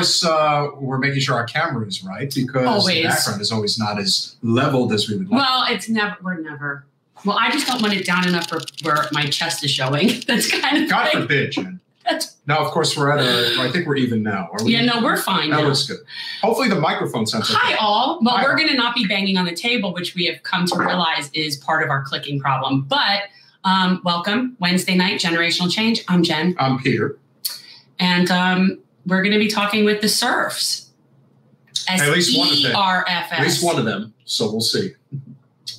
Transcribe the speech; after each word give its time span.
course, 0.00 0.24
uh, 0.24 0.68
we're 0.78 0.98
making 0.98 1.20
sure 1.20 1.36
our 1.36 1.46
camera 1.46 1.86
is 1.86 2.02
right 2.02 2.32
because 2.34 2.66
Always. 2.66 2.96
the 2.96 3.02
background 3.04 3.40
is 3.40 3.52
always 3.52 3.78
not 3.78 3.98
as 3.98 4.36
leveled 4.42 4.92
as 4.92 5.08
we 5.08 5.16
would 5.16 5.30
like. 5.30 5.40
Well, 5.40 5.64
it's 5.68 5.88
never. 5.88 6.16
We're 6.22 6.40
never. 6.40 6.86
Well, 7.24 7.38
I 7.38 7.50
just 7.50 7.66
don't 7.66 7.82
want 7.82 7.94
it 7.94 8.06
down 8.06 8.26
enough 8.26 8.50
where, 8.50 8.60
where 8.82 9.06
my 9.12 9.26
chest 9.26 9.62
is 9.64 9.70
showing. 9.70 10.20
That's 10.26 10.50
kind 10.50 10.84
of. 10.84 10.90
God 10.90 11.12
thing. 11.12 11.22
forbid, 11.22 11.52
Jen. 11.52 11.80
Now, 12.46 12.64
of 12.64 12.72
course, 12.72 12.96
we're 12.96 13.16
at 13.16 13.20
a. 13.24 13.62
I 13.62 13.70
think 13.70 13.86
we're 13.86 13.94
even 13.96 14.24
now. 14.24 14.48
Are 14.50 14.64
we? 14.64 14.72
Yeah, 14.72 14.84
no, 14.84 15.00
we're 15.00 15.18
fine. 15.18 15.50
That 15.50 15.60
now. 15.60 15.68
looks 15.68 15.86
good. 15.86 15.98
Hopefully, 16.42 16.68
the 16.68 16.80
microphone 16.80 17.24
sounds 17.24 17.48
Hi, 17.48 17.74
okay. 17.74 17.78
all. 17.78 18.18
Well, 18.22 18.36
Hi, 18.36 18.42
we're 18.42 18.56
going 18.56 18.70
to 18.70 18.74
not 18.74 18.96
be 18.96 19.06
banging 19.06 19.36
on 19.36 19.44
the 19.44 19.54
table, 19.54 19.94
which 19.94 20.16
we 20.16 20.24
have 20.24 20.42
come 20.42 20.66
to 20.66 20.76
realize 20.76 21.30
is 21.32 21.56
part 21.58 21.84
of 21.84 21.90
our 21.90 22.02
clicking 22.02 22.40
problem. 22.40 22.82
But 22.82 23.24
um, 23.62 24.00
welcome, 24.04 24.56
Wednesday 24.58 24.96
night, 24.96 25.20
Generational 25.20 25.70
Change. 25.70 26.02
I'm 26.08 26.24
Jen. 26.24 26.56
I'm 26.58 26.80
Peter. 26.80 27.16
And 28.00 28.30
um, 28.32 28.78
we're 29.06 29.22
going 29.22 29.32
to 29.32 29.38
be 29.38 29.48
talking 29.48 29.84
with 29.84 30.00
the 30.00 30.08
Serfs. 30.08 30.90
At 31.88 32.08
least 32.10 32.36
one 32.36 32.48
of 32.48 32.62
them. 32.62 32.76
At 32.76 33.42
least 33.42 33.64
one 33.64 33.78
of 33.78 33.84
them. 33.84 34.14
So 34.24 34.50
we'll 34.50 34.60
see. 34.60 34.92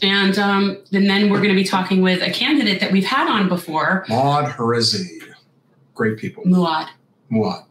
And, 0.02 0.38
um, 0.39 0.77
and 0.91 1.09
then 1.09 1.29
we're 1.29 1.38
going 1.38 1.49
to 1.49 1.55
be 1.55 1.63
talking 1.63 2.02
with 2.02 2.21
a 2.21 2.31
candidate 2.31 2.79
that 2.79 2.91
we've 2.91 3.05
had 3.05 3.29
on 3.29 3.48
before, 3.48 4.05
Maud 4.09 4.52
Hrezi. 4.52 5.20
Great 5.93 6.17
people. 6.17 6.43
Muad. 6.43 6.89
Maud. 7.29 7.65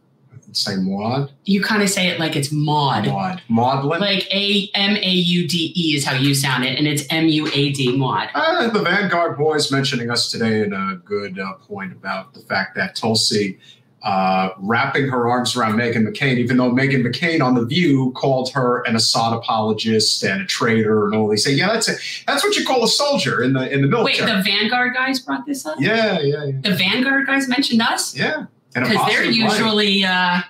Say 0.53 0.75
Maud. 0.75 1.31
You 1.45 1.61
kind 1.61 1.81
of 1.81 1.89
say 1.89 2.07
it 2.07 2.19
like 2.19 2.35
it's 2.35 2.51
Maud. 2.51 3.07
Maud. 3.07 3.41
Maudlin. 3.47 4.01
Like 4.01 4.27
A 4.33 4.69
M 4.73 4.97
A 4.97 5.09
U 5.09 5.47
D 5.47 5.71
E 5.75 5.95
is 5.95 6.05
how 6.05 6.15
you 6.15 6.35
sound 6.35 6.65
it, 6.65 6.77
and 6.77 6.87
it's 6.87 7.03
M 7.09 7.29
U 7.29 7.47
A 7.53 7.71
D 7.71 7.95
Maud. 7.95 8.29
Uh, 8.33 8.69
the 8.69 8.81
Vanguard 8.81 9.37
boys 9.37 9.71
mentioning 9.71 10.09
us 10.09 10.29
today 10.29 10.61
in 10.63 10.73
a 10.73 11.01
good 11.05 11.39
uh, 11.39 11.53
point 11.53 11.93
about 11.93 12.33
the 12.33 12.41
fact 12.41 12.75
that 12.75 12.95
Tulsi 12.95 13.59
uh, 14.03 14.49
wrapping 14.57 15.07
her 15.07 15.29
arms 15.29 15.55
around 15.55 15.73
Meghan 15.73 16.07
McCain, 16.07 16.37
even 16.37 16.57
though 16.57 16.71
Meghan 16.71 17.05
McCain 17.05 17.43
on 17.43 17.53
The 17.53 17.65
View 17.65 18.11
called 18.15 18.51
her 18.53 18.81
an 18.83 18.95
Assad 18.95 19.33
apologist 19.33 20.23
and 20.23 20.41
a 20.41 20.45
traitor 20.45 21.05
and 21.05 21.15
all 21.15 21.29
these 21.29 21.43
things. 21.43 21.59
Yeah, 21.59 21.73
that's 21.73 21.87
it. 21.87 21.99
That's 22.25 22.43
what 22.43 22.55
you 22.55 22.65
call 22.65 22.83
a 22.83 22.87
soldier 22.87 23.43
in 23.43 23.53
the 23.53 23.71
in 23.71 23.81
the 23.81 23.87
military. 23.87 24.31
Wait, 24.31 24.37
the 24.37 24.43
Vanguard 24.43 24.93
guys 24.93 25.19
brought 25.19 25.45
this 25.45 25.65
up? 25.65 25.79
yeah, 25.79 26.19
yeah, 26.19 26.45
yeah, 26.45 26.61
The 26.61 26.75
Vanguard 26.75 27.27
guys 27.27 27.47
mentioned 27.47 27.81
us 27.81 28.15
yeah. 28.17 28.45
Because 28.73 29.05
they're 29.07 29.25
usually 29.25 30.03
uh, 30.03 30.41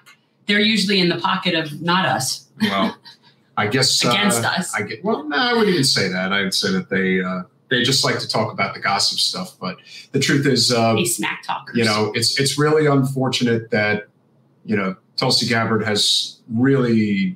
they're 0.45 0.59
usually 0.59 0.99
in 0.99 1.09
the 1.09 1.17
pocket 1.17 1.55
of 1.55 1.81
not 1.81 2.05
us 2.05 2.47
well. 2.61 2.95
I 3.57 3.67
guess 3.67 4.03
uh, 4.05 4.09
against 4.09 4.44
us. 4.44 4.73
I 4.73 4.83
get 4.83 5.03
well. 5.03 5.27
No, 5.27 5.35
I 5.35 5.53
wouldn't 5.53 5.69
even 5.69 5.83
say 5.83 6.07
that. 6.07 6.31
I 6.31 6.41
would 6.41 6.53
say 6.53 6.72
that 6.72 6.89
they 6.89 7.22
uh, 7.22 7.44
they 7.72 7.81
just 7.81 8.03
like 8.03 8.19
to 8.19 8.27
talk 8.27 8.52
about 8.52 8.75
the 8.75 8.80
gossip 8.80 9.17
stuff. 9.17 9.55
But 9.59 9.77
the 10.11 10.19
truth 10.19 10.45
is, 10.45 10.72
uh, 10.72 11.03
smack 11.05 11.41
talkers. 11.41 11.75
you 11.75 11.83
know, 11.83 12.11
it's 12.13 12.39
it's 12.39 12.59
really 12.59 12.86
unfortunate 12.86 13.72
that 13.72 14.08
you 14.63 14.75
know 14.75 14.95
Tulsi 15.16 15.47
Gabbard 15.47 15.83
has 15.83 16.39
really. 16.53 17.36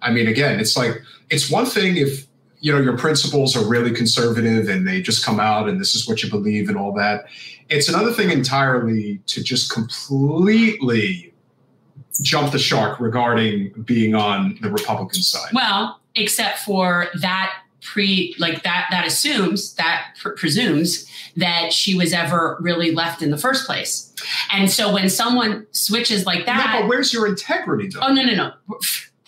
I 0.00 0.10
mean, 0.10 0.26
again, 0.26 0.58
it's 0.58 0.76
like 0.76 1.02
it's 1.28 1.50
one 1.50 1.66
thing 1.66 1.96
if 1.96 2.26
you 2.60 2.72
know 2.72 2.80
your 2.80 2.96
principles 2.96 3.54
are 3.56 3.68
really 3.68 3.92
conservative 3.92 4.68
and 4.68 4.86
they 4.86 5.02
just 5.02 5.24
come 5.24 5.38
out 5.38 5.68
and 5.68 5.80
this 5.80 5.94
is 5.94 6.08
what 6.08 6.22
you 6.22 6.30
believe 6.30 6.68
and 6.68 6.78
all 6.78 6.92
that. 6.94 7.26
It's 7.68 7.88
another 7.88 8.12
thing 8.12 8.30
entirely 8.30 9.20
to 9.26 9.42
just 9.42 9.72
completely 9.72 11.32
jump 12.20 12.52
the 12.52 12.58
shark 12.58 13.00
regarding 13.00 13.72
being 13.84 14.14
on 14.14 14.58
the 14.60 14.70
Republican 14.70 15.22
side. 15.22 15.50
Well, 15.54 16.00
except 16.14 16.60
for 16.60 17.08
that 17.20 17.61
pre 17.82 18.34
like 18.38 18.62
that 18.62 18.86
that 18.90 19.06
assumes 19.06 19.74
that 19.74 20.14
pr- 20.20 20.30
presumes 20.30 21.06
that 21.36 21.72
she 21.72 21.94
was 21.94 22.12
ever 22.12 22.56
really 22.60 22.92
left 22.92 23.22
in 23.22 23.30
the 23.30 23.38
first 23.38 23.66
place. 23.66 24.12
And 24.52 24.70
so 24.70 24.92
when 24.92 25.08
someone 25.08 25.66
switches 25.72 26.26
like 26.26 26.46
that, 26.46 26.80
but 26.80 26.88
where's 26.88 27.12
your 27.12 27.26
integrity 27.26 27.88
though? 27.88 28.00
Oh 28.02 28.12
no, 28.12 28.22
no, 28.22 28.34
no. 28.34 28.78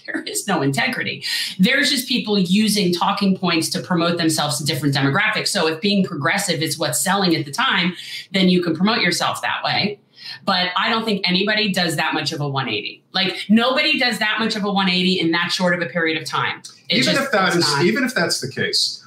There 0.06 0.22
is 0.24 0.46
no 0.46 0.60
integrity. 0.60 1.24
There's 1.58 1.88
just 1.88 2.06
people 2.06 2.38
using 2.38 2.92
talking 2.92 3.38
points 3.38 3.70
to 3.70 3.80
promote 3.80 4.18
themselves 4.18 4.58
to 4.58 4.64
different 4.64 4.94
demographics. 4.94 5.48
So 5.48 5.66
if 5.66 5.80
being 5.80 6.04
progressive 6.04 6.62
is 6.62 6.78
what's 6.78 7.00
selling 7.00 7.34
at 7.34 7.46
the 7.46 7.50
time, 7.50 7.94
then 8.30 8.50
you 8.50 8.62
can 8.62 8.76
promote 8.76 9.00
yourself 9.00 9.40
that 9.40 9.64
way. 9.64 9.98
But 10.44 10.68
I 10.76 10.88
don't 10.90 11.04
think 11.04 11.28
anybody 11.28 11.72
does 11.72 11.96
that 11.96 12.14
much 12.14 12.32
of 12.32 12.40
a 12.40 12.48
180. 12.48 13.02
Like 13.12 13.46
nobody 13.48 13.98
does 13.98 14.18
that 14.18 14.36
much 14.40 14.56
of 14.56 14.64
a 14.64 14.72
180 14.72 15.20
in 15.20 15.30
that 15.32 15.50
short 15.52 15.74
of 15.74 15.82
a 15.82 15.86
period 15.86 16.20
of 16.20 16.28
time. 16.28 16.62
It 16.88 16.98
even 16.98 17.14
just- 17.14 17.26
if 17.26 17.32
that 17.32 17.54
is 17.56 17.60
not. 17.60 17.84
even 17.84 18.04
if 18.04 18.14
that's 18.14 18.40
the 18.40 18.50
case 18.50 19.00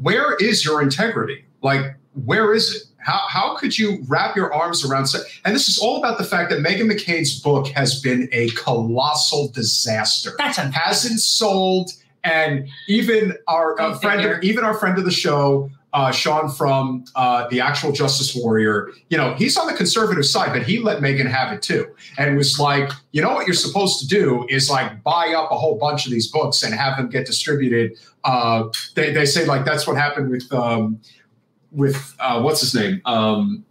where 0.00 0.34
is 0.36 0.64
your 0.64 0.80
integrity 0.80 1.44
like 1.60 1.94
where 2.24 2.54
is 2.54 2.74
it 2.74 2.82
how, 2.98 3.20
how 3.28 3.56
could 3.56 3.76
you 3.76 4.02
wrap 4.06 4.36
your 4.36 4.52
arms 4.54 4.84
around 4.84 5.08
and 5.44 5.54
this 5.54 5.68
is 5.68 5.78
all 5.78 5.98
about 5.98 6.18
the 6.18 6.24
fact 6.24 6.50
that 6.50 6.60
Meghan 6.60 6.90
McCain's 6.90 7.40
book 7.40 7.66
has 7.68 8.00
been 8.00 8.28
a 8.32 8.48
colossal 8.50 9.48
disaster 9.48 10.32
that's 10.38 10.56
a 10.58 10.70
hasn't 10.70 11.20
sold 11.20 11.90
and 12.24 12.68
even 12.88 13.36
our 13.48 13.76
friend 13.96 14.24
of, 14.24 14.42
even 14.44 14.62
our 14.64 14.74
friend 14.74 14.96
of 14.98 15.04
the 15.04 15.10
show 15.10 15.68
uh, 15.92 16.10
Sean 16.10 16.48
from 16.48 17.04
uh, 17.14 17.46
the 17.48 17.60
actual 17.60 17.92
Justice 17.92 18.34
Warrior, 18.34 18.90
you 19.10 19.18
know, 19.18 19.34
he's 19.34 19.56
on 19.56 19.66
the 19.66 19.74
conservative 19.74 20.24
side, 20.24 20.52
but 20.52 20.62
he 20.62 20.78
let 20.78 21.02
Meghan 21.02 21.26
have 21.26 21.52
it 21.52 21.62
too, 21.62 21.86
and 22.16 22.36
was 22.36 22.58
like, 22.58 22.90
you 23.12 23.20
know, 23.20 23.34
what 23.34 23.46
you're 23.46 23.54
supposed 23.54 24.00
to 24.00 24.06
do 24.06 24.46
is 24.48 24.70
like 24.70 25.02
buy 25.02 25.34
up 25.36 25.50
a 25.50 25.56
whole 25.56 25.76
bunch 25.76 26.06
of 26.06 26.12
these 26.12 26.28
books 26.28 26.62
and 26.62 26.74
have 26.74 26.96
them 26.96 27.08
get 27.08 27.26
distributed. 27.26 27.92
Uh, 28.24 28.64
they, 28.94 29.12
they 29.12 29.26
say 29.26 29.44
like 29.44 29.64
that's 29.64 29.86
what 29.86 29.96
happened 29.96 30.30
with 30.30 30.50
um, 30.52 31.00
with 31.70 32.14
uh, 32.20 32.40
what's 32.40 32.60
his 32.60 32.74
name. 32.74 33.02
Um, 33.04 33.64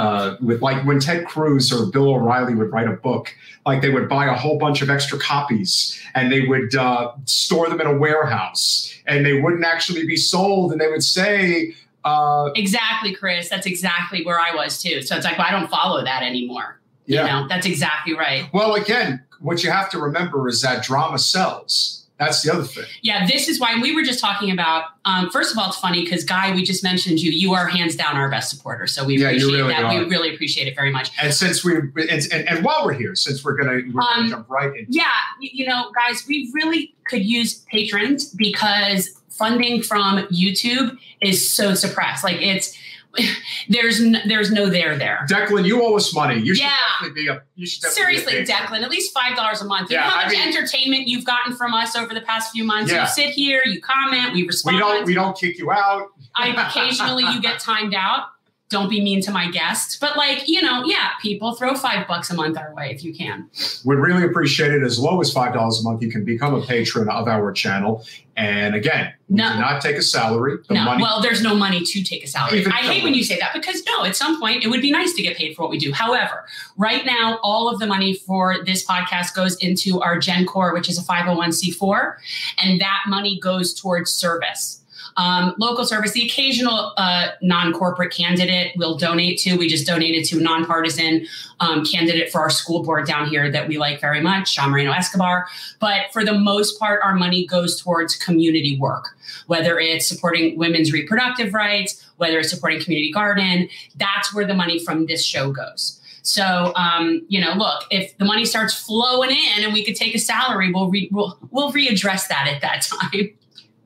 uh, 0.00 0.36
with 0.40 0.62
like 0.62 0.82
when 0.86 0.98
Ted 0.98 1.26
Cruz 1.26 1.70
or 1.70 1.84
Bill 1.84 2.08
O'Reilly 2.14 2.54
would 2.54 2.72
write 2.72 2.88
a 2.88 2.92
book, 2.92 3.34
like 3.66 3.82
they 3.82 3.90
would 3.90 4.08
buy 4.08 4.24
a 4.24 4.34
whole 4.34 4.56
bunch 4.56 4.80
of 4.80 4.88
extra 4.88 5.18
copies 5.18 6.00
and 6.14 6.32
they 6.32 6.46
would 6.46 6.74
uh, 6.74 7.12
store 7.26 7.68
them 7.68 7.82
in 7.82 7.86
a 7.86 7.94
warehouse 7.94 8.94
and 9.06 9.26
they 9.26 9.42
wouldn't 9.42 9.64
actually 9.64 10.06
be 10.06 10.16
sold 10.16 10.72
and 10.72 10.80
they 10.80 10.88
would 10.88 11.04
say, 11.04 11.74
uh, 12.04 12.48
exactly, 12.54 13.14
Chris. 13.14 13.50
That's 13.50 13.66
exactly 13.66 14.24
where 14.24 14.40
I 14.40 14.54
was 14.54 14.82
too. 14.82 15.02
So 15.02 15.16
it's 15.16 15.26
like, 15.26 15.36
well, 15.36 15.46
I 15.46 15.50
don't 15.50 15.68
follow 15.68 16.02
that 16.02 16.22
anymore. 16.22 16.80
yeah. 17.04 17.26
You 17.26 17.42
know, 17.42 17.48
that's 17.48 17.66
exactly 17.66 18.14
right. 18.14 18.48
Well, 18.54 18.76
again, 18.76 19.22
what 19.40 19.62
you 19.62 19.70
have 19.70 19.90
to 19.90 19.98
remember 19.98 20.48
is 20.48 20.62
that 20.62 20.82
drama 20.82 21.18
sells. 21.18 21.99
That's 22.20 22.42
the 22.42 22.52
other 22.52 22.62
thing. 22.64 22.84
Yeah, 23.02 23.26
this 23.26 23.48
is 23.48 23.58
why 23.58 23.80
we 23.80 23.94
were 23.94 24.02
just 24.02 24.20
talking 24.20 24.50
about. 24.50 24.84
Um, 25.06 25.30
first 25.30 25.50
of 25.52 25.58
all, 25.58 25.68
it's 25.68 25.78
funny 25.78 26.04
because 26.04 26.22
Guy, 26.22 26.54
we 26.54 26.62
just 26.62 26.84
mentioned 26.84 27.18
you. 27.18 27.32
You 27.32 27.54
are 27.54 27.66
hands 27.66 27.96
down 27.96 28.16
our 28.16 28.30
best 28.30 28.50
supporter, 28.50 28.86
so 28.86 29.04
we 29.04 29.16
Yeah, 29.18 29.28
appreciate 29.28 29.50
really 29.52 29.68
that. 29.72 29.84
are. 29.84 29.98
We 29.98 30.04
really 30.08 30.32
appreciate 30.34 30.68
it 30.68 30.76
very 30.76 30.92
much. 30.92 31.10
And 31.20 31.32
since 31.34 31.64
we 31.64 31.76
and, 31.76 31.92
and, 32.30 32.32
and 32.48 32.64
while 32.64 32.84
we're 32.84 32.92
here, 32.92 33.14
since 33.16 33.42
we're 33.42 33.56
gonna, 33.56 33.80
we're 33.92 34.02
gonna 34.02 34.20
Um, 34.24 34.28
jump 34.28 34.50
right 34.50 34.76
in. 34.76 34.86
Yeah, 34.90 35.06
you 35.40 35.66
know, 35.66 35.90
guys, 35.92 36.24
we 36.28 36.50
really 36.54 36.94
could 37.04 37.24
use 37.24 37.64
patrons 37.72 38.26
because 38.26 39.18
funding 39.30 39.82
from 39.82 40.18
YouTube 40.26 40.98
is 41.22 41.50
so 41.50 41.72
suppressed. 41.74 42.22
Like 42.22 42.42
it's 42.42 42.76
there's 43.68 44.00
n- 44.00 44.22
there's 44.26 44.50
no 44.52 44.68
there 44.68 44.96
there. 44.96 45.26
Declan, 45.28 45.66
you 45.66 45.82
owe 45.82 45.96
us 45.96 46.14
money. 46.14 46.38
You 46.40 46.54
should 46.54 46.62
Yeah. 46.64 46.76
definitely 47.00 47.22
be 47.22 47.28
a. 47.28 47.42
You 47.56 47.66
should 47.66 47.82
Seriously. 47.90 48.32
Declan, 48.44 48.82
at 48.82 48.90
least 48.90 49.12
five 49.12 49.36
dollars 49.36 49.60
a 49.62 49.64
month. 49.64 49.90
You 49.90 49.96
Yeah, 49.96 50.04
know 50.04 50.10
how 50.10 50.18
I 50.20 50.24
much 50.24 50.32
mean- 50.32 50.48
entertainment 50.48 51.08
you've 51.08 51.24
gotten 51.24 51.54
from 51.56 51.74
us 51.74 51.96
over 51.96 52.14
the 52.14 52.20
past 52.20 52.52
few 52.52 52.64
months. 52.64 52.92
Yeah. 52.92 53.02
You 53.02 53.08
sit 53.08 53.30
here, 53.30 53.62
you 53.64 53.80
comment, 53.80 54.32
we 54.34 54.46
respond. 54.46 54.76
We 54.76 54.80
don't. 54.80 55.04
We 55.06 55.14
don't 55.14 55.36
kick 55.36 55.58
you 55.58 55.70
out. 55.72 56.08
I 56.36 56.48
occasionally 56.68 57.24
you 57.24 57.40
get 57.40 57.58
timed 57.70 57.94
out. 57.94 58.26
Don't 58.70 58.88
be 58.88 59.00
mean 59.00 59.20
to 59.22 59.32
my 59.32 59.50
guests, 59.50 59.96
but 59.96 60.16
like 60.16 60.48
you 60.48 60.62
know, 60.62 60.84
yeah, 60.84 61.10
people 61.20 61.54
throw 61.56 61.74
five 61.74 62.06
bucks 62.06 62.30
a 62.30 62.34
month 62.34 62.56
our 62.56 62.72
way 62.72 62.90
if 62.92 63.02
you 63.02 63.12
can. 63.12 63.50
We'd 63.84 63.96
really 63.96 64.22
appreciate 64.24 64.70
it. 64.72 64.82
As 64.84 64.96
low 64.98 65.20
as 65.20 65.32
five 65.32 65.52
dollars 65.52 65.80
a 65.80 65.82
month, 65.82 66.02
you 66.02 66.10
can 66.10 66.24
become 66.24 66.54
a 66.54 66.62
patron 66.64 67.08
of 67.08 67.26
our 67.26 67.50
channel. 67.52 68.04
And 68.36 68.74
again, 68.74 69.12
No. 69.28 69.52
do 69.52 69.58
not 69.58 69.82
take 69.82 69.96
a 69.96 70.02
salary. 70.02 70.58
The 70.68 70.74
no, 70.74 70.84
money. 70.84 71.02
well, 71.02 71.20
there's 71.20 71.42
no 71.42 71.54
money 71.54 71.82
to 71.84 72.02
take 72.02 72.24
a 72.24 72.26
salary. 72.28 72.60
Even 72.60 72.72
I 72.72 72.76
hate 72.76 73.02
when 73.02 73.12
you 73.12 73.22
say 73.24 73.38
that 73.38 73.52
because 73.52 73.82
no, 73.84 74.04
at 74.04 74.14
some 74.16 74.40
point 74.40 74.64
it 74.64 74.68
would 74.68 74.80
be 74.80 74.90
nice 74.92 75.12
to 75.14 75.22
get 75.22 75.36
paid 75.36 75.54
for 75.56 75.62
what 75.62 75.70
we 75.70 75.76
do. 75.78 75.92
However, 75.92 76.46
right 76.78 77.04
now, 77.04 77.38
all 77.42 77.68
of 77.68 77.80
the 77.80 77.86
money 77.86 78.14
for 78.14 78.64
this 78.64 78.86
podcast 78.86 79.34
goes 79.34 79.56
into 79.56 80.00
our 80.00 80.16
Gen 80.18 80.46
Core, 80.46 80.72
which 80.72 80.88
is 80.88 80.96
a 80.96 81.02
501c4, 81.02 82.14
and 82.62 82.80
that 82.80 83.00
money 83.08 83.38
goes 83.38 83.74
towards 83.74 84.12
service. 84.12 84.79
Um, 85.16 85.54
local 85.58 85.84
service, 85.84 86.12
the 86.12 86.24
occasional 86.24 86.92
uh, 86.96 87.28
non 87.42 87.72
corporate 87.72 88.12
candidate 88.12 88.72
will 88.76 88.96
donate 88.96 89.38
to. 89.40 89.56
We 89.56 89.68
just 89.68 89.86
donated 89.86 90.24
to 90.26 90.38
a 90.38 90.42
nonpartisan 90.42 91.26
um, 91.60 91.84
candidate 91.84 92.30
for 92.30 92.40
our 92.40 92.50
school 92.50 92.82
board 92.82 93.06
down 93.06 93.28
here 93.28 93.50
that 93.50 93.68
we 93.68 93.78
like 93.78 94.00
very 94.00 94.20
much, 94.20 94.52
Sean 94.52 94.70
Moreno 94.70 94.92
Escobar. 94.92 95.46
But 95.78 96.12
for 96.12 96.24
the 96.24 96.34
most 96.34 96.78
part, 96.78 97.00
our 97.04 97.14
money 97.14 97.46
goes 97.46 97.80
towards 97.80 98.16
community 98.16 98.78
work, 98.78 99.16
whether 99.46 99.78
it's 99.78 100.06
supporting 100.08 100.56
women's 100.58 100.92
reproductive 100.92 101.54
rights, 101.54 102.04
whether 102.16 102.38
it's 102.38 102.50
supporting 102.50 102.82
community 102.82 103.12
garden. 103.12 103.68
That's 103.96 104.34
where 104.34 104.46
the 104.46 104.54
money 104.54 104.78
from 104.78 105.06
this 105.06 105.24
show 105.24 105.52
goes. 105.52 106.00
So, 106.22 106.72
um, 106.76 107.24
you 107.28 107.40
know, 107.40 107.54
look, 107.54 107.84
if 107.90 108.16
the 108.18 108.24
money 108.24 108.44
starts 108.44 108.74
flowing 108.74 109.30
in 109.30 109.64
and 109.64 109.72
we 109.72 109.84
could 109.84 109.96
take 109.96 110.14
a 110.14 110.18
salary, 110.18 110.72
we'll 110.72 110.90
re- 110.90 111.08
we'll, 111.10 111.38
we'll 111.50 111.72
readdress 111.72 112.28
that 112.28 112.46
at 112.46 112.60
that 112.60 112.82
time. 113.12 113.30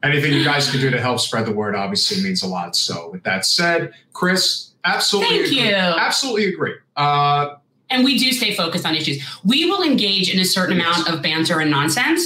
Anything 0.05 0.35
you 0.35 0.45
guys 0.45 0.71
can 0.71 0.81
do 0.81 0.91
to 0.91 1.01
help 1.01 1.19
spread 1.19 1.47
the 1.47 1.53
word 1.53 1.75
obviously 1.75 2.23
means 2.23 2.43
a 2.43 2.47
lot. 2.47 2.77
So, 2.77 3.11
with 3.11 3.23
that 3.25 3.47
said, 3.47 3.93
Chris, 4.13 4.71
absolutely, 4.85 5.39
Thank 5.39 5.47
agree. 5.47 5.69
you. 5.69 5.75
absolutely 5.75 6.47
agree. 6.53 6.75
Uh, 6.95 7.57
and 7.91 8.05
we 8.05 8.19
do 8.19 8.33
stay 8.33 8.55
focused 8.55 8.85
on 8.85 8.95
issues. 8.95 9.23
We 9.45 9.65
will 9.65 9.83
engage 9.83 10.33
in 10.33 10.39
a 10.41 10.45
certain 10.45 10.77
yes. 10.77 10.87
amount 10.87 11.09
of 11.09 11.23
banter 11.23 11.61
and 11.61 11.71
nonsense, 11.71 12.23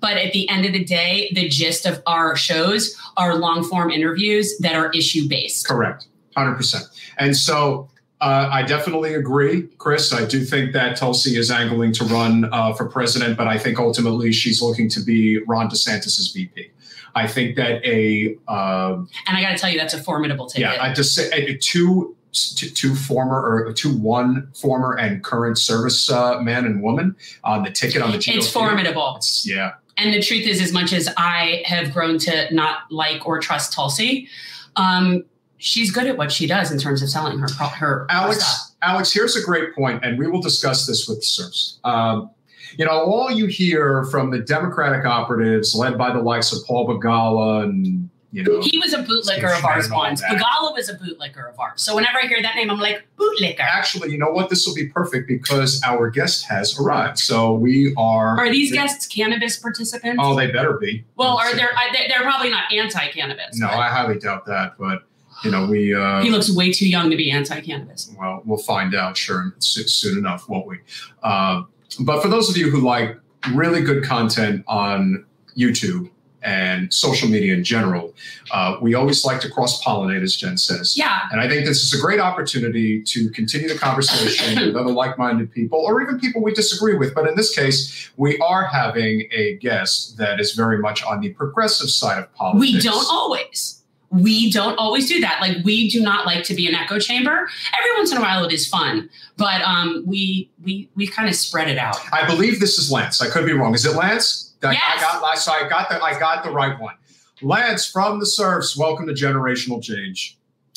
but 0.00 0.16
at 0.16 0.32
the 0.32 0.48
end 0.48 0.64
of 0.66 0.72
the 0.72 0.84
day, 0.84 1.30
the 1.34 1.48
gist 1.48 1.86
of 1.86 2.02
our 2.06 2.36
shows 2.36 2.96
are 3.16 3.34
long 3.36 3.64
form 3.64 3.90
interviews 3.90 4.58
that 4.58 4.74
are 4.74 4.90
issue 4.90 5.28
based. 5.28 5.66
Correct, 5.68 6.08
hundred 6.36 6.56
percent. 6.56 6.84
And 7.18 7.36
so 7.36 7.88
uh, 8.20 8.48
I 8.52 8.62
definitely 8.62 9.14
agree, 9.14 9.68
Chris. 9.78 10.12
I 10.12 10.26
do 10.26 10.44
think 10.44 10.72
that 10.72 10.96
Tulsi 10.96 11.36
is 11.36 11.50
angling 11.50 11.92
to 11.92 12.04
run 12.04 12.48
uh, 12.52 12.72
for 12.74 12.86
president, 12.86 13.36
but 13.36 13.46
I 13.46 13.58
think 13.58 13.78
ultimately 13.78 14.32
she's 14.32 14.60
looking 14.60 14.88
to 14.90 15.00
be 15.00 15.38
Ron 15.44 15.68
DeSantis's 15.70 16.30
VP. 16.32 16.70
I 17.14 17.26
think 17.26 17.56
that 17.56 17.84
a 17.84 18.36
uh, 18.48 18.94
and 19.26 19.36
I 19.36 19.42
got 19.42 19.50
to 19.50 19.56
tell 19.56 19.70
you 19.70 19.78
that's 19.78 19.94
a 19.94 20.02
formidable 20.02 20.46
ticket. 20.46 20.72
Yeah, 20.72 20.82
I 20.82 20.92
just 20.92 21.14
say 21.14 21.58
two 21.60 22.16
two 22.32 22.94
former 22.94 23.40
or 23.40 23.72
two 23.72 23.96
one 23.96 24.48
former 24.54 24.94
and 24.94 25.22
current 25.22 25.58
service 25.58 26.10
uh, 26.10 26.40
man 26.40 26.64
and 26.64 26.82
woman 26.82 27.16
on 27.44 27.62
the 27.62 27.70
ticket 27.70 28.02
on 28.02 28.12
the 28.12 28.18
GOP. 28.18 28.36
It's 28.36 28.50
formidable. 28.50 29.16
It's, 29.16 29.46
yeah. 29.46 29.72
And 29.96 30.14
the 30.14 30.22
truth 30.22 30.46
is, 30.46 30.62
as 30.62 30.72
much 30.72 30.92
as 30.92 31.12
I 31.16 31.62
have 31.66 31.92
grown 31.92 32.18
to 32.20 32.54
not 32.54 32.90
like 32.90 33.26
or 33.26 33.38
trust 33.38 33.72
Tulsi, 33.72 34.28
um, 34.76 35.24
she's 35.58 35.90
good 35.90 36.06
at 36.06 36.16
what 36.16 36.32
she 36.32 36.46
does 36.46 36.70
in 36.70 36.78
terms 36.78 37.02
of 37.02 37.10
selling 37.10 37.38
her 37.38 37.48
her 37.48 38.06
Alex. 38.08 38.38
Stuff. 38.38 38.76
Alex, 38.82 39.12
here's 39.12 39.36
a 39.36 39.42
great 39.42 39.74
point, 39.74 40.02
and 40.04 40.18
we 40.18 40.26
will 40.26 40.40
discuss 40.40 40.86
this 40.86 41.06
with 41.06 41.22
serfs. 41.22 41.78
Um, 41.84 42.30
you 42.76 42.84
know, 42.84 42.92
all 42.92 43.30
you 43.30 43.46
hear 43.46 44.04
from 44.04 44.30
the 44.30 44.38
Democratic 44.38 45.04
operatives, 45.04 45.74
led 45.74 45.98
by 45.98 46.12
the 46.12 46.20
likes 46.20 46.52
of 46.52 46.64
Paul 46.66 46.88
Begala 46.88 47.64
and 47.64 48.10
you 48.32 48.44
know, 48.44 48.60
he 48.60 48.78
was 48.78 48.92
a 48.92 49.02
bootlicker 49.02 49.58
of 49.58 49.64
ours 49.64 49.90
once. 49.90 50.22
Begala 50.22 50.72
was 50.72 50.88
a 50.88 50.94
bootlicker 50.94 51.50
of 51.50 51.58
ours. 51.58 51.82
So 51.82 51.96
whenever 51.96 52.18
I 52.18 52.28
hear 52.28 52.40
that 52.42 52.54
name, 52.54 52.70
I'm 52.70 52.78
like 52.78 53.04
bootlicker. 53.18 53.58
Actually, 53.58 54.12
you 54.12 54.18
know 54.18 54.30
what? 54.30 54.48
This 54.48 54.66
will 54.68 54.74
be 54.74 54.86
perfect 54.86 55.26
because 55.26 55.82
our 55.84 56.10
guest 56.10 56.46
has 56.46 56.78
arrived. 56.78 57.18
So 57.18 57.54
we 57.54 57.92
are. 57.96 58.38
Are 58.38 58.48
these 58.48 58.70
guests 58.70 59.06
cannabis 59.06 59.56
participants? 59.56 60.20
Oh, 60.22 60.36
they 60.36 60.48
better 60.48 60.74
be. 60.74 61.04
Well, 61.16 61.38
are 61.38 61.52
they? 61.54 61.66
They're 62.06 62.22
probably 62.22 62.50
not 62.50 62.72
anti-cannabis. 62.72 63.58
No, 63.58 63.66
but. 63.66 63.74
I 63.74 63.88
highly 63.88 64.20
doubt 64.20 64.46
that. 64.46 64.74
But 64.78 65.02
you 65.42 65.50
know, 65.50 65.66
we. 65.66 65.92
Uh, 65.92 66.22
he 66.22 66.30
looks 66.30 66.54
way 66.54 66.70
too 66.70 66.88
young 66.88 67.10
to 67.10 67.16
be 67.16 67.32
anti-cannabis. 67.32 68.14
Well, 68.16 68.42
we'll 68.44 68.58
find 68.58 68.94
out, 68.94 69.16
sure, 69.16 69.54
soon 69.58 70.18
enough, 70.18 70.48
won't 70.48 70.68
we? 70.68 70.78
Uh, 71.24 71.64
but 71.98 72.22
for 72.22 72.28
those 72.28 72.48
of 72.48 72.56
you 72.56 72.70
who 72.70 72.80
like 72.80 73.18
really 73.52 73.82
good 73.82 74.04
content 74.04 74.64
on 74.68 75.24
YouTube 75.56 76.10
and 76.42 76.92
social 76.92 77.28
media 77.28 77.52
in 77.54 77.64
general, 77.64 78.14
uh, 78.50 78.76
we 78.80 78.94
always 78.94 79.24
like 79.24 79.40
to 79.40 79.50
cross 79.50 79.82
pollinate, 79.82 80.22
as 80.22 80.36
Jen 80.36 80.56
says. 80.56 80.96
Yeah. 80.96 81.22
And 81.30 81.40
I 81.40 81.48
think 81.48 81.66
this 81.66 81.82
is 81.82 81.92
a 81.92 82.00
great 82.00 82.20
opportunity 82.20 83.02
to 83.02 83.28
continue 83.30 83.68
the 83.68 83.78
conversation 83.78 84.66
with 84.66 84.76
other 84.76 84.92
like 84.92 85.18
minded 85.18 85.52
people 85.52 85.78
or 85.78 86.00
even 86.00 86.18
people 86.18 86.42
we 86.42 86.54
disagree 86.54 86.96
with. 86.96 87.14
But 87.14 87.26
in 87.28 87.34
this 87.34 87.54
case, 87.54 88.10
we 88.16 88.38
are 88.38 88.64
having 88.64 89.28
a 89.32 89.56
guest 89.56 90.16
that 90.16 90.40
is 90.40 90.52
very 90.52 90.78
much 90.78 91.04
on 91.04 91.20
the 91.20 91.30
progressive 91.30 91.90
side 91.90 92.18
of 92.18 92.32
politics. 92.34 92.72
We 92.72 92.80
don't 92.80 93.06
always 93.10 93.79
we 94.10 94.50
don't 94.50 94.76
always 94.76 95.08
do 95.08 95.20
that. 95.20 95.40
Like 95.40 95.64
we 95.64 95.88
do 95.88 96.02
not 96.02 96.26
like 96.26 96.44
to 96.44 96.54
be 96.54 96.66
an 96.66 96.74
echo 96.74 96.98
chamber. 96.98 97.48
Every 97.78 97.96
once 97.96 98.10
in 98.10 98.18
a 98.18 98.20
while, 98.20 98.44
it 98.44 98.52
is 98.52 98.66
fun, 98.66 99.08
but 99.36 99.62
um, 99.62 100.02
we 100.04 100.50
we 100.64 100.88
we 100.96 101.06
kind 101.06 101.28
of 101.28 101.34
spread 101.34 101.68
it 101.68 101.78
out. 101.78 101.96
I 102.12 102.26
believe 102.26 102.60
this 102.60 102.78
is 102.78 102.90
Lance. 102.90 103.22
I 103.22 103.28
could 103.28 103.46
be 103.46 103.52
wrong. 103.52 103.74
Is 103.74 103.86
it 103.86 103.96
Lance? 103.96 104.54
Yes. 104.62 104.76
I 104.84 105.00
got 105.00 105.22
last. 105.22 105.44
So 105.44 105.52
I 105.52 105.68
got 105.68 105.88
the 105.88 106.02
I 106.02 106.18
got 106.18 106.42
the 106.42 106.50
right 106.50 106.78
one. 106.78 106.94
Lance 107.40 107.88
from 107.88 108.18
the 108.18 108.26
Serfs. 108.26 108.76
Welcome 108.76 109.06
to 109.06 109.14
Generational 109.14 109.82
Change. 109.82 110.36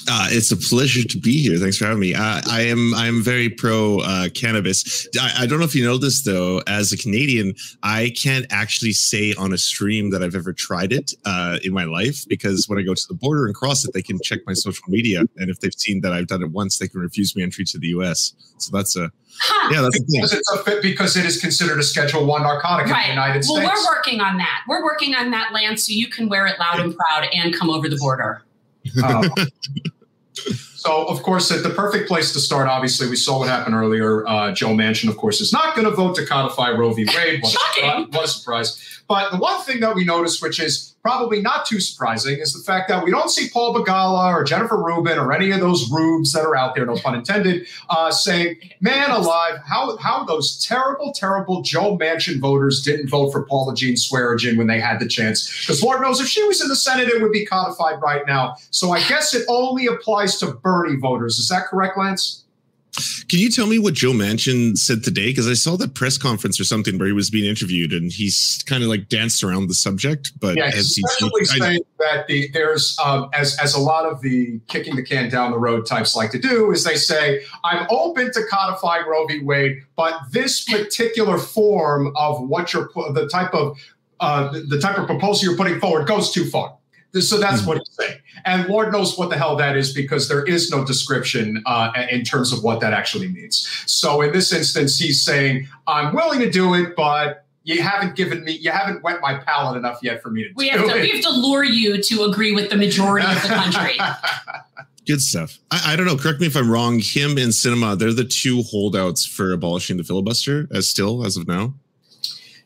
Uh, 0.09 0.27
it's 0.31 0.51
a 0.51 0.57
pleasure 0.57 1.07
to 1.07 1.17
be 1.17 1.41
here. 1.41 1.57
Thanks 1.57 1.77
for 1.77 1.85
having 1.85 1.99
me. 1.99 2.13
Uh, 2.13 2.41
I 2.49 2.61
am 2.63 2.93
I 2.93 3.07
am 3.07 3.21
very 3.21 3.49
pro 3.49 3.99
uh, 3.99 4.29
cannabis. 4.29 5.07
I, 5.19 5.43
I, 5.43 5.45
don't 5.45 5.59
know 5.59 5.65
if 5.65 5.75
you 5.75 5.85
know 5.85 5.97
this 5.97 6.23
though. 6.23 6.61
As 6.67 6.91
a 6.91 6.97
Canadian, 6.97 7.53
I 7.83 8.13
can't 8.21 8.45
actually 8.49 8.91
say 8.91 9.33
on 9.35 9.53
a 9.53 9.57
stream 9.57 10.09
that 10.09 10.21
I've 10.21 10.35
ever 10.35 10.51
tried 10.51 10.91
it 10.91 11.13
uh, 11.25 11.59
in 11.63 11.73
my 11.73 11.85
life 11.85 12.25
because 12.27 12.65
when 12.67 12.79
I 12.79 12.81
go 12.81 12.93
to 12.93 13.07
the 13.07 13.13
border 13.13 13.45
and 13.45 13.55
cross 13.55 13.85
it, 13.85 13.93
they 13.93 14.01
can 14.01 14.19
check 14.23 14.39
my 14.45 14.53
social 14.53 14.83
media, 14.89 15.21
and 15.37 15.49
if 15.49 15.59
they've 15.61 15.73
seen 15.73 16.01
that 16.01 16.11
I've 16.11 16.27
done 16.27 16.43
it 16.43 16.51
once, 16.51 16.79
they 16.79 16.87
can 16.87 16.99
refuse 16.99 17.35
me 17.35 17.43
entry 17.43 17.63
to 17.65 17.79
the 17.79 17.87
U.S. 17.87 18.33
So 18.57 18.75
that's 18.75 18.97
a 18.97 19.09
yeah, 19.71 19.81
that's 19.81 19.99
because 19.99 20.33
it's 20.33 20.51
a 20.51 20.63
fit 20.63 20.81
because 20.81 21.15
it 21.15 21.25
is 21.25 21.39
considered 21.39 21.79
a 21.79 21.83
Schedule 21.83 22.25
One 22.25 22.43
narcotic 22.43 22.87
right. 22.87 23.09
in 23.09 23.15
the 23.15 23.21
United 23.21 23.45
well, 23.47 23.57
States. 23.57 23.71
Well, 23.73 23.83
we're 23.83 23.97
working 23.97 24.21
on 24.21 24.37
that. 24.37 24.63
We're 24.67 24.83
working 24.83 25.15
on 25.15 25.31
that, 25.31 25.53
Lance, 25.53 25.87
so 25.87 25.93
you 25.93 26.07
can 26.07 26.27
wear 26.29 26.45
it 26.45 26.59
loud 26.59 26.79
and 26.79 26.95
proud 26.95 27.27
and 27.33 27.55
come 27.55 27.69
over 27.69 27.87
the 27.87 27.97
border. 27.97 28.43
Um, 29.03 29.29
so, 30.75 31.07
of 31.07 31.23
course, 31.23 31.49
the 31.49 31.69
perfect 31.69 32.07
place 32.07 32.33
to 32.33 32.39
start, 32.39 32.67
obviously, 32.67 33.09
we 33.09 33.15
saw 33.15 33.39
what 33.39 33.47
happened 33.47 33.75
earlier. 33.75 34.27
Uh, 34.27 34.51
Joe 34.51 34.69
Manchin, 34.69 35.09
of 35.09 35.17
course, 35.17 35.41
is 35.41 35.53
not 35.53 35.75
going 35.75 35.85
to 35.85 35.95
vote 35.95 36.15
to 36.15 36.25
codify 36.25 36.71
Roe 36.71 36.93
v. 36.93 37.05
Wade. 37.05 37.41
What, 37.41 37.55
a, 37.81 38.03
what 38.11 38.25
a 38.25 38.27
surprise. 38.27 38.92
But 39.07 39.31
the 39.31 39.37
one 39.37 39.61
thing 39.61 39.79
that 39.81 39.95
we 39.95 40.05
noticed, 40.05 40.41
which 40.41 40.59
is 40.59 40.95
probably 41.03 41.41
not 41.41 41.65
too 41.65 41.81
surprising, 41.81 42.39
is 42.39 42.53
the 42.53 42.63
fact 42.63 42.87
that 42.87 43.03
we 43.03 43.11
don't 43.11 43.29
see 43.29 43.49
Paul 43.49 43.75
Begala 43.75 44.33
or 44.33 44.43
Jennifer 44.43 44.81
Rubin 44.81 45.17
or 45.17 45.33
any 45.33 45.51
of 45.51 45.59
those 45.59 45.91
rubes 45.91 46.31
that 46.31 46.45
are 46.45 46.55
out 46.55 46.73
there, 46.73 46.85
no 46.85 46.95
pun 46.95 47.15
intended, 47.15 47.67
uh, 47.89 48.09
saying, 48.11 48.57
man 48.79 49.11
alive, 49.11 49.59
how, 49.65 49.97
how 49.97 50.23
those 50.23 50.63
terrible, 50.65 51.11
terrible 51.11 51.61
Joe 51.61 51.97
Manchin 51.97 52.39
voters 52.39 52.81
didn't 52.81 53.09
vote 53.09 53.31
for 53.31 53.43
Paula 53.43 53.75
Jean 53.75 53.95
Swearengin 53.95 54.57
when 54.57 54.67
they 54.67 54.79
had 54.79 54.99
the 54.99 55.07
chance. 55.07 55.59
Because 55.59 55.83
Lord 55.83 56.01
knows 56.01 56.21
if 56.21 56.27
she 56.27 56.43
was 56.45 56.61
in 56.61 56.69
the 56.69 56.75
Senate, 56.75 57.09
it 57.09 57.21
would 57.21 57.33
be 57.33 57.45
codified 57.45 58.01
right 58.01 58.25
now. 58.25 58.55
So 58.71 58.91
I 58.91 59.03
guess 59.07 59.33
it 59.33 59.45
only 59.49 59.87
applies 59.87 60.37
to 60.37 60.53
Bernie 60.53 60.95
voters. 60.95 61.39
Is 61.39 61.49
that 61.49 61.65
correct, 61.65 61.97
Lance? 61.97 62.42
Can 63.27 63.39
you 63.39 63.49
tell 63.49 63.65
me 63.65 63.79
what 63.79 63.95
Joe 63.95 64.11
Manchin 64.11 64.77
said 64.77 65.03
today? 65.03 65.31
Because 65.31 65.47
I 65.47 65.53
saw 65.53 65.75
that 65.77 65.95
press 65.95 66.17
conference 66.17 66.59
or 66.59 66.63
something 66.63 66.99
where 66.99 67.07
he 67.07 67.13
was 67.13 67.31
being 67.31 67.49
interviewed, 67.49 67.91
and 67.91 68.11
he's 68.11 68.63
kind 68.67 68.83
of 68.83 68.89
like 68.89 69.09
danced 69.09 69.43
around 69.43 69.67
the 69.67 69.73
subject. 69.73 70.31
But 70.39 70.57
yeah, 70.57 70.69
he's 70.69 70.99
essentially 70.99 71.45
saying 71.45 71.81
that 71.99 72.27
the, 72.27 72.49
there's 72.51 72.95
um, 73.03 73.29
as 73.33 73.57
as 73.59 73.73
a 73.73 73.79
lot 73.79 74.05
of 74.05 74.21
the 74.21 74.59
kicking 74.67 74.95
the 74.95 75.01
can 75.01 75.27
down 75.29 75.51
the 75.51 75.57
road 75.57 75.87
types 75.87 76.15
like 76.15 76.29
to 76.31 76.39
do 76.39 76.71
is 76.71 76.83
they 76.83 76.95
say 76.95 77.43
I'm 77.63 77.87
open 77.89 78.31
to 78.31 78.43
codifying 78.45 79.07
Roe 79.07 79.25
v. 79.25 79.39
Wade, 79.39 79.81
but 79.95 80.19
this 80.31 80.63
particular 80.63 81.39
form 81.39 82.13
of 82.15 82.47
what 82.47 82.73
you're 82.73 82.91
the 82.93 83.27
type 83.31 83.55
of 83.55 83.75
uh, 84.19 84.51
the 84.69 84.79
type 84.79 84.99
of 84.99 85.07
proposal 85.07 85.49
you're 85.49 85.57
putting 85.57 85.79
forward 85.79 86.07
goes 86.07 86.31
too 86.31 86.47
far. 86.47 86.77
So 87.21 87.37
that's 87.37 87.59
mm-hmm. 87.59 87.67
what 87.67 87.77
he's 87.77 87.95
saying. 87.95 88.19
And 88.45 88.67
Lord 88.67 88.91
knows 88.91 89.17
what 89.17 89.29
the 89.29 89.37
hell 89.37 89.55
that 89.57 89.77
is 89.77 89.93
because 89.93 90.27
there 90.27 90.43
is 90.43 90.71
no 90.71 90.83
description 90.83 91.61
uh, 91.65 91.91
in 92.09 92.23
terms 92.23 92.51
of 92.51 92.63
what 92.63 92.79
that 92.79 92.91
actually 92.93 93.27
means. 93.27 93.67
So 93.85 94.21
in 94.21 94.31
this 94.31 94.51
instance, 94.51 94.97
he's 94.97 95.21
saying, 95.21 95.67
I'm 95.85 96.13
willing 96.13 96.39
to 96.39 96.49
do 96.49 96.73
it, 96.73 96.95
but 96.95 97.45
you 97.63 97.81
haven't 97.81 98.15
given 98.15 98.43
me, 98.43 98.53
you 98.53 98.71
haven't 98.71 99.03
whet 99.03 99.21
my 99.21 99.35
palate 99.35 99.77
enough 99.77 99.99
yet 100.01 100.21
for 100.21 100.29
me 100.29 100.43
to 100.43 100.49
we 100.55 100.69
do 100.71 100.77
have 100.77 100.89
to, 100.89 100.97
it. 100.97 101.01
We 101.01 101.09
have 101.11 101.21
to 101.21 101.31
lure 101.31 101.63
you 101.63 102.01
to 102.01 102.23
agree 102.23 102.53
with 102.53 102.69
the 102.69 102.77
majority 102.77 103.27
of 103.27 103.41
the 103.41 103.49
country. 103.49 103.97
Good 105.05 105.21
stuff. 105.21 105.59
I, 105.69 105.93
I, 105.93 105.95
don't 105.95 106.05
know. 106.05 106.17
Correct 106.17 106.39
me 106.39 106.47
if 106.47 106.55
I'm 106.55 106.71
wrong. 106.71 106.99
Him 106.99 107.31
and 107.31 107.51
Sinema, 107.51 107.97
they're 107.97 108.13
the 108.13 108.23
two 108.23 108.63
holdouts 108.63 109.25
for 109.25 109.51
abolishing 109.51 109.97
the 109.97 110.03
filibuster, 110.03 110.67
as 110.71 110.89
still 110.89 111.25
as 111.25 111.35
of 111.35 111.47
now. 111.47 111.73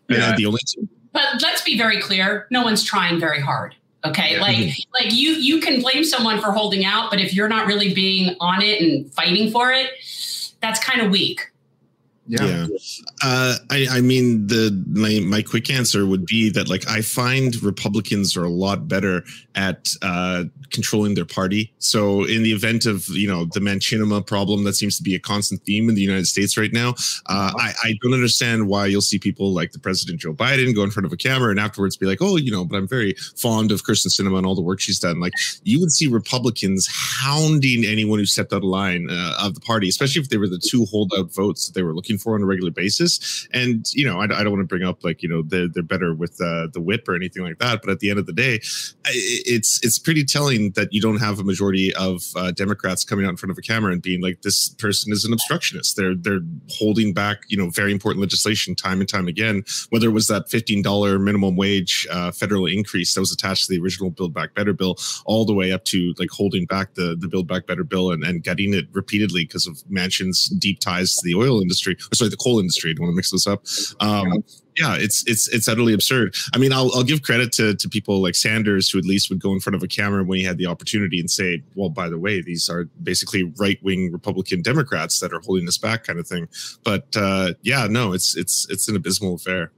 Yeah, 0.07 0.35
the 0.37 0.45
only 0.45 0.61
two. 0.67 0.87
But 1.11 1.41
let's 1.41 1.63
be 1.63 1.77
very 1.77 1.99
clear: 1.99 2.47
no 2.51 2.63
one's 2.63 2.83
trying 2.83 3.19
very 3.19 3.41
hard. 3.41 3.75
Okay. 4.05 4.33
Yeah. 4.33 4.41
Like 4.41 4.57
mm-hmm. 4.57 4.93
like 4.93 5.13
you 5.13 5.31
you 5.31 5.59
can 5.59 5.81
blame 5.81 6.03
someone 6.03 6.39
for 6.39 6.51
holding 6.51 6.85
out, 6.85 7.09
but 7.09 7.19
if 7.19 7.33
you're 7.33 7.49
not 7.49 7.67
really 7.67 7.93
being 7.93 8.35
on 8.39 8.61
it 8.61 8.81
and 8.81 9.11
fighting 9.13 9.51
for 9.51 9.71
it, 9.71 9.89
that's 10.61 10.83
kind 10.83 11.01
of 11.01 11.11
weak. 11.11 11.41
Yeah. 12.27 12.45
yeah. 12.45 12.67
Uh, 13.23 13.55
I, 13.69 13.87
I 13.89 14.01
mean, 14.01 14.47
the 14.47 14.83
my 14.89 15.19
my 15.21 15.41
quick 15.41 15.69
answer 15.69 16.05
would 16.05 16.25
be 16.25 16.49
that 16.49 16.69
like 16.69 16.87
I 16.87 17.01
find 17.01 17.61
Republicans 17.63 18.35
are 18.35 18.43
a 18.43 18.49
lot 18.49 18.87
better 18.87 19.23
at 19.55 19.87
uh, 20.01 20.43
controlling 20.71 21.15
their 21.15 21.25
party. 21.25 21.73
So 21.79 22.25
in 22.25 22.43
the 22.43 22.51
event 22.51 22.85
of 22.85 23.07
you 23.09 23.27
know 23.27 23.45
the 23.45 23.59
Manchinima 23.59 24.25
problem 24.25 24.65
that 24.65 24.73
seems 24.73 24.97
to 24.97 25.03
be 25.03 25.15
a 25.15 25.19
constant 25.19 25.63
theme 25.63 25.89
in 25.89 25.95
the 25.95 26.01
United 26.01 26.27
States 26.27 26.57
right 26.57 26.73
now, 26.73 26.89
uh, 27.27 27.51
I, 27.57 27.73
I 27.83 27.93
don't 28.03 28.13
understand 28.13 28.67
why 28.67 28.87
you'll 28.87 29.01
see 29.01 29.19
people 29.19 29.53
like 29.53 29.71
the 29.71 29.79
President 29.79 30.19
Joe 30.19 30.33
Biden 30.33 30.75
go 30.75 30.83
in 30.83 30.91
front 30.91 31.05
of 31.05 31.13
a 31.13 31.17
camera 31.17 31.51
and 31.51 31.59
afterwards 31.59 31.97
be 31.97 32.05
like, 32.05 32.21
oh, 32.21 32.35
you 32.35 32.51
know, 32.51 32.65
but 32.65 32.75
I'm 32.75 32.87
very 32.87 33.13
fond 33.37 33.71
of 33.71 33.83
Kyrsten 33.83 34.07
Sinema 34.07 34.37
and 34.37 34.45
all 34.45 34.55
the 34.55 34.61
work 34.61 34.79
she's 34.79 34.99
done. 34.99 35.19
Like 35.19 35.33
you 35.63 35.79
would 35.79 35.91
see 35.91 36.07
Republicans 36.07 36.87
hounding 36.91 37.85
anyone 37.85 38.19
who 38.19 38.25
stepped 38.25 38.51
out 38.51 38.57
of 38.57 38.63
line 38.63 39.09
uh, 39.09 39.35
of 39.39 39.53
the 39.53 39.61
party, 39.61 39.87
especially 39.87 40.21
if 40.21 40.29
they 40.29 40.37
were 40.37 40.47
the 40.47 40.59
two 40.59 40.85
holdout 40.85 41.33
votes 41.33 41.67
that 41.67 41.73
they 41.73 41.83
were 41.83 41.93
looking 41.93 42.16
pushing 42.17 42.31
for 42.31 42.35
on 42.35 42.43
a 42.43 42.45
regular 42.45 42.71
basis. 42.71 43.47
And 43.53 43.85
you 43.93 44.05
know, 44.05 44.19
I, 44.19 44.23
I 44.25 44.43
don't 44.43 44.51
want 44.51 44.61
to 44.61 44.67
bring 44.67 44.83
up 44.83 45.03
like 45.03 45.23
you 45.23 45.29
know 45.29 45.43
they're 45.43 45.67
they're 45.67 45.83
better 45.83 46.13
with 46.13 46.39
uh, 46.41 46.67
the 46.73 46.81
whip 46.81 47.07
or 47.07 47.15
anything 47.15 47.43
like 47.43 47.59
that. 47.59 47.81
But 47.81 47.91
at 47.91 47.99
the 47.99 48.09
end 48.09 48.19
of 48.19 48.25
the 48.25 48.33
day, 48.33 48.59
it's 49.05 49.79
it's 49.83 49.99
pretty 49.99 50.23
telling 50.23 50.71
that 50.71 50.91
you 50.91 51.01
don't 51.01 51.19
have 51.19 51.39
a 51.39 51.43
majority 51.43 51.93
of 51.95 52.21
uh, 52.35 52.51
Democrats 52.51 53.03
coming 53.03 53.25
out 53.25 53.29
in 53.29 53.37
front 53.37 53.51
of 53.51 53.57
a 53.57 53.61
camera 53.61 53.91
and 53.91 54.01
being 54.01 54.21
like, 54.21 54.41
this 54.41 54.69
person 54.69 55.11
is 55.11 55.25
an 55.25 55.33
obstructionist. 55.33 55.95
They're 55.95 56.15
they're 56.15 56.41
holding 56.71 57.13
back 57.13 57.37
you 57.47 57.57
know 57.57 57.69
very 57.69 57.91
important 57.91 58.21
legislation 58.21 58.75
time 58.75 58.99
and 58.99 59.09
time 59.09 59.27
again. 59.27 59.63
Whether 59.89 60.07
it 60.07 60.13
was 60.13 60.27
that 60.27 60.49
fifteen 60.49 60.81
dollar 60.81 61.19
minimum 61.19 61.55
wage 61.55 62.07
uh, 62.11 62.31
federal 62.31 62.65
increase 62.65 63.13
that 63.13 63.21
was 63.21 63.31
attached 63.31 63.67
to 63.67 63.73
the 63.73 63.81
original 63.81 64.09
Build 64.09 64.33
Back 64.33 64.53
Better 64.53 64.73
bill, 64.73 64.97
all 65.25 65.45
the 65.45 65.53
way 65.53 65.71
up 65.71 65.83
to 65.85 66.13
like 66.17 66.29
holding 66.31 66.65
back 66.65 66.95
the 66.95 67.15
the 67.19 67.27
Build 67.27 67.47
Back 67.47 67.67
Better 67.67 67.83
bill 67.83 68.11
and, 68.11 68.23
and 68.23 68.43
getting 68.43 68.73
it 68.73 68.85
repeatedly 68.91 69.43
because 69.43 69.67
of 69.67 69.77
Manchin's 69.89 70.47
deep 70.47 70.79
ties 70.79 71.15
to 71.15 71.21
the 71.23 71.35
oil 71.35 71.61
industry, 71.61 71.95
sorry, 72.13 72.29
the 72.29 72.37
coal 72.37 72.59
industry. 72.59 72.91
I 72.91 72.93
don't 72.93 73.05
want 73.05 73.13
to 73.13 73.15
mix 73.15 73.31
this 73.31 73.47
up. 73.47 73.63
Um, 73.99 74.43
yeah, 74.77 74.95
it's 74.95 75.23
it's 75.25 75.47
it's 75.49 75.67
utterly 75.67 75.93
absurd. 75.93 76.35
I 76.53 76.57
mean, 76.57 76.71
I'll 76.71 76.91
I'll 76.93 77.03
give 77.03 77.23
credit 77.23 77.51
to 77.53 77.75
to 77.75 77.89
people 77.89 78.21
like 78.21 78.35
Sanders 78.35 78.89
who 78.89 78.99
at 78.99 79.05
least 79.05 79.29
would 79.29 79.41
go 79.41 79.51
in 79.51 79.59
front 79.59 79.75
of 79.75 79.83
a 79.83 79.87
camera 79.87 80.23
when 80.23 80.37
he 80.37 80.43
had 80.43 80.57
the 80.57 80.67
opportunity 80.67 81.19
and 81.19 81.29
say, 81.29 81.63
"Well, 81.75 81.89
by 81.89 82.09
the 82.09 82.19
way, 82.19 82.41
these 82.41 82.69
are 82.69 82.85
basically 83.01 83.51
right 83.59 83.79
wing 83.81 84.11
Republican 84.11 84.61
Democrats 84.61 85.19
that 85.19 85.33
are 85.33 85.39
holding 85.39 85.67
us 85.67 85.77
back," 85.77 86.03
kind 86.03 86.19
of 86.19 86.27
thing. 86.27 86.47
But 86.83 87.07
uh, 87.15 87.53
yeah, 87.63 87.87
no, 87.89 88.13
it's 88.13 88.37
it's 88.37 88.67
it's 88.69 88.87
an 88.87 88.95
abysmal 88.95 89.35
affair 89.35 89.71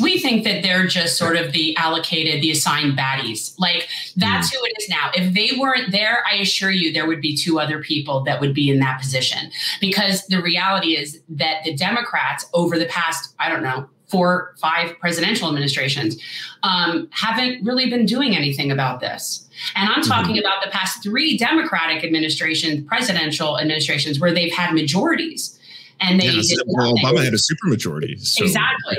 we 0.00 0.18
think 0.18 0.44
that 0.44 0.62
they're 0.62 0.86
just 0.86 1.16
sort 1.16 1.36
of 1.36 1.52
the 1.52 1.76
allocated, 1.76 2.42
the 2.42 2.50
assigned 2.50 2.96
baddies. 2.96 3.54
Like 3.58 3.88
that's 4.16 4.48
mm. 4.48 4.58
who 4.58 4.64
it 4.64 4.72
is 4.78 4.88
now. 4.88 5.10
If 5.14 5.34
they 5.34 5.58
weren't 5.58 5.92
there, 5.92 6.24
I 6.30 6.36
assure 6.36 6.70
you 6.70 6.92
there 6.92 7.06
would 7.06 7.20
be 7.20 7.36
two 7.36 7.60
other 7.60 7.82
people 7.82 8.22
that 8.24 8.40
would 8.40 8.54
be 8.54 8.70
in 8.70 8.78
that 8.80 9.00
position. 9.00 9.50
Because 9.80 10.26
the 10.26 10.40
reality 10.40 10.96
is 10.96 11.20
that 11.28 11.64
the 11.64 11.74
Democrats 11.74 12.46
over 12.54 12.78
the 12.78 12.86
past, 12.86 13.34
I 13.38 13.48
don't 13.48 13.62
know, 13.62 13.88
four, 14.08 14.54
five 14.60 14.96
presidential 15.00 15.48
administrations 15.48 16.16
um, 16.62 17.08
haven't 17.10 17.64
really 17.64 17.90
been 17.90 18.06
doing 18.06 18.36
anything 18.36 18.70
about 18.70 19.00
this. 19.00 19.48
And 19.74 19.88
I'm 19.88 20.02
talking 20.02 20.36
mm-hmm. 20.36 20.40
about 20.40 20.64
the 20.64 20.70
past 20.70 21.02
three 21.02 21.36
Democratic 21.36 22.04
administrations, 22.04 22.86
presidential 22.86 23.58
administrations, 23.58 24.20
where 24.20 24.32
they've 24.32 24.52
had 24.52 24.74
majorities 24.74 25.55
and 26.00 26.20
they 26.20 26.26
yeah, 26.26 26.56
Obama 26.68 27.24
had 27.24 27.32
a 27.32 27.38
supermajority. 27.38 28.20
So 28.20 28.44
exactly. 28.44 28.98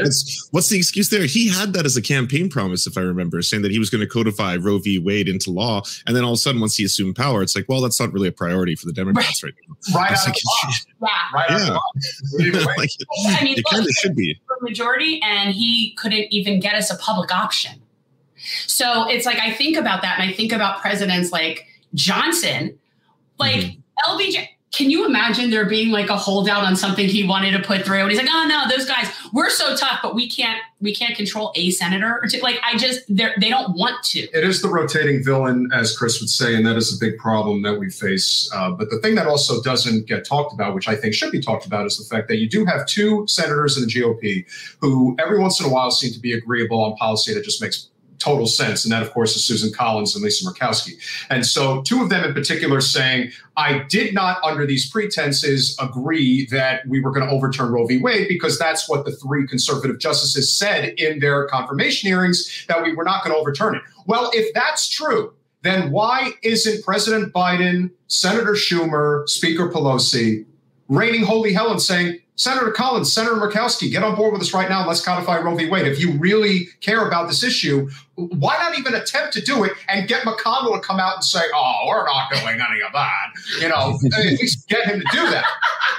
What's 0.52 0.70
the 0.70 0.78
excuse 0.78 1.10
there? 1.10 1.26
He 1.26 1.48
had 1.48 1.74
that 1.74 1.86
as 1.86 1.96
a 1.96 2.02
campaign 2.02 2.50
promise, 2.50 2.88
if 2.88 2.98
I 2.98 3.02
remember, 3.02 3.42
saying 3.42 3.62
that 3.64 3.72
he 3.72 3.80
was 3.80 3.90
going 3.90 4.02
to 4.02 4.08
codify 4.08 4.56
Roe 4.56 4.80
v. 4.80 4.98
Wade 4.98 5.30
into 5.30 5.52
law. 5.52 5.84
And 6.08 6.16
then 6.16 6.24
all 6.24 6.32
of 6.32 6.36
a 6.36 6.38
sudden, 6.38 6.60
once 6.60 6.76
he 6.76 6.84
assumed 6.84 7.16
power, 7.16 7.44
it's 7.44 7.56
like, 7.56 7.66
well, 7.70 7.82
that's 7.82 8.00
not 8.00 8.12
really 8.14 8.30
a 8.30 8.32
priority 8.32 8.76
for 8.76 8.88
the 8.88 8.94
Democrats 8.94 9.44
right, 9.44 9.54
right 9.54 9.78
now. 9.92 10.00
Right 10.00 10.12
out 10.12 10.28
like, 10.28 10.36
Yeah. 11.02 11.08
Right 11.34 11.50
yeah. 12.40 12.66
like, 12.78 12.90
I 13.30 13.44
mean, 13.44 13.60
it 13.60 13.66
kind 13.70 13.86
of 13.86 13.92
should 13.92 14.16
be 14.16 14.40
majority, 14.62 15.22
and 15.24 15.54
he 15.54 15.94
couldn't 15.98 16.34
even 16.34 16.60
get 16.60 16.76
us 16.76 16.92
a 16.92 16.98
public 16.98 17.34
option. 17.34 17.82
So 18.66 19.08
it's 19.08 19.26
like 19.26 19.40
I 19.40 19.54
think 19.54 19.78
about 19.78 20.02
that, 20.02 20.20
and 20.20 20.30
I 20.30 20.34
think 20.34 20.52
about 20.52 20.82
presidents 20.82 21.32
like 21.32 21.66
Johnson, 21.94 22.78
like 23.38 23.56
mm-hmm. 23.56 24.12
LBJ 24.12 24.48
can 24.72 24.90
you 24.92 25.06
imagine 25.06 25.50
there 25.50 25.66
being 25.66 25.92
like 25.92 26.10
a 26.10 26.18
holdout 26.18 26.64
on 26.64 26.76
something 26.76 27.08
he 27.08 27.26
wanted 27.26 27.52
to 27.52 27.60
put 27.60 27.86
through? 27.86 28.02
And 28.02 28.10
he's 28.10 28.20
like 28.20 28.30
oh 28.30 28.46
no 28.48 28.68
those 28.76 28.86
guys 28.86 29.08
we're 29.34 29.50
so 29.50 29.76
tough 29.76 30.00
but 30.04 30.14
we 30.14 30.30
can't 30.30 30.60
we 30.82 30.94
can't 30.94 31.16
control 31.16 31.52
a 31.56 31.72
senator. 31.72 32.20
Or 32.22 32.28
like 32.42 32.60
i 32.64 32.78
just 32.78 33.04
they 33.10 33.30
they 33.40 33.50
don't 33.50 33.76
want 33.78 34.04
to. 34.06 34.20
It 34.20 34.44
is 34.44 34.62
the 34.62 34.70
rotating 34.70 35.24
villain 35.24 35.70
as 35.74 35.98
chris 35.98 36.20
would 36.20 36.30
say 36.30 36.56
and 36.56 36.66
that 36.66 36.76
is 36.76 36.96
a 36.96 37.00
big 37.00 37.18
problem 37.18 37.62
that 37.64 37.80
we 37.80 37.90
face. 37.90 38.50
Uh, 38.54 38.72
but 38.72 38.90
the 38.90 39.00
thing 39.00 39.16
that 39.16 39.28
also 39.28 39.62
doesn't 39.62 40.06
get 40.06 40.26
talked 40.26 40.54
about 40.54 40.76
which 40.76 40.88
i 40.88 40.96
think 40.96 41.14
should 41.14 41.32
be 41.32 41.42
talked 41.42 41.66
about 41.66 41.86
is 41.86 41.98
the 41.98 42.16
fact 42.16 42.28
that 42.28 42.38
you 42.38 42.50
do 42.50 42.66
have 42.66 42.86
two 42.86 43.26
senators 43.28 43.78
in 43.78 43.86
the 43.86 43.90
gop 43.90 44.46
who 44.80 45.16
every 45.20 45.40
once 45.40 45.60
in 45.60 45.66
a 45.66 45.70
while 45.70 45.92
seem 45.92 46.12
to 46.12 46.20
be 46.20 46.34
agreeable 46.34 46.84
on 46.84 46.96
policy 46.96 47.34
that 47.34 47.44
just 47.44 47.62
makes 47.62 47.90
total 48.20 48.48
sense. 48.48 48.84
And 48.84 48.92
that, 48.92 49.02
of 49.02 49.12
course, 49.12 49.36
is 49.36 49.46
Susan 49.46 49.72
Collins 49.72 50.16
and 50.16 50.24
Lisa 50.24 50.46
Murkowski. 50.46 50.94
And 51.30 51.46
so, 51.46 51.82
two 51.82 52.02
of 52.02 52.10
them 52.10 52.24
in 52.24 52.34
particular 52.34 52.82
saying, 52.82 53.32
I 53.56 53.80
did 53.90 54.14
not, 54.14 54.44
under 54.44 54.66
these 54.66 54.90
pretenses, 54.90 55.78
agree 55.80 56.46
that 56.48 56.88
we 56.88 57.00
were 57.00 57.12
going 57.12 57.28
to 57.28 57.32
overturn 57.32 57.72
Roe 57.72 57.86
v. 57.86 57.98
Wade 58.00 58.28
because 58.28 58.58
that's 58.60 58.90
what 58.90 59.06
the 59.06 59.12
three 59.12 59.48
conservative 59.48 60.00
justices 60.00 60.54
said 60.54 60.94
in 60.98 61.20
their 61.20 61.48
confirmation 61.48 62.08
hearings 62.08 62.66
that 62.68 62.84
we 62.84 62.94
were 62.94 63.04
not 63.04 63.24
going 63.24 63.34
to 63.34 63.40
overturn 63.40 63.76
it. 63.76 63.82
Well, 64.06 64.32
if 64.34 64.54
that's 64.54 64.90
true, 64.90 65.34
then 65.64 65.92
why 65.92 66.32
isn't 66.44 66.84
President 66.84 67.34
Biden, 67.34 67.92
Senator 68.08 68.54
Schumer, 68.54 69.28
Speaker 69.28 69.70
Pelosi 69.70 70.46
raining 70.88 71.24
holy 71.24 71.54
hell 71.54 71.72
and 71.72 71.82
saying, 71.82 72.20
Senator 72.38 72.70
Collins, 72.70 73.12
Senator 73.12 73.36
Murkowski, 73.36 73.92
get 73.92 74.04
on 74.04 74.16
board 74.16 74.32
with 74.32 74.42
us 74.44 74.54
right 74.54 74.70
now 74.70 74.80
and 74.80 74.88
let's 74.88 75.04
codify 75.04 75.40
Roe 75.40 75.56
v. 75.56 75.68
Wade. 75.68 75.88
If 75.88 76.00
you 76.00 76.14
really 76.14 76.68
care 76.82 77.08
about 77.08 77.28
this 77.28 77.44
issue, 77.44 77.90
why 78.14 78.56
not 78.58 78.78
even 78.78 78.94
attempt 78.94 79.34
to 79.34 79.42
do 79.42 79.64
it 79.64 79.74
and 79.90 80.08
get 80.08 80.22
McConnell 80.22 80.74
to 80.74 80.80
come 80.80 81.00
out 81.00 81.16
and 81.16 81.24
say, 81.24 81.42
oh, 81.54 81.86
we're 81.88 82.06
not 82.06 82.30
doing 82.30 82.60
any 82.62 82.82
of 82.86 82.94
that? 82.94 83.32
You 83.60 83.70
know, 83.70 84.00
at 84.18 84.40
least 84.40 84.70
get 84.70 84.86
him 84.86 85.00
to 85.00 85.06
do 85.12 85.30
that. 85.32 85.46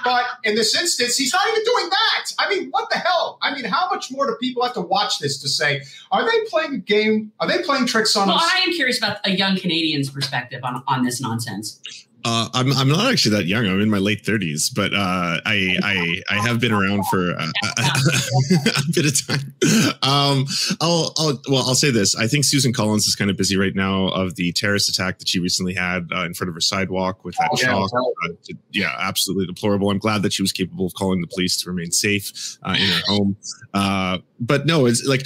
But 0.05 0.27
in 0.45 0.55
this 0.55 0.81
instance, 0.81 1.17
he's 1.17 1.33
not 1.33 1.47
even 1.49 1.65
doing 1.65 1.91
that. 1.91 2.33
I 2.39 2.49
mean, 2.49 2.71
what 2.71 2.89
the 2.89 2.99
hell? 2.99 3.39
I 3.43 3.53
mean, 3.53 3.65
how 3.65 3.89
much 3.91 4.13
more 4.13 4.27
do 4.27 4.37
people 4.41 4.63
have 4.63 4.75
to 4.75 4.81
watch 4.81 5.19
this 5.19 5.43
to 5.43 5.49
say, 5.49 5.83
are 6.13 6.25
they 6.25 6.45
playing 6.49 6.75
a 6.75 6.79
game? 6.79 7.33
Are 7.41 7.49
they 7.49 7.63
playing 7.63 7.87
tricks 7.87 8.15
on 8.15 8.29
well, 8.29 8.37
us? 8.37 8.43
Well, 8.43 8.63
I 8.63 8.65
am 8.65 8.73
curious 8.75 8.99
about 8.99 9.19
a 9.25 9.31
young 9.31 9.57
Canadian's 9.57 10.09
perspective 10.09 10.63
on, 10.63 10.85
on 10.87 11.05
this 11.05 11.21
nonsense. 11.21 11.81
Uh, 12.25 12.49
I'm 12.53 12.73
I'm 12.73 12.89
not 12.89 13.11
actually 13.11 13.37
that 13.37 13.47
young. 13.47 13.67
I'm 13.67 13.81
in 13.81 13.91
my 13.91 13.99
late 13.99 14.25
30s, 14.25 14.75
but 14.75 14.93
uh, 14.93 15.41
I 15.47 15.77
I 15.83 16.23
I 16.29 16.35
have 16.47 16.61
been 16.61 16.73
around 16.73 17.05
for 17.07 17.31
a, 17.31 17.43
a 17.79 18.83
bit 18.93 19.07
of 19.07 19.27
time. 19.27 19.55
Um, 20.03 20.47
I'll 20.81 21.13
I'll 21.17 21.41
well 21.49 21.69
I'll 21.69 21.77
say 21.77 21.91
this. 21.91 22.17
I 22.17 22.27
think 22.27 22.45
Susan 22.45 22.73
Collins 22.73 23.07
is 23.07 23.15
kind 23.15 23.31
of 23.31 23.37
busy 23.37 23.57
right 23.57 23.75
now 23.75 24.09
of 24.09 24.35
the 24.35 24.53
terrorist 24.53 24.89
attack 24.89 25.21
that 25.21 25.29
she 25.29 25.39
recently 25.39 25.75
had 25.75 26.09
uh, 26.13 26.25
in 26.25 26.35
front 26.35 26.49
of 26.49 26.55
her 26.55 26.61
sidewalk 26.61 27.25
with 27.25 27.37
that 27.37 27.51
oh, 27.53 27.59
yeah, 27.63 27.77
uh, 27.77 28.55
yeah, 28.73 28.97
absolutely 28.99 29.47
deplorable. 29.47 29.91
I'm 29.91 29.99
glad 29.99 30.23
that 30.23 30.33
she 30.33 30.43
was 30.43 30.51
capable 30.51 30.87
of 30.87 30.95
calling 30.95 31.21
the 31.21 31.29
police 31.29 31.57
to 31.63 31.71
remain 31.71 31.93
safe 31.93 32.59
uh, 32.65 32.77
in 32.79 32.89
her 32.89 33.03
home. 33.07 33.37
Uh, 33.73 34.19
but 34.41 34.67
no, 34.67 34.87
it's 34.87 35.05
like 35.07 35.25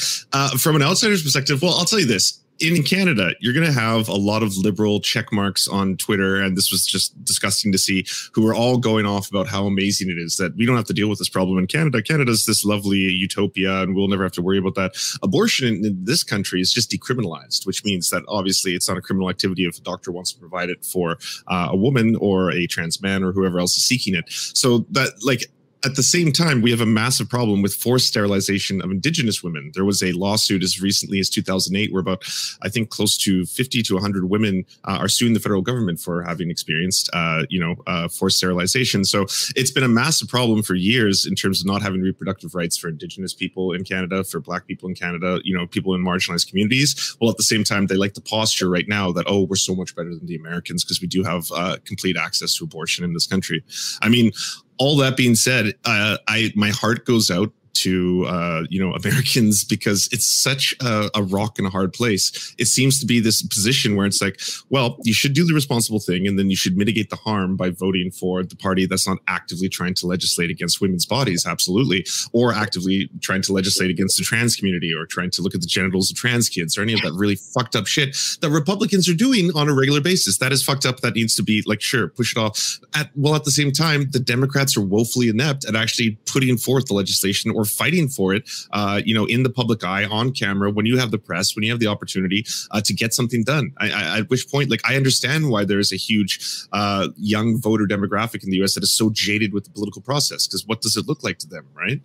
from 0.58 0.76
an 0.76 0.82
outsider's 0.82 1.22
perspective. 1.22 1.62
Well, 1.62 1.74
I'll 1.74 1.86
tell 1.86 2.00
you 2.00 2.06
this 2.06 2.41
in 2.58 2.82
Canada, 2.82 3.34
you're 3.40 3.52
going 3.52 3.66
to 3.66 3.72
have 3.72 4.08
a 4.08 4.14
lot 4.14 4.42
of 4.42 4.56
liberal 4.56 5.00
check 5.00 5.32
marks 5.32 5.66
on 5.66 5.96
Twitter. 5.96 6.40
And 6.40 6.56
this 6.56 6.70
was 6.70 6.86
just 6.86 7.22
disgusting 7.24 7.72
to 7.72 7.78
see 7.78 8.06
who 8.32 8.46
are 8.46 8.54
all 8.54 8.78
going 8.78 9.04
off 9.04 9.28
about 9.28 9.48
how 9.48 9.66
amazing 9.66 10.10
it 10.10 10.18
is 10.18 10.36
that 10.36 10.54
we 10.56 10.64
don't 10.64 10.76
have 10.76 10.86
to 10.86 10.92
deal 10.92 11.08
with 11.08 11.18
this 11.18 11.28
problem 11.28 11.58
in 11.58 11.66
Canada. 11.66 12.02
Canada's 12.02 12.46
this 12.46 12.64
lovely 12.64 12.98
utopia 12.98 13.82
and 13.82 13.94
we'll 13.94 14.08
never 14.08 14.22
have 14.22 14.32
to 14.32 14.42
worry 14.42 14.58
about 14.58 14.74
that. 14.74 14.92
Abortion 15.22 15.84
in, 15.84 16.04
this 16.04 16.22
country 16.22 16.60
is 16.60 16.72
just 16.72 16.90
decriminalized, 16.90 17.66
which 17.66 17.84
means 17.84 18.10
that 18.10 18.22
obviously 18.28 18.74
it's 18.74 18.88
not 18.88 18.98
a 18.98 19.02
criminal 19.02 19.28
activity 19.28 19.64
if 19.64 19.78
a 19.78 19.82
doctor 19.82 20.12
wants 20.12 20.32
to 20.32 20.38
provide 20.38 20.70
it 20.70 20.84
for 20.84 21.18
uh, 21.48 21.68
a 21.70 21.76
woman 21.76 22.16
or 22.16 22.50
a 22.52 22.66
trans 22.66 23.02
man 23.02 23.24
or 23.24 23.32
whoever 23.32 23.58
else 23.58 23.76
is 23.76 23.84
seeking 23.84 24.14
it. 24.14 24.24
So 24.28 24.86
that, 24.90 25.10
like, 25.24 25.46
at 25.84 25.96
the 25.96 26.02
same 26.02 26.32
time, 26.32 26.62
we 26.62 26.70
have 26.70 26.80
a 26.80 26.86
massive 26.86 27.28
problem 27.28 27.62
with 27.62 27.74
forced 27.74 28.08
sterilization 28.08 28.80
of 28.82 28.90
indigenous 28.90 29.42
women. 29.42 29.72
There 29.74 29.84
was 29.84 30.02
a 30.02 30.12
lawsuit 30.12 30.62
as 30.62 30.80
recently 30.80 31.18
as 31.18 31.28
2008 31.28 31.92
where 31.92 32.00
about, 32.00 32.24
I 32.62 32.68
think, 32.68 32.90
close 32.90 33.16
to 33.18 33.44
50 33.46 33.82
to 33.82 33.94
100 33.94 34.28
women 34.28 34.64
uh, 34.84 34.98
are 35.00 35.08
suing 35.08 35.32
the 35.32 35.40
federal 35.40 35.62
government 35.62 36.00
for 36.00 36.22
having 36.22 36.50
experienced, 36.50 37.10
uh, 37.12 37.44
you 37.48 37.58
know, 37.58 37.76
uh, 37.86 38.08
forced 38.08 38.38
sterilization. 38.38 39.04
So 39.04 39.22
it's 39.56 39.70
been 39.70 39.82
a 39.82 39.88
massive 39.88 40.28
problem 40.28 40.62
for 40.62 40.74
years 40.74 41.26
in 41.26 41.34
terms 41.34 41.60
of 41.60 41.66
not 41.66 41.82
having 41.82 42.00
reproductive 42.00 42.54
rights 42.54 42.76
for 42.76 42.88
indigenous 42.88 43.34
people 43.34 43.72
in 43.72 43.84
Canada, 43.84 44.22
for 44.24 44.40
Black 44.40 44.66
people 44.66 44.88
in 44.88 44.94
Canada, 44.94 45.40
you 45.44 45.56
know, 45.56 45.66
people 45.66 45.94
in 45.94 46.04
marginalized 46.04 46.48
communities. 46.48 47.16
Well, 47.20 47.30
at 47.30 47.36
the 47.36 47.42
same 47.42 47.64
time, 47.64 47.86
they 47.86 47.96
like 47.96 48.14
the 48.14 48.20
posture 48.20 48.68
right 48.68 48.88
now 48.88 49.10
that, 49.12 49.24
oh, 49.26 49.42
we're 49.42 49.56
so 49.56 49.74
much 49.74 49.96
better 49.96 50.14
than 50.14 50.26
the 50.26 50.36
Americans 50.36 50.84
because 50.84 51.00
we 51.00 51.08
do 51.08 51.24
have 51.24 51.50
uh, 51.52 51.76
complete 51.84 52.16
access 52.16 52.54
to 52.56 52.64
abortion 52.64 53.04
in 53.04 53.14
this 53.14 53.26
country. 53.26 53.64
I 54.00 54.08
mean, 54.08 54.32
all 54.78 54.96
that 54.98 55.16
being 55.16 55.34
said, 55.34 55.74
uh, 55.84 56.18
I 56.28 56.52
my 56.54 56.70
heart 56.70 57.04
goes 57.04 57.30
out 57.30 57.52
to 57.74 58.24
uh, 58.26 58.62
you 58.68 58.80
know 58.80 58.94
Americans 59.02 59.64
because 59.64 60.08
it's 60.12 60.26
such 60.26 60.74
a, 60.80 61.10
a, 61.14 61.22
rock 61.22 61.58
and 61.58 61.66
a 61.66 61.70
hard 61.70 61.92
place. 61.92 62.54
It 62.58 62.66
seems 62.66 62.98
to 63.00 63.06
be 63.06 63.20
this 63.20 63.42
position 63.42 63.96
where 63.96 64.06
it's 64.06 64.20
like, 64.20 64.40
well, 64.68 64.98
you 65.04 65.14
should 65.14 65.32
do 65.32 65.44
the 65.44 65.54
responsible 65.54 66.00
thing, 66.00 66.26
and 66.26 66.38
then 66.38 66.50
you 66.50 66.56
should 66.56 66.76
mitigate 66.76 67.10
the 67.10 67.16
harm 67.16 67.56
by 67.56 67.70
voting 67.70 68.10
for 68.10 68.42
the 68.42 68.56
party 68.56 68.86
that's 68.86 69.06
not 69.06 69.18
actively 69.28 69.68
trying 69.68 69.94
to 69.94 70.06
legislate 70.06 70.50
against 70.50 70.80
women's 70.80 71.06
bodies, 71.06 71.46
absolutely, 71.46 72.06
or 72.32 72.52
actively 72.52 73.08
trying 73.20 73.42
to 73.42 73.52
legislate 73.52 73.90
against 73.90 74.18
the 74.18 74.24
trans 74.24 74.56
community, 74.56 74.92
or 74.92 75.06
trying 75.06 75.30
to 75.30 75.42
look 75.42 75.54
at 75.54 75.60
the 75.60 75.66
genitals 75.66 76.10
of 76.10 76.16
trans 76.16 76.48
kids, 76.48 76.76
or 76.76 76.82
any 76.82 76.92
of 76.92 77.00
that 77.02 77.12
really 77.12 77.36
fucked 77.36 77.76
up 77.76 77.86
shit 77.86 78.16
that 78.40 78.50
Republicans 78.50 79.08
are 79.08 79.14
doing 79.14 79.50
on 79.54 79.68
a 79.68 79.74
regular 79.74 80.00
basis. 80.00 80.38
That 80.38 80.52
is 80.52 80.62
fucked 80.62 80.86
up. 80.86 81.00
That 81.00 81.14
needs 81.14 81.34
to 81.36 81.42
be 81.42 81.62
like, 81.66 81.80
sure, 81.80 82.08
push 82.08 82.36
it 82.36 82.40
off. 82.40 82.80
At 82.94 83.10
well, 83.16 83.34
at 83.34 83.44
the 83.44 83.50
same 83.50 83.72
time, 83.72 84.10
the 84.10 84.20
Democrats 84.20 84.76
are 84.76 84.82
woefully 84.82 85.28
inept 85.28 85.64
at 85.64 85.76
actually 85.76 86.18
putting 86.26 86.56
forth 86.56 86.86
the 86.86 86.94
legislation 86.94 87.50
or 87.50 87.61
or 87.62 87.64
fighting 87.64 88.08
for 88.08 88.34
it, 88.34 88.50
uh, 88.72 89.00
you 89.04 89.14
know, 89.14 89.24
in 89.26 89.42
the 89.42 89.50
public 89.50 89.84
eye, 89.84 90.04
on 90.04 90.32
camera, 90.32 90.70
when 90.70 90.86
you 90.86 90.98
have 90.98 91.10
the 91.10 91.18
press, 91.18 91.54
when 91.54 91.62
you 91.62 91.70
have 91.70 91.80
the 91.80 91.86
opportunity 91.86 92.44
uh, 92.72 92.80
to 92.80 92.92
get 92.92 93.14
something 93.14 93.44
done. 93.44 93.72
I, 93.78 93.90
I, 93.90 94.18
at 94.18 94.30
which 94.30 94.48
point, 94.50 94.70
like, 94.70 94.82
I 94.84 94.96
understand 94.96 95.50
why 95.50 95.64
there 95.64 95.78
is 95.78 95.92
a 95.92 95.96
huge 95.96 96.32
uh, 96.72 97.08
young 97.16 97.60
voter 97.60 97.86
demographic 97.86 98.42
in 98.44 98.50
the 98.50 98.56
U.S. 98.58 98.74
that 98.74 98.82
is 98.82 98.94
so 98.94 99.10
jaded 99.10 99.52
with 99.52 99.64
the 99.64 99.70
political 99.70 100.02
process. 100.02 100.46
Because 100.46 100.66
what 100.66 100.80
does 100.82 100.96
it 100.96 101.06
look 101.06 101.22
like 101.22 101.38
to 101.38 101.48
them, 101.48 101.66
right? 101.74 102.00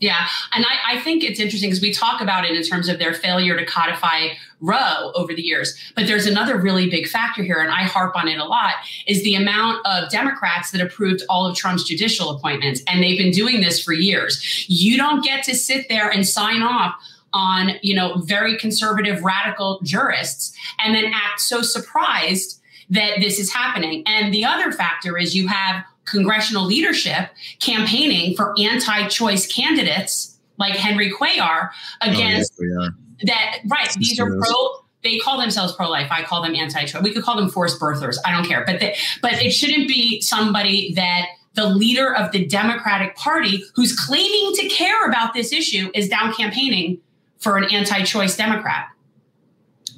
Yeah. 0.00 0.26
And 0.54 0.64
I, 0.64 0.96
I 0.96 1.00
think 1.00 1.22
it's 1.22 1.38
interesting 1.38 1.68
because 1.68 1.82
we 1.82 1.92
talk 1.92 2.22
about 2.22 2.46
it 2.46 2.56
in 2.56 2.62
terms 2.62 2.88
of 2.88 2.98
their 2.98 3.12
failure 3.12 3.56
to 3.56 3.66
codify 3.66 4.28
Roe 4.58 5.12
over 5.14 5.34
the 5.34 5.42
years. 5.42 5.76
But 5.94 6.06
there's 6.06 6.26
another 6.26 6.56
really 6.56 6.88
big 6.88 7.06
factor 7.06 7.42
here, 7.42 7.60
and 7.60 7.70
I 7.70 7.82
harp 7.82 8.16
on 8.16 8.26
it 8.26 8.38
a 8.38 8.44
lot, 8.44 8.74
is 9.06 9.22
the 9.24 9.34
amount 9.34 9.86
of 9.86 10.10
Democrats 10.10 10.70
that 10.70 10.80
approved 10.80 11.22
all 11.28 11.46
of 11.46 11.54
Trump's 11.54 11.84
judicial 11.84 12.30
appointments. 12.30 12.82
And 12.86 13.02
they've 13.02 13.18
been 13.18 13.30
doing 13.30 13.60
this 13.60 13.82
for 13.82 13.92
years. 13.92 14.64
You 14.68 14.96
don't 14.96 15.22
get 15.22 15.44
to 15.44 15.54
sit 15.54 15.88
there 15.90 16.08
and 16.10 16.26
sign 16.26 16.62
off 16.62 16.94
on, 17.32 17.72
you 17.82 17.94
know, 17.94 18.16
very 18.22 18.56
conservative 18.56 19.22
radical 19.22 19.80
jurists 19.84 20.56
and 20.82 20.94
then 20.94 21.12
act 21.14 21.40
so 21.40 21.60
surprised 21.60 22.60
that 22.88 23.20
this 23.20 23.38
is 23.38 23.52
happening. 23.52 24.02
And 24.06 24.32
the 24.32 24.44
other 24.46 24.72
factor 24.72 25.16
is 25.16 25.36
you 25.36 25.46
have 25.46 25.84
congressional 26.10 26.64
leadership 26.64 27.30
campaigning 27.60 28.36
for 28.36 28.54
anti-choice 28.58 29.46
candidates 29.46 30.38
like 30.58 30.74
Henry 30.74 31.10
Cuellar 31.10 31.70
oh, 32.02 32.10
against 32.10 32.52
oh, 32.60 32.64
yes, 32.64 32.90
that 33.24 33.58
right 33.68 33.92
these 33.98 34.18
are 34.20 34.38
pro 34.38 34.80
they 35.02 35.18
call 35.18 35.40
themselves 35.40 35.72
pro-life. 35.72 36.08
I 36.10 36.22
call 36.22 36.42
them 36.42 36.54
anti-choice. 36.54 37.02
We 37.02 37.10
could 37.10 37.22
call 37.22 37.34
them 37.34 37.48
forced 37.48 37.80
birthers. 37.80 38.18
I 38.26 38.32
don't 38.32 38.44
care. 38.44 38.64
But 38.66 38.80
they, 38.80 38.96
but 39.22 39.32
it 39.42 39.50
shouldn't 39.50 39.88
be 39.88 40.20
somebody 40.20 40.92
that 40.92 41.26
the 41.54 41.68
leader 41.68 42.14
of 42.14 42.32
the 42.32 42.44
democratic 42.46 43.16
party 43.16 43.64
who's 43.74 43.98
claiming 43.98 44.52
to 44.56 44.68
care 44.68 45.08
about 45.08 45.32
this 45.32 45.52
issue 45.52 45.90
is 45.94 46.08
down 46.08 46.34
campaigning 46.34 47.00
for 47.38 47.56
an 47.56 47.64
anti-choice 47.72 48.36
democrat 48.36 48.88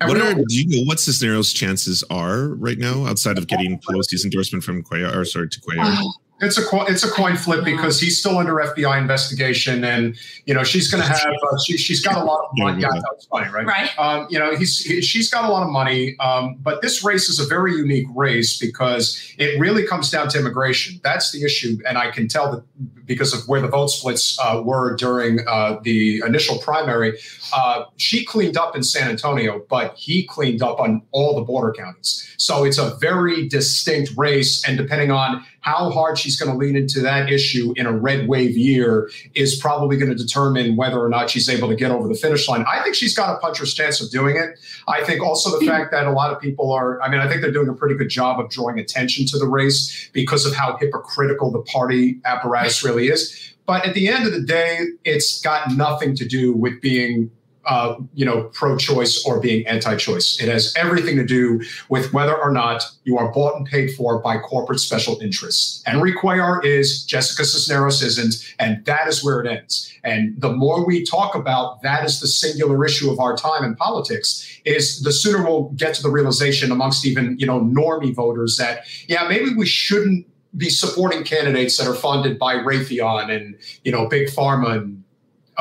what 0.06 0.16
are 0.16 0.35
do 0.35 0.44
you 0.49 0.66
know 0.68 0.85
what 0.87 1.00
Cisneros' 1.00 1.52
chances 1.52 2.04
are 2.11 2.49
right 2.49 2.78
now 2.78 3.06
outside 3.06 3.38
of 3.38 3.47
getting 3.47 3.78
Pelosi's 3.78 4.25
endorsement 4.25 4.64
from 4.64 4.82
Cuellar 4.82 5.14
or 5.14 5.25
sorry 5.25 5.49
to 5.49 5.61
Cuellar? 5.61 5.94
Oh, 5.99 6.12
It's 6.43 6.59
a 6.59 6.63
it's 6.89 7.05
a 7.05 7.11
coin 7.11 7.37
flip 7.37 7.65
because 7.65 8.01
he's 8.01 8.19
still 8.19 8.37
under 8.37 8.55
FBI 8.55 9.01
investigation, 9.01 9.85
and 9.85 10.17
you 10.45 10.53
know 10.53 10.65
she's 10.65 10.91
going 10.91 11.03
to 11.03 11.09
have 11.09 11.21
uh, 11.21 11.59
she 11.65 11.77
she's 11.77 12.03
got 12.03 12.17
a 12.17 12.25
lot 12.25 12.41
of 12.45 12.51
money. 12.57 12.83
Yeah, 12.83 12.89
that's 12.91 13.27
funny, 13.27 13.49
right? 13.51 13.65
Right. 13.65 13.99
Um, 13.99 14.27
you 14.29 14.41
know 14.41 14.57
he's 14.57 14.79
he, 14.79 15.01
she's 15.01 15.31
got 15.31 15.45
a 15.45 15.53
lot 15.53 15.63
of 15.63 15.71
money, 15.71 16.17
um, 16.19 16.57
but 16.61 16.83
this 16.83 17.05
race 17.05 17.29
is 17.29 17.39
a 17.39 17.47
very 17.47 17.75
unique 17.75 18.09
race 18.15 18.59
because 18.59 19.35
it 19.39 19.59
really 19.61 19.87
comes 19.87 20.11
down 20.11 20.29
to 20.31 20.39
immigration. 20.39 21.01
That's 21.05 21.31
the 21.31 21.45
issue, 21.45 21.79
and 21.87 21.97
I 21.97 22.11
can 22.11 22.27
tell 22.27 22.51
that 22.51 22.65
because 23.07 23.33
of 23.33 23.47
where 23.49 23.61
the 23.61 23.69
vote 23.69 23.89
splits 23.89 24.39
uh, 24.41 24.63
were 24.65 24.97
during 24.97 25.47
uh, 25.47 25.79
the 25.83 26.23
initial 26.27 26.59
primary. 26.59 27.19
Uh, 27.53 27.85
she 27.97 28.25
cleaned 28.25 28.57
up 28.57 28.75
in 28.75 28.83
San 28.83 29.09
Antonio, 29.09 29.65
but 29.69 29.95
he 29.97 30.25
cleaned 30.25 30.63
up 30.63 30.81
on 30.81 31.03
all 31.13 31.37
the 31.37 31.43
border 31.43 31.73
counties. 31.73 32.29
So 32.39 32.65
it's 32.65 32.79
a 32.79 32.97
very 32.97 33.49
distinct 33.49 34.13
race, 34.17 34.67
and 34.67 34.77
depending 34.77 35.11
on 35.11 35.45
how 35.62 35.90
hard 35.90 36.19
she's 36.19 36.37
going 36.38 36.50
to 36.50 36.57
lean 36.57 36.76
into 36.76 37.00
that 37.00 37.31
issue 37.31 37.73
in 37.76 37.87
a 37.87 37.92
red 37.92 38.28
wave 38.28 38.57
year 38.57 39.11
is 39.35 39.57
probably 39.57 39.97
going 39.97 40.11
to 40.11 40.16
determine 40.16 40.76
whether 40.76 41.00
or 41.00 41.09
not 41.09 41.31
she's 41.31 41.49
able 41.49 41.69
to 41.69 41.76
get 41.76 41.90
over 41.90 42.09
the 42.09 42.14
finish 42.14 42.49
line. 42.49 42.64
I 42.71 42.83
think 42.83 42.95
she's 42.95 43.16
got 43.16 43.35
a 43.35 43.38
puncher's 43.38 43.73
chance 43.73 44.00
of 44.00 44.11
doing 44.11 44.37
it. 44.37 44.59
I 44.88 45.04
think 45.04 45.23
also 45.23 45.50
the 45.50 45.64
hmm. 45.64 45.71
fact 45.71 45.92
that 45.92 46.07
a 46.07 46.11
lot 46.11 46.33
of 46.33 46.40
people 46.40 46.73
are, 46.73 47.00
I 47.00 47.09
mean, 47.09 47.21
I 47.21 47.28
think 47.28 47.42
they're 47.42 47.52
doing 47.52 47.69
a 47.69 47.75
pretty 47.75 47.97
good 47.97 48.09
job 48.11 48.40
of 48.40 48.50
drawing 48.50 48.78
attention 48.78 49.25
to 49.26 49.38
the 49.38 49.47
race 49.47 50.11
because 50.12 50.45
of 50.45 50.54
how 50.54 50.76
hypocritical 50.78 51.52
the 51.52 51.62
party 51.62 52.21
apparatus 52.25 52.85
really 52.85 53.09
is. 53.09 53.54
But 53.64 53.87
at 53.87 53.95
the 53.95 54.09
end 54.09 54.26
of 54.26 54.33
the 54.33 54.42
day, 54.42 54.81
it's 55.04 55.40
got 55.40 55.71
nothing 55.71 56.16
to 56.16 56.26
do 56.26 56.52
with 56.52 56.81
being 56.81 57.31
uh, 57.66 57.95
you 58.14 58.25
know, 58.25 58.45
pro-choice 58.52 59.25
or 59.25 59.40
being 59.40 59.66
anti-choice. 59.66 60.40
It 60.40 60.49
has 60.49 60.75
everything 60.76 61.16
to 61.16 61.25
do 61.25 61.62
with 61.88 62.12
whether 62.12 62.37
or 62.37 62.50
not 62.52 62.85
you 63.04 63.19
are 63.19 63.33
bought 63.33 63.57
and 63.57 63.66
paid 63.66 63.95
for 63.95 64.19
by 64.21 64.38
corporate 64.38 64.81
special 64.81 65.21
interests. 65.21 65.83
Henry 65.87 66.12
Cuellar 66.12 66.64
is, 66.64 67.04
Jessica 67.04 67.45
Cisneros 67.45 68.02
isn't, 68.02 68.54
and 68.59 68.85
that 68.85 69.09
is 69.09 69.25
where 69.25 69.40
it 69.40 69.49
ends. 69.49 69.92
And 70.04 70.40
the 70.40 70.52
more 70.52 70.85
we 70.85 71.04
talk 71.04 71.35
about 71.35 71.83
that 71.83 72.04
is 72.04 72.21
the 72.21 72.26
singular 72.26 72.85
issue 72.85 73.11
of 73.11 73.21
our 73.21 73.37
time 73.37 73.64
in 73.64 73.76
politics, 73.76 74.61
is 74.64 75.02
the 75.02 75.12
sooner 75.12 75.45
we'll 75.45 75.71
get 75.71 75.95
to 75.95 76.02
the 76.02 76.11
realization 76.11 76.73
amongst 76.73 77.07
even, 77.07 77.37
you 77.38 77.47
know, 77.47 77.61
normie 77.61 78.14
voters 78.14 78.57
that, 78.57 78.87
yeah, 79.07 79.26
maybe 79.28 79.54
we 79.54 79.66
shouldn't 79.66 80.26
be 80.57 80.69
supporting 80.69 81.25
candidates 81.25 81.78
that 81.78 81.87
are 81.87 81.95
funded 81.95 82.38
by 82.38 82.57
Raytheon 82.57 83.35
and, 83.35 83.57
you 83.85 83.92
know, 83.92 84.07
Big 84.07 84.28
Pharma 84.28 84.76
and 84.76 85.01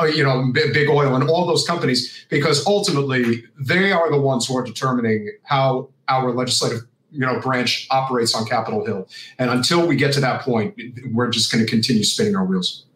you 0.06 0.24
know, 0.24 0.50
big 0.52 0.88
oil 0.88 1.14
and 1.14 1.28
all 1.28 1.46
those 1.46 1.66
companies, 1.66 2.26
because 2.28 2.66
ultimately 2.66 3.44
they 3.58 3.92
are 3.92 4.10
the 4.10 4.20
ones 4.20 4.46
who 4.46 4.56
are 4.56 4.64
determining 4.64 5.30
how 5.44 5.88
our 6.08 6.32
legislative 6.32 6.80
you 7.10 7.20
know 7.20 7.38
branch 7.40 7.86
operates 7.90 8.34
on 8.34 8.44
Capitol 8.46 8.84
Hill. 8.84 9.08
And 9.38 9.50
until 9.50 9.86
we 9.86 9.96
get 9.96 10.12
to 10.14 10.20
that 10.20 10.42
point, 10.42 10.80
we're 11.12 11.30
just 11.30 11.52
going 11.52 11.64
to 11.64 11.70
continue 11.70 12.04
spinning 12.04 12.34
our 12.34 12.44
wheels. 12.44 12.86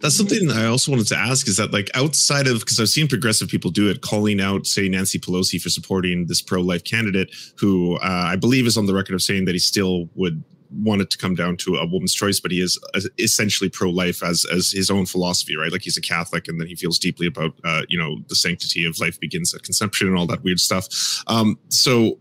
That's 0.00 0.16
something 0.16 0.50
I 0.50 0.66
also 0.66 0.92
wanted 0.92 1.08
to 1.08 1.16
ask 1.16 1.48
is 1.48 1.56
that 1.56 1.72
like 1.72 1.90
outside 1.94 2.46
of 2.46 2.60
because 2.60 2.78
I've 2.78 2.88
seen 2.88 3.08
progressive 3.08 3.48
people 3.48 3.70
do 3.70 3.88
it, 3.90 4.02
calling 4.02 4.40
out 4.40 4.66
say 4.66 4.88
Nancy 4.88 5.18
Pelosi 5.18 5.60
for 5.60 5.68
supporting 5.68 6.26
this 6.26 6.40
pro-life 6.40 6.84
candidate 6.84 7.34
who 7.58 7.96
uh, 7.96 8.00
I 8.02 8.36
believe 8.36 8.66
is 8.66 8.76
on 8.76 8.86
the 8.86 8.94
record 8.94 9.14
of 9.14 9.22
saying 9.22 9.46
that 9.46 9.52
he 9.52 9.58
still 9.58 10.08
would 10.14 10.44
want 10.76 11.02
it 11.02 11.10
to 11.10 11.18
come 11.18 11.34
down 11.34 11.56
to 11.58 11.76
a 11.76 11.86
woman's 11.86 12.14
choice, 12.14 12.40
but 12.40 12.50
he 12.50 12.60
is 12.60 12.78
essentially 13.18 13.70
pro-life 13.70 14.22
as 14.22 14.44
as 14.52 14.70
his 14.70 14.90
own 14.90 15.06
philosophy, 15.06 15.56
right? 15.56 15.72
Like 15.72 15.82
he's 15.82 15.96
a 15.96 16.02
Catholic, 16.02 16.48
and 16.48 16.60
then 16.60 16.66
he 16.66 16.74
feels 16.74 16.98
deeply 16.98 17.26
about 17.26 17.52
uh, 17.64 17.82
you 17.88 17.98
know 17.98 18.18
the 18.28 18.36
sanctity 18.36 18.84
of 18.84 18.98
life 18.98 19.18
begins 19.20 19.54
at 19.54 19.62
conception 19.62 20.08
and 20.08 20.16
all 20.16 20.26
that 20.26 20.42
weird 20.42 20.60
stuff. 20.60 20.88
Um, 21.26 21.58
so, 21.68 22.18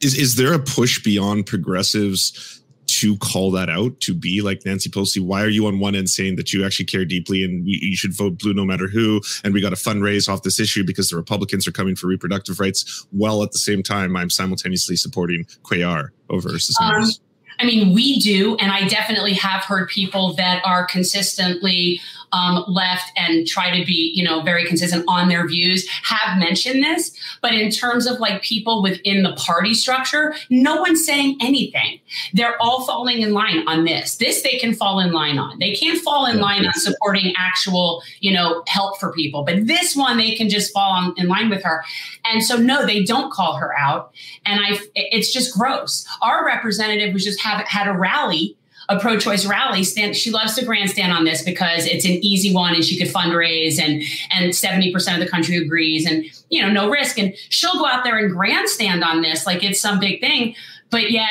is 0.00 0.16
is 0.16 0.36
there 0.36 0.52
a 0.52 0.58
push 0.58 1.02
beyond 1.02 1.46
progressives? 1.46 2.62
to 2.86 3.16
call 3.18 3.50
that 3.50 3.70
out, 3.70 3.98
to 4.00 4.14
be 4.14 4.42
like 4.42 4.64
Nancy 4.66 4.90
Pelosi? 4.90 5.20
Why 5.20 5.42
are 5.42 5.48
you 5.48 5.66
on 5.66 5.78
one 5.78 5.94
end 5.94 6.10
saying 6.10 6.36
that 6.36 6.52
you 6.52 6.64
actually 6.64 6.84
care 6.84 7.04
deeply 7.04 7.42
and 7.42 7.66
you, 7.66 7.78
you 7.80 7.96
should 7.96 8.14
vote 8.14 8.38
blue 8.38 8.54
no 8.54 8.64
matter 8.64 8.86
who? 8.86 9.20
And 9.44 9.54
we 9.54 9.60
got 9.60 9.70
to 9.70 9.76
fundraise 9.76 10.28
off 10.28 10.42
this 10.42 10.60
issue 10.60 10.84
because 10.84 11.08
the 11.08 11.16
Republicans 11.16 11.66
are 11.66 11.72
coming 11.72 11.96
for 11.96 12.06
reproductive 12.06 12.60
rights. 12.60 13.06
While 13.10 13.42
at 13.42 13.52
the 13.52 13.58
same 13.58 13.82
time, 13.82 14.16
I'm 14.16 14.30
simultaneously 14.30 14.96
supporting 14.96 15.44
Cuellar 15.64 16.10
over 16.28 16.50
Cisneros. 16.58 17.18
Um, 17.18 17.24
I 17.62 17.64
mean, 17.64 17.94
we 17.94 18.18
do, 18.18 18.56
and 18.56 18.72
I 18.72 18.88
definitely 18.88 19.34
have 19.34 19.64
heard 19.64 19.88
people 19.88 20.32
that 20.34 20.60
are 20.64 20.84
consistently 20.84 22.00
um, 22.32 22.64
left 22.66 23.12
and 23.16 23.46
try 23.46 23.78
to 23.78 23.84
be, 23.84 24.12
you 24.14 24.24
know, 24.24 24.42
very 24.42 24.64
consistent 24.64 25.04
on 25.08 25.28
their 25.28 25.46
views 25.46 25.88
have 26.02 26.38
mentioned 26.38 26.82
this. 26.82 27.16
But 27.40 27.54
in 27.54 27.70
terms 27.70 28.06
of 28.06 28.18
like 28.20 28.42
people 28.42 28.82
within 28.82 29.22
the 29.22 29.34
party 29.34 29.74
structure, 29.74 30.34
no 30.50 30.80
one's 30.80 31.04
saying 31.04 31.38
anything. 31.40 32.00
They're 32.32 32.60
all 32.60 32.86
falling 32.86 33.20
in 33.20 33.32
line 33.32 33.66
on 33.66 33.84
this. 33.84 34.16
This 34.16 34.42
they 34.42 34.58
can 34.58 34.74
fall 34.74 34.98
in 35.00 35.12
line 35.12 35.38
on. 35.38 35.58
They 35.58 35.74
can't 35.74 36.00
fall 36.00 36.26
in 36.26 36.38
line 36.38 36.64
on 36.64 36.72
supporting 36.74 37.34
actual, 37.36 38.02
you 38.20 38.32
know, 38.32 38.62
help 38.66 38.98
for 38.98 39.12
people. 39.12 39.44
But 39.44 39.66
this 39.66 39.94
one, 39.94 40.16
they 40.16 40.34
can 40.34 40.48
just 40.48 40.72
fall 40.72 40.92
on, 40.92 41.14
in 41.16 41.28
line 41.28 41.50
with 41.50 41.62
her. 41.62 41.84
And 42.24 42.42
so, 42.42 42.56
no, 42.56 42.86
they 42.86 43.02
don't 43.02 43.32
call 43.32 43.56
her 43.56 43.76
out. 43.78 44.12
And 44.44 44.60
I, 44.60 44.78
it's 44.94 45.32
just 45.32 45.56
gross. 45.56 46.06
Our 46.22 46.44
representative 46.46 47.12
was 47.12 47.24
just 47.24 47.40
have 47.40 47.66
had 47.66 47.88
a 47.88 47.92
rally 47.92 48.56
a 48.88 48.98
pro-choice 48.98 49.46
rally 49.46 49.84
stand 49.84 50.16
she 50.16 50.30
loves 50.30 50.54
to 50.54 50.64
grandstand 50.64 51.12
on 51.12 51.24
this 51.24 51.42
because 51.42 51.86
it's 51.86 52.04
an 52.04 52.12
easy 52.12 52.54
one 52.54 52.74
and 52.74 52.84
she 52.84 52.98
could 52.98 53.12
fundraise 53.12 53.78
and 53.78 54.02
and 54.30 54.52
70% 54.52 55.14
of 55.14 55.20
the 55.20 55.28
country 55.28 55.56
agrees 55.56 56.06
and 56.06 56.24
you 56.50 56.62
know 56.62 56.70
no 56.70 56.90
risk 56.90 57.18
and 57.18 57.34
she'll 57.48 57.78
go 57.78 57.86
out 57.86 58.04
there 58.04 58.18
and 58.18 58.32
grandstand 58.32 59.02
on 59.04 59.22
this 59.22 59.46
like 59.46 59.62
it's 59.62 59.80
some 59.80 59.98
big 59.98 60.20
thing 60.20 60.54
but 60.90 61.10
yet 61.10 61.30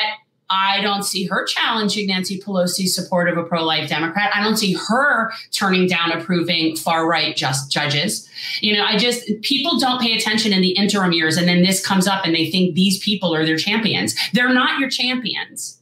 I 0.52 0.82
don't 0.82 1.02
see 1.02 1.24
her 1.26 1.46
challenging 1.46 2.08
Nancy 2.08 2.38
Pelosi's 2.38 2.94
support 2.94 3.28
of 3.28 3.38
a 3.38 3.42
pro-life 3.42 3.88
Democrat. 3.88 4.30
I 4.34 4.42
don't 4.42 4.56
see 4.56 4.74
her 4.74 5.32
turning 5.50 5.86
down 5.86 6.12
approving 6.12 6.76
far-right 6.76 7.34
just 7.36 7.72
judges. 7.72 8.28
You 8.60 8.76
know, 8.76 8.84
I 8.84 8.98
just 8.98 9.24
people 9.40 9.78
don't 9.78 9.98
pay 9.98 10.12
attention 10.12 10.52
in 10.52 10.60
the 10.60 10.72
interim 10.72 11.12
years, 11.12 11.38
and 11.38 11.48
then 11.48 11.62
this 11.62 11.84
comes 11.84 12.06
up, 12.06 12.26
and 12.26 12.34
they 12.34 12.50
think 12.50 12.74
these 12.74 12.98
people 12.98 13.34
are 13.34 13.46
their 13.46 13.56
champions. 13.56 14.14
They're 14.34 14.52
not 14.52 14.78
your 14.78 14.90
champions. 14.90 15.78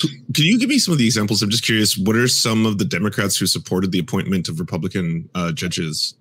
Can 0.00 0.44
you 0.44 0.58
give 0.58 0.68
me 0.68 0.78
some 0.78 0.92
of 0.92 0.98
the 0.98 1.06
examples? 1.06 1.42
I'm 1.42 1.50
just 1.50 1.64
curious. 1.64 1.96
What 1.96 2.16
are 2.16 2.26
some 2.26 2.66
of 2.66 2.78
the 2.78 2.84
Democrats 2.84 3.36
who 3.36 3.46
supported 3.46 3.92
the 3.92 3.98
appointment 3.98 4.48
of 4.48 4.58
Republican 4.58 5.28
uh, 5.34 5.52
judges? 5.52 6.14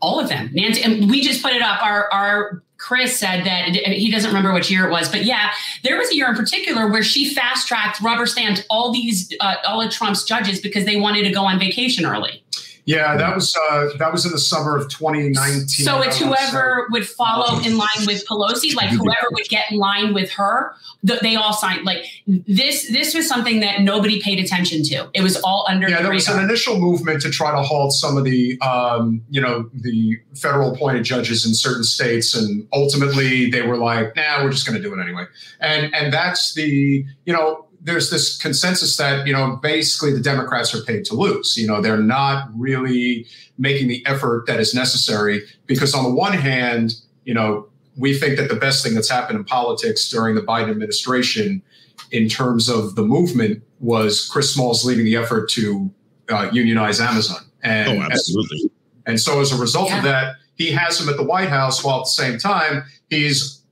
All 0.00 0.18
of 0.18 0.28
them, 0.28 0.50
Nancy, 0.52 0.82
and 0.82 1.08
we 1.08 1.22
just 1.22 1.42
put 1.42 1.52
it 1.52 1.62
up. 1.62 1.82
Our 1.82 2.12
our 2.12 2.62
Chris 2.76 3.18
said 3.18 3.44
that 3.44 3.68
he 3.68 4.10
doesn't 4.10 4.28
remember 4.28 4.52
which 4.52 4.68
year 4.68 4.86
it 4.88 4.90
was, 4.90 5.08
but 5.08 5.24
yeah, 5.24 5.52
there 5.84 5.96
was 5.96 6.10
a 6.10 6.16
year 6.16 6.28
in 6.28 6.34
particular 6.34 6.88
where 6.90 7.04
she 7.04 7.32
fast 7.32 7.68
tracked, 7.68 8.00
rubber 8.00 8.26
stamped 8.26 8.66
all 8.68 8.92
these 8.92 9.32
uh, 9.40 9.54
all 9.64 9.80
of 9.80 9.90
Trump's 9.92 10.24
judges 10.24 10.60
because 10.60 10.84
they 10.84 10.96
wanted 10.96 11.22
to 11.22 11.30
go 11.30 11.44
on 11.44 11.60
vacation 11.60 12.04
early. 12.04 12.44
Yeah, 12.84 13.16
that 13.16 13.34
was 13.34 13.54
uh, 13.70 13.90
that 13.98 14.10
was 14.10 14.26
in 14.26 14.32
the 14.32 14.38
summer 14.38 14.76
of 14.76 14.88
2019. 14.88 15.68
So 15.68 16.00
it's 16.00 16.18
whoever 16.18 16.88
would 16.90 17.06
follow 17.06 17.60
in 17.60 17.76
line 17.76 18.06
with 18.06 18.26
Pelosi, 18.26 18.74
like 18.74 18.88
whoever 18.88 19.28
would 19.30 19.48
get 19.48 19.70
in 19.70 19.78
line 19.78 20.12
with 20.12 20.32
her. 20.32 20.74
They 21.04 21.36
all 21.36 21.52
signed. 21.52 21.84
Like 21.84 22.04
this, 22.26 22.90
this 22.90 23.14
was 23.14 23.28
something 23.28 23.60
that 23.60 23.82
nobody 23.82 24.20
paid 24.20 24.40
attention 24.40 24.82
to. 24.84 25.08
It 25.14 25.22
was 25.22 25.36
all 25.42 25.64
under. 25.68 25.88
Yeah, 25.88 25.98
the 25.98 26.02
there 26.04 26.12
was 26.12 26.26
an 26.26 26.42
initial 26.42 26.76
movement 26.76 27.22
to 27.22 27.30
try 27.30 27.52
to 27.52 27.62
halt 27.62 27.92
some 27.92 28.16
of 28.16 28.24
the, 28.24 28.60
um, 28.62 29.22
you 29.30 29.40
know, 29.40 29.70
the 29.72 30.18
federal 30.34 30.74
appointed 30.74 31.04
judges 31.04 31.46
in 31.46 31.54
certain 31.54 31.84
states, 31.84 32.34
and 32.34 32.66
ultimately 32.72 33.48
they 33.48 33.62
were 33.62 33.76
like, 33.76 34.16
"Nah, 34.16 34.42
we're 34.42 34.50
just 34.50 34.66
going 34.66 34.80
to 34.80 34.82
do 34.82 34.92
it 34.92 35.00
anyway." 35.00 35.26
And 35.60 35.94
and 35.94 36.12
that's 36.12 36.54
the, 36.54 37.04
you 37.26 37.32
know, 37.32 37.66
there's 37.82 38.10
this 38.10 38.38
consensus 38.38 38.96
that 38.96 39.26
you 39.26 39.32
know 39.32 39.56
basically 39.56 40.12
the 40.12 40.20
Democrats 40.20 40.74
are 40.74 40.82
paid 40.82 41.04
to 41.06 41.14
lose. 41.14 41.56
You 41.56 41.66
know, 41.66 41.80
they're 41.80 41.96
not 41.98 42.48
really 42.54 43.26
making 43.58 43.88
the 43.88 44.04
effort 44.06 44.46
that 44.46 44.60
is 44.60 44.74
necessary 44.74 45.42
because 45.66 45.94
on 45.94 46.04
the 46.04 46.14
one 46.14 46.32
hand, 46.32 46.94
you 47.24 47.34
know, 47.34 47.68
we 47.96 48.14
think 48.14 48.36
that 48.38 48.48
the 48.48 48.56
best 48.56 48.82
thing 48.84 48.94
that's 48.94 49.10
happened 49.10 49.38
in 49.38 49.44
politics 49.44 50.08
during 50.08 50.34
the 50.34 50.40
Biden 50.40 50.70
administration, 50.70 51.62
in 52.10 52.28
terms 52.28 52.68
of 52.68 52.94
the 52.94 53.02
movement, 53.02 53.62
was 53.80 54.28
Chris 54.28 54.54
Smalls 54.54 54.84
leading 54.84 55.04
the 55.04 55.16
effort 55.16 55.50
to 55.50 55.92
uh, 56.28 56.48
unionize 56.52 57.00
Amazon. 57.00 57.42
And, 57.62 57.98
oh, 57.98 58.02
absolutely. 58.02 58.70
And 59.06 59.20
so 59.20 59.40
as 59.40 59.52
a 59.52 59.60
result 59.60 59.90
yeah. 59.90 59.98
of 59.98 60.04
that, 60.04 60.36
he 60.54 60.70
has 60.72 61.00
him 61.00 61.08
at 61.08 61.16
the 61.16 61.22
White 61.22 61.48
House 61.48 61.82
while 61.82 61.98
at 61.98 62.04
the 62.04 62.10
same 62.10 62.38
time 62.38 62.84
he's 63.10 63.62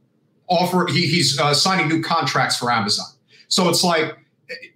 offer 0.48 0.86
he, 0.90 1.06
he's 1.06 1.38
uh, 1.38 1.54
signing 1.54 1.88
new 1.88 2.02
contracts 2.02 2.56
for 2.56 2.70
Amazon. 2.70 3.06
So 3.50 3.68
it's 3.68 3.84
like 3.84 4.16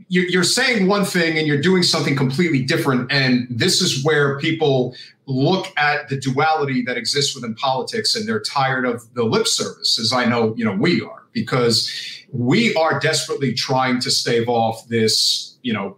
you're 0.08 0.44
saying 0.44 0.86
one 0.86 1.04
thing 1.04 1.38
and 1.38 1.46
you're 1.46 1.60
doing 1.60 1.82
something 1.82 2.14
completely 2.14 2.62
different. 2.62 3.10
And 3.10 3.46
this 3.50 3.80
is 3.80 4.04
where 4.04 4.38
people 4.38 4.94
look 5.26 5.66
at 5.76 6.08
the 6.08 6.18
duality 6.18 6.82
that 6.82 6.96
exists 6.96 7.34
within 7.34 7.54
politics 7.54 8.14
and 8.14 8.28
they're 8.28 8.40
tired 8.40 8.84
of 8.84 9.12
the 9.14 9.24
lip 9.24 9.48
service, 9.48 9.98
as 9.98 10.12
I 10.12 10.26
know, 10.26 10.54
you 10.56 10.64
know, 10.64 10.76
we 10.76 11.00
are, 11.00 11.22
because 11.32 11.90
we 12.30 12.74
are 12.74 13.00
desperately 13.00 13.54
trying 13.54 14.00
to 14.00 14.10
stave 14.10 14.48
off 14.48 14.86
this, 14.88 15.56
you 15.62 15.72
know, 15.72 15.96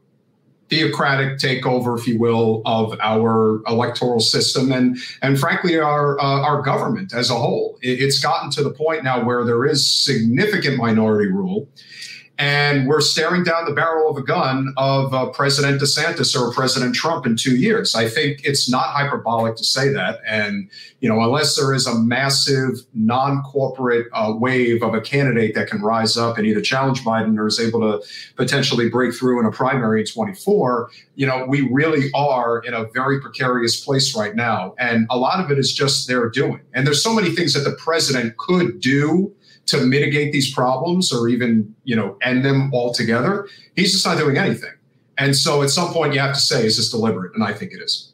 theocratic 0.69 1.39
takeover, 1.39 1.99
if 1.99 2.07
you 2.07 2.19
will, 2.19 2.63
of 2.65 2.99
our 3.01 3.63
electoral 3.67 4.21
system 4.21 4.73
and 4.73 4.99
and 5.23 5.39
frankly 5.39 5.79
our 5.79 6.19
uh, 6.19 6.41
our 6.41 6.61
government 6.61 7.15
as 7.15 7.31
a 7.31 7.35
whole. 7.35 7.79
it's 7.83 8.19
gotten 8.19 8.51
to 8.51 8.65
the 8.65 8.71
point 8.71 9.05
now 9.05 9.23
where 9.25 9.45
there 9.45 9.65
is 9.65 9.89
significant 9.89 10.77
minority 10.77 11.31
rule 11.31 11.69
and 12.39 12.87
we're 12.87 13.01
staring 13.01 13.45
down 13.45 13.65
the 13.65 13.73
barrel 13.73 14.11
of 14.11 14.17
a 14.19 14.23
gun 14.23 14.75
of 14.77 15.15
uh, 15.15 15.31
President 15.31 15.81
DeSantis 15.81 16.39
or 16.39 16.53
President 16.53 16.95
Trump 16.95 17.25
in 17.25 17.35
two 17.35 17.57
years. 17.57 17.95
I 17.95 18.09
think 18.09 18.41
it's 18.45 18.69
not 18.69 18.89
hyperbolic 18.89 19.57
to 19.57 19.65
say 19.65 19.89
that. 19.91 20.21
And, 20.27 20.69
you 21.01 21.09
know, 21.09 21.21
unless 21.23 21.57
there 21.57 21.73
is 21.73 21.87
a 21.87 21.95
massive 21.95 22.81
non 22.93 23.43
corporate 23.43 24.09
uh, 24.13 24.35
wave 24.37 24.83
of 24.83 24.93
a 24.93 25.01
candidate 25.01 25.55
that 25.55 25.69
can 25.69 25.81
rise 25.81 26.19
up 26.19 26.37
and 26.37 26.47
either 26.47 26.61
challenge 26.61 27.01
Biden 27.01 27.39
or 27.39 27.47
is 27.47 27.59
able 27.59 27.81
to 27.81 28.07
potentially 28.37 28.91
break 28.91 29.15
through 29.15 29.41
in 29.41 29.47
a 29.47 29.51
primary 29.51 30.01
in 30.01 30.07
24, 30.07 30.91
you 31.15 31.27
know, 31.27 31.47
we 31.49 31.63
really 31.73 32.11
are 32.15 32.59
in 32.59 32.75
a 32.75 32.85
very 32.93 33.21
precarious 33.21 33.83
place 33.83 34.15
right 34.15 34.35
now. 34.35 34.75
And 34.79 35.07
a 35.09 35.17
lot 35.17 35.43
of 35.43 35.51
it 35.51 35.59
is 35.59 35.73
just 35.73 36.07
their 36.07 36.29
doing. 36.29 36.61
And 36.75 36.87
there's 36.87 37.03
so 37.03 37.15
many 37.15 37.35
things 37.35 37.55
that 37.55 37.61
the 37.61 37.77
president 37.77 38.37
could 38.37 38.81
do 38.81 39.35
to 39.67 39.79
mitigate 39.79 40.33
these 40.33 40.53
problems 40.55 41.13
or 41.13 41.29
even 41.29 41.75
you 41.85 41.97
know 41.97 42.17
end 42.23 42.45
them 42.45 42.71
altogether. 42.73 43.49
He's 43.75 43.93
just 43.93 44.07
not 44.07 44.19
doing 44.19 44.39
anything. 44.39 44.73
And 45.19 45.35
so 45.35 45.63
at 45.63 45.71
some 45.71 45.93
point 45.93 46.15
you 46.15 46.21
have 46.21 46.35
to 46.35 46.41
say, 46.41 46.67
is 46.67 46.77
this 46.77 46.91
deliberate? 46.91 47.35
And 47.35 47.43
I 47.43 47.53
think 47.53 47.73
it 47.73 47.81
is. 47.81 48.13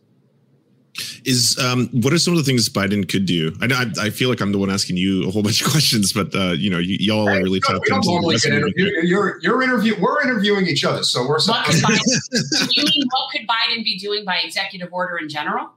Is 1.25 1.59
um, 1.59 1.89
what 1.89 2.13
are 2.13 2.19
some 2.19 2.35
of 2.35 2.39
the 2.39 2.45
things 2.45 2.69
Biden 2.69 3.09
could 3.09 3.25
do? 3.25 3.57
I 3.63 3.67
know 3.67 3.77
I, 3.77 3.87
I, 3.99 4.11
feel 4.11 4.29
like 4.29 4.43
I'm 4.43 4.53
the 4.53 4.59
one 4.59 4.71
asking 4.71 4.99
you 4.99 5.27
a 5.27 5.31
whole 5.31 5.43
bunch 5.43 5.63
of 5.63 5.71
questions, 5.71 6.13
but 6.13 6.35
uh, 6.35 6.53
you 6.53 6.69
know, 6.69 6.79
you, 6.79 7.13
all 7.13 7.27
are 7.29 7.43
really 7.43 7.61
no, 7.67 7.79
tapped 7.79 7.89
into. 7.89 8.09
Normally 8.09 8.37
get 8.37 8.53
interview, 8.53 8.91
you're 9.03 9.41
you're 9.41 9.63
interview. 9.63 9.95
We're 9.99 10.23
interviewing 10.23 10.67
each 10.67 10.85
other, 10.85 11.03
so 11.03 11.23
we're. 11.23 11.41
What 11.41 11.65
Biden, 11.65 11.97
you 12.73 12.85
mean 12.85 13.09
what 13.11 13.31
could 13.33 13.47
Biden 13.49 13.83
be 13.85 13.99
doing 13.99 14.27
by 14.27 14.41
executive 14.45 14.93
order 14.93 15.17
in 15.17 15.31
general? 15.31 15.71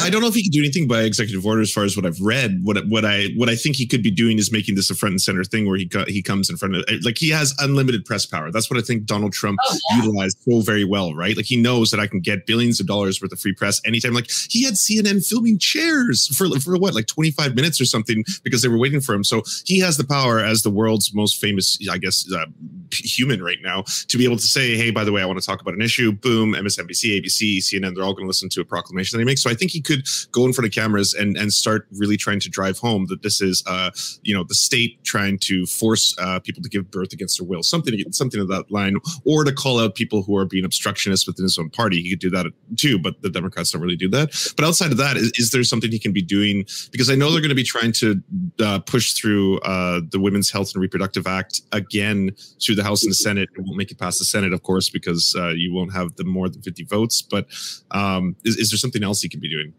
I 0.00 0.10
don't 0.10 0.20
know 0.20 0.28
if 0.28 0.34
he 0.34 0.42
can 0.42 0.50
do 0.50 0.60
anything 0.60 0.86
by 0.86 1.02
executive 1.02 1.44
order 1.44 1.62
as 1.62 1.72
far 1.72 1.84
as 1.84 1.96
what 1.96 2.06
I've 2.06 2.20
read. 2.20 2.60
What 2.62 2.86
what 2.88 3.04
I 3.04 3.28
what 3.36 3.48
I 3.48 3.56
think 3.56 3.76
he 3.76 3.86
could 3.86 4.02
be 4.02 4.10
doing 4.10 4.38
is 4.38 4.52
making 4.52 4.76
this 4.76 4.90
a 4.90 4.94
front 4.94 5.12
and 5.12 5.20
center 5.20 5.42
thing 5.44 5.66
where 5.66 5.76
he 5.76 5.90
he 6.06 6.22
comes 6.22 6.48
in 6.48 6.56
front 6.56 6.76
of 6.76 6.84
like 7.02 7.18
he 7.18 7.30
has 7.30 7.54
unlimited 7.58 8.04
press 8.04 8.26
power. 8.26 8.50
That's 8.50 8.70
what 8.70 8.78
I 8.78 8.82
think 8.82 9.04
Donald 9.04 9.32
Trump 9.32 9.58
oh, 9.64 9.78
yeah. 9.90 10.02
utilized 10.02 10.38
so 10.48 10.60
very 10.60 10.84
well, 10.84 11.14
right? 11.14 11.36
Like 11.36 11.46
he 11.46 11.60
knows 11.60 11.90
that 11.90 12.00
I 12.00 12.06
can 12.06 12.20
get 12.20 12.46
billions 12.46 12.80
of 12.80 12.86
dollars 12.86 13.20
worth 13.20 13.32
of 13.32 13.40
free 13.40 13.54
press 13.54 13.80
anytime. 13.84 14.12
Like 14.12 14.30
he 14.48 14.64
had 14.64 14.74
CNN 14.74 15.26
filming 15.26 15.58
chairs 15.58 16.26
for 16.36 16.48
for 16.60 16.76
what 16.76 16.94
like 16.94 17.06
25 17.06 17.54
minutes 17.54 17.80
or 17.80 17.84
something 17.84 18.24
because 18.44 18.62
they 18.62 18.68
were 18.68 18.78
waiting 18.78 19.00
for 19.00 19.14
him. 19.14 19.24
So 19.24 19.42
he 19.64 19.80
has 19.80 19.96
the 19.96 20.04
power 20.04 20.38
as 20.40 20.62
the 20.62 20.70
world's 20.70 21.12
most 21.14 21.40
famous, 21.40 21.78
I 21.90 21.98
guess, 21.98 22.30
uh, 22.32 22.46
human 22.92 23.42
right 23.42 23.58
now 23.62 23.82
to 24.08 24.18
be 24.18 24.24
able 24.24 24.36
to 24.36 24.46
say, 24.46 24.76
hey, 24.76 24.90
by 24.90 25.04
the 25.04 25.12
way, 25.12 25.22
I 25.22 25.26
want 25.26 25.40
to 25.40 25.46
talk 25.46 25.60
about 25.60 25.74
an 25.74 25.82
issue. 25.82 26.12
Boom, 26.12 26.52
MSNBC, 26.52 27.20
ABC, 27.20 27.58
CNN, 27.58 27.94
they're 27.94 28.04
all 28.04 28.14
going 28.14 28.24
to 28.24 28.28
listen 28.28 28.48
to 28.50 28.60
a 28.60 28.64
proclamation 28.64 29.16
that 29.16 29.22
he 29.22 29.26
makes. 29.26 29.42
So 29.42 29.50
I 29.50 29.54
think 29.54 29.70
he 29.70 29.79
could 29.82 30.06
go 30.32 30.44
in 30.44 30.52
front 30.52 30.66
of 30.66 30.72
cameras 30.72 31.14
and 31.14 31.36
and 31.36 31.52
start 31.52 31.86
really 31.92 32.16
trying 32.16 32.40
to 32.40 32.48
drive 32.48 32.78
home 32.78 33.06
that 33.06 33.22
this 33.22 33.40
is 33.40 33.62
uh 33.66 33.90
you 34.22 34.34
know 34.34 34.44
the 34.44 34.54
state 34.54 35.02
trying 35.04 35.38
to 35.38 35.66
force 35.66 36.14
uh, 36.18 36.38
people 36.40 36.62
to 36.62 36.68
give 36.68 36.90
birth 36.90 37.12
against 37.12 37.38
their 37.38 37.46
will 37.46 37.62
something 37.62 37.94
something 38.12 38.40
of 38.40 38.48
that 38.48 38.70
line 38.70 38.96
or 39.24 39.44
to 39.44 39.52
call 39.52 39.78
out 39.78 39.94
people 39.94 40.22
who 40.22 40.36
are 40.36 40.44
being 40.44 40.64
obstructionists 40.64 41.26
within 41.26 41.42
his 41.42 41.58
own 41.58 41.70
party. 41.70 42.02
He 42.02 42.10
could 42.10 42.18
do 42.18 42.30
that 42.30 42.46
too 42.76 42.98
but 42.98 43.20
the 43.22 43.30
democrats 43.30 43.70
don't 43.70 43.82
really 43.82 43.96
do 43.96 44.08
that. 44.10 44.30
But 44.56 44.64
outside 44.64 44.92
of 44.92 44.98
that 44.98 45.16
is, 45.16 45.32
is 45.36 45.50
there 45.50 45.64
something 45.64 45.90
he 45.90 45.98
can 45.98 46.12
be 46.12 46.22
doing? 46.22 46.64
Because 46.90 47.10
i 47.10 47.14
know 47.14 47.30
they're 47.30 47.40
going 47.40 47.50
to 47.50 47.54
be 47.54 47.62
trying 47.62 47.92
to 47.92 48.22
uh, 48.60 48.78
push 48.80 49.12
through 49.14 49.58
uh, 49.60 50.00
the 50.10 50.20
women's 50.20 50.50
health 50.50 50.72
and 50.74 50.82
reproductive 50.82 51.26
act 51.26 51.62
again 51.72 52.30
through 52.62 52.74
the 52.74 52.84
house 52.84 53.02
and 53.02 53.10
the 53.10 53.14
senate. 53.14 53.48
It 53.56 53.62
won't 53.62 53.76
make 53.76 53.90
it 53.90 53.98
past 53.98 54.18
the 54.18 54.24
senate 54.24 54.52
of 54.52 54.62
course 54.62 54.90
because 54.90 55.34
uh, 55.36 55.48
you 55.48 55.72
won't 55.72 55.92
have 55.92 56.14
the 56.16 56.24
more 56.24 56.48
than 56.48 56.62
50 56.62 56.84
votes 56.84 57.22
but 57.22 57.46
um, 57.90 58.36
is, 58.44 58.56
is 58.56 58.70
there 58.70 58.78
something 58.78 59.02
else 59.02 59.20
he 59.20 59.28
can 59.28 59.40
be 59.40 59.48
doing 59.48 59.69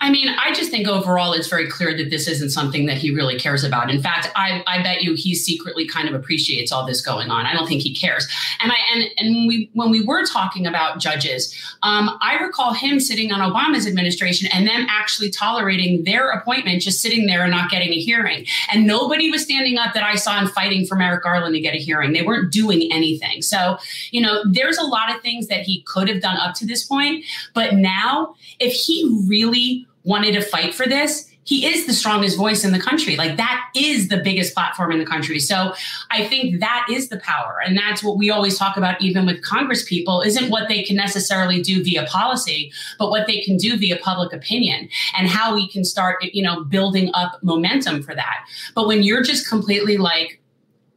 I 0.00 0.10
mean, 0.10 0.28
I 0.28 0.52
just 0.52 0.70
think 0.70 0.86
overall 0.86 1.32
it's 1.32 1.48
very 1.48 1.68
clear 1.68 1.96
that 1.96 2.10
this 2.10 2.28
isn't 2.28 2.50
something 2.50 2.86
that 2.86 2.98
he 2.98 3.14
really 3.14 3.38
cares 3.38 3.64
about. 3.64 3.90
In 3.90 4.02
fact, 4.02 4.30
I, 4.36 4.62
I 4.66 4.82
bet 4.82 5.02
you 5.02 5.14
he 5.14 5.34
secretly 5.34 5.86
kind 5.86 6.08
of 6.08 6.14
appreciates 6.14 6.72
all 6.72 6.86
this 6.86 7.00
going 7.00 7.30
on. 7.30 7.46
I 7.46 7.52
don't 7.52 7.66
think 7.66 7.82
he 7.82 7.94
cares. 7.94 8.26
And 8.60 8.72
I 8.72 8.76
and 8.92 9.04
and 9.18 9.48
we 9.48 9.70
when 9.72 9.90
we 9.90 10.04
were 10.04 10.24
talking 10.24 10.66
about 10.66 10.98
judges, 10.98 11.54
um, 11.82 12.18
I 12.20 12.38
recall 12.38 12.72
him 12.72 13.00
sitting 13.00 13.32
on 13.32 13.40
Obama's 13.40 13.86
administration 13.86 14.48
and 14.52 14.66
them 14.66 14.86
actually 14.88 15.30
tolerating 15.30 16.04
their 16.04 16.30
appointment, 16.30 16.82
just 16.82 17.00
sitting 17.00 17.26
there 17.26 17.42
and 17.42 17.50
not 17.50 17.70
getting 17.70 17.92
a 17.92 17.98
hearing. 17.98 18.46
And 18.72 18.86
nobody 18.86 19.30
was 19.30 19.42
standing 19.42 19.78
up 19.78 19.94
that 19.94 20.02
I 20.02 20.16
saw 20.16 20.38
and 20.38 20.50
fighting 20.50 20.86
for 20.86 20.96
Merrick 20.96 21.22
Garland 21.22 21.54
to 21.54 21.60
get 21.60 21.74
a 21.74 21.78
hearing. 21.78 22.12
They 22.12 22.22
weren't 22.22 22.52
doing 22.52 22.88
anything. 22.92 23.42
So, 23.42 23.78
you 24.10 24.20
know, 24.20 24.42
there's 24.44 24.78
a 24.78 24.84
lot 24.84 25.14
of 25.14 25.22
things 25.22 25.48
that 25.48 25.62
he 25.62 25.82
could 25.82 26.08
have 26.08 26.20
done 26.20 26.36
up 26.36 26.54
to 26.56 26.66
this 26.66 26.84
point. 26.84 27.24
But 27.54 27.74
now, 27.74 28.34
if 28.58 28.72
he 28.72 29.24
really 29.26 29.85
wanted 30.06 30.32
to 30.32 30.40
fight 30.40 30.74
for 30.74 30.86
this, 30.86 31.30
he 31.46 31.64
is 31.64 31.86
the 31.86 31.92
strongest 31.92 32.36
voice 32.36 32.64
in 32.64 32.72
the 32.72 32.78
country. 32.78 33.16
Like 33.16 33.36
that 33.36 33.70
is 33.74 34.08
the 34.08 34.16
biggest 34.16 34.52
platform 34.52 34.90
in 34.90 34.98
the 34.98 35.06
country. 35.06 35.38
So 35.38 35.74
I 36.10 36.24
think 36.26 36.58
that 36.60 36.86
is 36.90 37.08
the 37.08 37.18
power. 37.18 37.60
And 37.64 37.78
that's 37.78 38.02
what 38.02 38.18
we 38.18 38.30
always 38.30 38.58
talk 38.58 38.76
about, 38.76 39.00
even 39.00 39.26
with 39.26 39.42
Congress 39.42 39.88
people, 39.88 40.22
isn't 40.22 40.50
what 40.50 40.68
they 40.68 40.82
can 40.82 40.96
necessarily 40.96 41.62
do 41.62 41.84
via 41.84 42.04
policy, 42.06 42.72
but 42.98 43.10
what 43.10 43.28
they 43.28 43.40
can 43.42 43.56
do 43.56 43.76
via 43.78 43.96
public 43.98 44.32
opinion 44.32 44.88
and 45.16 45.28
how 45.28 45.54
we 45.54 45.68
can 45.68 45.84
start, 45.84 46.22
you 46.22 46.42
know, 46.42 46.64
building 46.64 47.10
up 47.14 47.38
momentum 47.44 48.02
for 48.02 48.14
that. 48.14 48.44
But 48.74 48.88
when 48.88 49.04
you're 49.04 49.22
just 49.22 49.48
completely 49.48 49.98
like, 49.98 50.40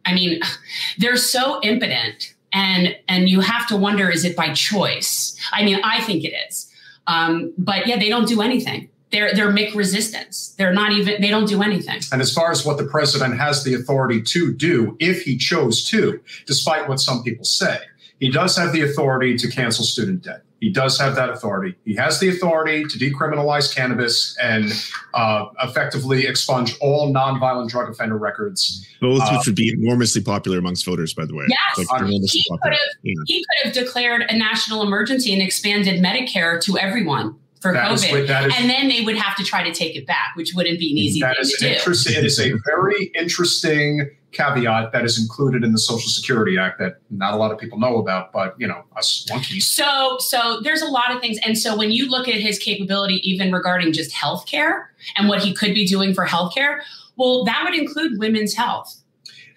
I 0.05 0.15
mean, 0.15 0.39
they're 0.97 1.17
so 1.17 1.61
impotent 1.61 2.33
and 2.51 2.95
and 3.07 3.29
you 3.29 3.41
have 3.41 3.67
to 3.67 3.77
wonder, 3.77 4.09
is 4.09 4.25
it 4.25 4.35
by 4.35 4.51
choice? 4.53 5.39
I 5.51 5.63
mean, 5.63 5.79
I 5.83 6.01
think 6.01 6.23
it 6.23 6.33
is. 6.49 6.71
Um, 7.05 7.53
but 7.55 7.85
yeah, 7.85 7.99
they 7.99 8.09
don't 8.09 8.27
do 8.27 8.41
anything 8.41 8.89
they're 9.11 9.33
they're 9.33 9.51
McResistance. 9.51 10.55
They're 10.55 10.73
not 10.73 10.91
even 10.91 11.21
they 11.21 11.29
don't 11.29 11.47
do 11.47 11.61
anything. 11.61 12.01
And 12.11 12.21
as 12.21 12.33
far 12.33 12.51
as 12.51 12.65
what 12.65 12.77
the 12.77 12.85
president 12.85 13.37
has 13.37 13.63
the 13.63 13.73
authority 13.73 14.21
to 14.21 14.53
do, 14.53 14.95
if 14.99 15.23
he 15.23 15.37
chose 15.37 15.83
to, 15.89 16.19
despite 16.45 16.87
what 16.87 16.99
some 16.99 17.23
people 17.23 17.45
say, 17.45 17.79
he 18.19 18.29
does 18.29 18.55
have 18.57 18.71
the 18.73 18.81
authority 18.81 19.37
to 19.37 19.49
cancel 19.49 19.85
student 19.85 20.23
debt. 20.23 20.43
He 20.59 20.69
does 20.69 20.99
have 20.99 21.15
that 21.15 21.29
authority. 21.29 21.75
He 21.85 21.95
has 21.95 22.19
the 22.19 22.27
authority 22.27 22.83
to 22.83 22.99
decriminalize 22.99 23.73
cannabis 23.73 24.37
and 24.43 24.73
uh, 25.13 25.45
effectively 25.63 26.27
expunge 26.27 26.75
all 26.81 27.13
nonviolent 27.13 27.69
drug 27.69 27.89
offender 27.89 28.17
records. 28.17 28.85
Both 28.99 29.21
uh, 29.21 29.37
which 29.37 29.45
would 29.45 29.55
be 29.55 29.69
enormously 29.69 30.21
popular 30.21 30.57
amongst 30.57 30.85
voters, 30.85 31.13
by 31.13 31.25
the 31.25 31.33
way. 31.33 31.45
Yes, 31.47 31.87
like, 31.89 32.09
he, 32.29 32.45
could 32.61 32.73
have, 32.73 32.79
yeah. 33.03 33.13
he 33.25 33.45
could 33.45 33.67
have 33.67 33.73
declared 33.73 34.23
a 34.27 34.37
national 34.37 34.83
emergency 34.83 35.31
and 35.31 35.41
expanded 35.41 36.03
Medicare 36.03 36.61
to 36.63 36.77
everyone 36.77 37.38
for 37.59 37.73
that 37.73 37.89
COVID. 37.89 37.93
Is, 37.93 38.03
is, 38.03 38.29
and 38.57 38.69
then 38.69 38.87
they 38.87 39.01
would 39.01 39.17
have 39.17 39.35
to 39.37 39.43
try 39.43 39.63
to 39.63 39.73
take 39.73 39.95
it 39.95 40.07
back, 40.07 40.31
which 40.35 40.53
wouldn't 40.55 40.79
be 40.79 40.91
an 40.91 40.97
easy 40.97 41.19
that 41.19 41.35
thing 41.35 41.41
is 41.41 41.51
to 41.53 42.09
do. 42.09 42.17
It 42.17 42.25
is 42.25 42.39
a 42.39 42.53
very 42.65 43.11
interesting 43.15 44.09
caveat 44.31 44.91
that 44.91 45.05
is 45.05 45.19
included 45.19 45.63
in 45.63 45.71
the 45.71 45.79
Social 45.79 46.09
Security 46.09 46.57
Act 46.57 46.79
that 46.79 46.97
not 47.09 47.33
a 47.33 47.37
lot 47.37 47.51
of 47.51 47.57
people 47.57 47.79
know 47.79 47.97
about, 47.97 48.31
but 48.31 48.55
you 48.59 48.67
know, 48.67 48.83
us 48.95 49.25
monkeys. 49.29 49.67
So, 49.67 50.17
so 50.19 50.59
there's 50.63 50.81
a 50.81 50.87
lot 50.87 51.13
of 51.13 51.19
things, 51.21 51.37
and 51.45 51.57
so 51.57 51.75
when 51.75 51.91
you 51.91 52.09
look 52.09 52.27
at 52.27 52.35
his 52.35 52.59
capability, 52.59 53.15
even 53.29 53.51
regarding 53.51 53.91
just 53.91 54.13
healthcare 54.13 54.85
and 55.15 55.27
what 55.27 55.41
he 55.41 55.53
could 55.53 55.73
be 55.73 55.85
doing 55.85 56.13
for 56.13 56.25
healthcare, 56.25 56.79
well, 57.17 57.43
that 57.45 57.63
would 57.65 57.77
include 57.77 58.19
women's 58.19 58.53
health. 58.53 58.95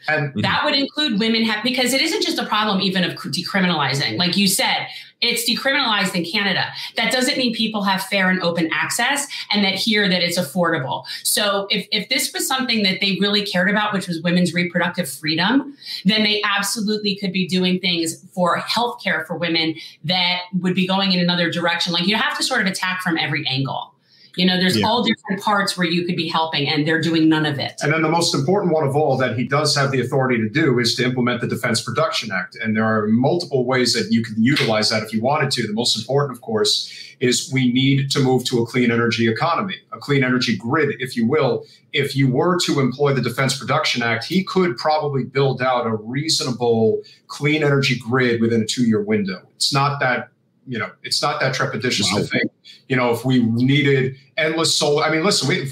And 0.08 0.32
that 0.42 0.64
would 0.64 0.74
include 0.74 1.20
women 1.20 1.44
have 1.44 1.62
because 1.62 1.92
it 1.92 2.02
isn't 2.02 2.22
just 2.22 2.36
a 2.36 2.44
problem 2.44 2.80
even 2.80 3.04
of 3.04 3.12
decriminalizing. 3.12 4.18
Like 4.18 4.36
you 4.36 4.48
said, 4.48 4.88
it's 5.22 5.48
decriminalized 5.48 6.14
in 6.14 6.24
Canada. 6.24 6.64
That 6.96 7.12
doesn't 7.12 7.38
mean 7.38 7.54
people 7.54 7.82
have 7.84 8.02
fair 8.02 8.28
and 8.28 8.42
open 8.42 8.68
access 8.72 9.26
and 9.50 9.64
that 9.64 9.74
here 9.74 10.08
that 10.08 10.22
it's 10.22 10.38
affordable. 10.38 11.04
So 11.22 11.68
if, 11.70 11.86
if 11.92 12.08
this 12.08 12.32
was 12.32 12.46
something 12.46 12.82
that 12.82 13.00
they 13.00 13.16
really 13.20 13.46
cared 13.46 13.70
about, 13.70 13.92
which 13.92 14.08
was 14.08 14.20
women's 14.20 14.52
reproductive 14.52 15.08
freedom, 15.08 15.76
then 16.04 16.24
they 16.24 16.42
absolutely 16.44 17.16
could 17.16 17.32
be 17.32 17.46
doing 17.46 17.78
things 17.78 18.24
for 18.32 18.58
healthcare 18.60 19.26
for 19.26 19.36
women 19.36 19.76
that 20.04 20.40
would 20.60 20.74
be 20.74 20.86
going 20.86 21.12
in 21.12 21.20
another 21.20 21.50
direction. 21.50 21.92
Like 21.92 22.06
you 22.06 22.16
have 22.16 22.36
to 22.36 22.42
sort 22.42 22.60
of 22.60 22.66
attack 22.66 23.00
from 23.00 23.16
every 23.16 23.46
angle. 23.46 23.91
You 24.36 24.46
know, 24.46 24.58
there's 24.58 24.78
yeah. 24.78 24.86
all 24.86 25.02
different 25.02 25.42
parts 25.42 25.76
where 25.76 25.86
you 25.86 26.06
could 26.06 26.16
be 26.16 26.28
helping, 26.28 26.68
and 26.68 26.86
they're 26.86 27.00
doing 27.00 27.28
none 27.28 27.44
of 27.44 27.58
it. 27.58 27.74
And 27.82 27.92
then 27.92 28.02
the 28.02 28.08
most 28.08 28.34
important 28.34 28.72
one 28.72 28.86
of 28.86 28.96
all 28.96 29.16
that 29.18 29.38
he 29.38 29.44
does 29.44 29.76
have 29.76 29.90
the 29.90 30.00
authority 30.00 30.38
to 30.38 30.48
do 30.48 30.78
is 30.78 30.94
to 30.96 31.04
implement 31.04 31.40
the 31.40 31.46
Defense 31.46 31.82
Production 31.82 32.30
Act. 32.32 32.56
And 32.56 32.74
there 32.74 32.84
are 32.84 33.06
multiple 33.08 33.66
ways 33.66 33.92
that 33.94 34.10
you 34.10 34.22
can 34.22 34.42
utilize 34.42 34.90
that 34.90 35.02
if 35.02 35.12
you 35.12 35.20
wanted 35.20 35.50
to. 35.52 35.66
The 35.66 35.72
most 35.72 35.98
important, 35.98 36.36
of 36.36 36.40
course, 36.40 36.90
is 37.20 37.50
we 37.52 37.72
need 37.72 38.10
to 38.10 38.20
move 38.20 38.44
to 38.44 38.60
a 38.60 38.66
clean 38.66 38.90
energy 38.90 39.28
economy, 39.28 39.76
a 39.92 39.98
clean 39.98 40.24
energy 40.24 40.56
grid, 40.56 40.96
if 40.98 41.16
you 41.16 41.26
will. 41.26 41.64
If 41.92 42.16
you 42.16 42.28
were 42.28 42.58
to 42.60 42.80
employ 42.80 43.14
the 43.14 43.20
Defense 43.20 43.56
Production 43.56 44.02
Act, 44.02 44.24
he 44.24 44.42
could 44.42 44.76
probably 44.76 45.22
build 45.22 45.62
out 45.62 45.86
a 45.86 45.94
reasonable 45.94 47.00
clean 47.28 47.62
energy 47.62 47.96
grid 47.98 48.40
within 48.40 48.62
a 48.62 48.66
two 48.66 48.84
year 48.84 49.02
window. 49.02 49.40
It's 49.54 49.72
not 49.72 50.00
that 50.00 50.31
you 50.66 50.78
know, 50.78 50.90
it's 51.02 51.20
not 51.22 51.40
that 51.40 51.54
trepidatious 51.54 52.12
wow. 52.12 52.18
to 52.18 52.24
think, 52.24 52.50
you 52.88 52.96
know, 52.96 53.10
if 53.10 53.24
we 53.24 53.42
needed 53.42 54.16
endless 54.36 54.76
solar. 54.76 55.04
I 55.04 55.10
mean, 55.10 55.24
listen, 55.24 55.48
we, 55.48 55.70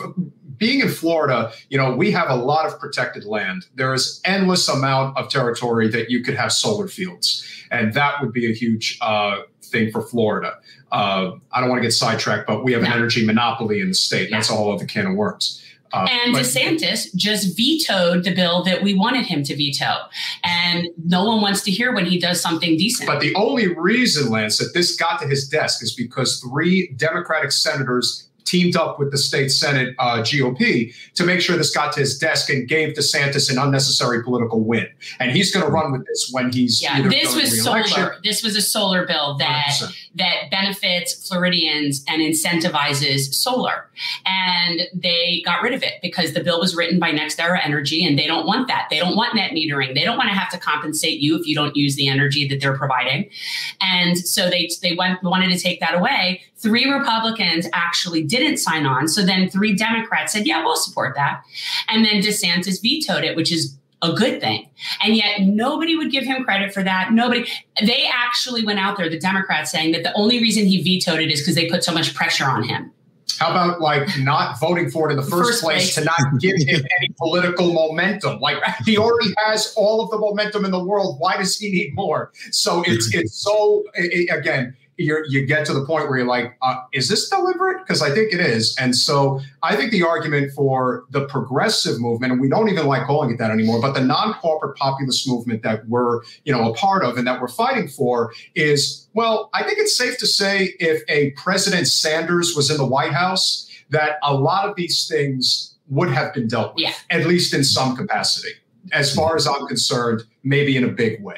being 0.57 0.81
in 0.81 0.89
Florida, 0.89 1.53
you 1.71 1.79
know, 1.79 1.95
we 1.95 2.11
have 2.11 2.29
a 2.29 2.35
lot 2.35 2.67
of 2.67 2.79
protected 2.79 3.25
land. 3.25 3.67
There 3.75 3.95
is 3.95 4.21
endless 4.25 4.69
amount 4.69 5.17
of 5.17 5.29
territory 5.29 5.89
that 5.89 6.11
you 6.11 6.23
could 6.23 6.35
have 6.35 6.53
solar 6.53 6.87
fields, 6.87 7.47
and 7.71 7.95
that 7.95 8.21
would 8.21 8.33
be 8.33 8.51
a 8.51 8.55
huge 8.55 8.99
uh, 9.01 9.41
thing 9.63 9.91
for 9.91 10.03
Florida. 10.03 10.59
Uh, 10.93 11.33
I 11.53 11.61
don't 11.61 11.71
want 11.71 11.79
to 11.79 11.87
get 11.87 11.93
sidetracked, 11.93 12.47
but 12.47 12.65
we 12.65 12.73
have 12.73 12.83
an 12.83 12.93
energy 12.93 13.25
monopoly 13.25 13.81
in 13.81 13.89
the 13.89 13.95
state. 13.95 14.29
Yeah. 14.31 14.37
That's 14.37 14.51
all 14.51 14.73
of 14.73 14.81
the 14.81 14.87
can 14.87 15.07
of 15.07 15.15
worms. 15.15 15.65
Uh, 15.93 16.07
and 16.09 16.35
DeSantis 16.35 17.15
just 17.15 17.57
vetoed 17.57 18.25
the 18.25 18.35
bill 18.35 18.63
that 18.65 18.83
we 18.83 18.95
wanted 18.95 19.27
him 19.27 19.43
to 19.45 19.57
veto. 19.57 19.97
And 20.45 20.89
no 21.05 21.25
one 21.25 21.41
wants 21.41 21.63
to 21.63 21.71
hear 21.71 21.93
when 21.93 22.07
he 22.07 22.19
does 22.19 22.41
something 22.41 22.77
decent. 22.77 23.07
But 23.07 23.21
the 23.21 23.35
only 23.35 23.75
reason, 23.75 24.31
Lance, 24.31 24.59
that 24.59 24.73
this 24.75 24.97
got 24.97 25.21
to 25.21 25.27
his 25.27 25.49
desk 25.49 25.83
is 25.83 25.95
because 25.95 26.41
three 26.41 26.93
Democratic 26.97 27.53
senators 27.53 28.29
teamed 28.51 28.77
up 28.77 28.99
with 28.99 29.13
the 29.13 29.19
state 29.19 29.51
Senate 29.51 29.95
uh, 29.99 30.19
GOP 30.19 30.93
to 31.15 31.25
make 31.25 31.41
sure 31.41 31.57
this 31.57 31.75
got 31.75 31.93
to 31.93 32.01
his 32.01 32.19
desk 32.19 32.51
and 32.51 32.69
gave 32.69 32.95
DeSantis 32.95 33.51
an 33.51 33.59
unnecessary 33.59 34.25
political 34.25 34.61
win. 34.61 34.89
And 35.21 35.31
he's 35.31 35.53
going 35.53 35.65
to 35.65 35.71
run 35.71 35.93
with 35.93 36.05
this 36.07 36.31
when 36.33 36.53
he's 36.53 36.83
yeah. 36.83 37.01
This 37.03 37.35
was 37.35 37.63
solar. 37.63 38.17
This 38.25 38.43
was 38.43 38.57
a 38.57 38.63
solar 38.63 39.07
bill 39.07 39.37
that 39.39 39.69
100%. 39.81 39.95
that 40.17 40.51
benefits 40.51 41.29
Floridians 41.29 42.05
and 42.09 42.21
incentivizes 42.21 43.33
solar. 43.33 43.90
And 44.25 44.83
they 44.95 45.43
got 45.45 45.63
rid 45.63 45.75
of 45.75 45.83
it 45.83 45.95
because 46.03 46.33
the 46.33 46.43
bill 46.43 46.61
was 46.61 46.75
written 46.75 46.99
by 46.99 47.13
NextEra 47.13 47.61
Energy, 47.65 48.05
and 48.07 48.19
they 48.19 48.27
don't 48.27 48.47
want 48.47 48.69
that. 48.69 48.89
They 48.91 48.99
don't 48.99 49.17
want 49.17 49.35
net 49.35 49.53
metering. 49.53 49.95
They 49.95 50.05
don't 50.05 50.17
want 50.17 50.31
to 50.31 50.35
have 50.35 50.51
to 50.51 50.59
compensate 50.59 51.21
you 51.21 51.39
if 51.39 51.47
you 51.47 51.55
don't 51.55 51.77
use 51.77 51.97
the 51.97 52.09
energy 52.09 52.49
that 52.49 52.61
they're 52.61 52.77
providing. 52.77 53.31
And 53.81 54.19
so 54.19 54.51
they 54.51 54.69
they 54.83 54.95
went 54.95 55.23
wanted 55.23 55.53
to 55.53 55.59
take 55.59 55.81
that 55.81 55.95
away. 55.95 56.43
Three 56.57 56.91
Republicans 56.91 57.67
actually 57.73 58.23
didn't 58.23 58.59
sign 58.59 58.87
on. 58.87 59.09
So 59.09 59.25
then 59.25 59.49
three 59.49 59.75
Democrats 59.75 60.33
said, 60.33 60.47
yeah, 60.47 60.63
we'll 60.63 60.77
support 60.77 61.15
that. 61.17 61.43
And 61.89 62.05
then 62.05 62.21
DeSantis 62.21 62.83
vetoed 62.83 63.25
it, 63.25 63.35
which 63.35 63.51
is 63.51 63.77
a 64.03 64.13
good 64.13 64.41
thing. 64.41 64.69
And 65.03 65.17
yet 65.17 65.43
nobody 65.43 65.97
would 65.97 66.11
give 66.11 66.25
him 66.25 66.45
credit 66.45 66.73
for 66.73 66.83
that. 66.83 67.13
Nobody, 67.13 67.47
they 67.81 68.09
actually 68.13 68.65
went 68.65 68.79
out 68.79 68.97
there, 68.97 69.09
the 69.09 69.19
Democrats, 69.19 69.71
saying 69.71 69.93
that 69.93 70.03
the 70.03 70.13
only 70.15 70.41
reason 70.41 70.65
he 70.67 70.83
vetoed 70.83 71.21
it 71.21 71.31
is 71.31 71.41
because 71.41 71.55
they 71.55 71.69
put 71.69 71.85
so 71.85 71.93
much 71.93 72.15
pressure 72.15 72.47
on 72.47 72.63
him. 72.63 72.93
How 73.41 73.53
about 73.53 73.81
like 73.81 74.07
not 74.19 74.61
voting 74.61 74.91
for 74.91 75.09
it 75.09 75.13
in 75.13 75.17
the 75.17 75.23
first, 75.23 75.51
first 75.51 75.63
place, 75.63 75.95
place, 75.95 75.95
to 75.95 76.05
not 76.05 76.41
give 76.41 76.57
him 76.59 76.85
any 77.01 77.09
political 77.17 77.73
momentum? 77.73 78.39
Like 78.39 78.59
he 78.85 78.99
already 78.99 79.33
has 79.39 79.73
all 79.79 80.03
of 80.03 80.11
the 80.11 80.19
momentum 80.19 80.67
in 80.67 80.71
the 80.71 80.85
world. 80.85 81.17
Why 81.19 81.39
does 81.39 81.59
he 81.59 81.71
need 81.71 81.95
more? 81.95 82.33
So 82.53 82.83
it's 82.87 83.15
it's 83.15 83.43
so 83.43 83.85
again 84.31 84.77
you 85.01 85.25
you 85.29 85.47
get 85.47 85.65
to 85.67 85.73
the 85.73 85.85
point 85.85 86.09
where 86.09 86.19
you're 86.19 86.27
like, 86.27 86.57
uh, 86.63 86.77
is 86.93 87.09
this 87.09 87.29
deliberate? 87.29 87.79
Because 87.79 88.03
I 88.03 88.11
think 88.11 88.33
it 88.33 88.41
is. 88.41 88.77
And 88.79 88.95
so 88.95 89.41
I 89.63 89.75
think 89.77 89.91
the 89.91 90.03
argument 90.03 90.53
for 90.53 91.05
the 91.11 91.27
progressive 91.27 92.01
movement, 92.01 92.33
and 92.33 92.41
we 92.41 92.49
don't 92.49 92.69
even 92.69 92.87
like 92.87 93.07
calling 93.07 93.31
it 93.31 93.39
that 93.39 93.51
anymore, 93.51 93.81
but 93.81 93.95
the 93.95 94.01
non-corporate 94.01 94.77
populist 94.77 95.29
movement 95.29 95.63
that 95.63 95.89
we're 95.89 96.21
you 96.45 96.53
know 96.53 96.71
a 96.71 96.75
part 96.75 97.03
of 97.03 97.17
and 97.17 97.27
that 97.27 97.41
we're 97.41 97.49
fighting 97.49 97.89
for 97.89 98.33
is, 98.55 99.09
well, 99.15 99.51
I 99.55 99.63
think 99.63 99.79
it's 99.79 99.97
safe 99.97 100.19
to 100.19 100.27
say 100.27 100.75
if 100.79 101.03
a 101.09 101.31
President 101.33 101.89
Sanders 101.89 102.55
was 102.55 102.71
in 102.71 102.77
the 102.77 102.87
White 102.87 103.13
House, 103.13 103.69
that 103.91 104.19
a 104.23 104.35
lot 104.35 104.69
of 104.69 104.77
these 104.77 105.09
things 105.09 105.77
would 105.89 106.11
have 106.11 106.33
been 106.35 106.47
dealt 106.47 106.75
with, 106.75 106.85
yeah. 106.85 106.93
at 107.11 107.27
least 107.27 107.53
in 107.55 107.65
some 107.65 107.97
capacity. 107.97 108.53
As 108.93 109.15
far 109.15 109.37
as 109.37 109.47
I'm 109.47 109.67
concerned, 109.67 110.23
maybe 110.43 110.77
in 110.77 110.85
a 110.85 110.89
big 110.89 111.23
way. 111.23 111.37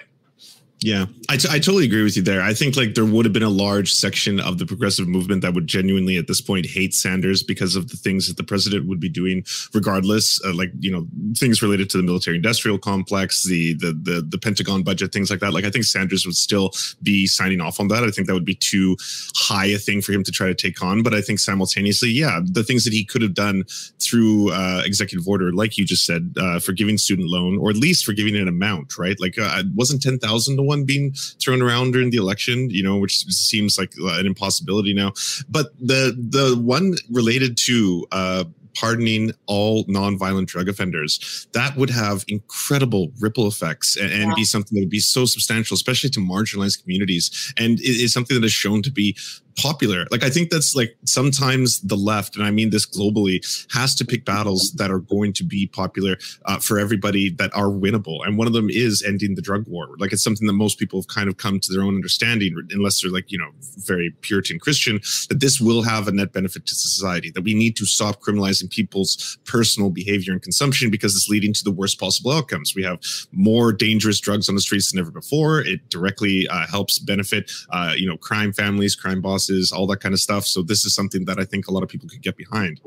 Yeah, 0.84 1.06
I, 1.28 1.36
t- 1.36 1.48
I 1.48 1.60
totally 1.60 1.84
agree 1.84 2.02
with 2.02 2.16
you 2.16 2.22
there. 2.22 2.42
I 2.42 2.54
think 2.54 2.76
like 2.76 2.94
there 2.94 3.04
would 3.04 3.24
have 3.24 3.32
been 3.32 3.44
a 3.44 3.48
large 3.48 3.94
section 3.94 4.40
of 4.40 4.58
the 4.58 4.66
progressive 4.66 5.06
movement 5.06 5.42
that 5.42 5.54
would 5.54 5.68
genuinely 5.68 6.16
at 6.16 6.26
this 6.26 6.40
point 6.40 6.66
hate 6.66 6.92
Sanders 6.92 7.44
because 7.44 7.76
of 7.76 7.88
the 7.88 7.96
things 7.96 8.26
that 8.26 8.36
the 8.36 8.42
president 8.42 8.88
would 8.88 8.98
be 8.98 9.08
doing, 9.08 9.44
regardless, 9.72 10.44
uh, 10.44 10.52
like 10.52 10.72
you 10.80 10.90
know 10.90 11.06
things 11.36 11.62
related 11.62 11.88
to 11.90 11.98
the 11.98 12.02
military-industrial 12.02 12.78
complex, 12.78 13.44
the, 13.44 13.74
the 13.74 13.92
the 13.92 14.26
the 14.28 14.38
Pentagon 14.38 14.82
budget, 14.82 15.12
things 15.12 15.30
like 15.30 15.38
that. 15.38 15.52
Like 15.52 15.64
I 15.64 15.70
think 15.70 15.84
Sanders 15.84 16.26
would 16.26 16.34
still 16.34 16.72
be 17.00 17.28
signing 17.28 17.60
off 17.60 17.78
on 17.78 17.86
that. 17.88 18.02
I 18.02 18.10
think 18.10 18.26
that 18.26 18.34
would 18.34 18.44
be 18.44 18.56
too 18.56 18.96
high 19.36 19.66
a 19.66 19.78
thing 19.78 20.02
for 20.02 20.10
him 20.10 20.24
to 20.24 20.32
try 20.32 20.48
to 20.48 20.54
take 20.54 20.82
on. 20.82 21.04
But 21.04 21.14
I 21.14 21.20
think 21.20 21.38
simultaneously, 21.38 22.10
yeah, 22.10 22.40
the 22.44 22.64
things 22.64 22.82
that 22.82 22.92
he 22.92 23.04
could 23.04 23.22
have 23.22 23.34
done 23.34 23.62
through 24.00 24.50
uh, 24.50 24.82
executive 24.84 25.28
order, 25.28 25.52
like 25.52 25.78
you 25.78 25.84
just 25.84 26.04
said, 26.04 26.34
uh, 26.40 26.58
for 26.58 26.72
giving 26.72 26.98
student 26.98 27.28
loan 27.28 27.58
or 27.58 27.70
at 27.70 27.76
least 27.76 28.04
for 28.04 28.12
giving 28.12 28.34
an 28.34 28.48
amount, 28.48 28.98
right? 28.98 29.20
Like 29.20 29.38
uh, 29.38 29.62
wasn't 29.76 30.02
ten 30.02 30.18
thousand 30.18 30.56
to 30.56 30.62
one 30.62 30.71
one 30.72 30.84
being 30.84 31.12
thrown 31.42 31.60
around 31.62 31.92
during 31.92 32.10
the 32.10 32.20
election, 32.24 32.70
you 32.70 32.82
know, 32.82 32.96
which 33.02 33.14
seems 33.26 33.78
like 33.80 33.92
an 34.18 34.26
impossibility 34.26 34.92
now. 35.02 35.10
But 35.48 35.66
the 35.78 36.02
the 36.36 36.46
one 36.78 36.86
related 37.20 37.56
to 37.68 37.74
uh, 38.20 38.44
pardoning 38.74 39.32
all 39.46 39.84
nonviolent 39.84 40.46
drug 40.46 40.68
offenders, 40.68 41.46
that 41.52 41.76
would 41.76 41.90
have 41.90 42.24
incredible 42.28 43.12
ripple 43.20 43.46
effects 43.46 43.96
and, 43.96 44.12
and 44.12 44.28
yeah. 44.30 44.34
be 44.34 44.44
something 44.44 44.74
that 44.76 44.82
would 44.82 44.90
be 44.90 45.00
so 45.00 45.24
substantial, 45.24 45.74
especially 45.74 46.10
to 46.10 46.20
marginalized 46.20 46.82
communities. 46.82 47.52
And 47.56 47.78
it 47.80 47.96
is 48.04 48.12
something 48.12 48.34
that 48.38 48.46
is 48.46 48.52
shown 48.52 48.82
to 48.82 48.90
be 48.90 49.16
popular. 49.56 50.06
Like 50.10 50.22
I 50.22 50.30
think 50.30 50.50
that's 50.50 50.74
like 50.74 50.96
sometimes 51.04 51.80
the 51.80 51.96
left, 51.96 52.36
and 52.36 52.44
I 52.44 52.50
mean 52.50 52.70
this 52.70 52.86
globally, 52.86 53.40
has 53.72 53.94
to 53.96 54.04
pick 54.04 54.24
battles 54.24 54.72
that 54.76 54.90
are 54.90 54.98
going 54.98 55.32
to 55.34 55.44
be 55.44 55.66
popular 55.66 56.16
uh, 56.46 56.58
for 56.58 56.78
everybody 56.78 57.30
that 57.30 57.54
are 57.54 57.66
winnable. 57.66 58.26
And 58.26 58.38
one 58.38 58.46
of 58.46 58.52
them 58.52 58.68
is 58.70 59.02
ending 59.02 59.34
the 59.34 59.42
drug 59.42 59.66
war. 59.68 59.88
Like 59.98 60.12
it's 60.12 60.24
something 60.24 60.46
that 60.46 60.52
most 60.54 60.78
people 60.78 61.00
have 61.00 61.08
kind 61.08 61.28
of 61.28 61.36
come 61.36 61.60
to 61.60 61.72
their 61.72 61.82
own 61.82 61.94
understanding, 61.94 62.56
unless 62.70 63.02
they're 63.02 63.10
like 63.10 63.30
you 63.30 63.38
know 63.38 63.50
very 63.78 64.10
Puritan 64.20 64.58
Christian, 64.58 65.00
that 65.28 65.40
this 65.40 65.60
will 65.60 65.82
have 65.82 66.08
a 66.08 66.12
net 66.12 66.32
benefit 66.32 66.66
to 66.66 66.74
society. 66.74 67.30
That 67.30 67.42
we 67.42 67.54
need 67.54 67.76
to 67.76 67.86
stop 67.86 68.20
criminalizing 68.20 68.70
people's 68.70 69.38
personal 69.44 69.90
behavior 69.90 70.32
and 70.32 70.42
consumption 70.42 70.90
because 70.90 71.14
it's 71.14 71.28
leading 71.28 71.52
to 71.52 71.64
the 71.64 71.70
worst 71.70 72.00
possible 72.00 72.32
outcomes. 72.32 72.74
We 72.74 72.82
have 72.84 73.00
more 73.32 73.72
dangerous 73.72 74.20
drugs 74.20 74.48
on 74.48 74.54
the 74.54 74.60
streets 74.60 74.92
than 74.92 75.00
ever 75.00 75.10
before. 75.10 75.60
It 75.60 75.88
directly 75.90 76.48
uh, 76.48 76.66
helps 76.66 76.98
benefit 76.98 77.50
uh, 77.70 77.94
you 77.96 78.06
know 78.06 78.16
crime 78.16 78.52
families, 78.52 78.94
crime 78.94 79.20
bosses 79.20 79.41
all 79.72 79.86
that 79.88 80.00
kind 80.00 80.12
of 80.12 80.20
stuff. 80.20 80.46
So 80.46 80.62
this 80.62 80.84
is 80.84 80.94
something 80.94 81.24
that 81.26 81.38
I 81.38 81.44
think 81.44 81.68
a 81.68 81.72
lot 81.72 81.82
of 81.82 81.88
people 81.88 82.08
could 82.08 82.22
get 82.22 82.36
behind. 82.36 82.80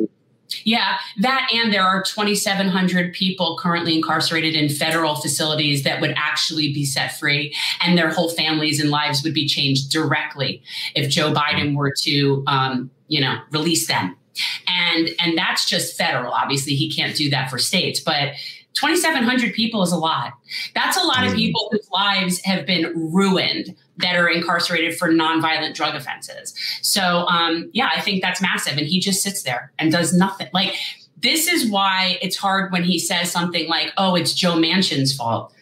Yeah, 0.64 0.98
that 1.22 1.50
and 1.54 1.74
there 1.74 1.84
are 1.84 2.04
2,700 2.04 3.14
people 3.14 3.58
currently 3.60 3.96
incarcerated 3.96 4.56
in 4.56 4.70
federal 4.70 5.16
facilities 5.16 5.84
that 5.84 6.02
would 6.02 6.14
actually 6.16 6.72
be 6.72 6.86
set 6.86 7.18
free, 7.18 7.56
and 7.82 7.98
their 7.98 8.12
whole 8.12 8.30
families 8.30 8.80
and 8.80 8.90
lives 8.90 9.24
would 9.24 9.34
be 9.34 9.48
changed 9.48 9.92
directly 9.92 10.62
if 10.96 11.10
Joe 11.10 11.34
Biden 11.34 11.76
were 11.76 11.94
to, 12.02 12.44
um, 12.48 12.92
you 13.08 13.22
know, 13.22 13.40
release 13.52 13.88
them. 13.88 14.16
And 14.68 15.10
and 15.20 15.38
that's 15.38 15.68
just 15.68 15.98
federal. 15.98 16.32
Obviously, 16.32 16.76
he 16.76 16.92
can't 16.92 17.16
do 17.16 17.30
that 17.32 17.50
for 17.50 17.58
states, 17.58 18.00
but 18.00 18.34
2,700 18.76 19.54
people 19.54 19.84
is 19.84 19.92
a 19.92 19.98
lot. 19.98 20.34
That's 20.74 20.98
a 20.98 21.06
lot 21.06 21.26
of 21.26 21.34
mm. 21.34 21.38
people 21.38 21.70
whose 21.72 21.88
lives 21.92 22.42
have 22.44 22.66
been 22.66 23.12
ruined 23.14 23.76
that 23.98 24.16
are 24.16 24.28
incarcerated 24.28 24.98
for 24.98 25.10
nonviolent 25.10 25.74
drug 25.74 25.96
offenses. 25.96 26.54
So, 26.82 27.26
um, 27.28 27.70
yeah, 27.74 27.90
I 27.96 28.02
think 28.02 28.22
that's 28.22 28.42
massive. 28.42 28.78
And 28.78 28.86
he 28.88 29.00
just 29.00 29.22
sits 29.24 29.44
there 29.44 29.72
and 29.80 29.92
does 29.92 30.14
nothing. 30.14 30.48
Like, 30.54 30.76
this 31.18 31.48
is 31.48 31.70
why 31.70 32.20
it's 32.22 32.38
hard 32.38 32.72
when 32.72 32.84
he 32.84 33.00
says 33.00 33.32
something 33.32 33.68
like, 33.68 33.94
"Oh, 33.98 34.16
it's 34.16 34.34
Joe 34.34 34.54
Manchin's 34.54 35.16
fault." 35.16 35.54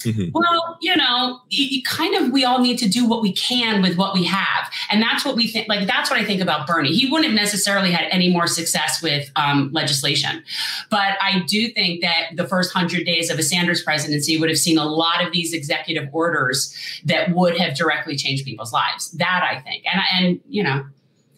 Mm-hmm. 0.00 0.30
Well, 0.32 0.78
you 0.80 0.96
know, 0.96 1.40
you, 1.50 1.82
kind 1.82 2.14
of 2.14 2.32
we 2.32 2.44
all 2.44 2.60
need 2.60 2.78
to 2.78 2.88
do 2.88 3.06
what 3.06 3.20
we 3.20 3.32
can 3.32 3.82
with 3.82 3.96
what 3.96 4.14
we 4.14 4.24
have, 4.24 4.70
and 4.90 5.02
that's 5.02 5.24
what 5.24 5.36
we 5.36 5.46
think. 5.46 5.68
Like 5.68 5.86
that's 5.86 6.10
what 6.10 6.18
I 6.18 6.24
think 6.24 6.40
about 6.40 6.66
Bernie. 6.66 6.92
He 6.92 7.10
wouldn't 7.10 7.26
have 7.26 7.34
necessarily 7.34 7.90
had 7.90 8.08
any 8.10 8.32
more 8.32 8.46
success 8.46 9.02
with 9.02 9.30
um, 9.36 9.70
legislation, 9.72 10.42
but 10.90 11.18
I 11.20 11.40
do 11.46 11.68
think 11.68 12.00
that 12.00 12.30
the 12.34 12.46
first 12.46 12.72
hundred 12.72 13.04
days 13.04 13.30
of 13.30 13.38
a 13.38 13.42
Sanders 13.42 13.82
presidency 13.82 14.38
would 14.38 14.48
have 14.48 14.58
seen 14.58 14.78
a 14.78 14.86
lot 14.86 15.24
of 15.24 15.32
these 15.32 15.52
executive 15.52 16.08
orders 16.12 16.74
that 17.04 17.34
would 17.34 17.58
have 17.58 17.76
directly 17.76 18.16
changed 18.16 18.44
people's 18.44 18.72
lives. 18.72 19.10
That 19.12 19.46
I 19.48 19.60
think, 19.60 19.84
and 19.92 20.02
and 20.12 20.40
you 20.48 20.62
know, 20.62 20.86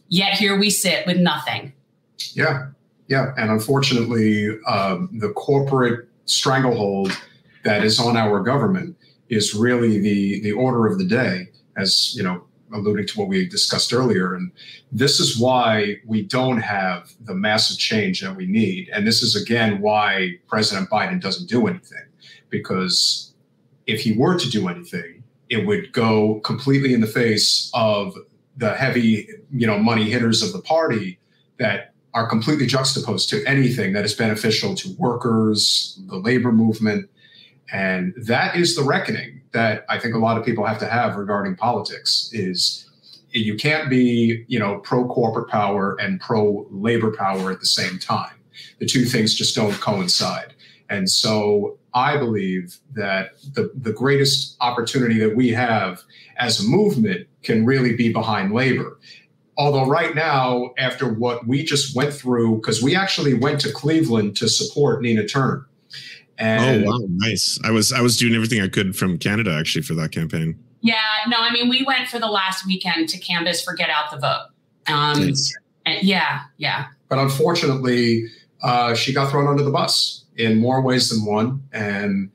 yet 0.08 0.34
here 0.34 0.56
we 0.56 0.70
sit 0.70 1.04
with 1.06 1.16
nothing. 1.16 1.72
Yeah, 2.34 2.68
yeah, 3.08 3.34
and 3.36 3.50
unfortunately, 3.50 4.56
um, 4.68 5.08
the 5.12 5.30
corporate 5.30 6.08
stranglehold 6.26 7.12
that 7.64 7.84
is 7.84 7.98
on 7.98 8.16
our 8.16 8.40
government 8.40 8.96
is 9.28 9.54
really 9.54 9.98
the 9.98 10.40
the 10.42 10.52
order 10.52 10.86
of 10.86 10.98
the 10.98 11.04
day, 11.04 11.48
as 11.76 12.14
you 12.14 12.22
know, 12.22 12.44
alluding 12.72 13.06
to 13.06 13.18
what 13.18 13.28
we 13.28 13.48
discussed 13.48 13.92
earlier. 13.92 14.34
And 14.34 14.52
this 14.90 15.20
is 15.20 15.38
why 15.38 15.96
we 16.06 16.22
don't 16.22 16.58
have 16.58 17.10
the 17.20 17.34
massive 17.34 17.78
change 17.78 18.20
that 18.22 18.36
we 18.36 18.46
need. 18.46 18.90
And 18.92 19.06
this 19.06 19.22
is 19.22 19.40
again 19.40 19.80
why 19.80 20.38
President 20.48 20.90
Biden 20.90 21.20
doesn't 21.20 21.48
do 21.48 21.66
anything, 21.66 22.06
because 22.50 23.34
if 23.86 24.00
he 24.00 24.12
were 24.12 24.38
to 24.38 24.48
do 24.48 24.68
anything, 24.68 25.22
it 25.48 25.66
would 25.66 25.92
go 25.92 26.40
completely 26.40 26.94
in 26.94 27.00
the 27.00 27.06
face 27.06 27.70
of 27.74 28.14
the 28.56 28.74
heavy, 28.74 29.28
you 29.50 29.66
know, 29.66 29.78
money 29.78 30.10
hitters 30.10 30.42
of 30.42 30.52
the 30.52 30.60
party 30.60 31.18
that 31.58 31.94
are 32.14 32.26
completely 32.26 32.66
juxtaposed 32.66 33.28
to 33.30 33.42
anything 33.46 33.92
that 33.94 34.04
is 34.04 34.14
beneficial 34.14 34.74
to 34.74 34.94
workers, 34.98 35.98
the 36.06 36.16
labor 36.16 36.52
movement, 36.52 37.08
and 37.72 38.12
that 38.16 38.54
is 38.54 38.76
the 38.76 38.82
reckoning 38.82 39.40
that 39.52 39.86
I 39.88 39.98
think 39.98 40.14
a 40.14 40.18
lot 40.18 40.36
of 40.36 40.44
people 40.44 40.64
have 40.66 40.78
to 40.78 40.88
have 40.88 41.16
regarding 41.16 41.56
politics 41.56 42.28
is 42.32 42.88
you 43.30 43.56
can't 43.56 43.88
be, 43.88 44.44
you 44.46 44.58
know, 44.58 44.78
pro 44.78 45.08
corporate 45.08 45.48
power 45.48 45.96
and 45.98 46.20
pro 46.20 46.66
labor 46.70 47.10
power 47.16 47.50
at 47.50 47.60
the 47.60 47.66
same 47.66 47.98
time. 47.98 48.34
The 48.78 48.86
two 48.86 49.06
things 49.06 49.34
just 49.34 49.56
don't 49.56 49.72
coincide. 49.80 50.54
And 50.90 51.08
so 51.08 51.78
I 51.94 52.18
believe 52.18 52.78
that 52.94 53.40
the, 53.54 53.72
the 53.74 53.92
greatest 53.92 54.56
opportunity 54.60 55.18
that 55.20 55.34
we 55.34 55.48
have 55.50 56.02
as 56.36 56.60
a 56.60 56.68
movement 56.68 57.26
can 57.42 57.64
really 57.64 57.96
be 57.96 58.12
behind 58.12 58.52
labor. 58.52 58.98
Although, 59.56 59.86
right 59.86 60.14
now, 60.14 60.72
after 60.78 61.12
what 61.12 61.46
we 61.46 61.62
just 61.62 61.94
went 61.94 62.12
through, 62.12 62.56
because 62.56 62.82
we 62.82 62.96
actually 62.96 63.34
went 63.34 63.60
to 63.60 63.72
Cleveland 63.72 64.36
to 64.38 64.48
support 64.48 65.02
Nina 65.02 65.26
Turner 65.26 65.68
and 66.38 66.84
oh 66.84 66.90
wow, 66.90 66.98
nice! 67.08 67.58
I 67.64 67.70
was 67.70 67.92
I 67.92 68.00
was 68.00 68.16
doing 68.16 68.34
everything 68.34 68.60
I 68.60 68.68
could 68.68 68.96
from 68.96 69.18
Canada 69.18 69.54
actually 69.54 69.82
for 69.82 69.94
that 69.94 70.12
campaign. 70.12 70.58
Yeah, 70.80 70.96
no, 71.28 71.36
I 71.38 71.52
mean 71.52 71.68
we 71.68 71.84
went 71.84 72.08
for 72.08 72.18
the 72.18 72.28
last 72.28 72.66
weekend 72.66 73.08
to 73.10 73.18
canvass 73.18 73.62
for 73.62 73.74
Get 73.74 73.90
Out 73.90 74.10
the 74.10 74.18
Vote. 74.18 74.48
Um, 74.92 75.26
nice. 75.26 75.56
yeah, 75.86 76.40
yeah. 76.56 76.86
But 77.08 77.18
unfortunately, 77.18 78.26
uh, 78.62 78.94
she 78.94 79.12
got 79.12 79.30
thrown 79.30 79.46
under 79.46 79.62
the 79.62 79.70
bus 79.70 80.24
in 80.36 80.58
more 80.58 80.80
ways 80.80 81.10
than 81.10 81.24
one, 81.24 81.62
and 81.72 82.30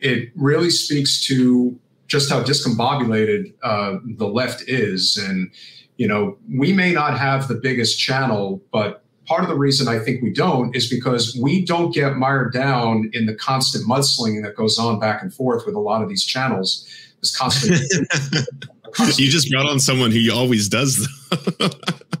it 0.00 0.30
really 0.34 0.70
speaks 0.70 1.24
to 1.26 1.78
just 2.08 2.30
how 2.30 2.42
discombobulated 2.42 3.52
uh, 3.62 3.98
the 4.04 4.26
left 4.26 4.64
is. 4.68 5.16
And 5.16 5.50
you 5.96 6.08
know, 6.08 6.36
we 6.52 6.72
may 6.72 6.92
not 6.92 7.18
have 7.18 7.48
the 7.48 7.54
biggest 7.54 7.98
channel, 7.98 8.60
but 8.72 9.01
part 9.26 9.42
of 9.42 9.48
the 9.48 9.56
reason 9.56 9.88
I 9.88 9.98
think 9.98 10.22
we 10.22 10.32
don't 10.32 10.74
is 10.74 10.88
because 10.88 11.38
we 11.40 11.64
don't 11.64 11.94
get 11.94 12.16
mired 12.16 12.52
down 12.52 13.10
in 13.12 13.26
the 13.26 13.34
constant 13.34 13.86
mudslinging 13.88 14.42
that 14.44 14.56
goes 14.56 14.78
on 14.78 14.98
back 14.98 15.22
and 15.22 15.32
forth 15.32 15.64
with 15.66 15.74
a 15.74 15.80
lot 15.80 16.02
of 16.02 16.08
these 16.08 16.24
channels. 16.24 16.86
This 17.20 17.36
constant. 17.36 17.80
you 19.18 19.30
just 19.30 19.50
brought 19.50 19.66
on 19.66 19.78
someone 19.78 20.10
who 20.10 20.32
always 20.32 20.68
does. 20.68 21.08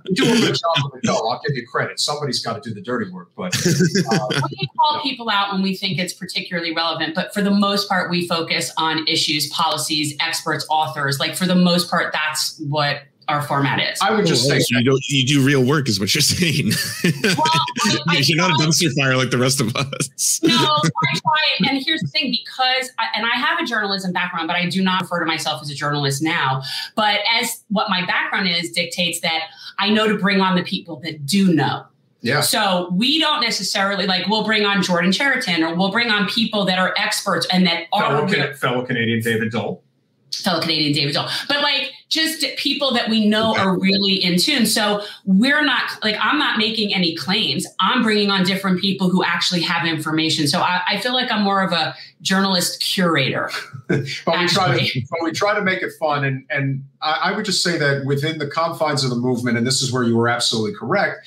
you 0.06 0.14
do 0.14 0.24
a 0.24 0.36
good 0.36 0.54
job 0.54 0.86
of 0.86 0.92
it. 0.94 1.04
No, 1.04 1.14
I'll 1.14 1.40
give 1.46 1.56
you 1.56 1.66
credit. 1.66 1.98
Somebody's 1.98 2.40
got 2.40 2.62
to 2.62 2.68
do 2.68 2.74
the 2.74 2.80
dirty 2.80 3.10
work. 3.10 3.30
But 3.36 3.54
uh, 3.56 4.28
we 4.50 4.68
call 4.78 5.00
people 5.02 5.28
out 5.28 5.52
when 5.52 5.62
we 5.62 5.74
think 5.74 5.98
it's 5.98 6.12
particularly 6.12 6.74
relevant. 6.74 7.14
But 7.14 7.34
for 7.34 7.42
the 7.42 7.50
most 7.50 7.88
part, 7.88 8.10
we 8.10 8.28
focus 8.28 8.72
on 8.78 9.06
issues, 9.08 9.48
policies, 9.48 10.16
experts, 10.20 10.66
authors. 10.70 11.18
Like 11.18 11.34
for 11.34 11.46
the 11.46 11.56
most 11.56 11.90
part, 11.90 12.12
that's 12.12 12.60
what 12.68 13.02
our 13.28 13.42
format 13.42 13.80
is. 13.80 13.98
I 14.00 14.14
would 14.14 14.26
just 14.26 14.46
oh, 14.46 14.48
say 14.48 14.60
so 14.60 14.78
you, 14.78 14.84
don't, 14.84 15.00
you 15.08 15.26
do 15.26 15.44
real 15.44 15.64
work, 15.64 15.88
is 15.88 16.00
what 16.00 16.14
you're 16.14 16.22
saying. 16.22 16.72
Well, 17.22 18.04
I, 18.08 18.18
you're 18.18 18.36
not 18.36 18.50
a 18.50 18.62
dumpster 18.62 18.92
fire 18.94 19.16
like 19.16 19.30
the 19.30 19.38
rest 19.38 19.60
of 19.60 19.74
us. 19.76 20.40
no, 20.42 20.54
I 20.54 20.90
try. 21.14 21.68
And 21.68 21.82
here's 21.84 22.00
the 22.00 22.08
thing, 22.08 22.30
because 22.30 22.90
I, 22.98 23.06
and 23.16 23.26
I 23.26 23.36
have 23.36 23.58
a 23.60 23.64
journalism 23.64 24.12
background, 24.12 24.48
but 24.48 24.56
I 24.56 24.68
do 24.68 24.82
not 24.82 25.02
refer 25.02 25.20
to 25.20 25.26
myself 25.26 25.62
as 25.62 25.70
a 25.70 25.74
journalist 25.74 26.22
now. 26.22 26.62
But 26.94 27.20
as 27.32 27.64
what 27.68 27.88
my 27.88 28.04
background 28.06 28.48
is 28.48 28.70
dictates 28.72 29.20
that 29.20 29.44
I 29.78 29.90
know 29.90 30.08
to 30.08 30.18
bring 30.18 30.40
on 30.40 30.56
the 30.56 30.62
people 30.62 30.96
that 31.00 31.26
do 31.26 31.52
know. 31.52 31.86
Yeah. 32.22 32.40
So 32.40 32.90
we 32.92 33.18
don't 33.18 33.40
necessarily 33.40 34.06
like 34.06 34.26
we'll 34.28 34.44
bring 34.44 34.64
on 34.64 34.82
Jordan 34.82 35.10
Chariton 35.10 35.68
or 35.68 35.74
we'll 35.74 35.90
bring 35.90 36.10
on 36.10 36.28
people 36.28 36.64
that 36.66 36.78
are 36.78 36.94
experts 36.96 37.46
and 37.52 37.66
that 37.66 37.88
fellow, 37.90 38.22
are 38.22 38.28
Can- 38.28 38.54
fellow 38.54 38.86
Canadian 38.86 39.20
David 39.20 39.50
Doel. 39.52 39.80
Fellow 40.32 40.60
Canadian 40.60 40.92
David 40.92 41.14
Doel. 41.14 41.28
But 41.48 41.62
like 41.62 41.92
just 42.12 42.44
people 42.58 42.92
that 42.92 43.08
we 43.08 43.26
know 43.26 43.56
are 43.56 43.78
really 43.78 44.22
in 44.22 44.38
tune. 44.38 44.66
So 44.66 45.02
we're 45.24 45.64
not 45.64 45.92
like 46.04 46.14
I'm 46.20 46.38
not 46.38 46.58
making 46.58 46.92
any 46.92 47.16
claims. 47.16 47.66
I'm 47.80 48.02
bringing 48.02 48.30
on 48.30 48.44
different 48.44 48.82
people 48.82 49.08
who 49.08 49.24
actually 49.24 49.62
have 49.62 49.86
information. 49.86 50.46
So 50.46 50.60
I, 50.60 50.82
I 50.86 51.00
feel 51.00 51.14
like 51.14 51.32
I'm 51.32 51.42
more 51.42 51.62
of 51.62 51.72
a 51.72 51.94
journalist 52.20 52.82
curator. 52.82 53.50
but 53.88 54.04
we 54.38 54.46
try 54.46 54.78
to 54.78 55.00
but 55.10 55.20
we 55.22 55.32
try 55.32 55.54
to 55.54 55.62
make 55.62 55.80
it 55.80 55.92
fun. 55.98 56.22
And 56.26 56.44
and 56.50 56.84
I, 57.00 57.30
I 57.30 57.32
would 57.36 57.46
just 57.46 57.64
say 57.64 57.78
that 57.78 58.04
within 58.04 58.36
the 58.36 58.46
confines 58.46 59.04
of 59.04 59.08
the 59.08 59.16
movement, 59.16 59.56
and 59.56 59.66
this 59.66 59.80
is 59.80 59.90
where 59.90 60.02
you 60.02 60.14
were 60.14 60.28
absolutely 60.28 60.76
correct. 60.78 61.26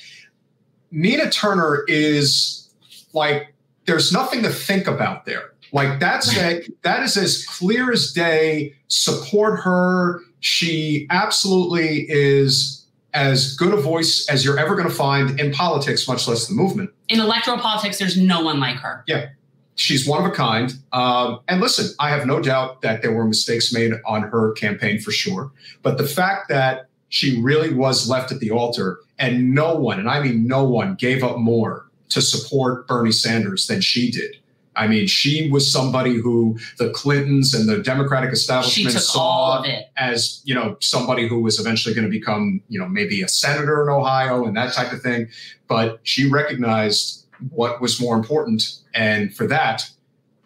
Nina 0.92 1.28
Turner 1.30 1.84
is 1.88 2.70
like 3.12 3.52
there's 3.86 4.12
nothing 4.12 4.44
to 4.44 4.50
think 4.50 4.86
about 4.86 5.24
there. 5.24 5.52
Like 5.72 5.98
that's 5.98 6.32
a, 6.38 6.62
that 6.82 7.02
is 7.02 7.16
as 7.16 7.44
clear 7.44 7.90
as 7.90 8.12
day. 8.12 8.74
Support 8.86 9.58
her. 9.64 10.20
She 10.46 11.08
absolutely 11.10 12.06
is 12.08 12.86
as 13.12 13.56
good 13.56 13.74
a 13.74 13.76
voice 13.76 14.28
as 14.28 14.44
you're 14.44 14.60
ever 14.60 14.76
going 14.76 14.88
to 14.88 14.94
find 14.94 15.40
in 15.40 15.50
politics, 15.50 16.06
much 16.06 16.28
less 16.28 16.46
the 16.46 16.54
movement. 16.54 16.90
In 17.08 17.18
electoral 17.18 17.58
politics, 17.58 17.98
there's 17.98 18.16
no 18.16 18.42
one 18.42 18.60
like 18.60 18.76
her. 18.76 19.02
Yeah. 19.08 19.30
She's 19.74 20.06
one 20.06 20.24
of 20.24 20.30
a 20.30 20.32
kind. 20.32 20.72
Um, 20.92 21.40
and 21.48 21.60
listen, 21.60 21.92
I 21.98 22.10
have 22.10 22.26
no 22.26 22.40
doubt 22.40 22.82
that 22.82 23.02
there 23.02 23.12
were 23.12 23.24
mistakes 23.24 23.72
made 23.72 23.90
on 24.04 24.22
her 24.22 24.52
campaign 24.52 25.00
for 25.00 25.10
sure. 25.10 25.50
But 25.82 25.98
the 25.98 26.06
fact 26.06 26.48
that 26.48 26.90
she 27.08 27.42
really 27.42 27.74
was 27.74 28.08
left 28.08 28.30
at 28.30 28.38
the 28.38 28.52
altar 28.52 29.00
and 29.18 29.52
no 29.52 29.74
one, 29.74 29.98
and 29.98 30.08
I 30.08 30.22
mean 30.22 30.46
no 30.46 30.62
one, 30.62 30.94
gave 30.94 31.24
up 31.24 31.38
more 31.38 31.86
to 32.10 32.22
support 32.22 32.86
Bernie 32.86 33.10
Sanders 33.10 33.66
than 33.66 33.80
she 33.80 34.12
did 34.12 34.36
I 34.76 34.86
mean, 34.86 35.06
she 35.06 35.50
was 35.50 35.72
somebody 35.72 36.16
who 36.16 36.58
the 36.78 36.90
Clintons 36.90 37.54
and 37.54 37.68
the 37.68 37.78
Democratic 37.78 38.30
establishment 38.30 38.92
saw 38.92 39.64
as, 39.96 40.42
you 40.44 40.54
know, 40.54 40.76
somebody 40.80 41.26
who 41.26 41.40
was 41.40 41.58
eventually 41.58 41.94
going 41.94 42.04
to 42.04 42.10
become, 42.10 42.60
you 42.68 42.78
know, 42.78 42.86
maybe 42.86 43.22
a 43.22 43.28
senator 43.28 43.82
in 43.82 43.88
Ohio 43.88 44.44
and 44.44 44.56
that 44.56 44.74
type 44.74 44.92
of 44.92 45.00
thing. 45.00 45.28
But 45.66 46.00
she 46.02 46.28
recognized 46.28 47.26
what 47.50 47.80
was 47.80 48.00
more 48.00 48.16
important. 48.16 48.80
And 48.94 49.34
for 49.34 49.46
that, 49.46 49.88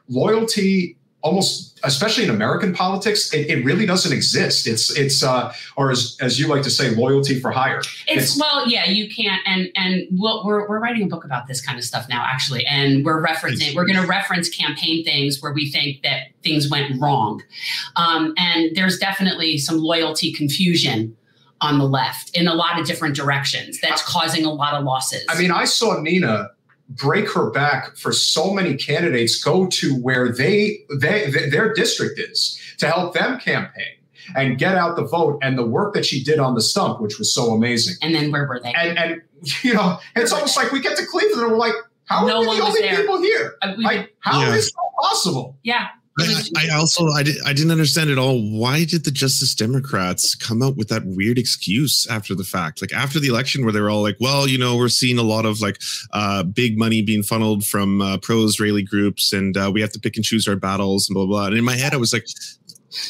loyalty 0.08 0.96
almost 1.22 1.70
especially 1.84 2.24
in 2.24 2.30
American 2.30 2.74
politics, 2.74 3.32
it, 3.32 3.48
it, 3.48 3.64
really 3.64 3.86
doesn't 3.86 4.12
exist. 4.12 4.66
It's 4.66 4.90
it's 4.96 5.22
uh, 5.22 5.52
or 5.76 5.90
as 5.90 6.16
as 6.20 6.38
you 6.38 6.48
like 6.48 6.62
to 6.62 6.70
say, 6.70 6.90
loyalty 6.90 7.40
for 7.40 7.50
hire. 7.50 7.78
It's, 7.78 8.00
it's 8.08 8.38
well, 8.38 8.68
yeah, 8.68 8.86
you 8.86 9.08
can't. 9.14 9.40
And 9.46 9.70
and 9.76 10.06
we'll, 10.12 10.44
we're 10.44 10.68
we're 10.68 10.80
writing 10.80 11.04
a 11.04 11.06
book 11.06 11.24
about 11.24 11.46
this 11.46 11.60
kind 11.60 11.78
of 11.78 11.84
stuff 11.84 12.08
now, 12.08 12.24
actually, 12.26 12.64
and 12.66 13.04
we're 13.04 13.22
referencing 13.22 13.74
we're 13.74 13.86
going 13.86 14.00
to 14.00 14.06
reference 14.06 14.48
campaign 14.48 15.04
things 15.04 15.40
where 15.40 15.52
we 15.52 15.70
think 15.70 16.02
that 16.02 16.28
things 16.42 16.70
went 16.70 17.00
wrong, 17.00 17.42
um, 17.96 18.34
and 18.36 18.74
there's 18.76 18.98
definitely 18.98 19.58
some 19.58 19.78
loyalty 19.78 20.32
confusion 20.32 21.16
on 21.62 21.78
the 21.78 21.84
left 21.84 22.34
in 22.34 22.48
a 22.48 22.54
lot 22.54 22.80
of 22.80 22.86
different 22.86 23.14
directions 23.14 23.78
that's 23.82 24.02
causing 24.02 24.46
a 24.46 24.52
lot 24.52 24.72
of 24.72 24.82
losses. 24.82 25.24
I 25.28 25.38
mean, 25.38 25.50
I 25.50 25.66
saw 25.66 26.00
Nina 26.00 26.48
break 26.90 27.30
her 27.30 27.50
back 27.50 27.96
for 27.96 28.12
so 28.12 28.52
many 28.52 28.76
candidates 28.76 29.42
go 29.42 29.66
to 29.66 29.94
where 30.00 30.30
they, 30.30 30.78
they, 30.98 31.30
their 31.30 31.72
district 31.72 32.18
is 32.18 32.60
to 32.78 32.86
help 32.86 33.14
them 33.14 33.38
campaign 33.38 33.94
and 34.36 34.58
get 34.58 34.76
out 34.76 34.96
the 34.96 35.04
vote 35.04 35.38
and 35.42 35.56
the 35.56 35.66
work 35.66 35.94
that 35.94 36.04
she 36.04 36.22
did 36.22 36.38
on 36.38 36.54
the 36.54 36.60
stump 36.60 37.00
which 37.00 37.18
was 37.18 37.32
so 37.32 37.52
amazing. 37.52 37.94
And 38.02 38.14
then 38.14 38.30
where 38.30 38.46
were 38.46 38.60
they? 38.60 38.72
And 38.72 38.98
and 38.98 39.22
you 39.62 39.74
know 39.74 39.98
it's 40.16 40.32
almost 40.32 40.56
like 40.56 40.72
we 40.72 40.80
get 40.80 40.96
to 40.96 41.06
cleveland 41.06 41.42
and 41.42 41.52
we're 41.52 41.58
like 41.58 41.74
how 42.06 42.26
no 42.26 42.38
are 42.38 42.40
we 42.40 42.56
the 42.56 42.62
only 42.62 42.80
there. 42.80 42.96
people 42.96 43.22
here? 43.22 43.54
Uh, 43.62 43.74
like 43.78 44.14
how 44.20 44.40
yeah. 44.40 44.54
is 44.54 44.66
that 44.66 44.90
possible? 45.00 45.56
Yeah 45.62 45.88
I, 46.20 46.66
I, 46.66 46.76
also 46.76 47.08
I, 47.08 47.22
did, 47.22 47.36
I 47.44 47.52
didn't 47.52 47.70
understand 47.70 48.10
at 48.10 48.18
all. 48.18 48.40
Why 48.40 48.84
did 48.84 49.04
the 49.04 49.10
Justice 49.10 49.54
Democrats 49.54 50.34
come 50.34 50.62
out 50.62 50.76
with 50.76 50.88
that 50.88 51.02
weird 51.04 51.38
excuse 51.38 52.06
after 52.08 52.34
the 52.34 52.44
fact? 52.44 52.80
Like 52.80 52.92
after 52.92 53.20
the 53.20 53.28
election, 53.28 53.64
where 53.64 53.72
they 53.72 53.80
were 53.80 53.90
all 53.90 54.02
like, 54.02 54.16
"Well, 54.20 54.48
you 54.48 54.58
know, 54.58 54.76
we're 54.76 54.88
seeing 54.88 55.18
a 55.18 55.22
lot 55.22 55.46
of 55.46 55.60
like 55.60 55.78
uh, 56.12 56.42
big 56.42 56.78
money 56.78 57.02
being 57.02 57.22
funneled 57.22 57.64
from 57.64 58.00
uh, 58.00 58.18
pro-Israeli 58.18 58.82
groups, 58.82 59.32
and 59.32 59.56
uh, 59.56 59.70
we 59.72 59.80
have 59.80 59.92
to 59.92 60.00
pick 60.00 60.16
and 60.16 60.24
choose 60.24 60.46
our 60.48 60.56
battles," 60.56 61.08
and 61.08 61.14
blah 61.14 61.26
blah. 61.26 61.36
blah. 61.36 61.46
And 61.46 61.56
in 61.56 61.64
my 61.64 61.76
head, 61.76 61.94
I 61.94 61.98
was 61.98 62.12
like, 62.12 62.26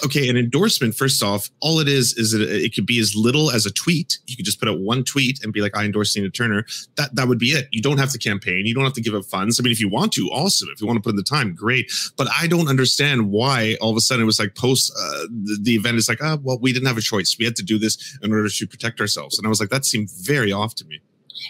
okay, 0.04 0.28
an 0.28 0.36
endorsement, 0.36 0.94
first 0.94 1.22
off, 1.22 1.50
all 1.60 1.78
it 1.80 1.88
is 1.88 2.16
is 2.16 2.32
that 2.32 2.42
it 2.42 2.74
could 2.74 2.86
be 2.86 2.98
as 2.98 3.14
little 3.14 3.50
as 3.50 3.66
a 3.66 3.70
tweet. 3.70 4.18
You 4.26 4.36
could 4.36 4.44
just 4.44 4.60
put 4.60 4.68
out 4.68 4.80
one 4.80 5.04
tweet 5.04 5.42
and 5.42 5.52
be 5.52 5.60
like, 5.60 5.76
I 5.76 5.84
endorse 5.84 6.16
Nina 6.16 6.30
Turner. 6.30 6.66
That 6.96 7.14
that 7.14 7.28
would 7.28 7.38
be 7.38 7.50
it. 7.50 7.68
You 7.70 7.82
don't 7.82 7.98
have 7.98 8.10
to 8.12 8.18
campaign. 8.18 8.66
You 8.66 8.74
don't 8.74 8.84
have 8.84 8.94
to 8.94 9.00
give 9.00 9.14
up 9.14 9.24
funds. 9.24 9.58
I 9.58 9.62
mean, 9.62 9.72
if 9.72 9.80
you 9.80 9.88
want 9.88 10.12
to, 10.12 10.28
awesome. 10.28 10.68
If 10.72 10.80
you 10.80 10.86
want 10.86 10.98
to 10.98 11.02
put 11.02 11.10
in 11.10 11.16
the 11.16 11.22
time, 11.22 11.54
great. 11.54 11.90
But 12.16 12.28
I 12.38 12.46
don't 12.46 12.68
understand 12.68 13.30
why 13.30 13.76
all 13.80 13.90
of 13.90 13.96
a 13.96 14.00
sudden 14.00 14.22
it 14.22 14.26
was 14.26 14.38
like 14.38 14.54
post 14.54 14.92
uh, 14.98 15.26
the, 15.30 15.58
the, 15.62 15.74
event 15.74 15.96
is 15.96 16.08
like, 16.08 16.18
oh, 16.22 16.38
well, 16.42 16.58
we 16.58 16.72
didn't 16.72 16.88
have 16.88 16.98
a 16.98 17.02
choice. 17.02 17.36
We 17.38 17.44
had 17.44 17.56
to 17.56 17.62
do 17.62 17.78
this 17.78 18.18
in 18.22 18.32
order 18.32 18.48
to 18.48 18.66
protect 18.66 19.00
ourselves. 19.00 19.38
And 19.38 19.46
I 19.46 19.48
was 19.48 19.60
like, 19.60 19.70
that 19.70 19.84
seemed 19.84 20.10
very 20.10 20.52
off 20.52 20.74
to 20.76 20.84
me. 20.84 21.00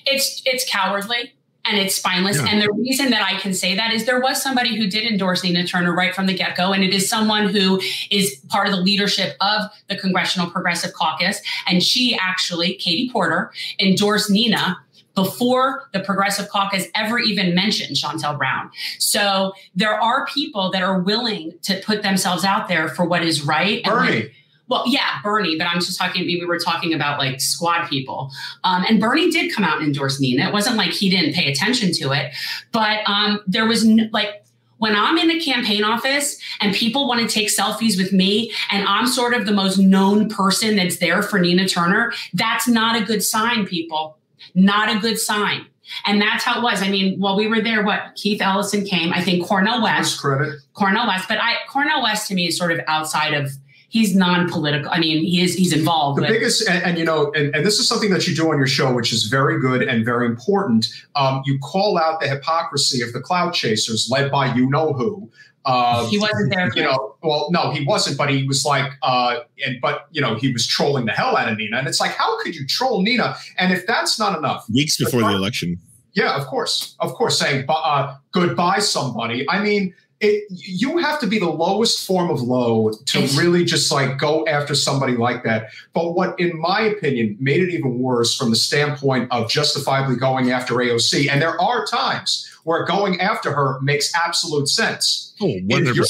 It's 0.06 0.42
it's 0.44 0.70
cowardly 0.70 1.34
and 1.70 1.78
it's 1.78 1.94
spineless. 1.94 2.36
Yeah. 2.36 2.46
And 2.48 2.62
the 2.62 2.72
reason 2.72 3.10
that 3.10 3.22
I 3.22 3.38
can 3.38 3.54
say 3.54 3.76
that 3.76 3.92
is 3.92 4.04
there 4.04 4.20
was 4.20 4.42
somebody 4.42 4.76
who 4.76 4.88
did 4.88 5.10
endorse 5.10 5.44
Nina 5.44 5.66
Turner 5.66 5.94
right 5.94 6.14
from 6.14 6.26
the 6.26 6.34
get 6.34 6.56
go. 6.56 6.72
And 6.72 6.82
it 6.82 6.92
is 6.92 7.08
someone 7.08 7.48
who 7.48 7.80
is 8.10 8.36
part 8.48 8.66
of 8.66 8.74
the 8.74 8.80
leadership 8.80 9.36
of 9.40 9.70
the 9.88 9.96
Congressional 9.96 10.50
Progressive 10.50 10.92
Caucus. 10.92 11.40
And 11.66 11.82
she 11.82 12.18
actually, 12.20 12.74
Katie 12.74 13.08
Porter, 13.10 13.52
endorsed 13.78 14.30
Nina 14.30 14.78
before 15.14 15.88
the 15.92 16.00
Progressive 16.00 16.48
Caucus 16.48 16.86
ever 16.94 17.18
even 17.18 17.54
mentioned 17.54 17.96
Shontel 17.96 18.36
Brown. 18.36 18.70
So 18.98 19.52
there 19.74 19.94
are 19.94 20.26
people 20.26 20.70
that 20.72 20.82
are 20.82 20.98
willing 21.00 21.52
to 21.62 21.80
put 21.84 22.02
themselves 22.02 22.44
out 22.44 22.68
there 22.68 22.88
for 22.88 23.04
what 23.04 23.22
is 23.22 23.44
right. 23.44 23.82
Bernie. 23.84 24.30
Well, 24.70 24.84
yeah, 24.86 25.20
Bernie, 25.22 25.58
but 25.58 25.66
I'm 25.66 25.80
just 25.80 25.98
talking, 25.98 26.24
we 26.24 26.46
were 26.46 26.58
talking 26.58 26.94
about 26.94 27.18
like 27.18 27.40
squad 27.40 27.88
people. 27.88 28.30
Um, 28.64 28.84
and 28.88 28.98
Bernie 28.98 29.30
did 29.30 29.52
come 29.52 29.64
out 29.64 29.78
and 29.78 29.86
endorse 29.86 30.18
Nina. 30.18 30.46
It 30.48 30.52
wasn't 30.52 30.76
like 30.76 30.92
he 30.92 31.10
didn't 31.10 31.34
pay 31.34 31.50
attention 31.50 31.92
to 31.94 32.12
it, 32.12 32.32
but 32.72 33.00
um, 33.06 33.40
there 33.46 33.66
was 33.66 33.84
no, 33.84 34.04
like, 34.12 34.44
when 34.78 34.96
I'm 34.96 35.18
in 35.18 35.28
the 35.28 35.38
campaign 35.38 35.84
office 35.84 36.40
and 36.62 36.74
people 36.74 37.06
want 37.06 37.20
to 37.20 37.28
take 37.28 37.48
selfies 37.48 37.98
with 37.98 38.14
me 38.14 38.50
and 38.70 38.88
I'm 38.88 39.06
sort 39.06 39.34
of 39.34 39.44
the 39.44 39.52
most 39.52 39.76
known 39.76 40.30
person 40.30 40.76
that's 40.76 40.96
there 40.96 41.22
for 41.22 41.38
Nina 41.38 41.68
Turner, 41.68 42.14
that's 42.32 42.66
not 42.66 42.96
a 42.96 43.04
good 43.04 43.22
sign, 43.22 43.66
people. 43.66 44.16
Not 44.54 44.88
a 44.88 44.98
good 44.98 45.18
sign. 45.18 45.66
And 46.06 46.22
that's 46.22 46.44
how 46.44 46.60
it 46.60 46.62
was. 46.62 46.80
I 46.80 46.88
mean, 46.88 47.20
while 47.20 47.36
we 47.36 47.46
were 47.46 47.60
there, 47.60 47.84
what 47.84 48.14
Keith 48.14 48.40
Ellison 48.40 48.86
came, 48.86 49.12
I 49.12 49.22
think 49.22 49.46
Cornel 49.46 49.82
West. 49.82 50.18
credit. 50.18 50.60
Cornel 50.72 51.06
West, 51.06 51.28
but 51.28 51.38
I 51.38 51.56
Cornel 51.68 52.02
West 52.02 52.28
to 52.28 52.34
me 52.34 52.46
is 52.46 52.56
sort 52.56 52.72
of 52.72 52.80
outside 52.86 53.34
of 53.34 53.50
he's 53.90 54.14
non-political. 54.14 54.90
I 54.90 54.98
mean, 54.98 55.24
he 55.24 55.42
is 55.42 55.54
he's 55.54 55.72
involved. 55.72 56.22
The 56.22 56.26
biggest, 56.26 56.66
and, 56.66 56.82
and, 56.82 56.98
you 56.98 57.04
know, 57.04 57.30
and, 57.32 57.54
and, 57.54 57.66
this 57.66 57.78
is 57.78 57.86
something 57.86 58.10
that 58.10 58.26
you 58.26 58.34
do 58.34 58.50
on 58.50 58.56
your 58.56 58.66
show, 58.66 58.94
which 58.94 59.12
is 59.12 59.24
very 59.24 59.60
good 59.60 59.82
and 59.82 60.04
very 60.04 60.26
important. 60.26 60.86
Um, 61.16 61.42
you 61.44 61.58
call 61.58 61.98
out 61.98 62.20
the 62.20 62.28
hypocrisy 62.28 63.02
of 63.02 63.12
the 63.12 63.20
cloud 63.20 63.52
chasers, 63.52 64.08
led 64.10 64.30
by 64.30 64.54
you 64.54 64.70
know 64.70 64.94
who. 64.94 65.30
Uh, 65.66 66.08
he 66.08 66.18
wasn't 66.18 66.50
there. 66.54 66.70
You 66.74 66.84
know, 66.84 67.16
well, 67.22 67.48
no, 67.50 67.70
he 67.70 67.84
wasn't, 67.84 68.16
but 68.16 68.30
he 68.30 68.44
was 68.44 68.64
like, 68.64 68.90
uh, 69.02 69.40
and 69.66 69.78
but 69.82 70.06
you 70.10 70.22
know, 70.22 70.36
he 70.36 70.52
was 70.52 70.66
trolling 70.66 71.04
the 71.04 71.12
hell 71.12 71.36
out 71.36 71.52
of 71.52 71.58
Nina, 71.58 71.76
and 71.76 71.86
it's 71.86 72.00
like, 72.00 72.12
how 72.12 72.40
could 72.42 72.54
you 72.54 72.66
troll 72.66 73.02
Nina? 73.02 73.36
And 73.58 73.72
if 73.72 73.86
that's 73.86 74.18
not 74.18 74.38
enough, 74.38 74.64
weeks 74.72 74.96
before 74.96 75.20
the 75.20 75.28
election. 75.28 75.78
Yeah, 76.12 76.34
of 76.36 76.46
course, 76.46 76.96
of 76.98 77.12
course, 77.12 77.38
saying 77.38 77.66
uh, 77.68 78.16
goodbye 78.32 78.80
somebody. 78.80 79.48
I 79.48 79.62
mean, 79.62 79.94
it, 80.20 80.44
you 80.50 80.98
have 80.98 81.18
to 81.20 81.26
be 81.26 81.38
the 81.38 81.48
lowest 81.48 82.06
form 82.06 82.30
of 82.30 82.42
low 82.42 82.90
to 82.90 83.20
really 83.38 83.64
just 83.64 83.90
like 83.90 84.18
go 84.18 84.46
after 84.46 84.74
somebody 84.74 85.16
like 85.16 85.42
that. 85.44 85.70
But 85.94 86.12
what, 86.12 86.38
in 86.38 86.58
my 86.58 86.82
opinion, 86.82 87.36
made 87.40 87.62
it 87.62 87.70
even 87.70 87.98
worse 87.98 88.36
from 88.36 88.50
the 88.50 88.56
standpoint 88.56 89.32
of 89.32 89.48
justifiably 89.48 90.16
going 90.16 90.50
after 90.50 90.74
AOC, 90.74 91.30
and 91.30 91.40
there 91.40 91.58
are 91.60 91.86
times 91.86 92.46
where 92.64 92.84
going 92.84 93.20
after 93.20 93.52
her 93.52 93.80
makes 93.80 94.14
absolute 94.14 94.68
sense. 94.68 95.34
Oh, 95.40 95.46
100%. 95.46 95.70
If 95.70 95.96
you're, 95.96 96.06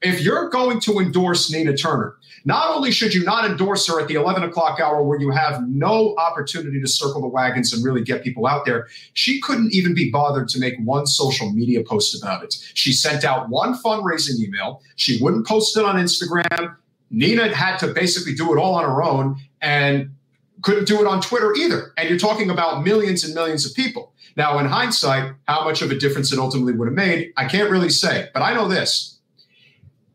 if 0.00 0.20
you're 0.22 0.48
going 0.48 0.80
to 0.80 0.98
endorse 0.98 1.52
Nina 1.52 1.76
Turner, 1.76 2.16
not 2.44 2.74
only 2.74 2.90
should 2.90 3.14
you 3.14 3.24
not 3.24 3.48
endorse 3.48 3.86
her 3.86 4.00
at 4.00 4.08
the 4.08 4.14
11 4.14 4.42
o'clock 4.42 4.80
hour 4.80 5.02
where 5.02 5.20
you 5.20 5.30
have 5.30 5.66
no 5.68 6.14
opportunity 6.16 6.80
to 6.80 6.88
circle 6.88 7.20
the 7.20 7.28
wagons 7.28 7.72
and 7.72 7.84
really 7.84 8.02
get 8.02 8.22
people 8.22 8.46
out 8.46 8.64
there, 8.64 8.88
she 9.12 9.40
couldn't 9.40 9.72
even 9.72 9.94
be 9.94 10.10
bothered 10.10 10.48
to 10.48 10.58
make 10.58 10.74
one 10.82 11.06
social 11.06 11.52
media 11.52 11.82
post 11.82 12.20
about 12.20 12.42
it. 12.42 12.54
She 12.74 12.92
sent 12.92 13.24
out 13.24 13.48
one 13.48 13.74
fundraising 13.74 14.40
email. 14.40 14.82
She 14.96 15.22
wouldn't 15.22 15.46
post 15.46 15.76
it 15.76 15.84
on 15.84 15.96
Instagram. 15.96 16.76
Nina 17.10 17.54
had 17.54 17.76
to 17.78 17.88
basically 17.88 18.34
do 18.34 18.52
it 18.54 18.58
all 18.58 18.74
on 18.74 18.84
her 18.84 19.02
own 19.02 19.36
and 19.60 20.10
couldn't 20.62 20.86
do 20.86 21.00
it 21.00 21.06
on 21.06 21.20
Twitter 21.20 21.54
either. 21.54 21.92
And 21.96 22.08
you're 22.08 22.18
talking 22.18 22.50
about 22.50 22.84
millions 22.84 23.24
and 23.24 23.34
millions 23.34 23.66
of 23.66 23.74
people. 23.74 24.12
Now, 24.36 24.58
in 24.58 24.66
hindsight, 24.66 25.34
how 25.46 25.64
much 25.64 25.82
of 25.82 25.90
a 25.90 25.94
difference 25.94 26.32
it 26.32 26.38
ultimately 26.38 26.72
would 26.72 26.88
have 26.88 26.94
made, 26.94 27.32
I 27.36 27.46
can't 27.46 27.70
really 27.70 27.90
say. 27.90 28.30
But 28.32 28.42
I 28.42 28.54
know 28.54 28.66
this 28.66 29.18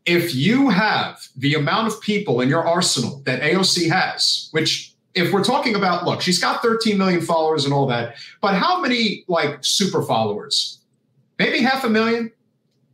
if 0.08 0.34
you 0.34 0.70
have 0.70 1.28
the 1.36 1.54
amount 1.54 1.86
of 1.86 2.00
people 2.00 2.40
in 2.40 2.48
your 2.48 2.66
arsenal 2.66 3.20
that 3.26 3.42
AOC 3.42 3.90
has, 3.90 4.48
which 4.52 4.94
if 5.14 5.32
we're 5.32 5.44
talking 5.44 5.74
about, 5.74 6.06
look, 6.06 6.22
she's 6.22 6.38
got 6.38 6.62
13 6.62 6.96
million 6.96 7.20
followers 7.20 7.66
and 7.66 7.74
all 7.74 7.86
that, 7.88 8.16
but 8.40 8.54
how 8.54 8.80
many 8.80 9.24
like 9.28 9.58
super 9.60 10.02
followers? 10.02 10.78
Maybe 11.38 11.60
half 11.60 11.84
a 11.84 11.90
million, 11.90 12.32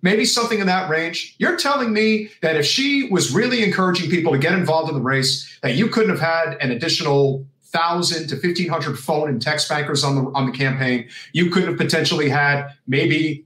maybe 0.02 0.24
something 0.24 0.58
in 0.58 0.66
that 0.66 0.90
range. 0.90 1.36
You're 1.38 1.56
telling 1.56 1.92
me 1.92 2.30
that 2.42 2.56
if 2.56 2.66
she 2.66 3.08
was 3.10 3.32
really 3.32 3.62
encouraging 3.62 4.10
people 4.10 4.32
to 4.32 4.38
get 4.38 4.52
involved 4.52 4.88
in 4.88 4.96
the 4.96 5.00
race, 5.00 5.58
that 5.62 5.76
you 5.76 5.86
couldn't 5.86 6.10
have 6.10 6.20
had 6.20 6.56
an 6.60 6.72
additional 6.72 7.46
thousand 7.62 8.28
to 8.28 8.34
1500 8.34 8.98
phone 8.98 9.28
and 9.28 9.40
text 9.40 9.68
bankers 9.68 10.02
on 10.02 10.16
the 10.16 10.30
on 10.32 10.46
the 10.46 10.52
campaign. 10.52 11.08
You 11.32 11.50
could 11.50 11.64
have 11.68 11.76
potentially 11.76 12.28
had 12.28 12.68
maybe 12.88 13.44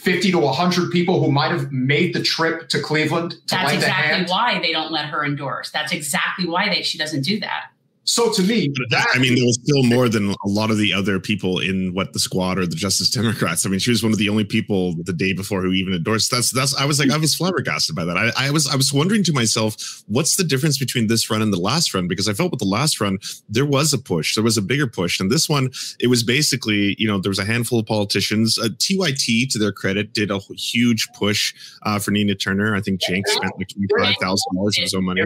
50 0.00 0.32
to 0.32 0.38
100 0.38 0.90
people 0.90 1.22
who 1.22 1.30
might 1.30 1.50
have 1.50 1.70
made 1.72 2.14
the 2.14 2.22
trip 2.22 2.70
to 2.70 2.80
Cleveland 2.80 3.32
to 3.32 3.38
That's 3.50 3.74
exactly 3.74 4.24
why 4.30 4.58
they 4.58 4.72
don't 4.72 4.90
let 4.90 5.04
her 5.06 5.24
endorse. 5.24 5.70
That's 5.70 5.92
exactly 5.92 6.46
why 6.46 6.70
they, 6.70 6.82
she 6.82 6.96
doesn't 6.96 7.20
do 7.20 7.38
that. 7.40 7.69
So 8.10 8.32
to 8.32 8.42
me, 8.42 8.72
that, 8.88 9.06
I 9.14 9.20
mean, 9.20 9.36
there 9.36 9.44
was 9.44 9.60
still 9.62 9.84
more 9.84 10.08
than 10.08 10.30
a 10.30 10.48
lot 10.48 10.72
of 10.72 10.78
the 10.78 10.92
other 10.92 11.20
people 11.20 11.60
in 11.60 11.94
what 11.94 12.12
the 12.12 12.18
squad 12.18 12.58
or 12.58 12.66
the 12.66 12.74
Justice 12.74 13.08
Democrats. 13.10 13.64
I 13.64 13.68
mean, 13.68 13.78
she 13.78 13.90
was 13.90 14.02
one 14.02 14.10
of 14.10 14.18
the 14.18 14.28
only 14.28 14.42
people 14.42 14.96
the 15.04 15.12
day 15.12 15.32
before 15.32 15.62
who 15.62 15.70
even 15.70 15.94
endorsed. 15.94 16.28
That's 16.28 16.50
that's. 16.50 16.74
I 16.74 16.86
was 16.86 16.98
like, 16.98 17.12
I 17.12 17.16
was 17.18 17.36
flabbergasted 17.36 17.94
by 17.94 18.04
that. 18.04 18.16
I, 18.16 18.32
I 18.36 18.50
was 18.50 18.66
I 18.66 18.74
was 18.74 18.92
wondering 18.92 19.22
to 19.22 19.32
myself, 19.32 20.02
what's 20.08 20.34
the 20.34 20.42
difference 20.42 20.76
between 20.76 21.06
this 21.06 21.30
run 21.30 21.40
and 21.40 21.52
the 21.52 21.60
last 21.60 21.94
run? 21.94 22.08
Because 22.08 22.28
I 22.28 22.32
felt 22.32 22.50
with 22.50 22.58
the 22.58 22.66
last 22.66 23.00
run 23.00 23.20
there 23.48 23.64
was 23.64 23.92
a 23.92 23.98
push, 23.98 24.34
there 24.34 24.42
was 24.42 24.58
a 24.58 24.62
bigger 24.62 24.88
push, 24.88 25.20
and 25.20 25.30
this 25.30 25.48
one 25.48 25.70
it 26.00 26.08
was 26.08 26.24
basically 26.24 26.96
you 26.98 27.06
know 27.06 27.20
there 27.20 27.30
was 27.30 27.38
a 27.38 27.44
handful 27.44 27.78
of 27.78 27.86
politicians. 27.86 28.58
Uh, 28.58 28.70
TYT, 28.76 29.50
to 29.50 29.58
their 29.60 29.70
credit, 29.70 30.14
did 30.14 30.32
a 30.32 30.40
huge 30.56 31.06
push 31.14 31.54
uh, 31.82 32.00
for 32.00 32.10
Nina 32.10 32.34
Turner. 32.34 32.74
I 32.74 32.80
think 32.80 33.02
Cenk 33.02 33.28
spent 33.28 33.56
like 33.56 33.68
twenty 33.68 33.86
five 33.96 34.16
thousand 34.20 34.56
dollars 34.56 34.76
of 34.78 34.82
his 34.82 34.94
own 34.94 35.04
money. 35.04 35.22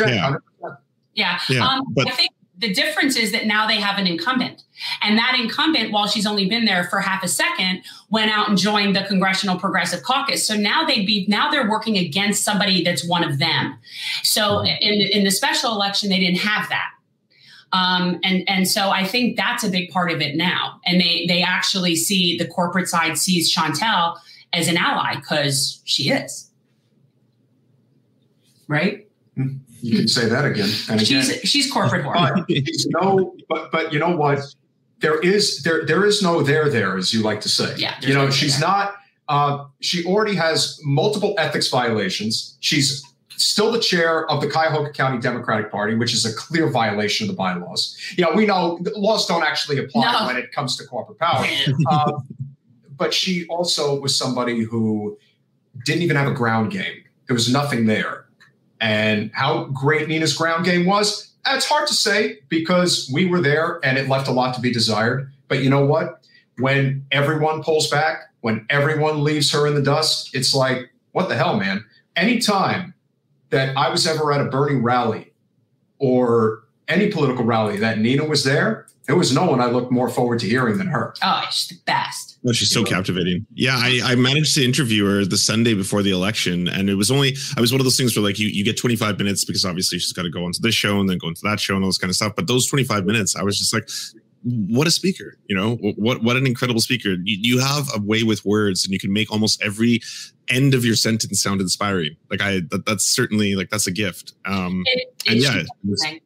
Yeah. 0.00 0.34
Yeah. 1.14 1.40
yeah 1.48 1.66
um, 1.66 1.82
but, 1.94 2.08
I 2.08 2.10
think 2.10 2.32
the 2.58 2.72
difference 2.72 3.16
is 3.16 3.32
that 3.32 3.46
now 3.46 3.66
they 3.66 3.80
have 3.80 3.98
an 3.98 4.06
incumbent. 4.06 4.62
And 5.02 5.18
that 5.18 5.36
incumbent, 5.38 5.92
while 5.92 6.06
she's 6.06 6.26
only 6.26 6.48
been 6.48 6.64
there 6.64 6.84
for 6.84 7.00
half 7.00 7.22
a 7.22 7.28
second, 7.28 7.82
went 8.10 8.30
out 8.30 8.48
and 8.48 8.58
joined 8.58 8.96
the 8.96 9.04
Congressional 9.04 9.58
Progressive 9.58 10.02
Caucus. 10.02 10.46
So 10.46 10.56
now 10.56 10.84
they'd 10.84 11.06
be 11.06 11.26
now 11.28 11.50
they're 11.50 11.68
working 11.68 11.96
against 11.96 12.44
somebody 12.44 12.82
that's 12.82 13.06
one 13.06 13.24
of 13.24 13.38
them. 13.38 13.78
So 14.22 14.64
in, 14.64 15.00
in 15.00 15.24
the 15.24 15.30
special 15.30 15.72
election, 15.72 16.10
they 16.10 16.18
didn't 16.18 16.38
have 16.38 16.68
that. 16.68 16.90
Um, 17.72 18.20
and 18.22 18.48
and 18.48 18.68
so 18.68 18.90
I 18.90 19.04
think 19.04 19.36
that's 19.36 19.64
a 19.64 19.68
big 19.68 19.90
part 19.90 20.12
of 20.12 20.20
it 20.20 20.36
now. 20.36 20.80
And 20.86 21.00
they 21.00 21.26
they 21.26 21.42
actually 21.42 21.96
see 21.96 22.38
the 22.38 22.46
corporate 22.46 22.88
side 22.88 23.18
sees 23.18 23.52
Shontel 23.52 24.16
as 24.52 24.68
an 24.68 24.76
ally 24.76 25.16
because 25.16 25.82
she 25.84 26.10
is. 26.10 26.50
Right? 28.68 29.08
Mm-hmm. 29.36 29.63
You 29.84 29.98
can 29.98 30.08
say 30.08 30.26
that 30.30 30.46
again 30.46 30.70
and 30.88 30.98
again. 31.02 31.22
She's 31.22 31.40
she's 31.40 31.70
corporate 31.70 32.06
whore. 32.06 32.46
But 32.46 33.02
no, 33.02 33.36
but 33.50 33.70
but 33.70 33.92
you 33.92 33.98
know 33.98 34.16
what? 34.16 34.40
There 35.00 35.20
is 35.20 35.62
there 35.62 35.84
there 35.84 36.06
is 36.06 36.22
no 36.22 36.42
there 36.42 36.70
there 36.70 36.96
as 36.96 37.12
you 37.12 37.22
like 37.22 37.42
to 37.42 37.50
say. 37.50 37.74
Yeah. 37.76 37.94
You 38.00 38.14
know, 38.14 38.30
she's 38.30 38.58
there. 38.58 38.68
not. 38.68 38.94
Uh, 39.28 39.66
she 39.80 40.02
already 40.06 40.34
has 40.36 40.80
multiple 40.84 41.34
ethics 41.36 41.68
violations. 41.68 42.56
She's 42.60 43.04
still 43.36 43.72
the 43.72 43.78
chair 43.78 44.26
of 44.30 44.40
the 44.40 44.48
Cuyahoga 44.48 44.90
County 44.90 45.18
Democratic 45.18 45.70
Party, 45.70 45.94
which 45.96 46.14
is 46.14 46.24
a 46.24 46.34
clear 46.34 46.68
violation 46.68 47.28
of 47.28 47.34
the 47.34 47.36
bylaws. 47.36 47.94
You 48.16 48.24
know, 48.24 48.32
we 48.32 48.46
know 48.46 48.78
laws 48.96 49.26
don't 49.26 49.42
actually 49.42 49.78
apply 49.78 50.12
no. 50.12 50.26
when 50.26 50.36
it 50.36 50.50
comes 50.52 50.78
to 50.78 50.84
corporate 50.84 51.18
power. 51.18 51.44
uh, 51.90 52.12
but 52.96 53.12
she 53.12 53.46
also 53.48 54.00
was 54.00 54.16
somebody 54.16 54.62
who 54.62 55.18
didn't 55.84 56.02
even 56.02 56.16
have 56.16 56.28
a 56.28 56.34
ground 56.34 56.70
game. 56.70 57.04
There 57.26 57.34
was 57.34 57.50
nothing 57.50 57.84
there. 57.84 58.23
And 58.84 59.30
how 59.32 59.64
great 59.68 60.08
Nina's 60.08 60.34
ground 60.34 60.66
game 60.66 60.84
was, 60.84 61.32
it's 61.46 61.64
hard 61.64 61.88
to 61.88 61.94
say 61.94 62.40
because 62.50 63.10
we 63.10 63.24
were 63.24 63.40
there 63.40 63.80
and 63.82 63.96
it 63.96 64.10
left 64.10 64.28
a 64.28 64.30
lot 64.30 64.54
to 64.56 64.60
be 64.60 64.70
desired. 64.70 65.32
But 65.48 65.62
you 65.62 65.70
know 65.70 65.86
what? 65.86 66.22
When 66.58 67.06
everyone 67.10 67.62
pulls 67.62 67.88
back, 67.88 68.30
when 68.42 68.66
everyone 68.68 69.24
leaves 69.24 69.50
her 69.52 69.66
in 69.66 69.74
the 69.74 69.80
dust, 69.80 70.34
it's 70.34 70.52
like 70.52 70.90
what 71.12 71.30
the 71.30 71.34
hell, 71.34 71.58
man? 71.58 71.82
Anytime 72.14 72.92
that 73.48 73.74
I 73.74 73.88
was 73.88 74.06
ever 74.06 74.30
at 74.32 74.42
a 74.42 74.50
Bernie 74.50 74.80
rally 74.80 75.32
or 75.98 76.64
any 76.86 77.10
political 77.10 77.46
rally 77.46 77.78
that 77.78 77.98
Nina 77.98 78.26
was 78.26 78.44
there, 78.44 78.86
there 79.06 79.16
was 79.16 79.34
no 79.34 79.44
one 79.44 79.60
I 79.60 79.66
looked 79.66 79.92
more 79.92 80.08
forward 80.08 80.38
to 80.40 80.46
hearing 80.48 80.78
than 80.78 80.86
her. 80.86 81.14
Oh, 81.22 81.42
she's 81.50 81.68
the 81.68 81.82
best. 81.84 82.38
No, 82.42 82.52
she's 82.52 82.70
so 82.70 82.84
captivating. 82.84 83.46
Yeah, 83.54 83.76
I, 83.76 84.00
I 84.04 84.14
managed 84.14 84.54
to 84.54 84.64
interview 84.64 85.04
her 85.06 85.24
the 85.24 85.36
Sunday 85.36 85.74
before 85.74 86.02
the 86.02 86.10
election, 86.10 86.68
and 86.68 86.88
it 86.88 86.94
was 86.94 87.10
only 87.10 87.36
I 87.56 87.60
was 87.60 87.70
one 87.72 87.80
of 87.80 87.84
those 87.84 87.96
things 87.96 88.16
where 88.16 88.22
like 88.22 88.38
you 88.38 88.48
you 88.48 88.64
get 88.64 88.76
25 88.78 89.18
minutes 89.18 89.44
because 89.44 89.64
obviously 89.64 89.98
she's 89.98 90.12
got 90.12 90.22
to 90.22 90.30
go 90.30 90.44
onto 90.44 90.60
this 90.60 90.74
show 90.74 91.00
and 91.00 91.08
then 91.08 91.18
go 91.18 91.28
into 91.28 91.40
that 91.44 91.60
show 91.60 91.74
and 91.74 91.84
all 91.84 91.88
this 91.90 91.98
kind 91.98 92.10
of 92.10 92.16
stuff. 92.16 92.34
But 92.36 92.46
those 92.46 92.66
25 92.66 93.04
minutes, 93.04 93.36
I 93.36 93.42
was 93.42 93.58
just 93.58 93.72
like, 93.74 93.88
what 94.42 94.86
a 94.86 94.90
speaker! 94.90 95.38
You 95.46 95.56
know, 95.56 95.76
what 95.96 96.22
what 96.22 96.36
an 96.36 96.46
incredible 96.46 96.80
speaker. 96.80 97.10
You, 97.10 97.38
you 97.40 97.58
have 97.60 97.88
a 97.94 98.00
way 98.00 98.22
with 98.22 98.44
words, 98.44 98.84
and 98.84 98.92
you 98.92 98.98
can 98.98 99.12
make 99.12 99.30
almost 99.32 99.62
every 99.62 100.00
end 100.48 100.74
of 100.74 100.84
your 100.84 100.96
sentence 100.96 101.42
sound 101.42 101.62
inspiring. 101.62 102.16
Like 102.30 102.42
I, 102.42 102.60
that, 102.70 102.84
that's 102.84 103.06
certainly 103.06 103.54
like 103.54 103.70
that's 103.70 103.86
a 103.86 103.92
gift. 103.92 104.34
Um, 104.44 104.82
It, 104.86 105.14
and 105.28 105.36
it 105.38 105.42
yeah, 105.42 105.50
should 105.52 105.62
it 105.62 105.68
was- 105.84 106.02
be. 106.04 106.20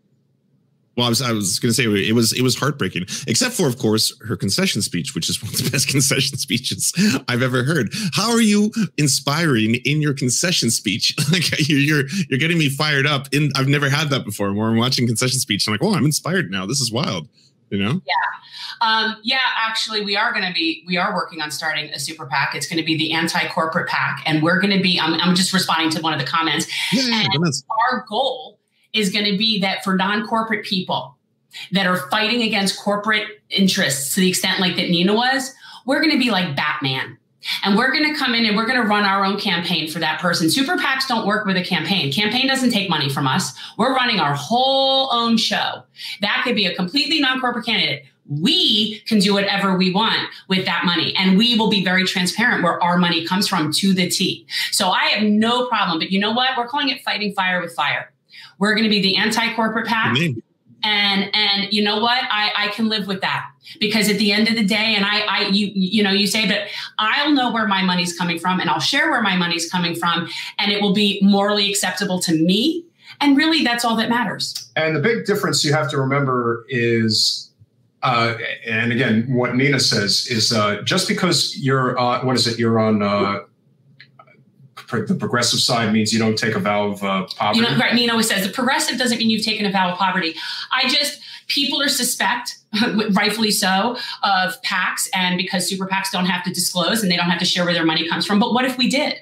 Well, 0.98 1.06
I 1.06 1.10
was 1.10 1.22
I 1.22 1.30
was 1.30 1.60
going 1.60 1.70
to 1.70 1.74
say 1.74 1.84
it 1.84 2.12
was 2.12 2.32
it 2.32 2.42
was 2.42 2.56
heartbreaking, 2.56 3.04
except 3.28 3.54
for 3.54 3.68
of 3.68 3.78
course 3.78 4.12
her 4.26 4.36
concession 4.36 4.82
speech, 4.82 5.14
which 5.14 5.30
is 5.30 5.40
one 5.40 5.54
of 5.54 5.62
the 5.62 5.70
best 5.70 5.88
concession 5.90 6.36
speeches 6.38 6.92
I've 7.28 7.40
ever 7.40 7.62
heard. 7.62 7.90
How 8.14 8.32
are 8.32 8.40
you 8.40 8.72
inspiring 8.96 9.76
in 9.84 10.02
your 10.02 10.12
concession 10.12 10.70
speech? 10.70 11.14
like 11.32 11.68
you're 11.68 11.78
you're 11.78 12.08
you're 12.28 12.40
getting 12.40 12.58
me 12.58 12.68
fired 12.68 13.06
up. 13.06 13.28
In 13.32 13.52
I've 13.54 13.68
never 13.68 13.88
had 13.88 14.10
that 14.10 14.24
before. 14.24 14.52
Where 14.52 14.68
I'm 14.68 14.76
watching 14.76 15.06
concession 15.06 15.38
speech, 15.38 15.68
I'm 15.68 15.72
like, 15.72 15.84
oh, 15.84 15.94
I'm 15.94 16.04
inspired 16.04 16.50
now. 16.50 16.66
This 16.66 16.80
is 16.80 16.90
wild. 16.90 17.28
You 17.70 17.78
know? 17.78 18.00
Um, 18.80 19.16
yeah, 19.22 19.38
actually, 19.56 20.04
we 20.04 20.16
are 20.16 20.32
going 20.32 20.46
to 20.46 20.52
be 20.52 20.82
we 20.88 20.96
are 20.96 21.14
working 21.14 21.40
on 21.40 21.52
starting 21.52 21.90
a 21.90 22.00
super 22.00 22.26
PAC. 22.26 22.56
It's 22.56 22.66
going 22.66 22.78
to 22.78 22.84
be 22.84 22.96
the 22.96 23.12
anti-corporate 23.12 23.88
PAC, 23.88 24.22
and 24.26 24.42
we're 24.42 24.60
going 24.60 24.76
to 24.76 24.82
be. 24.82 24.98
I'm, 24.98 25.14
I'm 25.14 25.36
just 25.36 25.52
responding 25.52 25.90
to 25.90 26.00
one 26.00 26.12
of 26.12 26.18
the 26.18 26.26
comments. 26.26 26.66
Yeah, 26.92 27.22
yeah, 27.22 27.50
Our 27.92 28.04
goal 28.08 28.57
is 28.98 29.10
going 29.10 29.24
to 29.24 29.36
be 29.36 29.60
that 29.60 29.84
for 29.84 29.96
non-corporate 29.96 30.64
people 30.64 31.16
that 31.72 31.86
are 31.86 32.08
fighting 32.10 32.42
against 32.42 32.78
corporate 32.78 33.42
interests 33.50 34.14
to 34.14 34.20
the 34.20 34.28
extent 34.28 34.60
like 34.60 34.76
that 34.76 34.90
Nina 34.90 35.14
was, 35.14 35.54
we're 35.86 36.00
going 36.00 36.12
to 36.12 36.18
be 36.18 36.30
like 36.30 36.54
Batman. 36.54 37.16
And 37.64 37.78
we're 37.78 37.92
going 37.92 38.12
to 38.12 38.18
come 38.18 38.34
in 38.34 38.44
and 38.44 38.56
we're 38.56 38.66
going 38.66 38.82
to 38.82 38.86
run 38.86 39.04
our 39.04 39.24
own 39.24 39.38
campaign 39.38 39.88
for 39.88 40.00
that 40.00 40.20
person. 40.20 40.50
Super 40.50 40.76
PACs 40.76 41.06
don't 41.06 41.26
work 41.26 41.46
with 41.46 41.56
a 41.56 41.62
campaign. 41.62 42.12
Campaign 42.12 42.48
doesn't 42.48 42.70
take 42.70 42.90
money 42.90 43.08
from 43.08 43.28
us. 43.28 43.52
We're 43.78 43.94
running 43.94 44.18
our 44.18 44.34
whole 44.34 45.08
own 45.12 45.36
show. 45.36 45.84
That 46.20 46.42
could 46.44 46.56
be 46.56 46.66
a 46.66 46.74
completely 46.74 47.20
non-corporate 47.20 47.64
candidate. 47.64 48.04
We 48.28 48.98
can 49.06 49.20
do 49.20 49.32
whatever 49.32 49.78
we 49.78 49.94
want 49.94 50.28
with 50.48 50.66
that 50.66 50.84
money. 50.84 51.14
And 51.16 51.38
we 51.38 51.56
will 51.56 51.70
be 51.70 51.82
very 51.82 52.04
transparent 52.04 52.62
where 52.62 52.82
our 52.82 52.98
money 52.98 53.24
comes 53.24 53.48
from 53.48 53.72
to 53.74 53.94
the 53.94 54.10
T. 54.10 54.46
So 54.72 54.90
I 54.90 55.04
have 55.04 55.22
no 55.22 55.68
problem. 55.68 56.00
But 56.00 56.10
you 56.10 56.18
know 56.20 56.32
what? 56.32 56.50
We're 56.58 56.68
calling 56.68 56.90
it 56.90 57.00
fighting 57.02 57.32
fire 57.32 57.62
with 57.62 57.72
fire. 57.72 58.12
We're 58.58 58.74
going 58.74 58.84
to 58.84 58.90
be 58.90 59.00
the 59.00 59.16
anti-corporate 59.16 59.86
PAC 59.86 60.14
Good 60.14 60.20
name. 60.20 60.42
and 60.82 61.30
and 61.34 61.72
you 61.72 61.82
know 61.82 62.00
what? 62.00 62.22
I 62.30 62.52
i 62.56 62.68
can 62.68 62.88
live 62.88 63.06
with 63.06 63.20
that. 63.22 63.46
Because 63.80 64.08
at 64.08 64.18
the 64.18 64.32
end 64.32 64.48
of 64.48 64.54
the 64.54 64.64
day 64.64 64.94
and 64.96 65.04
i 65.04 65.20
i 65.20 65.48
you 65.48 65.70
you 65.74 66.02
know 66.02 66.10
you 66.10 66.26
say 66.26 66.46
but 66.48 66.68
i'll 66.98 67.32
know 67.32 67.52
where 67.52 67.68
my 67.68 67.82
money's 67.82 68.16
coming 68.16 68.38
from 68.38 68.60
and 68.60 68.70
i'll 68.70 68.80
share 68.80 69.10
where 69.10 69.20
my 69.20 69.36
money's 69.36 69.70
coming 69.70 69.94
from 69.94 70.26
and 70.58 70.72
it 70.72 70.80
will 70.80 70.94
be 70.94 71.20
morally 71.22 71.68
acceptable 71.70 72.18
to 72.20 72.32
me. 72.32 72.84
And 73.20 73.36
really 73.36 73.64
that's 73.64 73.84
all 73.84 73.96
that 73.96 74.08
matters. 74.08 74.70
And 74.76 74.94
the 74.94 75.00
big 75.00 75.26
difference 75.26 75.64
you 75.64 75.72
have 75.72 75.90
to 75.90 75.98
remember 75.98 76.64
is, 76.68 77.50
uh, 78.04 78.34
and 78.64 78.92
again, 78.92 79.26
what 79.28 79.56
Nina 79.56 79.80
says 79.80 80.28
is 80.30 80.52
uh, 80.52 80.82
just 80.82 81.08
because 81.08 81.56
you're, 81.58 81.98
uh, 81.98 82.24
what 82.24 82.36
is 82.36 82.46
it, 82.46 82.58
you're 82.60 82.78
on 82.78 83.02
uh, 83.02 83.08
pro- 83.08 83.47
the 84.90 85.16
progressive 85.18 85.60
side 85.60 85.92
means 85.92 86.12
you 86.12 86.18
don't 86.18 86.36
take 86.38 86.54
a 86.54 86.58
vow 86.60 86.88
of 86.88 87.02
uh, 87.04 87.26
poverty. 87.36 87.60
you 87.60 87.64
know 87.64 87.76
right 87.78 87.94
nina 87.94 88.12
always 88.12 88.28
says 88.28 88.46
the 88.46 88.52
progressive 88.52 88.98
doesn't 88.98 89.18
mean 89.18 89.30
you've 89.30 89.44
taken 89.44 89.66
a 89.66 89.70
vow 89.72 89.90
of 89.92 89.98
poverty. 89.98 90.34
I 90.72 90.88
just 90.88 91.20
people 91.46 91.80
are 91.80 91.88
suspect 91.88 92.58
rightfully 93.12 93.50
so 93.50 93.96
of 94.22 94.62
pacs 94.62 95.08
and 95.14 95.36
because 95.38 95.68
super 95.68 95.86
pacs 95.86 96.10
don't 96.10 96.26
have 96.26 96.44
to 96.44 96.52
disclose 96.52 97.02
and 97.02 97.10
they 97.10 97.16
don't 97.16 97.30
have 97.30 97.38
to 97.38 97.44
share 97.46 97.64
where 97.64 97.74
their 97.74 97.86
money 97.86 98.08
comes 98.08 98.26
from. 98.26 98.38
But 98.38 98.52
what 98.52 98.64
if 98.64 98.76
we 98.78 98.88
did? 98.88 99.16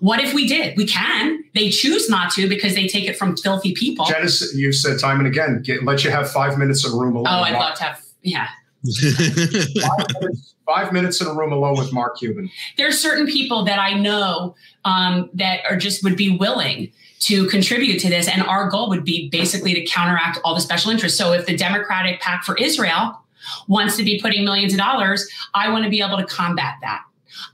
What 0.00 0.20
if 0.20 0.32
we 0.32 0.46
did? 0.46 0.76
We 0.76 0.86
can. 0.86 1.42
They 1.54 1.70
choose 1.70 2.08
not 2.08 2.30
to 2.34 2.48
because 2.48 2.74
they 2.76 2.86
take 2.86 3.06
it 3.08 3.16
from 3.16 3.36
filthy 3.36 3.74
people. 3.74 4.04
Janice, 4.06 4.54
you've 4.54 4.76
said 4.76 5.00
time 5.00 5.18
and 5.18 5.26
again, 5.26 5.60
get, 5.64 5.82
let 5.82 6.04
you 6.04 6.10
have 6.12 6.30
five 6.30 6.56
minutes 6.56 6.84
of 6.86 6.92
room 6.92 7.16
alone. 7.16 7.26
oh 7.28 7.40
i'd 7.42 7.54
love 7.54 7.74
to 7.76 7.82
have 7.84 8.00
yeah 8.22 8.48
five, 9.80 10.06
minutes, 10.20 10.54
five 10.66 10.92
minutes 10.92 11.20
in 11.20 11.26
a 11.26 11.34
room 11.34 11.52
alone 11.52 11.76
with 11.76 11.92
Mark 11.92 12.18
Cuban. 12.18 12.50
There 12.76 12.86
are 12.86 12.92
certain 12.92 13.26
people 13.26 13.64
that 13.64 13.78
I 13.78 13.94
know 13.94 14.54
um, 14.84 15.30
that 15.34 15.60
are 15.68 15.76
just 15.76 16.04
would 16.04 16.16
be 16.16 16.36
willing 16.36 16.92
to 17.20 17.46
contribute 17.48 17.98
to 18.00 18.08
this, 18.08 18.28
and 18.28 18.42
our 18.42 18.70
goal 18.70 18.88
would 18.88 19.04
be 19.04 19.28
basically 19.30 19.74
to 19.74 19.84
counteract 19.84 20.38
all 20.44 20.54
the 20.54 20.60
special 20.60 20.90
interests. 20.90 21.18
So 21.18 21.32
if 21.32 21.46
the 21.46 21.56
Democratic 21.56 22.20
PAC 22.20 22.44
for 22.44 22.56
Israel 22.56 23.18
wants 23.66 23.96
to 23.96 24.04
be 24.04 24.20
putting 24.20 24.44
millions 24.44 24.72
of 24.72 24.78
dollars, 24.78 25.28
I 25.54 25.70
want 25.70 25.84
to 25.84 25.90
be 25.90 26.00
able 26.00 26.16
to 26.16 26.26
combat 26.26 26.74
that. 26.82 27.02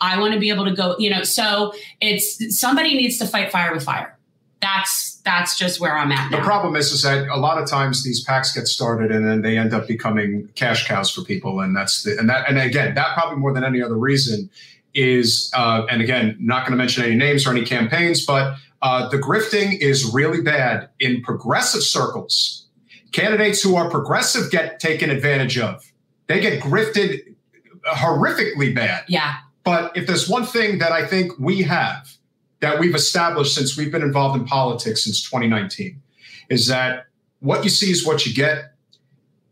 I 0.01 0.19
want 0.19 0.35
to 0.35 0.41
be 0.41 0.51
able 0.51 0.65
to 0.65 0.73
go, 0.73 0.97
you 0.99 1.11
know. 1.11 1.23
So 1.23 1.73
it's 2.01 2.59
somebody 2.59 2.95
needs 2.95 3.19
to 3.19 3.27
fight 3.27 3.51
fire 3.51 3.73
with 3.73 3.85
fire. 3.85 4.19
That's 4.61 5.14
that's 5.25 5.59
just 5.59 5.81
where 5.81 5.97
I'm 5.97 6.13
at 6.13 6.31
The 6.31 6.37
now. 6.39 6.45
problem 6.45 6.77
is, 6.77 6.93
is 6.93 7.03
that 7.03 7.29
a 7.29 7.39
lot 7.39 7.57
of 7.61 7.69
times 7.69 8.05
these 8.05 8.23
packs 8.23 8.53
get 8.53 8.67
started 8.69 9.11
and 9.11 9.27
then 9.27 9.43
they 9.43 9.57
end 9.57 9.73
up 9.73 9.89
becoming 9.89 10.49
cash 10.55 10.87
cows 10.87 11.11
for 11.11 11.23
people, 11.23 11.61
and 11.61 11.75
that's 11.75 12.03
the 12.03 12.17
and 12.19 12.29
that 12.29 12.49
and 12.49 12.59
again 12.59 12.95
that 12.95 13.15
probably 13.15 13.39
more 13.39 13.53
than 13.53 13.65
any 13.65 13.83
other 13.83 13.97
reason 13.97 14.51
is 14.95 15.51
uh, 15.57 15.87
and 15.91 16.03
again 16.03 16.37
not 16.39 16.61
going 16.67 16.73
to 16.73 16.77
mention 16.77 17.03
any 17.05 17.15
names 17.15 17.47
or 17.47 17.51
any 17.51 17.65
campaigns, 17.65 18.25
but 18.25 18.57
uh, 18.83 19.09
the 19.09 19.17
grifting 19.19 19.79
is 19.81 20.05
really 20.13 20.43
bad 20.43 20.89
in 21.01 21.23
progressive 21.23 21.83
circles. 21.83 22.67
Candidates 23.13 23.63
who 23.63 23.77
are 23.77 23.89
progressive 23.89 24.51
get 24.51 24.79
taken 24.81 25.09
advantage 25.09 25.59
of. 25.59 25.83
They 26.27 26.41
get 26.41 26.61
grifted 26.63 27.21
horrifically 27.87 28.75
bad. 28.75 29.05
yeah, 29.09 29.35
But 29.63 29.97
if 29.97 30.07
there's 30.07 30.29
one 30.29 30.45
thing 30.45 30.79
that 30.79 30.93
I 30.93 31.07
think 31.07 31.33
we 31.39 31.63
have 31.63 32.09
that 32.65 32.79
we've 32.79 32.95
established 32.95 33.55
since 33.55 33.77
we've 33.77 33.93
been 33.93 34.01
involved 34.01 34.41
in 34.41 34.47
politics 34.47 35.05
since 35.05 35.23
2019 35.23 36.01
is 36.49 36.67
that 36.69 37.09
what 37.41 37.63
you 37.63 37.69
see 37.69 37.91
is 37.91 38.07
what 38.07 38.25
you 38.25 38.33
get. 38.33 38.73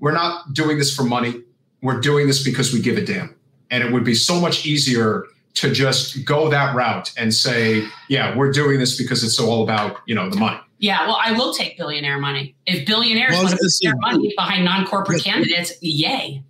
We're 0.01 0.13
not 0.13 0.55
doing 0.55 0.79
this 0.79 0.97
for 0.97 1.03
money. 1.03 1.43
We're 1.83 2.01
doing 2.01 2.27
this 2.27 2.43
because 2.43 2.73
we 2.73 2.81
give 2.81 2.97
a 2.97 3.05
damn. 3.05 3.35
And 3.71 3.85
it 3.85 3.93
would 3.93 4.03
be 4.03 4.15
so 4.15 4.41
much 4.41 4.65
easier 4.65 5.27
to 5.57 5.71
just 5.71 6.25
go 6.25 6.49
that 6.49 6.75
route 6.75 7.13
and 7.19 7.35
say, 7.35 7.87
yeah, 8.09 8.35
we're 8.35 8.51
doing 8.51 8.79
this 8.79 8.97
because 8.97 9.23
it's 9.23 9.39
all 9.39 9.63
about, 9.63 9.99
you 10.07 10.15
know, 10.15 10.31
the 10.31 10.37
money. 10.37 10.59
yeah. 10.79 11.07
Well, 11.07 11.19
I 11.23 11.33
will 11.33 11.53
take 11.53 11.77
billionaire 11.77 12.19
money 12.19 12.55
if 12.65 12.87
billionaires 12.87 13.33
Well, 13.33 13.45
want 13.45 13.51
to 13.51 13.57
gonna 13.59 13.69
put 13.69 13.83
their 13.83 13.97
money 13.97 14.33
behind 14.35 14.65
non-corporate 14.65 15.23
candidates. 15.23 15.75
Yay! 15.83 16.43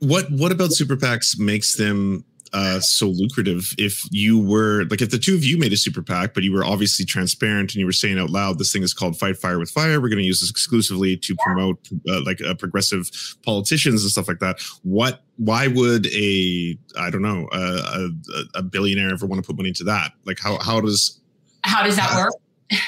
what 0.00 0.30
what 0.30 0.52
about 0.52 0.72
super 0.72 0.96
PACs 0.96 1.38
makes 1.38 1.74
them 1.74 2.24
uh, 2.52 2.80
so 2.80 3.08
lucrative? 3.08 3.74
If 3.78 4.02
you 4.10 4.38
were 4.38 4.84
like, 4.90 5.00
if 5.02 5.10
the 5.10 5.18
two 5.18 5.34
of 5.34 5.44
you 5.44 5.58
made 5.58 5.72
a 5.72 5.76
super 5.76 6.02
PAC, 6.02 6.34
but 6.34 6.42
you 6.42 6.52
were 6.52 6.64
obviously 6.64 7.04
transparent 7.04 7.72
and 7.72 7.76
you 7.76 7.86
were 7.86 7.92
saying 7.92 8.18
out 8.18 8.30
loud, 8.30 8.58
this 8.58 8.72
thing 8.72 8.82
is 8.82 8.94
called 8.94 9.18
"Fight 9.18 9.36
Fire 9.36 9.58
with 9.58 9.70
Fire." 9.70 10.00
We're 10.00 10.08
going 10.08 10.18
to 10.18 10.24
use 10.24 10.40
this 10.40 10.50
exclusively 10.50 11.16
to 11.16 11.36
promote 11.44 11.78
uh, 12.08 12.22
like 12.24 12.42
uh, 12.42 12.54
progressive 12.54 13.10
politicians 13.44 14.02
and 14.02 14.10
stuff 14.10 14.28
like 14.28 14.40
that. 14.40 14.60
What? 14.82 15.22
Why 15.36 15.66
would 15.66 16.06
a 16.06 16.78
I 16.98 17.10
don't 17.10 17.22
know 17.22 17.48
a, 17.52 17.58
a, 17.58 18.10
a 18.56 18.62
billionaire 18.62 19.12
ever 19.12 19.26
want 19.26 19.42
to 19.42 19.46
put 19.46 19.56
money 19.56 19.68
into 19.68 19.84
that? 19.84 20.12
Like, 20.24 20.38
how 20.40 20.58
how 20.58 20.80
does 20.80 21.20
How 21.62 21.82
does 21.82 21.96
that 21.96 22.16
work? 22.16 22.32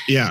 yeah? 0.08 0.30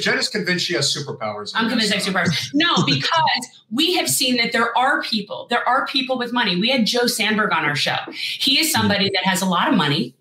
Jen 0.00 0.18
is- 0.18 0.28
convinced 0.28 0.66
she 0.66 0.74
has 0.74 0.94
superpowers. 0.94 1.52
I'm 1.54 1.68
convinced 1.68 1.92
I 1.92 1.96
have 1.96 2.04
superpowers. 2.06 2.50
No, 2.54 2.82
because 2.86 3.46
we 3.70 3.94
have 3.94 4.08
seen 4.08 4.36
that 4.36 4.52
there 4.52 4.76
are 4.76 5.02
people, 5.02 5.46
there 5.50 5.66
are 5.68 5.86
people 5.86 6.18
with 6.18 6.32
money. 6.32 6.56
We 6.60 6.70
had 6.70 6.86
Joe 6.86 7.06
Sandberg 7.06 7.52
on 7.52 7.64
our 7.64 7.76
show. 7.76 7.96
He 8.12 8.58
is 8.58 8.70
somebody 8.72 9.10
that 9.14 9.24
has 9.24 9.42
a 9.42 9.46
lot 9.46 9.68
of 9.68 9.74
money. 9.74 10.14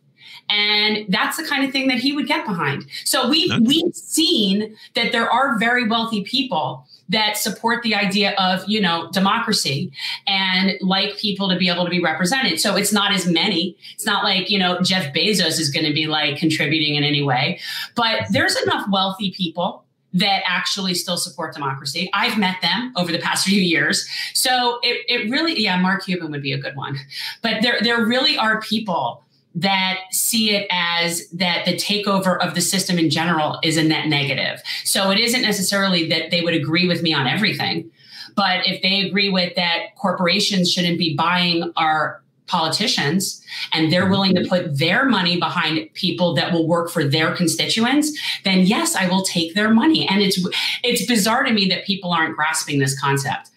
And 0.52 1.06
that's 1.10 1.38
the 1.38 1.44
kind 1.44 1.64
of 1.64 1.72
thing 1.72 1.90
that 1.90 2.00
he 2.00 2.12
would 2.12 2.26
get 2.28 2.44
behind. 2.46 2.88
So 3.06 3.30
we 3.30 3.48
Nice. 3.48 3.60
we've 3.62 3.96
seen 3.96 4.76
that 4.96 5.12
there 5.12 5.30
are 5.30 5.60
very 5.60 5.88
wealthy 5.88 6.24
people 6.24 6.88
that 7.10 7.38
support 7.38 7.84
the 7.84 7.96
idea 7.96 8.34
of 8.38 8.64
you 8.68 8.80
know 8.80 9.10
democracy 9.12 9.92
and 10.28 10.74
like 10.82 11.18
people 11.18 11.50
to 11.50 11.58
be 11.58 11.70
able 11.70 11.84
to 11.84 11.90
be 11.90 12.02
represented. 12.02 12.60
So 12.60 12.76
it's 12.76 12.94
not 12.94 13.12
as 13.12 13.28
many. 13.28 13.76
It's 13.94 14.06
not 14.06 14.24
like 14.24 14.50
you 14.50 14.60
know 14.60 14.80
Jeff 14.82 15.14
Bezos 15.14 15.60
is 15.60 15.70
going 15.70 15.86
to 15.86 15.94
be 15.94 16.08
like 16.08 16.38
contributing 16.38 16.96
in 16.96 17.04
any 17.04 17.22
way, 17.22 17.60
but 17.96 18.24
there's 18.32 18.56
enough 18.62 18.88
wealthy 18.92 19.32
people 19.32 19.84
that 20.14 20.42
actually 20.46 20.94
still 20.96 21.18
support 21.18 21.54
democracy. 21.54 22.10
I've 22.14 22.38
met 22.38 22.56
them 22.62 22.94
over 22.96 23.12
the 23.12 23.20
past 23.20 23.46
few 23.48 23.62
years. 23.62 24.08
So 24.34 24.80
it, 24.82 25.06
it 25.08 25.30
really, 25.30 25.60
yeah, 25.62 25.80
Mark 25.80 26.06
Cuban 26.06 26.32
would 26.32 26.42
be 26.42 26.54
a 26.54 26.58
good 26.58 26.76
one. 26.76 26.98
But 27.42 27.62
there, 27.62 27.78
there 27.82 28.04
really 28.06 28.38
are 28.38 28.60
people 28.62 29.24
that 29.62 30.00
see 30.12 30.56
it 30.56 30.68
as 30.72 31.28
that 31.30 31.66
the 31.66 31.76
takeover 31.76 32.38
of 32.40 32.56
the 32.56 32.62
system 32.62 32.98
in 32.98 33.10
general 33.10 33.60
is 33.64 33.78
a 33.78 33.84
net 33.84 34.08
negative. 34.08 34.62
So 34.86 35.12
it 35.12 35.20
isn't 35.20 35.42
necessarily 35.42 36.08
that 36.10 36.32
they 36.32 36.42
would 36.42 36.54
agree 36.54 36.88
with 36.88 37.02
me 37.02 37.14
on 37.14 37.28
everything. 37.28 37.92
But 38.36 38.66
if 38.66 38.82
they 38.82 39.02
agree 39.02 39.30
with 39.30 39.56
that 39.56 39.96
corporations 39.98 40.72
shouldn't 40.72 40.98
be 40.98 41.16
buying 41.16 41.74
our 41.76 42.22
politicians 42.48 43.44
and 43.74 43.92
they're 43.92 44.10
willing 44.10 44.34
to 44.34 44.48
put 44.48 44.80
their 44.80 45.06
money 45.06 45.40
behind 45.40 45.94
people 45.94 46.34
that 46.34 46.52
will 46.52 46.68
work 46.68 46.90
for 46.90 47.04
their 47.04 47.36
constituents 47.36 48.18
then 48.44 48.62
yes 48.62 48.96
i 48.96 49.08
will 49.08 49.22
take 49.22 49.54
their 49.54 49.72
money 49.72 50.08
and 50.08 50.24
it's 50.24 50.44
it's 50.84 51.06
bizarre 51.06 51.44
to 51.44 51.54
me 51.54 51.68
that 51.70 51.86
people 51.86 52.12
aren't 52.12 52.36
grasping 52.36 52.80
this 52.80 53.00
concept 53.00 53.52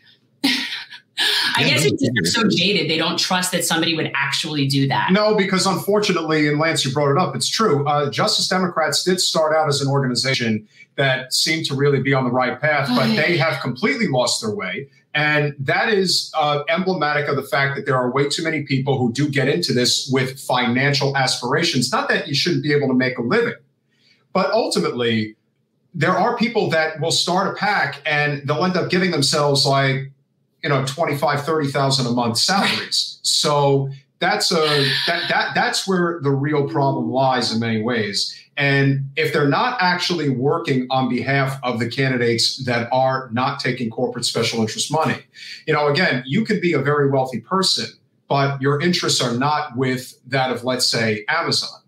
I 1.57 1.63
yeah, 1.63 1.69
guess 1.69 1.85
it's 1.85 2.03
they're 2.03 2.25
so 2.25 2.49
jaded 2.49 2.91
they 2.91 2.99
don't 2.99 3.19
trust 3.19 3.53
that 3.53 3.65
somebody 3.65 3.95
would 3.95 4.11
actually 4.15 4.67
do 4.67 4.89
that. 4.89 5.13
No, 5.13 5.35
because 5.35 5.67
unfortunately, 5.67 6.49
and 6.49 6.59
Lance, 6.59 6.85
you 6.85 6.93
brought 6.93 7.11
it 7.11 7.19
up. 7.19 7.37
It's 7.37 7.49
true. 7.49 7.87
Uh, 7.87 8.11
Justice 8.11 8.49
Democrats 8.49 9.03
did 9.05 9.21
start 9.21 9.55
out 9.55 9.69
as 9.69 9.81
an 9.81 9.89
organization 9.89 10.67
that 10.97 11.33
seemed 11.33 11.67
to 11.67 11.75
really 11.75 12.01
be 12.01 12.13
on 12.15 12.25
the 12.25 12.31
right 12.31 12.61
path, 12.61 12.89
but 12.97 13.15
they 13.17 13.37
have 13.37 13.61
completely 13.61 14.09
lost 14.09 14.43
their 14.43 14.55
way. 14.55 14.89
And 15.15 15.55
that 15.59 15.91
is 15.91 16.31
uh, 16.35 16.63
emblematic 16.69 17.29
of 17.29 17.37
the 17.37 17.43
fact 17.43 17.77
that 17.77 17.85
there 17.85 17.97
are 17.97 18.11
way 18.11 18.29
too 18.29 18.43
many 18.43 18.63
people 18.63 18.99
who 18.99 19.13
do 19.13 19.29
get 19.29 19.49
into 19.49 19.73
this 19.73 20.09
with 20.11 20.41
financial 20.41 21.17
aspirations. 21.17 21.93
Not 21.93 22.09
that 22.09 22.29
you 22.29 22.35
shouldn't 22.35 22.63
be 22.63 22.73
able 22.73 22.89
to 22.89 22.95
make 22.95 23.19
a 23.19 23.23
living, 23.23 23.55
but 24.33 24.51
ultimately, 24.53 25.37
there 25.95 26.17
are 26.17 26.37
people 26.37 26.71
that 26.71 27.01
will 27.01 27.11
start 27.11 27.53
a 27.53 27.59
pack 27.59 28.01
and 28.07 28.47
they'll 28.49 28.65
end 28.65 28.77
up 28.77 28.91
giving 28.91 29.11
themselves 29.11 29.67
like, 29.67 30.11
you 30.63 30.69
know, 30.69 30.85
25, 30.85 31.45
30,000 31.45 32.07
a 32.07 32.11
month 32.11 32.39
salaries. 32.39 33.19
So 33.23 33.91
that's 34.21 34.53
a 34.53 34.87
that, 35.09 35.29
that 35.29 35.53
that's 35.55 35.87
where 35.87 36.21
the 36.23 36.31
real 36.31 36.69
problem 36.69 37.11
lies 37.11 37.53
in 37.53 37.59
many 37.59 37.83
ways. 37.83 38.39
And 38.57 39.11
if 39.17 39.33
they're 39.33 39.49
not 39.49 39.79
actually 39.81 40.29
working 40.29 40.87
on 40.91 41.09
behalf 41.09 41.59
of 41.63 41.81
the 41.81 41.89
candidates 41.89 42.65
that 42.65 42.89
are 42.93 43.31
not 43.33 43.59
taking 43.59 43.91
corporate 43.91 44.25
special 44.25 44.61
interest 44.61 44.93
money, 44.93 45.17
you 45.67 45.73
know, 45.73 45.89
again, 45.89 46.23
you 46.27 46.45
can 46.45 46.61
be 46.61 46.73
a 46.73 46.79
very 46.79 47.11
wealthy 47.11 47.41
person, 47.41 47.87
but 48.29 48.61
your 48.61 48.81
interests 48.81 49.21
are 49.21 49.37
not 49.37 49.77
with 49.77 50.21
that 50.29 50.53
of, 50.53 50.65
let's 50.65 50.87
say, 50.87 51.25
Amazon 51.29 51.81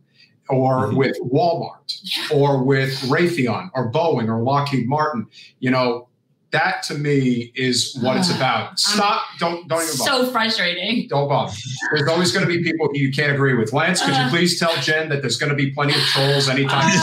or 0.49 0.87
mm-hmm. 0.87 0.97
with 0.97 1.16
Walmart 1.20 2.01
yeah. 2.03 2.37
or 2.37 2.64
with 2.64 2.99
Raytheon 3.03 3.70
or 3.75 3.93
Boeing 3.93 4.29
or 4.29 4.43
Lockheed 4.43 4.89
Martin. 4.89 5.27
You 5.61 5.70
know, 5.70 6.09
that 6.55 6.85
to 6.85 6.95
me 6.95 7.53
is 7.55 7.99
what 8.01 8.17
it's 8.17 8.35
about. 8.35 8.79
Stop! 8.79 9.23
don't 9.39 9.69
don't 9.69 9.83
even. 9.83 9.99
Bother. 9.99 10.25
So 10.25 10.31
frustrating. 10.31 11.09
Don't 11.09 11.29
bother. 11.29 11.53
There's 11.93 12.09
always 12.09 12.33
going 12.33 12.47
to 12.47 12.51
be 12.51 12.63
people 12.63 12.87
who 12.87 12.97
you 12.97 13.13
can't 13.13 13.33
agree 13.33 13.55
with. 13.55 13.73
Lance, 13.73 14.01
could 14.01 14.17
you 14.17 14.29
please 14.31 14.59
tell 14.59 14.75
Jen 14.81 15.09
that 15.09 15.21
there's 15.21 15.37
going 15.37 15.51
to 15.51 15.57
be 15.57 15.73
plenty 15.73 15.95
of 15.95 16.01
trolls 16.01 16.49
anytime? 16.49 16.89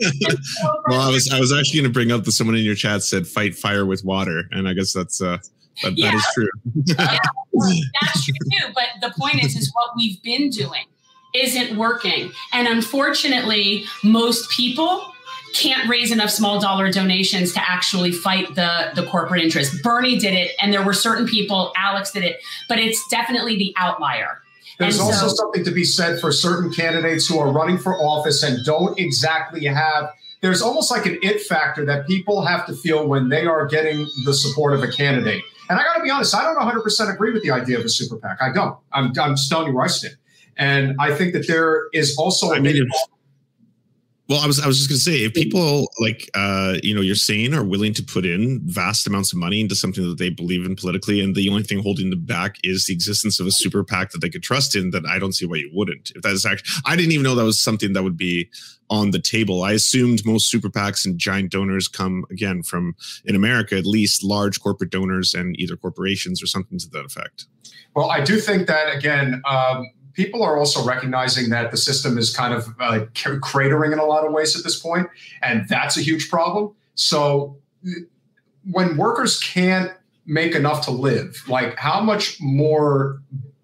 well, 0.88 1.00
I 1.00 1.10
was 1.10 1.30
I 1.32 1.40
was 1.40 1.52
actually 1.52 1.80
going 1.80 1.90
to 1.90 1.94
bring 1.94 2.12
up 2.12 2.24
that 2.24 2.32
someone 2.32 2.56
in 2.56 2.64
your 2.64 2.74
chat 2.74 3.02
said 3.02 3.26
fight 3.26 3.56
fire 3.56 3.86
with 3.86 4.04
water, 4.04 4.42
and 4.50 4.68
I 4.68 4.74
guess 4.74 4.92
that's 4.92 5.22
uh 5.22 5.38
that, 5.82 5.96
yeah. 5.96 6.10
that 6.10 6.16
is 6.16 6.26
true. 6.34 6.48
yeah, 6.84 7.18
that's 8.02 8.24
true 8.24 8.34
too. 8.34 8.72
But 8.74 8.88
the 9.00 9.14
point 9.18 9.44
is, 9.44 9.56
is 9.56 9.72
what 9.72 9.90
we've 9.96 10.20
been 10.22 10.50
doing 10.50 10.84
isn't 11.32 11.76
working, 11.78 12.32
and 12.52 12.66
unfortunately, 12.66 13.84
most 14.02 14.50
people 14.50 15.12
can't 15.54 15.88
raise 15.88 16.12
enough 16.12 16.30
small 16.30 16.60
dollar 16.60 16.90
donations 16.90 17.52
to 17.54 17.60
actually 17.60 18.12
fight 18.12 18.54
the 18.54 18.90
the 18.94 19.06
corporate 19.06 19.42
interest. 19.42 19.82
Bernie 19.82 20.18
did 20.18 20.34
it, 20.34 20.52
and 20.60 20.72
there 20.72 20.84
were 20.84 20.92
certain 20.92 21.26
people. 21.26 21.72
Alex 21.76 22.12
did 22.12 22.24
it, 22.24 22.40
but 22.68 22.78
it's 22.78 23.02
definitely 23.08 23.56
the 23.56 23.74
outlier. 23.76 24.42
There's 24.78 24.98
and 24.98 25.06
also 25.06 25.28
so, 25.28 25.34
something 25.34 25.64
to 25.64 25.70
be 25.70 25.84
said 25.84 26.20
for 26.20 26.32
certain 26.32 26.70
candidates 26.70 27.26
who 27.26 27.38
are 27.38 27.50
running 27.50 27.78
for 27.78 27.94
office 27.94 28.42
and 28.42 28.64
don't 28.64 28.98
exactly 28.98 29.64
have. 29.64 30.10
There's 30.42 30.60
almost 30.60 30.90
like 30.90 31.06
an 31.06 31.18
it 31.22 31.40
factor 31.40 31.84
that 31.86 32.06
people 32.06 32.44
have 32.44 32.66
to 32.66 32.74
feel 32.74 33.06
when 33.08 33.30
they 33.30 33.46
are 33.46 33.66
getting 33.66 34.06
the 34.24 34.34
support 34.34 34.74
of 34.74 34.82
a 34.82 34.88
candidate. 34.88 35.42
And 35.68 35.80
I 35.80 35.82
got 35.82 35.94
to 35.94 36.02
be 36.02 36.10
honest, 36.10 36.34
I 36.34 36.42
don't 36.42 36.56
100% 36.56 37.12
agree 37.12 37.32
with 37.32 37.42
the 37.42 37.50
idea 37.50 37.78
of 37.78 37.84
a 37.84 37.88
super 37.88 38.16
PAC. 38.16 38.38
I 38.40 38.52
don't. 38.52 38.78
I'm, 38.92 39.12
I'm 39.18 39.34
just 39.34 39.48
telling 39.50 39.68
you 39.68 39.74
where 39.74 39.86
I 39.86 39.88
stand. 39.88 40.16
And 40.56 40.96
I 40.98 41.14
think 41.14 41.32
that 41.32 41.48
there 41.48 41.88
is 41.92 42.16
also 42.16 42.52
I 42.52 42.60
mean, 42.60 42.88
well, 44.28 44.40
I 44.40 44.46
was 44.46 44.58
I 44.58 44.66
was 44.66 44.78
just 44.78 44.88
going 44.88 44.96
to 44.96 45.02
say 45.02 45.24
if 45.24 45.34
people 45.34 45.88
like 46.00 46.28
uh, 46.34 46.74
you 46.82 46.94
know 46.94 47.00
you're 47.00 47.14
saying 47.14 47.54
are 47.54 47.62
willing 47.62 47.94
to 47.94 48.02
put 48.02 48.26
in 48.26 48.60
vast 48.64 49.06
amounts 49.06 49.32
of 49.32 49.38
money 49.38 49.60
into 49.60 49.76
something 49.76 50.08
that 50.08 50.18
they 50.18 50.30
believe 50.30 50.66
in 50.66 50.74
politically, 50.74 51.20
and 51.20 51.36
the 51.36 51.48
only 51.48 51.62
thing 51.62 51.78
holding 51.78 52.10
them 52.10 52.24
back 52.24 52.56
is 52.64 52.86
the 52.86 52.92
existence 52.92 53.38
of 53.38 53.46
a 53.46 53.52
super 53.52 53.84
PAC 53.84 54.10
that 54.10 54.20
they 54.20 54.28
could 54.28 54.42
trust 54.42 54.74
in, 54.74 54.90
then 54.90 55.04
I 55.06 55.20
don't 55.20 55.32
see 55.32 55.46
why 55.46 55.56
you 55.56 55.70
wouldn't. 55.72 56.10
If 56.16 56.22
that 56.22 56.32
is 56.32 56.44
actually, 56.44 56.68
I 56.84 56.96
didn't 56.96 57.12
even 57.12 57.22
know 57.22 57.36
that 57.36 57.44
was 57.44 57.60
something 57.60 57.92
that 57.92 58.02
would 58.02 58.16
be 58.16 58.48
on 58.90 59.12
the 59.12 59.20
table. 59.20 59.62
I 59.62 59.72
assumed 59.72 60.26
most 60.26 60.50
super 60.50 60.70
PACs 60.70 61.06
and 61.06 61.18
giant 61.18 61.52
donors 61.52 61.86
come 61.86 62.24
again 62.30 62.64
from 62.64 62.96
in 63.24 63.36
America 63.36 63.76
at 63.76 63.86
least 63.86 64.24
large 64.24 64.60
corporate 64.60 64.90
donors 64.90 65.34
and 65.34 65.58
either 65.60 65.76
corporations 65.76 66.42
or 66.42 66.46
something 66.46 66.78
to 66.78 66.88
that 66.90 67.04
effect. 67.04 67.46
Well, 67.94 68.10
I 68.10 68.22
do 68.22 68.40
think 68.40 68.66
that 68.66 68.94
again. 68.94 69.40
Um, 69.48 69.86
people 70.16 70.42
are 70.42 70.56
also 70.56 70.84
recognizing 70.84 71.50
that 71.50 71.70
the 71.70 71.76
system 71.76 72.18
is 72.18 72.34
kind 72.34 72.54
of 72.54 72.66
uh, 72.80 73.04
cratering 73.14 73.92
in 73.92 73.98
a 73.98 74.04
lot 74.04 74.26
of 74.26 74.32
ways 74.32 74.56
at 74.56 74.64
this 74.64 74.80
point, 74.80 75.06
and 75.42 75.68
that's 75.68 75.96
a 75.96 76.00
huge 76.00 76.30
problem. 76.30 76.74
So 76.94 77.58
when 78.70 78.96
workers 78.96 79.38
can't 79.38 79.92
make 80.24 80.54
enough 80.54 80.84
to 80.86 80.90
live, 80.90 81.44
like 81.48 81.76
how 81.76 82.00
much 82.00 82.40
more, 82.40 83.20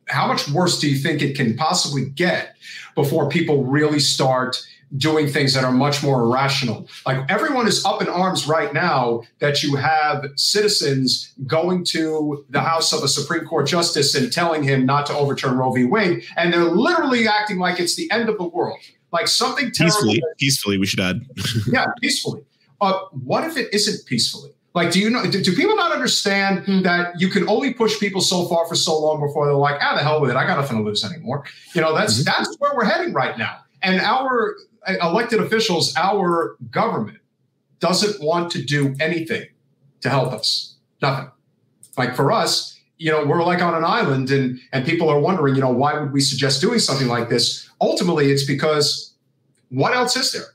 how 0.08 0.26
much 0.28 0.48
worse 0.50 0.78
do 0.78 0.88
you 0.88 0.96
think 0.96 1.22
it 1.22 1.34
can 1.34 1.56
possibly 1.56 2.04
get 2.04 2.54
before 2.94 3.28
people 3.28 3.64
really 3.64 3.98
start? 3.98 4.62
Doing 4.96 5.26
things 5.26 5.54
that 5.54 5.64
are 5.64 5.72
much 5.72 6.02
more 6.02 6.20
irrational. 6.22 6.88
Like 7.06 7.30
everyone 7.30 7.66
is 7.66 7.84
up 7.84 8.02
in 8.02 8.08
arms 8.08 8.46
right 8.46 8.72
now 8.72 9.22
that 9.38 9.62
you 9.62 9.76
have 9.76 10.26
citizens 10.36 11.32
going 11.46 11.84
to 11.86 12.44
the 12.50 12.60
house 12.60 12.92
of 12.92 13.02
a 13.02 13.08
Supreme 13.08 13.44
Court 13.44 13.66
justice 13.66 14.14
and 14.14 14.32
telling 14.32 14.62
him 14.62 14.84
not 14.84 15.06
to 15.06 15.14
overturn 15.14 15.56
Roe 15.56 15.72
v. 15.72 15.84
Wade, 15.84 16.24
and 16.36 16.52
they're 16.52 16.64
literally 16.64 17.26
acting 17.26 17.58
like 17.58 17.80
it's 17.80 17.96
the 17.96 18.10
end 18.10 18.28
of 18.28 18.38
the 18.38 18.44
world, 18.44 18.78
like 19.12 19.28
something 19.28 19.70
terrible. 19.72 19.94
Peacefully, 19.94 20.22
peacefully, 20.38 20.78
we 20.78 20.86
should 20.86 21.00
add. 21.00 21.22
yeah, 21.72 21.86
peacefully. 22.00 22.42
Uh, 22.80 22.98
what 23.24 23.44
if 23.44 23.56
it 23.56 23.72
isn't 23.72 24.06
peacefully? 24.06 24.50
Like, 24.74 24.90
do 24.90 25.00
you 25.00 25.10
know? 25.10 25.22
Do, 25.24 25.42
do 25.42 25.54
people 25.54 25.76
not 25.76 25.92
understand 25.92 26.60
mm-hmm. 26.60 26.82
that 26.82 27.20
you 27.20 27.28
can 27.28 27.46
only 27.48 27.74
push 27.74 27.98
people 28.00 28.22
so 28.22 28.46
far 28.46 28.66
for 28.66 28.74
so 28.74 28.98
long 28.98 29.20
before 29.20 29.44
they're 29.46 29.54
like, 29.54 29.76
"Ah, 29.82 29.94
the 29.96 30.02
hell 30.02 30.20
with 30.20 30.30
it! 30.30 30.36
I 30.36 30.46
got 30.46 30.58
nothing 30.58 30.78
to 30.78 30.82
lose 30.82 31.04
anymore." 31.04 31.44
You 31.74 31.82
know, 31.82 31.94
that's 31.94 32.14
mm-hmm. 32.14 32.24
that's 32.24 32.56
where 32.58 32.72
we're 32.74 32.84
heading 32.84 33.12
right 33.12 33.36
now. 33.36 33.58
And 33.82 34.00
our 34.00 34.56
elected 34.86 35.40
officials, 35.40 35.94
our 35.96 36.56
government 36.70 37.18
doesn't 37.80 38.24
want 38.24 38.50
to 38.52 38.62
do 38.62 38.94
anything 39.00 39.46
to 40.00 40.08
help 40.08 40.32
us. 40.32 40.76
Nothing. 41.00 41.30
Like 41.96 42.14
for 42.14 42.32
us, 42.32 42.78
you 42.98 43.10
know, 43.10 43.24
we're 43.24 43.42
like 43.42 43.60
on 43.60 43.74
an 43.74 43.84
island 43.84 44.30
and 44.30 44.60
and 44.72 44.86
people 44.86 45.08
are 45.08 45.18
wondering, 45.18 45.54
you 45.56 45.60
know, 45.60 45.72
why 45.72 45.98
would 45.98 46.12
we 46.12 46.20
suggest 46.20 46.60
doing 46.60 46.78
something 46.78 47.08
like 47.08 47.28
this? 47.28 47.68
Ultimately, 47.80 48.30
it's 48.30 48.44
because 48.44 49.14
what 49.70 49.94
else 49.94 50.16
is 50.16 50.32
there? 50.32 50.54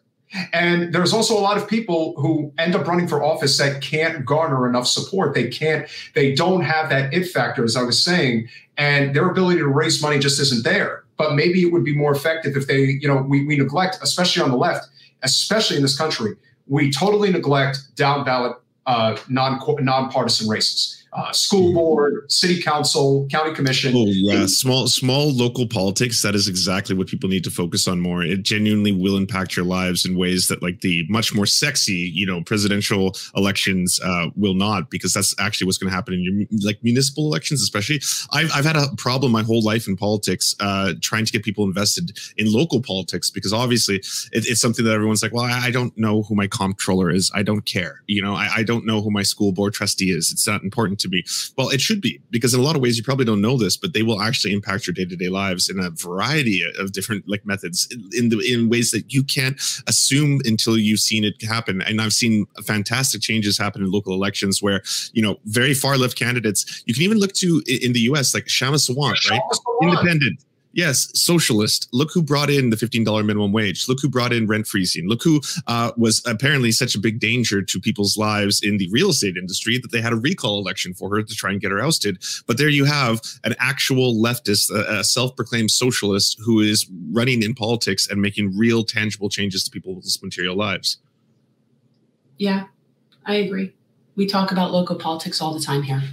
And 0.54 0.94
there's 0.94 1.14
also 1.14 1.38
a 1.38 1.40
lot 1.40 1.58
of 1.58 1.68
people 1.68 2.14
who 2.18 2.52
end 2.58 2.76
up 2.76 2.88
running 2.88 3.08
for 3.08 3.24
office 3.24 3.58
that 3.58 3.82
can't 3.82 4.26
garner 4.26 4.68
enough 4.68 4.88
support. 4.88 5.34
They 5.34 5.48
can't, 5.48 5.88
they 6.16 6.36
don't 6.36 6.62
have 6.62 6.90
that 6.90 7.14
it 7.14 7.28
factor, 7.28 7.64
as 7.64 7.78
I 7.78 7.84
was 7.84 8.02
saying, 8.04 8.50
and 8.78 9.16
their 9.16 9.30
ability 9.30 9.60
to 9.60 9.68
raise 9.68 10.02
money 10.02 10.20
just 10.20 10.40
isn't 10.40 10.66
there 10.66 11.06
but 11.18 11.36
maybe 11.36 11.62
it 11.62 11.72
would 11.72 11.84
be 11.84 11.96
more 11.96 12.12
effective 12.12 12.56
if 12.56 12.68
they, 12.68 12.82
you 13.02 13.08
know, 13.08 13.18
we, 13.18 13.46
we 13.46 13.58
neglect, 13.58 13.98
especially 14.02 14.42
on 14.44 14.52
the 14.52 14.58
left, 14.58 14.88
especially 15.24 15.76
in 15.76 15.82
this 15.82 15.98
country, 15.98 16.36
we 16.68 16.92
totally 16.92 17.32
neglect 17.32 17.96
down 17.96 18.24
ballot 18.24 18.58
uh, 18.86 19.18
non 19.28 19.60
nonpartisan 19.80 20.48
races 20.48 21.07
uh, 21.18 21.32
school 21.32 21.74
board, 21.74 22.32
city 22.32 22.62
council, 22.62 23.28
county 23.32 23.54
commission. 23.54 23.94
Oh 23.96 24.06
yeah, 24.08 24.46
small 24.46 24.88
small 24.88 25.32
local 25.34 25.68
politics. 25.68 26.22
That 26.22 26.36
is 26.36 26.48
exactly 26.48 26.96
what 26.96 27.08
people 27.08 27.28
need 27.28 27.44
to 27.46 27.52
focus 27.52 27.88
on 27.88 28.00
more. 28.00 28.24
It 28.24 28.44
genuinely 28.44 28.92
will 28.92 29.18
impact 29.18 29.56
your 29.56 29.66
lives 29.66 30.06
in 30.06 30.18
ways 30.18 30.48
that 30.48 30.62
like 30.62 30.82
the 30.82 31.06
much 31.10 31.34
more 31.34 31.48
sexy, 31.48 32.12
you 32.14 32.26
know, 32.26 32.44
presidential 32.44 33.16
elections 33.36 34.00
uh, 34.04 34.28
will 34.36 34.54
not, 34.54 34.92
because 34.92 35.12
that's 35.14 35.34
actually 35.40 35.66
what's 35.66 35.80
going 35.80 35.90
to 35.90 35.96
happen 35.96 36.14
in 36.14 36.22
your 36.22 36.46
like 36.64 36.78
municipal 36.84 37.26
elections, 37.26 37.64
especially. 37.64 38.00
I've 38.32 38.52
I've 38.54 38.66
had 38.66 38.78
a 38.78 38.88
problem 38.98 39.32
my 39.32 39.44
whole 39.44 39.64
life 39.64 39.88
in 39.88 39.98
politics, 39.98 40.56
uh, 40.60 40.94
trying 41.02 41.26
to 41.26 41.32
get 41.32 41.44
people 41.44 41.64
invested 41.64 42.18
in 42.38 42.52
local 42.52 42.82
politics 42.82 43.32
because 43.32 43.54
obviously 43.54 43.96
it, 43.98 44.46
it's 44.48 44.62
something 44.62 44.86
that 44.86 44.94
everyone's 44.94 45.24
like, 45.24 45.34
well, 45.34 45.46
I, 45.46 45.68
I, 45.68 45.72
don't 45.72 45.98
know 45.98 46.24
who 46.24 46.36
my 46.36 46.48
comptroller 46.48 47.10
is. 47.10 47.32
I 47.34 47.44
don't 47.44 47.66
care. 47.66 48.04
You 48.08 48.22
know, 48.22 48.36
I, 48.36 48.50
I 48.58 48.64
don't 48.64 48.86
know 48.86 49.02
who 49.02 49.12
my 49.12 49.24
school 49.24 49.52
board 49.52 49.74
trustee 49.74 50.12
is. 50.12 50.32
It's 50.32 50.48
not 50.48 50.64
important 50.64 51.00
to 51.00 51.07
to 51.08 51.12
be? 51.12 51.26
Well, 51.58 51.70
it 51.70 51.82
should 51.82 52.02
be 52.02 52.22
because 52.30 52.54
in 52.54 52.60
a 52.60 52.64
lot 52.64 52.76
of 52.76 52.82
ways 52.82 52.98
you 52.98 53.04
probably 53.04 53.26
don't 53.26 53.42
know 53.42 53.58
this, 53.58 53.78
but 53.78 53.94
they 53.94 54.04
will 54.04 54.22
actually 54.22 54.54
impact 54.54 54.88
your 54.88 54.94
day 54.94 55.06
to 55.06 55.16
day 55.16 55.30
lives 55.30 55.70
in 55.70 55.80
a 55.80 55.90
variety 55.90 56.64
of 56.78 56.92
different 56.92 57.28
like 57.28 57.46
methods 57.46 57.88
in 58.14 58.30
the 58.30 58.40
in 58.40 58.70
ways 58.70 58.92
that 58.92 59.14
you 59.14 59.24
can't 59.24 59.60
assume 59.88 60.42
until 60.46 60.78
you've 60.78 61.00
seen 61.00 61.24
it 61.24 61.42
happen. 61.44 61.82
And 61.82 62.02
I've 62.02 62.14
seen 62.14 62.46
fantastic 62.66 63.22
changes 63.22 63.58
happen 63.58 63.84
in 63.84 63.92
local 63.92 64.14
elections 64.14 64.62
where 64.62 64.82
you 65.14 65.22
know 65.22 65.38
very 65.46 65.74
far 65.74 65.98
left 65.98 66.18
candidates. 66.18 66.84
You 66.86 66.94
can 66.94 67.04
even 67.04 67.20
look 67.20 67.34
to 67.34 67.62
in 67.68 67.94
the 67.94 68.02
U.S. 68.12 68.34
like 68.34 68.46
Kshama 68.46 68.78
Sawant, 68.78 69.30
right? 69.30 69.42
Independent 69.82 70.44
yes, 70.78 71.10
socialist. 71.14 71.90
Look 71.92 72.12
who 72.14 72.22
brought 72.22 72.50
in 72.50 72.70
the 72.70 72.78
$15 72.78 73.04
minimum 73.26 73.52
wage. 73.52 73.90
Look 73.90 73.98
who 74.02 74.08
brought 74.08 74.32
in 74.32 74.48
rent 74.48 74.68
freezing. 74.68 75.10
Look 75.10 75.24
who 75.24 75.42
uh, 75.66 75.92
was 75.98 76.22
apparently 76.26 76.72
such 76.72 76.96
a 76.96 77.00
big 77.00 77.20
danger 77.20 77.62
to 77.64 77.80
people's 77.82 78.16
lives 78.16 78.62
in 78.62 78.78
the 78.78 78.88
real 78.90 79.10
estate 79.10 79.36
industry 79.36 79.80
that 79.80 79.92
they 79.92 80.00
had 80.00 80.14
a 80.14 80.16
recall 80.16 80.60
election 80.60 80.94
for 80.94 81.10
her 81.10 81.24
to 81.24 81.36
try 81.36 81.52
and 81.52 81.60
get 81.60 81.72
her 81.72 81.82
ousted. 81.82 82.24
But 82.46 82.58
there 82.58 82.70
you 82.70 82.86
have 82.86 83.20
an 83.44 83.56
actual 83.60 84.16
leftist, 84.16 84.70
a, 84.70 85.00
a 85.00 85.04
self 85.04 85.36
proclaimed 85.36 85.72
socialist 85.72 86.40
who 86.46 86.62
is 86.62 86.88
running 87.12 87.44
in 87.44 87.56
politics 87.56 88.08
and 88.08 88.22
making 88.22 88.56
real 88.56 88.86
tangible 88.86 89.30
changes 89.30 89.64
to 89.66 89.72
people's 89.72 90.22
material 90.22 90.56
lives. 90.56 91.00
Yeah, 92.38 92.66
I 93.26 93.36
agree. 93.36 93.74
We 94.16 94.28
talk 94.28 94.52
about 94.52 94.72
local 94.72 94.96
politics 94.96 95.42
all 95.42 95.54
the 95.54 95.60
time 95.60 95.82
here. 95.82 96.04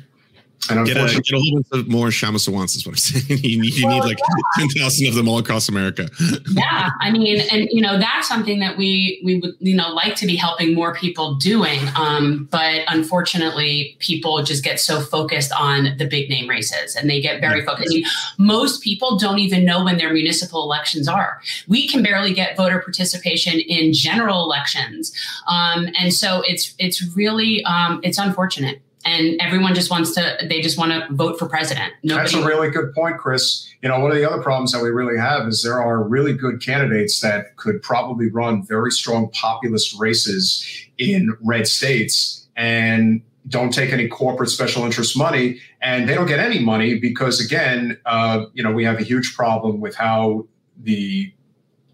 And 0.71 0.87
get, 0.87 0.97
a, 0.97 1.21
get 1.21 1.33
a 1.33 1.37
whole 1.37 1.63
bunch 1.63 1.67
of 1.73 1.89
more 1.89 2.07
Kshama 2.07 2.37
Sawants 2.37 2.75
is 2.75 2.87
what 2.87 2.93
I'm 2.93 2.97
saying. 2.97 3.41
you 3.45 3.61
need, 3.61 3.75
you 3.75 3.87
well, 3.87 3.99
need 3.99 4.05
like 4.05 4.19
yeah. 4.59 4.67
10,000 4.75 5.09
of 5.09 5.15
them 5.15 5.29
all 5.29 5.39
across 5.39 5.69
America. 5.69 6.09
yeah. 6.51 6.91
I 7.01 7.11
mean, 7.11 7.43
and 7.53 7.69
you 7.71 7.83
know, 7.83 7.99
that's 7.99 8.27
something 8.27 8.61
that 8.61 8.79
we, 8.79 9.21
we 9.23 9.41
would, 9.41 9.55
you 9.59 9.77
know, 9.77 9.91
like 9.91 10.17
to 10.17 10.27
be 10.27 10.37
helping 10.37 10.75
more 10.75 10.95
people 10.95 11.35
doing. 11.35 11.81
Um, 11.97 12.49
but 12.51 12.83
unfortunately 12.89 13.97
people 13.99 14.43
just 14.43 14.65
get 14.65 14.81
so 14.81 15.01
focused 15.01 15.53
on 15.53 15.97
the 15.99 16.07
big 16.07 16.31
name 16.31 16.49
races 16.49 16.97
and 16.97 17.11
they 17.11 17.21
get 17.21 17.41
very 17.41 17.61
yeah. 17.61 17.67
focused. 17.67 17.91
I 17.93 17.97
mean, 17.97 18.05
most 18.39 18.83
people 18.83 19.19
don't 19.19 19.39
even 19.39 19.67
know 19.67 19.85
when 19.85 19.99
their 19.99 20.13
municipal 20.15 20.63
elections 20.63 21.09
are. 21.09 21.43
We 21.69 21.87
can 21.87 22.03
barely 22.03 22.33
get 22.33 22.57
voter 22.57 22.81
participation 22.81 23.61
in 23.61 23.93
general 23.93 24.43
elections. 24.43 25.13
Um, 25.47 25.89
and 25.99 26.13
so 26.13 26.43
it's, 26.47 26.75
it's 26.79 27.15
really, 27.15 27.63
um, 27.65 28.01
it's 28.03 28.19
unfortunate 28.19 28.81
and 29.05 29.41
everyone 29.41 29.75
just 29.75 29.91
wants 29.91 30.15
to 30.15 30.37
they 30.49 30.61
just 30.61 30.79
want 30.79 30.93
to 30.93 31.07
vote 31.15 31.39
for 31.39 31.49
president. 31.49 31.93
Nobody 32.03 32.31
that's 32.31 32.35
a 32.35 32.47
really 32.47 32.71
good 32.71 32.95
point 32.95 33.19
chris. 33.19 33.69
You 33.83 33.89
know 33.89 33.99
one 34.01 34.11
of 34.11 34.17
the 34.17 34.29
other 34.29 34.43
problems 34.43 34.73
that 34.73 34.83
we 34.83 34.91
really 34.91 35.19
have 35.19 35.47
is 35.47 35.63
there 35.63 35.81
are 35.81 36.03
really 36.03 36.33
good 36.33 36.61
candidates 36.61 37.21
that 37.21 37.57
could 37.57 37.83
probably 37.83 38.31
run 38.31 38.65
very 38.67 38.91
strong 38.91 39.31
populist 39.31 39.99
races 39.99 40.67
in 40.99 41.37
red 41.43 41.67
states 41.67 42.47
and 42.57 43.23
don't 43.49 43.75
take 43.75 43.93
any 43.93 44.09
corporate 44.09 44.49
special 44.49 44.85
interest 44.85 45.17
money. 45.17 45.61
And 45.83 46.09
they 46.09 46.15
don't 46.15 46.27
get 46.27 46.41
any 46.41 46.61
money 46.61 46.99
because 46.99 47.45
again 47.45 47.99
uh, 48.07 48.47
you 48.55 48.63
know 48.63 48.73
we 48.73 48.85
have 48.85 48.99
a 48.99 49.05
huge 49.05 49.35
problem 49.35 49.81
with 49.81 49.95
how 49.95 50.47
the 50.83 51.33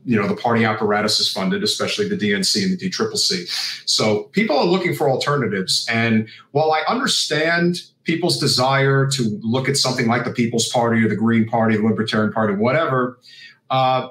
you 0.05 0.21
know 0.21 0.27
the 0.27 0.37
party 0.37 0.65
apparatus 0.65 1.21
is 1.21 1.31
funded, 1.31 1.63
especially 1.63 2.09
the 2.09 2.17
DNC 2.17 2.65
and 2.65 2.79
the 2.79 2.91
DCCC. 2.91 3.89
So 3.89 4.25
people 4.33 4.59
are 4.59 4.65
looking 4.65 4.95
for 4.95 5.11
alternatives. 5.11 5.87
And 5.91 6.29
while 6.53 6.73
I 6.73 6.83
understand 6.89 7.83
people's 8.05 8.39
desire 8.39 9.07
to 9.09 9.39
look 9.43 9.69
at 9.69 9.77
something 9.77 10.07
like 10.07 10.25
the 10.25 10.33
People's 10.33 10.69
Party 10.69 11.05
or 11.05 11.09
the 11.09 11.17
Green 11.17 11.47
Party, 11.47 11.77
the 11.77 11.83
Libertarian 11.83 12.33
Party, 12.33 12.55
whatever, 12.55 13.19
uh, 13.69 14.09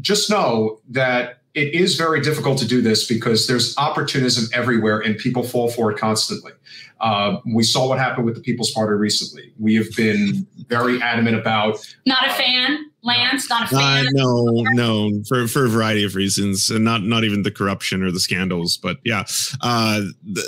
just 0.00 0.30
know 0.30 0.80
that 0.88 1.40
it 1.54 1.74
is 1.74 1.96
very 1.96 2.20
difficult 2.20 2.58
to 2.58 2.66
do 2.66 2.80
this 2.80 3.06
because 3.06 3.46
there's 3.46 3.76
opportunism 3.76 4.48
everywhere 4.54 5.00
and 5.00 5.18
people 5.18 5.42
fall 5.42 5.70
for 5.70 5.92
it 5.92 5.98
constantly. 5.98 6.52
Uh, 7.00 7.38
we 7.52 7.62
saw 7.62 7.88
what 7.88 7.98
happened 7.98 8.24
with 8.24 8.34
the 8.34 8.40
People's 8.40 8.70
Party 8.70 8.94
recently. 8.94 9.52
We 9.58 9.74
have 9.74 9.94
been 9.96 10.46
very 10.68 11.02
adamant 11.02 11.36
about. 11.36 11.86
Not 12.06 12.26
a 12.26 12.30
fan. 12.30 12.91
Lance, 13.04 13.50
not 13.50 13.64
a 13.64 13.74
fan. 13.74 14.06
Uh, 14.06 14.10
no, 14.12 14.64
no, 14.74 15.10
for 15.28 15.48
for 15.48 15.64
a 15.64 15.68
variety 15.68 16.04
of 16.04 16.14
reasons, 16.14 16.70
and 16.70 16.84
not 16.84 17.02
not 17.02 17.24
even 17.24 17.42
the 17.42 17.50
corruption 17.50 18.00
or 18.00 18.12
the 18.12 18.20
scandals, 18.20 18.76
but 18.76 18.98
yeah, 19.04 19.24
uh, 19.60 20.02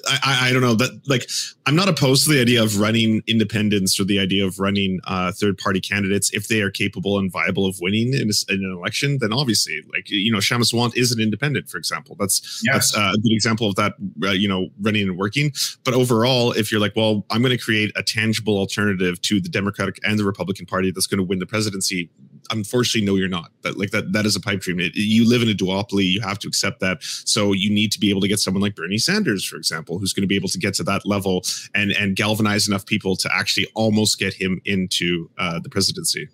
I 0.06 0.38
I 0.42 0.52
don't 0.52 0.62
know 0.62 0.74
that 0.74 1.00
like 1.08 1.28
I'm 1.66 1.74
not 1.74 1.88
opposed 1.88 2.24
to 2.26 2.32
the 2.32 2.40
idea 2.40 2.62
of 2.62 2.78
running 2.78 3.22
independents 3.26 3.98
or 3.98 4.04
the 4.04 4.20
idea 4.20 4.46
of 4.46 4.60
running 4.60 5.00
uh, 5.04 5.32
third 5.32 5.58
party 5.58 5.80
candidates 5.80 6.32
if 6.32 6.46
they 6.46 6.60
are 6.60 6.70
capable 6.70 7.18
and 7.18 7.32
viable 7.32 7.66
of 7.66 7.78
winning 7.80 8.14
in, 8.14 8.30
a, 8.30 8.52
in 8.52 8.64
an 8.64 8.72
election. 8.72 9.18
Then 9.20 9.32
obviously, 9.32 9.80
like 9.92 10.08
you 10.08 10.30
know, 10.30 10.38
Kshama 10.38 10.72
Sawant 10.72 10.96
is 10.96 11.10
an 11.10 11.20
independent, 11.20 11.68
for 11.68 11.78
example. 11.78 12.14
That's 12.20 12.62
yes. 12.64 12.92
that's 12.92 12.96
uh, 12.96 13.14
a 13.14 13.18
good 13.18 13.32
example 13.32 13.68
of 13.68 13.74
that. 13.74 13.94
Uh, 14.22 14.30
you 14.30 14.46
know, 14.46 14.68
running 14.80 15.08
and 15.08 15.18
working. 15.18 15.52
But 15.82 15.94
overall, 15.94 16.52
if 16.52 16.70
you're 16.70 16.80
like, 16.80 16.94
well, 16.94 17.26
I'm 17.30 17.42
going 17.42 17.56
to 17.56 17.62
create 17.62 17.90
a 17.96 18.04
tangible 18.04 18.58
alternative 18.58 19.20
to 19.22 19.40
the 19.40 19.48
Democratic 19.48 19.98
and 20.04 20.20
the 20.20 20.24
Republican 20.24 20.66
Party 20.66 20.92
that's 20.92 21.08
going 21.08 21.18
to 21.18 21.24
win 21.24 21.40
the 21.40 21.46
presidency 21.46 22.10
unfortunately 22.50 23.06
no 23.06 23.16
you're 23.16 23.28
not. 23.28 23.50
That 23.62 23.78
like 23.78 23.90
that 23.90 24.12
that 24.12 24.26
is 24.26 24.36
a 24.36 24.40
pipe 24.40 24.60
dream. 24.60 24.80
It, 24.80 24.94
you 24.94 25.28
live 25.28 25.42
in 25.42 25.48
a 25.48 25.54
duopoly. 25.54 26.04
You 26.04 26.20
have 26.20 26.38
to 26.40 26.48
accept 26.48 26.80
that. 26.80 26.98
So 27.02 27.52
you 27.52 27.70
need 27.70 27.92
to 27.92 28.00
be 28.00 28.10
able 28.10 28.20
to 28.20 28.28
get 28.28 28.38
someone 28.38 28.62
like 28.62 28.74
bernie 28.74 28.98
sanders 28.98 29.44
for 29.44 29.56
example 29.56 29.98
who's 29.98 30.12
going 30.12 30.22
to 30.22 30.28
be 30.28 30.36
able 30.36 30.48
to 30.48 30.58
get 30.58 30.74
to 30.74 30.84
that 30.84 31.06
level 31.06 31.42
and 31.74 31.92
and 31.92 32.16
galvanize 32.16 32.68
enough 32.68 32.86
people 32.86 33.16
to 33.16 33.30
actually 33.34 33.66
almost 33.74 34.18
get 34.18 34.34
him 34.34 34.60
into 34.64 35.30
uh, 35.38 35.60
the 35.60 35.68
presidency. 35.68 36.28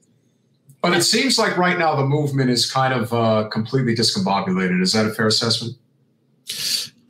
But 0.83 0.95
it 0.95 1.03
seems 1.03 1.39
like 1.39 1.59
right 1.59 1.79
now 1.79 1.95
the 1.95 2.07
movement 2.07 2.49
is 2.49 2.71
kind 2.71 2.95
of 2.95 3.13
uh, 3.13 3.49
completely 3.49 3.95
discombobulated. 3.95 4.81
Is 4.81 4.93
that 4.95 5.05
a 5.05 5.11
fair 5.11 5.27
assessment 5.27 5.77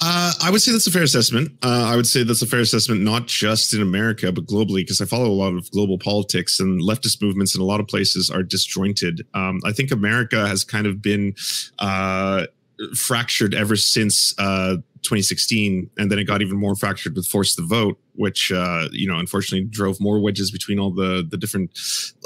uh, 0.03 0.33
I 0.43 0.51
would 0.51 0.63
say 0.63 0.73
that's 0.73 0.87
a 0.87 0.91
fair 0.91 1.03
assessment. 1.03 1.53
Uh, 1.63 1.87
I 1.93 1.97
would 1.97 2.07
say 2.07 2.23
that's 2.23 2.43
a 2.43 2.47
fair 2.47 2.61
assessment, 2.61 3.03
not 3.03 3.27
just 3.27 3.75
in 3.75 3.83
America, 3.83 4.33
but 4.33 4.47
globally, 4.47 4.77
because 4.77 5.01
I 5.01 5.05
follow 5.05 5.27
a 5.27 5.33
lot 5.33 5.55
of 5.55 5.71
global 5.73 5.99
politics 5.99 6.59
and 6.59 6.81
leftist 6.81 7.21
movements 7.21 7.55
in 7.55 7.61
a 7.61 7.65
lot 7.65 7.81
of 7.81 7.89
places 7.89 8.31
are 8.31 8.43
disjointed. 8.43 9.27
Um, 9.35 9.61
I 9.65 9.73
think 9.73 9.91
America 9.91 10.47
has 10.47 10.65
kind 10.65 10.87
of 10.87 11.03
been 11.03 11.35
uh, 11.79 12.47
fractured 12.95 13.55
ever 13.55 13.77
since 13.77 14.35
uh, 14.39 14.77
2016, 15.03 15.91
and 15.99 16.11
then 16.11 16.19
it 16.19 16.25
got 16.25 16.43
even 16.43 16.57
more 16.57 16.75
fractured 16.75 17.15
with 17.15 17.27
Force 17.27 17.55
the 17.55 17.63
Vote, 17.63 17.99
which 18.15 18.51
uh, 18.53 18.89
you 18.93 19.07
know 19.07 19.19
unfortunately 19.19 19.67
drove 19.69 20.01
more 20.01 20.21
wedges 20.21 20.51
between 20.51 20.79
all 20.79 20.91
the 20.91 21.27
the 21.29 21.37
different 21.37 21.79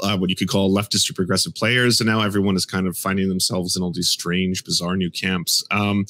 uh, 0.03 0.17
what 0.17 0.29
you 0.29 0.35
could 0.35 0.49
call 0.49 0.73
leftist 0.73 1.09
or 1.09 1.13
progressive 1.13 1.55
players, 1.55 1.99
and 1.99 2.07
now 2.07 2.21
everyone 2.21 2.55
is 2.55 2.65
kind 2.65 2.87
of 2.87 2.97
finding 2.97 3.29
themselves 3.29 3.75
in 3.75 3.83
all 3.83 3.91
these 3.91 4.09
strange, 4.09 4.63
bizarre 4.63 4.95
new 4.95 5.11
camps. 5.11 5.63
Um, 5.71 6.05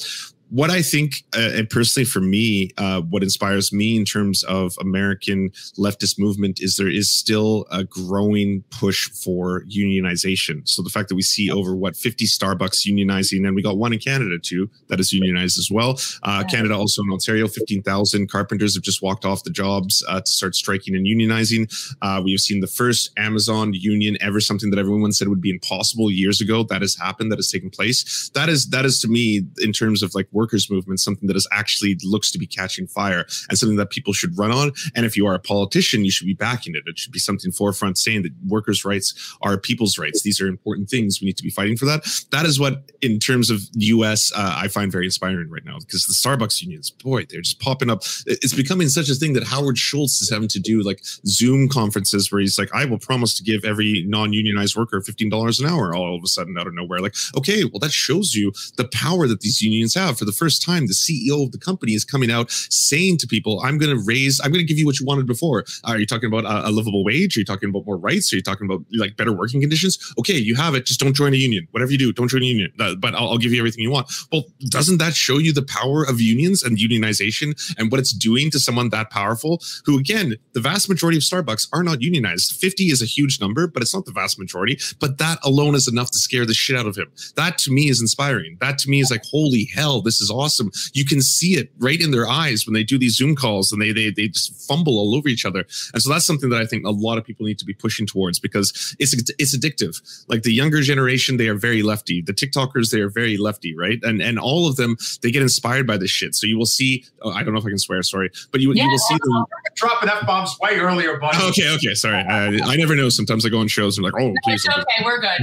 what 0.49 0.69
I 0.69 0.81
think, 0.81 1.23
uh, 1.35 1.51
and 1.53 1.69
personally 1.69 2.05
for 2.05 2.21
me, 2.21 2.71
uh, 2.77 3.01
what 3.01 3.23
inspires 3.23 3.73
me 3.73 3.97
in 3.97 4.05
terms 4.05 4.43
of 4.43 4.75
American 4.79 5.49
leftist 5.77 6.19
movement 6.19 6.59
is 6.61 6.75
there 6.75 6.89
is 6.89 7.11
still 7.11 7.65
a 7.71 7.83
growing 7.83 8.63
push 8.69 9.09
for 9.09 9.63
unionization. 9.65 10.67
So 10.67 10.83
the 10.83 10.89
fact 10.89 11.09
that 11.09 11.15
we 11.15 11.23
see 11.23 11.51
over 11.51 11.75
what 11.75 11.97
50 11.97 12.25
Starbucks 12.25 12.85
unionizing, 12.87 13.45
and 13.45 13.55
we 13.55 13.63
got 13.63 13.77
one 13.77 13.93
in 13.93 13.99
Canada 13.99 14.37
too 14.39 14.69
that 14.87 14.99
is 14.99 15.11
unionized 15.11 15.57
as 15.57 15.69
well. 15.71 15.99
Uh, 16.23 16.43
Canada 16.43 16.75
also 16.75 17.01
in 17.01 17.11
Ontario, 17.11 17.47
15,000 17.47 18.29
carpenters 18.29 18.75
have 18.75 18.83
just 18.83 19.01
walked 19.01 19.25
off 19.25 19.43
the 19.43 19.49
jobs 19.49 20.03
uh, 20.07 20.21
to 20.21 20.31
start 20.31 20.55
striking 20.55 20.95
and 20.95 21.05
unionizing. 21.05 21.71
Uh, 22.01 22.21
we 22.23 22.31
have 22.31 22.41
seen 22.41 22.61
the 22.61 22.67
first 22.67 23.11
Amazon 23.17 23.73
union 23.73 24.15
ever, 24.21 24.39
something 24.39 24.69
that 24.69 24.79
everyone 24.79 25.11
said 25.11 25.27
would 25.27 25.41
be 25.41 25.49
impossible 25.49 26.11
years 26.11 26.39
ago. 26.39 26.63
That 26.63 26.81
has 26.81 26.95
happened. 26.95 27.31
That 27.31 27.39
has 27.39 27.49
taken 27.49 27.69
place. 27.69 28.29
That 28.35 28.49
is 28.49 28.67
that 28.67 28.85
is 28.85 28.99
to 28.99 29.07
me 29.07 29.43
in 29.59 29.73
terms 29.73 30.03
of 30.03 30.13
like 30.13 30.27
workers 30.35 30.69
movement 30.69 30.99
something 30.99 31.27
that 31.27 31.35
is 31.35 31.47
actually 31.51 31.97
looks 32.03 32.31
to 32.31 32.37
be 32.37 32.45
catching 32.45 32.85
fire 32.87 33.25
and 33.49 33.57
something 33.57 33.77
that 33.77 33.89
people 33.89 34.13
should 34.13 34.37
run 34.37 34.51
on. 34.51 34.71
And 34.95 35.05
if 35.05 35.17
you 35.17 35.25
are 35.25 35.33
a 35.33 35.39
politician 35.39 36.05
you 36.05 36.11
should 36.11 36.27
be 36.27 36.33
backing 36.33 36.75
it. 36.75 36.83
It 36.85 36.99
should 36.99 37.11
be 37.11 37.19
something 37.19 37.51
forefront 37.51 37.97
saying 37.97 38.23
that 38.23 38.33
workers 38.47 38.85
rights 38.85 39.35
are 39.41 39.57
people's 39.57 39.97
rights. 39.97 40.21
These 40.21 40.41
are 40.41 40.47
important 40.47 40.89
things. 40.89 41.19
We 41.21 41.25
need 41.25 41.37
to 41.37 41.43
be 41.43 41.49
fighting 41.49 41.77
for 41.77 41.85
that. 41.85 42.05
That 42.31 42.45
is 42.45 42.59
what 42.59 42.91
in 43.01 43.19
terms 43.19 43.49
of 43.49 43.61
us 43.75 44.31
uh, 44.35 44.55
i 44.57 44.67
find 44.67 44.91
very 44.91 45.05
inspiring 45.05 45.49
right 45.49 45.63
now 45.63 45.77
because 45.79 46.05
the 46.05 46.13
starbucks 46.13 46.61
unions 46.61 46.91
boy 46.91 47.25
they're 47.29 47.41
just 47.41 47.59
popping 47.59 47.89
up. 47.89 48.01
It's 48.25 48.53
becoming 48.53 48.89
such 48.89 49.09
a 49.09 49.15
thing 49.15 49.33
that 49.33 49.43
howard 49.43 49.77
schultz 49.77 50.21
is 50.21 50.29
having 50.29 50.47
to 50.49 50.59
do 50.59 50.81
like 50.81 50.99
zoom 51.25 51.69
conferences 51.69 52.31
where 52.31 52.41
he's 52.41 52.57
like 52.57 52.73
i 52.73 52.83
will 52.83 52.99
promise 52.99 53.35
to 53.37 53.43
give 53.43 53.63
every 53.63 54.03
non-unionized 54.07 54.75
worker 54.75 54.99
$15 54.99 55.59
an 55.59 55.65
hour 55.65 55.95
all 55.95 56.15
of 56.15 56.23
a 56.23 56.27
sudden 56.27 56.57
out 56.57 56.67
of 56.67 56.73
nowhere 56.73 56.99
like 56.99 57.15
okay 57.37 57.63
well 57.63 57.79
that 57.79 57.91
shows 57.91 58.33
you 58.33 58.51
the 58.77 58.87
power 58.87 59.27
that 59.27 59.41
these 59.41 59.61
unions 59.61 59.93
have 59.93 60.17
for 60.25 60.31
the 60.31 60.37
first 60.37 60.63
time, 60.63 60.87
the 60.87 60.93
CEO 60.93 61.43
of 61.43 61.51
the 61.51 61.59
company 61.59 61.93
is 61.93 62.03
coming 62.03 62.31
out 62.31 62.49
saying 62.49 63.17
to 63.19 63.27
people, 63.27 63.61
I'm 63.63 63.77
going 63.77 63.95
to 63.95 64.03
raise, 64.03 64.41
I'm 64.43 64.51
going 64.51 64.65
to 64.65 64.67
give 64.67 64.77
you 64.77 64.85
what 64.85 64.99
you 64.99 65.05
wanted 65.05 65.27
before. 65.27 65.65
Are 65.83 65.99
you 65.99 66.05
talking 66.05 66.27
about 66.27 66.45
a, 66.45 66.69
a, 66.69 66.71
livable 66.71 67.03
wage? 67.03 67.37
Are 67.37 67.39
you 67.41 67.45
talking 67.45 67.69
about 67.69 67.85
more 67.85 67.97
rights? 67.97 68.33
Are 68.33 68.35
you 68.35 68.41
talking 68.41 68.65
about 68.65 68.83
like 68.91 69.15
better 69.17 69.31
working 69.31 69.61
conditions? 69.61 70.13
Okay, 70.19 70.37
you 70.37 70.55
have 70.55 70.73
it. 70.73 70.85
Just 70.85 70.99
don't 70.99 71.13
join 71.13 71.33
a 71.33 71.37
union. 71.37 71.67
Whatever 71.71 71.91
you 71.91 71.97
do, 71.97 72.11
don't 72.11 72.27
join 72.27 72.41
a 72.41 72.45
union. 72.45 72.71
Uh, 72.79 72.95
but 72.95 73.13
I'll, 73.13 73.29
I'll 73.29 73.37
give 73.37 73.53
you 73.53 73.59
everything 73.59 73.81
you 73.81 73.91
want. 73.91 74.11
Well, 74.31 74.45
doesn't 74.69 74.97
that 74.97 75.13
show 75.13 75.37
you 75.37 75.53
the 75.53 75.63
power 75.63 76.03
of 76.03 76.19
unions 76.19 76.63
and 76.63 76.77
unionization 76.77 77.53
and 77.77 77.91
what 77.91 77.99
it's 77.99 78.11
doing 78.11 78.49
to 78.51 78.59
someone 78.59 78.89
that 78.89 79.11
powerful? 79.11 79.61
Who, 79.85 79.99
again, 79.99 80.35
the 80.53 80.59
vast 80.59 80.89
majority 80.89 81.17
of 81.17 81.23
Starbucks 81.23 81.67
are 81.71 81.83
not 81.83 82.01
unionized. 82.01 82.53
50 82.59 82.85
is 82.85 83.01
a 83.01 83.05
huge 83.05 83.39
number, 83.39 83.67
but 83.67 83.83
it's 83.83 83.93
not 83.93 84.05
the 84.05 84.11
vast 84.11 84.39
majority. 84.39 84.79
But 84.99 85.19
that 85.19 85.37
alone 85.43 85.75
is 85.75 85.87
enough 85.87 86.09
to 86.11 86.17
scare 86.17 86.45
the 86.45 86.53
shit 86.53 86.77
out 86.77 86.87
of 86.87 86.95
him. 86.95 87.11
That 87.35 87.57
to 87.59 87.71
me 87.71 87.89
is 87.89 88.01
inspiring. 88.01 88.57
That 88.59 88.79
to 88.79 88.89
me 88.89 89.01
is 89.01 89.11
like, 89.11 89.23
holy 89.23 89.69
hell, 89.75 90.01
this 90.01 90.14
This 90.15 90.21
is 90.21 90.31
awesome. 90.31 90.71
You 90.93 91.05
can 91.05 91.21
see 91.21 91.55
it 91.55 91.71
right 91.79 91.99
in 91.99 92.11
their 92.11 92.27
eyes 92.27 92.65
when 92.65 92.73
they 92.73 92.83
do 92.83 92.97
these 92.97 93.15
Zoom 93.15 93.35
calls 93.35 93.71
and 93.71 93.81
they 93.81 93.91
they 93.91 94.11
they 94.11 94.27
just 94.29 94.67
fumble 94.67 94.97
all 94.97 95.15
over 95.15 95.27
each 95.27 95.45
other. 95.45 95.65
And 95.93 96.01
so 96.01 96.09
that's 96.09 96.25
something 96.25 96.49
that 96.49 96.61
I 96.61 96.65
think 96.65 96.85
a 96.85 96.91
lot 96.91 97.17
of 97.17 97.25
people 97.25 97.45
need 97.45 97.59
to 97.59 97.65
be 97.65 97.73
pushing 97.73 98.07
towards 98.07 98.39
because 98.39 98.95
it's 98.99 99.13
it's 99.37 99.57
addictive. 99.57 100.01
Like 100.27 100.43
the 100.43 100.53
younger 100.53 100.81
generation, 100.81 101.37
they 101.37 101.49
are 101.49 101.55
very 101.55 101.83
lefty. 101.83 102.21
The 102.21 102.33
TikTokers, 102.33 102.91
they 102.91 103.01
are 103.01 103.09
very 103.09 103.37
lefty, 103.37 103.75
right? 103.75 103.99
And 104.03 104.21
and 104.21 104.39
all 104.39 104.67
of 104.67 104.77
them, 104.77 104.97
they 105.21 105.31
get 105.31 105.41
inspired 105.41 105.85
by 105.85 105.97
this 105.97 106.11
shit. 106.11 106.35
So 106.35 106.47
you 106.47 106.57
will 106.57 106.65
see. 106.65 107.05
Oh, 107.21 107.31
I 107.31 107.43
don't 107.43 107.53
know 107.53 107.59
if 107.59 107.65
I 107.65 107.69
can 107.69 107.79
swear. 107.79 108.01
Sorry, 108.03 108.29
but 108.51 108.61
you, 108.61 108.73
yeah, 108.73 108.83
you 108.83 108.89
will 108.89 108.97
see 108.97 109.17
them 109.23 109.45
dropping 109.75 110.09
f 110.09 110.25
bombs 110.25 110.57
way 110.61 110.77
earlier, 110.77 111.17
buddy. 111.17 111.37
Okay, 111.49 111.73
okay, 111.75 111.93
sorry. 111.93 112.17
I, 112.17 112.59
I 112.63 112.75
never 112.75 112.95
know. 112.95 113.09
Sometimes 113.09 113.45
I 113.45 113.49
go 113.49 113.59
on 113.59 113.67
shows 113.67 113.97
and 113.97 114.05
like, 114.05 114.13
oh, 114.19 114.33
please. 114.43 114.67
okay, 114.67 115.03
we're 115.03 115.19
good. 115.19 115.41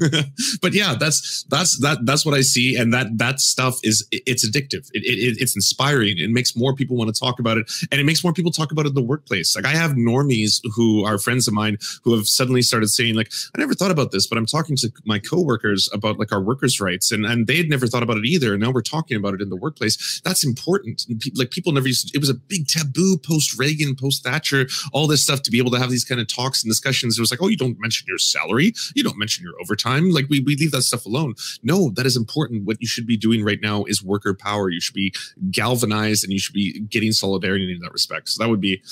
but 0.62 0.72
yeah, 0.72 0.94
that's 0.98 1.44
that's 1.44 1.78
that 1.80 2.04
that's 2.04 2.24
what 2.24 2.34
I 2.34 2.40
see, 2.40 2.76
and 2.76 2.92
that 2.94 3.18
that 3.18 3.40
stuff 3.40 3.78
is 3.82 4.01
it's 4.10 4.48
addictive. 4.48 4.88
It, 4.92 5.04
it, 5.04 5.40
it's 5.40 5.54
inspiring. 5.54 6.18
It 6.18 6.30
makes 6.30 6.56
more 6.56 6.74
people 6.74 6.96
want 6.96 7.14
to 7.14 7.18
talk 7.18 7.38
about 7.38 7.58
it, 7.58 7.70
and 7.90 8.00
it 8.00 8.04
makes 8.04 8.22
more 8.24 8.32
people 8.32 8.52
talk 8.52 8.72
about 8.72 8.86
it 8.86 8.90
in 8.90 8.94
the 8.94 9.02
workplace. 9.02 9.54
Like 9.54 9.64
I 9.64 9.72
have 9.72 9.92
normies 9.92 10.60
who 10.74 11.04
are 11.04 11.18
friends 11.18 11.48
of 11.48 11.54
mine 11.54 11.78
who 12.04 12.14
have 12.14 12.26
suddenly 12.26 12.62
started 12.62 12.88
saying, 12.88 13.14
like, 13.14 13.30
I 13.54 13.58
never 13.58 13.74
thought 13.74 13.90
about 13.90 14.12
this, 14.12 14.26
but 14.26 14.38
I'm 14.38 14.46
talking 14.46 14.76
to 14.76 14.90
my 15.04 15.18
coworkers 15.18 15.88
about 15.92 16.18
like 16.18 16.32
our 16.32 16.40
workers' 16.40 16.80
rights, 16.80 17.12
and 17.12 17.24
and 17.26 17.46
they 17.46 17.56
had 17.56 17.68
never 17.68 17.86
thought 17.86 18.02
about 18.02 18.16
it 18.16 18.24
either. 18.24 18.54
And 18.54 18.62
now 18.62 18.70
we're 18.70 18.82
talking 18.82 19.16
about 19.16 19.34
it 19.34 19.40
in 19.40 19.50
the 19.50 19.56
workplace. 19.56 20.20
That's 20.24 20.44
important. 20.44 21.04
Pe- 21.20 21.30
like 21.34 21.50
people 21.50 21.72
never 21.72 21.88
used. 21.88 22.08
To, 22.08 22.16
it 22.16 22.20
was 22.20 22.30
a 22.30 22.34
big 22.34 22.66
taboo 22.68 23.18
post 23.18 23.58
Reagan, 23.58 23.94
post 23.96 24.24
Thatcher, 24.24 24.66
all 24.92 25.06
this 25.06 25.22
stuff 25.22 25.42
to 25.42 25.50
be 25.50 25.58
able 25.58 25.70
to 25.72 25.78
have 25.78 25.90
these 25.90 26.04
kind 26.04 26.20
of 26.20 26.26
talks 26.26 26.62
and 26.62 26.70
discussions. 26.70 27.18
It 27.18 27.22
was 27.22 27.30
like, 27.30 27.42
oh, 27.42 27.48
you 27.48 27.56
don't 27.56 27.78
mention 27.80 28.06
your 28.08 28.18
salary, 28.18 28.72
you 28.94 29.02
don't 29.02 29.18
mention 29.18 29.44
your 29.44 29.54
overtime. 29.60 30.10
Like 30.10 30.26
we 30.28 30.40
we 30.40 30.56
leave 30.56 30.72
that 30.72 30.82
stuff 30.82 31.06
alone. 31.06 31.34
No, 31.62 31.90
that 31.90 32.06
is 32.06 32.16
important. 32.16 32.64
What 32.64 32.78
you 32.80 32.86
should 32.86 33.06
be 33.06 33.16
doing 33.16 33.44
right 33.44 33.60
now 33.60 33.84
is 33.92 34.02
worker 34.02 34.34
power. 34.34 34.68
You 34.70 34.80
should 34.80 34.94
be 34.94 35.14
galvanized, 35.50 36.24
and 36.24 36.32
you 36.32 36.40
should 36.40 36.54
be 36.54 36.80
getting 36.80 37.12
solidarity 37.12 37.72
in 37.72 37.78
that 37.80 37.92
respect. 37.92 38.30
So 38.30 38.42
that 38.42 38.50
would 38.50 38.60
be 38.60 38.82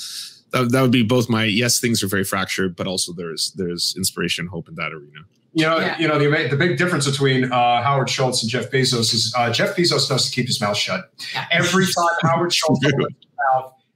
that, 0.51 0.71
that 0.71 0.81
would 0.81 0.91
be 0.91 1.03
both 1.03 1.29
my 1.29 1.43
yes 1.43 1.79
things 1.79 2.03
are 2.03 2.07
very 2.07 2.25
fractured 2.25 2.75
but 2.75 2.85
also 2.85 3.13
there's 3.13 3.53
there's 3.53 3.93
inspiration 3.95 4.47
hope 4.47 4.67
in 4.67 4.75
that 4.75 4.91
arena 4.91 5.25
you 5.53 5.65
know, 5.65 5.79
yeah. 5.79 5.99
you 5.99 6.07
know 6.07 6.17
the 6.17 6.47
the 6.49 6.55
big 6.55 6.77
difference 6.77 7.09
between 7.09 7.51
uh, 7.51 7.83
Howard 7.83 8.09
Schultz 8.09 8.41
and 8.41 8.49
Jeff 8.49 8.71
Bezos 8.71 9.13
is 9.13 9.33
uh, 9.37 9.51
Jeff 9.51 9.75
Bezos 9.75 10.09
knows 10.09 10.29
to 10.29 10.31
keep 10.31 10.47
his 10.47 10.61
mouth 10.61 10.77
shut. 10.77 11.11
Yeah. 11.33 11.45
Every 11.51 11.85
time 11.85 12.05
Howard 12.21 12.53
Schultz 12.53 12.79
opens 12.85 13.15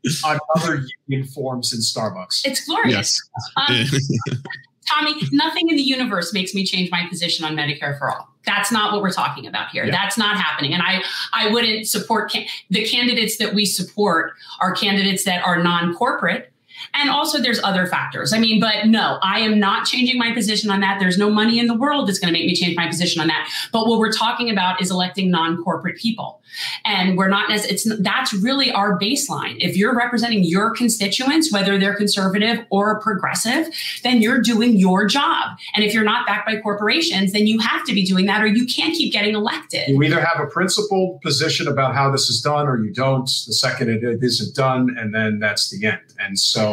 his 0.03 0.21
mouth, 0.21 0.39
another 0.57 0.85
union 1.07 1.27
forms 1.29 1.71
in 1.71 1.79
Starbucks. 1.79 2.45
It's 2.45 2.65
glorious. 2.65 3.21
Yes. 3.57 3.91
Um, 4.33 4.41
Tommy, 4.89 5.13
nothing 5.31 5.69
in 5.69 5.77
the 5.77 5.81
universe 5.81 6.33
makes 6.33 6.53
me 6.53 6.65
change 6.65 6.91
my 6.91 7.07
position 7.09 7.45
on 7.45 7.55
Medicare 7.55 7.97
for 7.97 8.11
all. 8.11 8.27
That's 8.45 8.71
not 8.71 8.93
what 8.93 9.01
we're 9.01 9.11
talking 9.11 9.47
about 9.47 9.69
here. 9.69 9.85
Yeah. 9.85 9.91
That's 9.91 10.17
not 10.17 10.37
happening. 10.37 10.73
And 10.73 10.83
I, 10.83 11.03
I 11.33 11.51
wouldn't 11.51 11.87
support 11.87 12.31
can- 12.31 12.45
the 12.69 12.85
candidates 12.85 13.37
that 13.37 13.53
we 13.53 13.65
support 13.65 14.33
are 14.59 14.73
candidates 14.73 15.23
that 15.25 15.45
are 15.45 15.61
non-corporate 15.61 16.51
and 16.93 17.09
also, 17.09 17.39
there's 17.39 17.61
other 17.63 17.85
factors. 17.85 18.33
I 18.33 18.39
mean, 18.39 18.59
but 18.59 18.87
no, 18.87 19.17
I 19.21 19.39
am 19.39 19.59
not 19.59 19.85
changing 19.85 20.17
my 20.17 20.33
position 20.33 20.69
on 20.69 20.79
that. 20.81 20.99
There's 20.99 21.17
no 21.17 21.29
money 21.29 21.59
in 21.59 21.67
the 21.67 21.73
world 21.73 22.07
that's 22.07 22.19
going 22.19 22.33
to 22.33 22.37
make 22.37 22.47
me 22.47 22.55
change 22.55 22.75
my 22.75 22.87
position 22.87 23.21
on 23.21 23.27
that. 23.27 23.49
But 23.71 23.87
what 23.87 23.99
we're 23.99 24.11
talking 24.11 24.49
about 24.49 24.81
is 24.81 24.91
electing 24.91 25.29
non 25.29 25.63
corporate 25.63 25.97
people. 25.97 26.41
And 26.85 27.17
we're 27.17 27.27
not, 27.27 27.49
it's 27.49 27.85
that's 27.99 28.33
really 28.33 28.71
our 28.71 28.97
baseline. 28.97 29.57
If 29.59 29.75
you're 29.75 29.95
representing 29.95 30.43
your 30.43 30.71
constituents, 30.71 31.51
whether 31.51 31.77
they're 31.77 31.95
conservative 31.95 32.65
or 32.69 32.99
progressive, 33.01 33.67
then 34.03 34.21
you're 34.21 34.41
doing 34.41 34.77
your 34.77 35.05
job. 35.05 35.57
And 35.73 35.83
if 35.83 35.93
you're 35.93 36.03
not 36.03 36.25
backed 36.25 36.47
by 36.47 36.57
corporations, 36.61 37.33
then 37.33 37.47
you 37.47 37.59
have 37.59 37.83
to 37.85 37.93
be 37.93 38.05
doing 38.05 38.25
that 38.27 38.41
or 38.41 38.47
you 38.47 38.65
can't 38.65 38.93
keep 38.93 39.11
getting 39.11 39.35
elected. 39.35 39.89
You 39.89 40.01
either 40.03 40.23
have 40.23 40.39
a 40.39 40.47
principled 40.47 41.21
position 41.21 41.67
about 41.67 41.93
how 41.93 42.09
this 42.09 42.29
is 42.29 42.41
done 42.41 42.67
or 42.67 42.81
you 42.81 42.91
don't. 42.93 43.25
The 43.25 43.53
second 43.53 43.89
it 43.89 44.23
isn't 44.23 44.55
done, 44.55 44.95
and 44.97 45.13
then 45.13 45.39
that's 45.39 45.69
the 45.69 45.85
end. 45.85 45.99
And 46.19 46.39
so, 46.39 46.64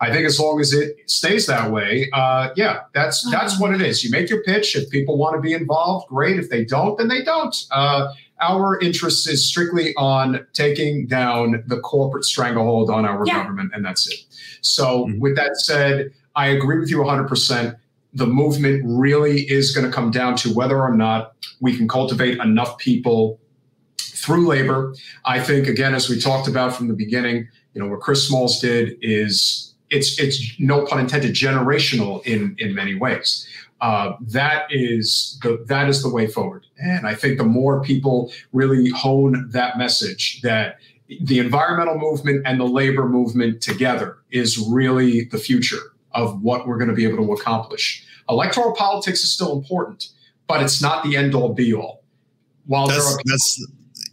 I 0.00 0.12
think 0.12 0.26
as 0.26 0.38
long 0.38 0.60
as 0.60 0.72
it 0.72 0.96
stays 1.06 1.46
that 1.46 1.70
way, 1.70 2.08
uh, 2.12 2.50
yeah, 2.56 2.80
that's 2.94 3.28
that's 3.30 3.54
uh-huh. 3.54 3.62
what 3.62 3.74
it 3.74 3.80
is. 3.80 4.04
You 4.04 4.10
make 4.10 4.30
your 4.30 4.42
pitch. 4.42 4.76
If 4.76 4.90
people 4.90 5.18
want 5.18 5.36
to 5.36 5.40
be 5.40 5.52
involved, 5.52 6.08
great. 6.08 6.38
If 6.38 6.50
they 6.50 6.64
don't, 6.64 6.96
then 6.98 7.08
they 7.08 7.22
don't. 7.22 7.54
Uh, 7.70 8.12
our 8.40 8.78
interest 8.80 9.28
is 9.28 9.48
strictly 9.48 9.94
on 9.96 10.46
taking 10.52 11.06
down 11.06 11.64
the 11.66 11.80
corporate 11.80 12.24
stranglehold 12.24 12.90
on 12.90 13.04
our 13.04 13.24
yeah. 13.26 13.34
government, 13.42 13.72
and 13.74 13.84
that's 13.84 14.06
it. 14.06 14.20
So, 14.60 15.06
mm-hmm. 15.06 15.20
with 15.20 15.36
that 15.36 15.56
said, 15.56 16.12
I 16.36 16.48
agree 16.48 16.78
with 16.78 16.90
you 16.90 16.98
100%. 16.98 17.76
The 18.14 18.26
movement 18.26 18.82
really 18.86 19.40
is 19.42 19.74
going 19.74 19.86
to 19.86 19.92
come 19.92 20.10
down 20.10 20.36
to 20.36 20.54
whether 20.54 20.80
or 20.80 20.94
not 20.94 21.34
we 21.60 21.76
can 21.76 21.88
cultivate 21.88 22.38
enough 22.38 22.78
people 22.78 23.40
through 24.00 24.46
labor. 24.46 24.94
I 25.24 25.40
think, 25.40 25.66
again, 25.66 25.94
as 25.94 26.08
we 26.08 26.20
talked 26.20 26.48
about 26.48 26.74
from 26.74 26.88
the 26.88 26.94
beginning, 26.94 27.48
you 27.78 27.84
know, 27.84 27.90
what 27.90 28.00
Chris 28.00 28.26
Smalls 28.26 28.58
did 28.58 28.98
is 29.02 29.72
it's 29.88 30.18
it's 30.18 30.58
no 30.58 30.84
pun 30.84 30.98
intended 30.98 31.32
generational 31.32 32.26
in 32.26 32.56
in 32.58 32.74
many 32.74 32.96
ways. 32.96 33.46
Uh, 33.80 34.14
that 34.20 34.66
is 34.70 35.38
the 35.44 35.64
that 35.68 35.88
is 35.88 36.02
the 36.02 36.08
way 36.08 36.26
forward, 36.26 36.66
and 36.78 37.06
I 37.06 37.14
think 37.14 37.38
the 37.38 37.44
more 37.44 37.80
people 37.80 38.32
really 38.52 38.90
hone 38.90 39.48
that 39.50 39.78
message 39.78 40.40
that 40.42 40.78
the 41.20 41.38
environmental 41.38 41.96
movement 41.96 42.42
and 42.44 42.58
the 42.58 42.64
labor 42.64 43.08
movement 43.08 43.62
together 43.62 44.18
is 44.32 44.58
really 44.58 45.26
the 45.26 45.38
future 45.38 45.92
of 46.10 46.42
what 46.42 46.66
we're 46.66 46.78
going 46.78 46.90
to 46.90 46.96
be 46.96 47.04
able 47.04 47.24
to 47.24 47.32
accomplish. 47.32 48.04
Electoral 48.28 48.74
politics 48.74 49.20
is 49.20 49.32
still 49.32 49.52
important, 49.52 50.08
but 50.48 50.60
it's 50.60 50.82
not 50.82 51.04
the 51.04 51.16
end 51.16 51.32
all 51.32 51.54
be 51.54 51.72
all. 51.72 52.02
While 52.66 52.88
that's, 52.88 53.16
that's 53.24 53.66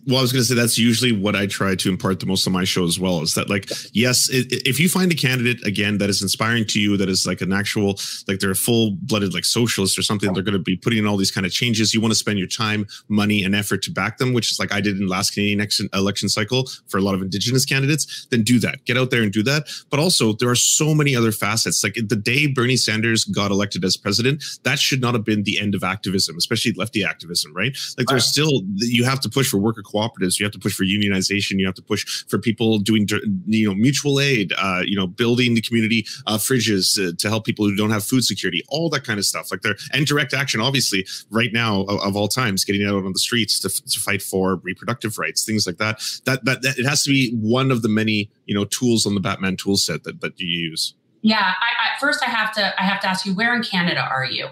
well, 0.07 0.19
I 0.19 0.21
was 0.21 0.31
going 0.31 0.41
to 0.41 0.47
say 0.47 0.55
that's 0.55 0.77
usually 0.77 1.11
what 1.11 1.35
I 1.35 1.47
try 1.47 1.75
to 1.75 1.89
impart 1.89 2.19
the 2.19 2.25
most 2.25 2.45
of 2.45 2.53
my 2.53 2.63
show 2.63 2.83
as 2.83 2.99
well. 2.99 3.21
Is 3.21 3.33
that 3.33 3.49
like, 3.49 3.69
yes, 3.93 4.29
it, 4.29 4.47
if 4.67 4.79
you 4.79 4.87
find 4.87 5.11
a 5.11 5.15
candidate 5.15 5.65
again 5.65 5.97
that 5.97 6.09
is 6.09 6.21
inspiring 6.21 6.65
to 6.67 6.79
you, 6.79 6.95
that 6.97 7.09
is 7.09 7.25
like 7.25 7.41
an 7.41 7.51
actual, 7.51 7.99
like 8.27 8.39
they're 8.39 8.51
a 8.51 8.55
full 8.55 8.91
blooded 9.01 9.33
like 9.33 9.45
socialist 9.45 9.97
or 9.97 10.03
something, 10.03 10.31
they're 10.33 10.43
going 10.43 10.53
to 10.53 10.59
be 10.59 10.77
putting 10.77 10.99
in 10.99 11.07
all 11.07 11.17
these 11.17 11.31
kind 11.31 11.45
of 11.45 11.51
changes. 11.51 11.93
You 11.93 12.01
want 12.01 12.11
to 12.11 12.17
spend 12.17 12.37
your 12.37 12.47
time, 12.47 12.85
money, 13.07 13.43
and 13.43 13.55
effort 13.55 13.81
to 13.83 13.91
back 13.91 14.17
them, 14.17 14.33
which 14.33 14.51
is 14.51 14.59
like 14.59 14.71
I 14.71 14.81
did 14.81 14.97
in 14.97 15.07
last 15.07 15.33
Canadian 15.33 15.67
election 15.93 16.29
cycle 16.29 16.67
for 16.87 16.97
a 16.97 17.01
lot 17.01 17.15
of 17.15 17.21
Indigenous 17.21 17.65
candidates. 17.65 18.27
Then 18.29 18.43
do 18.43 18.59
that. 18.59 18.85
Get 18.85 18.97
out 18.97 19.09
there 19.09 19.23
and 19.23 19.31
do 19.31 19.43
that. 19.43 19.67
But 19.89 19.99
also, 19.99 20.33
there 20.33 20.49
are 20.49 20.55
so 20.55 20.93
many 20.93 21.15
other 21.15 21.31
facets. 21.31 21.83
Like 21.83 21.95
the 21.95 22.15
day 22.15 22.47
Bernie 22.47 22.77
Sanders 22.77 23.23
got 23.23 23.51
elected 23.51 23.83
as 23.83 23.97
president, 23.97 24.43
that 24.63 24.77
should 24.77 25.01
not 25.01 25.13
have 25.15 25.23
been 25.23 25.43
the 25.43 25.59
end 25.59 25.73
of 25.73 25.83
activism, 25.83 26.37
especially 26.37 26.73
lefty 26.73 27.03
activism, 27.03 27.53
right? 27.55 27.75
Like 27.97 28.07
there's 28.07 28.25
still 28.25 28.61
you 28.75 29.03
have 29.03 29.19
to 29.21 29.29
push 29.29 29.49
for 29.49 29.57
worker 29.57 29.81
cooperatives. 29.95 30.39
You 30.39 30.45
have 30.45 30.53
to 30.53 30.59
push 30.59 30.73
for 30.73 30.83
unionization. 30.83 31.59
You 31.59 31.65
have 31.65 31.75
to 31.75 31.81
push 31.81 32.25
for 32.27 32.37
people 32.37 32.79
doing, 32.79 33.07
you 33.45 33.67
know, 33.67 33.75
mutual 33.75 34.19
aid. 34.19 34.53
Uh, 34.57 34.81
you 34.85 34.95
know, 34.95 35.07
building 35.07 35.55
the 35.55 35.61
community 35.61 36.05
uh, 36.27 36.37
fridges 36.37 36.99
uh, 36.99 37.13
to 37.17 37.29
help 37.29 37.45
people 37.45 37.65
who 37.65 37.75
don't 37.75 37.91
have 37.91 38.03
food 38.03 38.23
security. 38.23 38.63
All 38.69 38.89
that 38.89 39.03
kind 39.03 39.19
of 39.19 39.25
stuff. 39.25 39.51
Like 39.51 39.61
there 39.61 39.75
and 39.93 40.05
direct 40.05 40.33
action. 40.33 40.61
Obviously, 40.61 41.05
right 41.29 41.53
now 41.53 41.81
of, 41.83 41.99
of 42.01 42.15
all 42.15 42.27
times, 42.27 42.63
getting 42.63 42.85
out 42.85 42.95
on 42.95 43.13
the 43.13 43.19
streets 43.19 43.59
to, 43.59 43.69
to 43.69 43.99
fight 43.99 44.21
for 44.21 44.57
reproductive 44.57 45.17
rights, 45.17 45.45
things 45.45 45.65
like 45.65 45.77
that. 45.77 46.01
That 46.25 46.45
that, 46.45 46.61
that 46.61 46.77
it 46.77 46.85
has 46.85 47.03
to 47.03 47.09
be 47.09 47.35
one 47.35 47.71
of 47.71 47.81
the 47.81 47.89
many 47.89 48.29
you 48.45 48.55
know 48.55 48.65
tools 48.65 49.05
on 49.05 49.15
the 49.15 49.21
Batman 49.21 49.57
tool 49.57 49.77
set 49.77 50.03
that 50.03 50.21
that 50.21 50.39
you 50.39 50.47
use. 50.47 50.93
Yeah. 51.21 51.39
I, 51.39 51.95
I, 51.95 51.99
first, 51.99 52.21
I 52.21 52.29
have 52.29 52.53
to 52.53 52.79
I 52.79 52.85
have 52.85 53.01
to 53.01 53.07
ask 53.07 53.25
you, 53.25 53.33
where 53.33 53.55
in 53.55 53.63
Canada 53.63 54.01
are 54.01 54.25
you? 54.25 54.47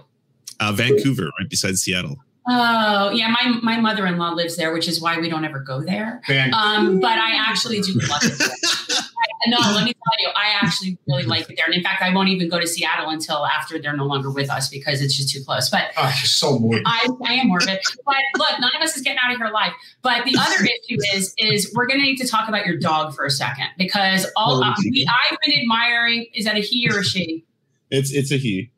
Uh, 0.59 0.71
Vancouver, 0.71 1.29
right 1.39 1.49
beside 1.49 1.77
Seattle. 1.77 2.17
Oh 2.47 3.09
yeah, 3.11 3.29
my 3.29 3.59
my 3.61 3.79
mother 3.79 4.05
in 4.05 4.17
law 4.17 4.31
lives 4.31 4.57
there, 4.57 4.73
which 4.73 4.87
is 4.87 4.99
why 4.99 5.17
we 5.19 5.29
don't 5.29 5.45
ever 5.45 5.59
go 5.59 5.81
there. 5.81 6.21
Um, 6.53 6.99
but 6.99 7.17
I 7.17 7.35
actually 7.35 7.79
do 7.79 7.93
love 7.93 8.21
it. 8.23 8.41
I, 8.41 9.27
no, 9.47 9.57
let 9.59 9.85
me 9.85 9.93
tell 9.93 10.19
you, 10.19 10.29
I 10.35 10.59
actually 10.61 10.97
really 11.07 11.23
like 11.23 11.49
it 11.49 11.55
there. 11.55 11.65
And 11.65 11.73
in 11.73 11.81
fact, 11.81 12.01
I 12.01 12.13
won't 12.13 12.27
even 12.27 12.49
go 12.49 12.59
to 12.59 12.67
Seattle 12.67 13.09
until 13.09 13.45
after 13.45 13.79
they're 13.79 13.95
no 13.95 14.05
longer 14.05 14.29
with 14.29 14.49
us 14.49 14.67
because 14.67 15.01
it's 15.01 15.15
just 15.15 15.29
too 15.29 15.41
close. 15.45 15.69
But 15.69 15.91
oh, 15.95 16.13
so 16.23 16.59
morbid. 16.59 16.83
I, 16.85 17.07
I 17.25 17.33
am 17.35 17.47
morbid. 17.47 17.79
But 18.05 18.17
look, 18.37 18.59
none 18.59 18.71
of 18.75 18.81
us 18.81 18.97
is 18.97 19.03
getting 19.03 19.19
out 19.23 19.31
of 19.31 19.37
here 19.37 19.47
alive. 19.47 19.71
But 20.01 20.25
the 20.25 20.35
other 20.37 20.55
issue 20.65 20.97
is 21.15 21.33
is 21.37 21.71
we're 21.73 21.87
going 21.87 21.99
to 21.99 22.05
need 22.05 22.17
to 22.17 22.27
talk 22.27 22.49
about 22.49 22.65
your 22.65 22.77
dog 22.77 23.15
for 23.15 23.23
a 23.23 23.31
second 23.31 23.67
because 23.77 24.29
all 24.35 24.61
uh, 24.61 24.75
we, 24.83 25.07
I've 25.07 25.37
been 25.45 25.57
admiring. 25.61 26.27
Is 26.33 26.43
that 26.43 26.57
a 26.57 26.61
he 26.61 26.89
or 26.91 26.99
a 26.99 27.03
she? 27.05 27.45
It's 27.89 28.11
it's 28.11 28.31
a 28.31 28.37
he. 28.37 28.72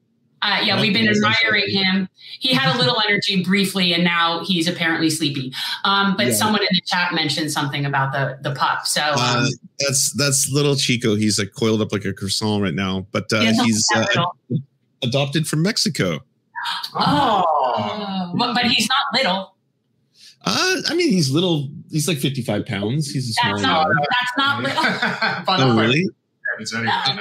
Uh, 0.46 0.62
yeah, 0.62 0.80
we've 0.80 0.94
been 0.94 1.08
admiring 1.08 1.68
him. 1.70 2.08
He 2.40 2.54
had 2.54 2.76
a 2.76 2.78
little 2.80 3.02
energy 3.08 3.44
briefly, 3.44 3.94
and 3.94 4.04
now 4.04 4.44
he's 4.46 4.68
apparently 4.68 5.10
sleepy. 5.10 5.52
Um, 5.84 6.16
but 6.16 6.28
yeah. 6.28 6.34
someone 6.34 6.62
in 6.62 6.68
the 6.72 6.82
chat 6.86 7.14
mentioned 7.14 7.52
something 7.52 7.86
about 7.86 8.12
the 8.14 8.38
the 8.48 8.56
pup. 8.56 8.86
So 8.86 9.02
uh, 9.02 9.14
um, 9.14 9.44
uh, 9.44 9.48
that's 9.80 10.14
that's 10.14 10.52
little 10.52 10.76
Chico. 10.76 11.16
He's 11.16 11.40
like 11.40 11.52
coiled 11.58 11.82
up 11.82 11.92
like 11.92 12.06
a 12.06 12.14
croissant 12.14 12.62
right 12.62 12.76
now, 12.76 13.08
but 13.12 13.26
uh, 13.34 13.40
yeah, 13.40 13.54
he's 13.64 13.88
uh, 13.96 14.06
adopted 15.02 15.48
from 15.48 15.64
Mexico. 15.64 16.20
Oh, 16.94 18.34
but, 18.38 18.54
but 18.54 18.66
he's 18.66 18.88
not 18.88 19.20
little. 19.20 19.56
Uh, 20.46 20.76
I 20.88 20.94
mean, 20.94 21.10
he's 21.10 21.32
little. 21.32 21.70
He's 21.90 22.08
like 22.08 22.20
fifty-five 22.20 22.68
pounds. 22.68 23.10
He's 23.10 23.30
a 23.30 23.34
small. 23.34 23.54
That's 23.54 23.64
not. 23.64 23.88
That's 23.98 24.38
not 24.38 24.64
little. 24.64 25.72
oh, 25.72 25.80
really? 25.80 26.08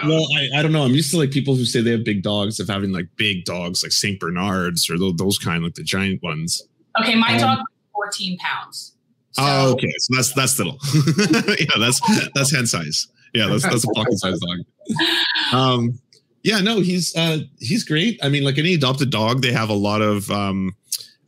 Well, 0.06 0.26
I, 0.36 0.58
I 0.58 0.62
don't 0.62 0.72
know. 0.72 0.84
I'm 0.84 0.92
used 0.94 1.10
to 1.12 1.18
like 1.18 1.30
people 1.30 1.54
who 1.54 1.64
say 1.64 1.80
they 1.80 1.90
have 1.90 2.04
big 2.04 2.22
dogs 2.22 2.60
of 2.60 2.68
having 2.68 2.92
like 2.92 3.06
big 3.16 3.44
dogs 3.44 3.82
like 3.82 3.92
Saint 3.92 4.20
Bernards 4.20 4.88
or 4.90 4.98
those, 4.98 5.16
those 5.16 5.38
kind, 5.38 5.64
like 5.64 5.74
the 5.74 5.82
giant 5.82 6.22
ones. 6.22 6.62
Okay, 7.00 7.14
my 7.14 7.34
um, 7.34 7.40
dog 7.40 7.58
14 7.94 8.38
pounds. 8.38 8.94
So, 9.32 9.42
oh, 9.44 9.72
okay. 9.72 9.92
So 9.98 10.14
that's 10.14 10.32
that's 10.32 10.58
little. 10.58 10.78
yeah, 11.58 11.66
that's 11.78 12.00
that's 12.34 12.54
hand 12.54 12.68
size. 12.68 13.08
Yeah, 13.34 13.48
that's 13.48 13.64
that's 13.64 13.84
a 13.84 13.88
pocket 13.88 14.16
size 14.18 14.38
dog. 14.38 14.58
Um, 15.52 15.98
yeah, 16.44 16.60
no, 16.60 16.80
he's 16.80 17.16
uh, 17.16 17.38
he's 17.58 17.82
great. 17.82 18.20
I 18.22 18.28
mean, 18.28 18.44
like 18.44 18.58
any 18.58 18.74
adopted 18.74 19.10
dog, 19.10 19.42
they 19.42 19.50
have 19.50 19.70
a 19.70 19.74
lot 19.74 20.02
of 20.02 20.30
um, 20.30 20.76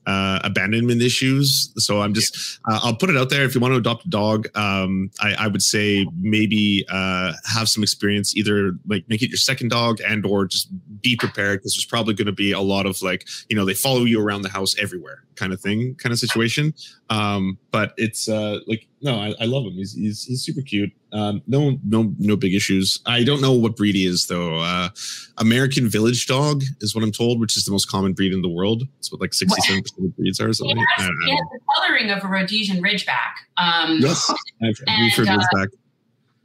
uh, 0.06 0.38
abandonment 0.44 1.02
issues. 1.02 1.72
So 1.76 2.00
I'm 2.00 2.14
just, 2.14 2.60
uh, 2.68 2.80
I'll 2.82 2.94
put 2.96 3.10
it 3.10 3.16
out 3.16 3.28
there. 3.28 3.44
If 3.44 3.54
you 3.54 3.60
want 3.60 3.72
to 3.72 3.78
adopt 3.78 4.06
a 4.06 4.08
dog, 4.08 4.46
um, 4.56 5.10
I, 5.20 5.34
I, 5.34 5.48
would 5.48 5.62
say 5.62 6.06
maybe 6.16 6.84
uh, 6.88 7.32
have 7.52 7.68
some 7.68 7.82
experience, 7.82 8.36
either 8.36 8.72
like 8.86 9.08
make 9.08 9.22
it 9.22 9.30
your 9.30 9.38
second 9.38 9.70
dog 9.70 10.00
and 10.06 10.24
or 10.24 10.46
just 10.46 10.68
be 11.02 11.16
prepared 11.16 11.58
because 11.58 11.74
there's 11.74 11.86
probably 11.86 12.14
going 12.14 12.26
to 12.26 12.32
be 12.32 12.52
a 12.52 12.60
lot 12.60 12.86
of 12.86 13.02
like, 13.02 13.26
you 13.48 13.56
know, 13.56 13.64
they 13.64 13.74
follow 13.74 14.04
you 14.04 14.20
around 14.20 14.42
the 14.42 14.48
house 14.48 14.76
everywhere 14.78 15.24
kind 15.34 15.52
of 15.52 15.60
thing, 15.60 15.94
kind 15.96 16.12
of 16.12 16.18
situation. 16.18 16.72
Um, 17.10 17.58
but 17.70 17.92
it's 17.96 18.28
uh, 18.28 18.60
like, 18.66 18.86
no, 19.02 19.16
I, 19.16 19.34
I 19.40 19.44
love 19.44 19.64
him. 19.64 19.72
He's, 19.72 19.92
he's, 19.92 20.24
he's 20.24 20.42
super 20.42 20.62
cute. 20.62 20.90
Um, 21.12 21.42
no, 21.46 21.78
no, 21.84 22.14
no 22.18 22.36
big 22.36 22.54
issues. 22.54 23.00
I 23.06 23.24
don't 23.24 23.40
know 23.40 23.52
what 23.52 23.76
breed 23.76 23.94
he 23.94 24.06
is 24.06 24.26
though. 24.26 24.60
Uh, 24.60 24.88
American 25.38 25.88
Village 25.88 26.26
Dog 26.26 26.62
is 26.80 26.94
what 26.94 27.04
I'm 27.04 27.12
told, 27.12 27.40
which 27.40 27.56
is 27.56 27.64
the 27.64 27.72
most 27.72 27.90
common 27.90 28.14
breed 28.14 28.32
in 28.32 28.42
the 28.42 28.48
world. 28.48 28.84
It's 28.98 29.12
what 29.12 29.20
like 29.20 29.34
67 29.34 29.82
percent 29.82 30.08
of 30.08 30.16
breeds 30.16 30.40
are. 30.40 30.48
Or 30.48 30.52
something. 30.52 30.76
He 30.76 30.84
has, 30.96 31.10
he 31.24 31.30
has 31.30 31.40
the 31.52 31.60
coloring 31.74 32.10
of 32.10 32.24
a 32.24 32.28
Rhodesian 32.28 32.82
Ridgeback. 32.82 33.34
Um, 33.56 33.98
yes, 34.00 34.30
I've, 34.62 34.74
and, 34.86 35.12
uh, 35.12 35.22
Ridgeback. 35.22 35.68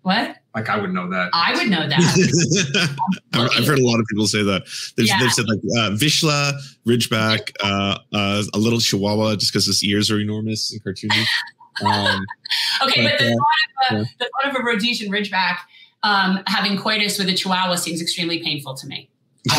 What? 0.03 0.37
Like 0.53 0.67
I 0.67 0.77
would 0.77 0.91
know 0.91 1.09
that. 1.09 1.29
I 1.33 1.53
would 1.53 1.69
know 1.69 1.87
that. 1.87 2.89
I've 3.33 3.65
heard 3.65 3.79
a 3.79 3.85
lot 3.85 3.99
of 3.99 4.05
people 4.07 4.27
say 4.27 4.43
that. 4.43 4.63
They've, 4.97 5.07
yeah. 5.07 5.19
they've 5.19 5.31
said 5.31 5.45
like 5.47 5.59
uh, 5.77 5.91
Vizsla, 5.91 6.53
Ridgeback, 6.85 7.53
uh, 7.63 7.97
uh, 8.11 8.43
a 8.53 8.57
little 8.57 8.79
Chihuahua, 8.79 9.35
just 9.35 9.53
because 9.53 9.67
his 9.67 9.83
ears 9.83 10.11
are 10.11 10.19
enormous 10.19 10.73
and 10.73 10.83
cartoony. 10.83 11.23
Um, 11.83 12.25
okay, 12.83 13.03
but, 13.03 13.11
but 13.11 13.19
the, 13.19 13.29
thought 13.29 13.91
of 13.91 13.97
a, 13.97 13.99
yeah. 13.99 14.03
the 14.19 14.29
thought 14.29 14.49
of 14.49 14.61
a 14.61 14.63
Rhodesian 14.63 15.11
Ridgeback 15.11 15.57
um, 16.03 16.41
having 16.47 16.77
coitus 16.77 17.17
with 17.17 17.29
a 17.29 17.33
Chihuahua 17.33 17.75
seems 17.75 18.01
extremely 18.01 18.41
painful 18.43 18.73
to 18.75 18.87
me. 18.87 19.09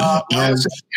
uh, 0.00 0.20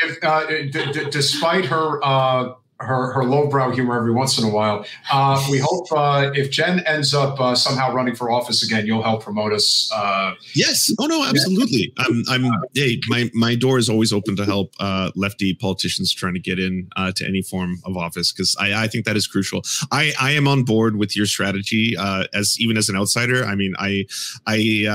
if, 0.03 0.23
uh, 0.23 0.45
d- 0.47 0.69
d- 0.71 1.09
despite 1.09 1.65
her 1.65 2.03
uh, 2.03 2.53
her 2.79 3.11
her 3.11 3.23
lowbrow 3.23 3.71
humor 3.71 3.97
every 3.97 4.11
once 4.13 4.37
in 4.37 4.45
a 4.45 4.49
while. 4.49 4.85
Uh, 5.11 5.43
we 5.49 5.57
hope 5.57 5.87
uh, 5.91 6.31
if 6.33 6.51
Jen 6.51 6.79
ends 6.81 7.13
up 7.13 7.39
uh, 7.39 7.55
somehow 7.55 7.91
running 7.91 8.15
for 8.15 8.29
office 8.29 8.63
again, 8.63 8.85
you'll 8.85 9.01
help 9.01 9.23
promote 9.23 9.51
us. 9.51 9.89
Uh, 9.93 10.33
yes. 10.53 10.91
Oh 10.99 11.05
no, 11.05 11.25
absolutely. 11.25 11.93
I'm. 11.97 12.23
I'm. 12.29 12.51
Hey, 12.73 12.99
my 13.07 13.31
my 13.33 13.55
door 13.55 13.77
is 13.79 13.89
always 13.89 14.13
open 14.13 14.35
to 14.35 14.45
help 14.45 14.73
uh, 14.79 15.11
lefty 15.15 15.55
politicians 15.55 16.13
trying 16.13 16.35
to 16.35 16.39
get 16.39 16.59
in 16.59 16.87
uh, 16.95 17.11
to 17.13 17.25
any 17.25 17.41
form 17.41 17.77
of 17.83 17.97
office 17.97 18.31
because 18.31 18.55
I, 18.59 18.83
I 18.83 18.87
think 18.87 19.05
that 19.05 19.17
is 19.17 19.25
crucial. 19.25 19.63
I 19.91 20.13
I 20.19 20.31
am 20.31 20.47
on 20.47 20.63
board 20.63 20.97
with 20.97 21.15
your 21.15 21.25
strategy 21.25 21.95
as 22.33 22.57
even 22.59 22.77
as 22.77 22.89
an 22.89 22.95
outsider. 22.95 23.43
I 23.43 23.55
mean, 23.55 23.73
I 23.79 24.05
I 24.45 24.85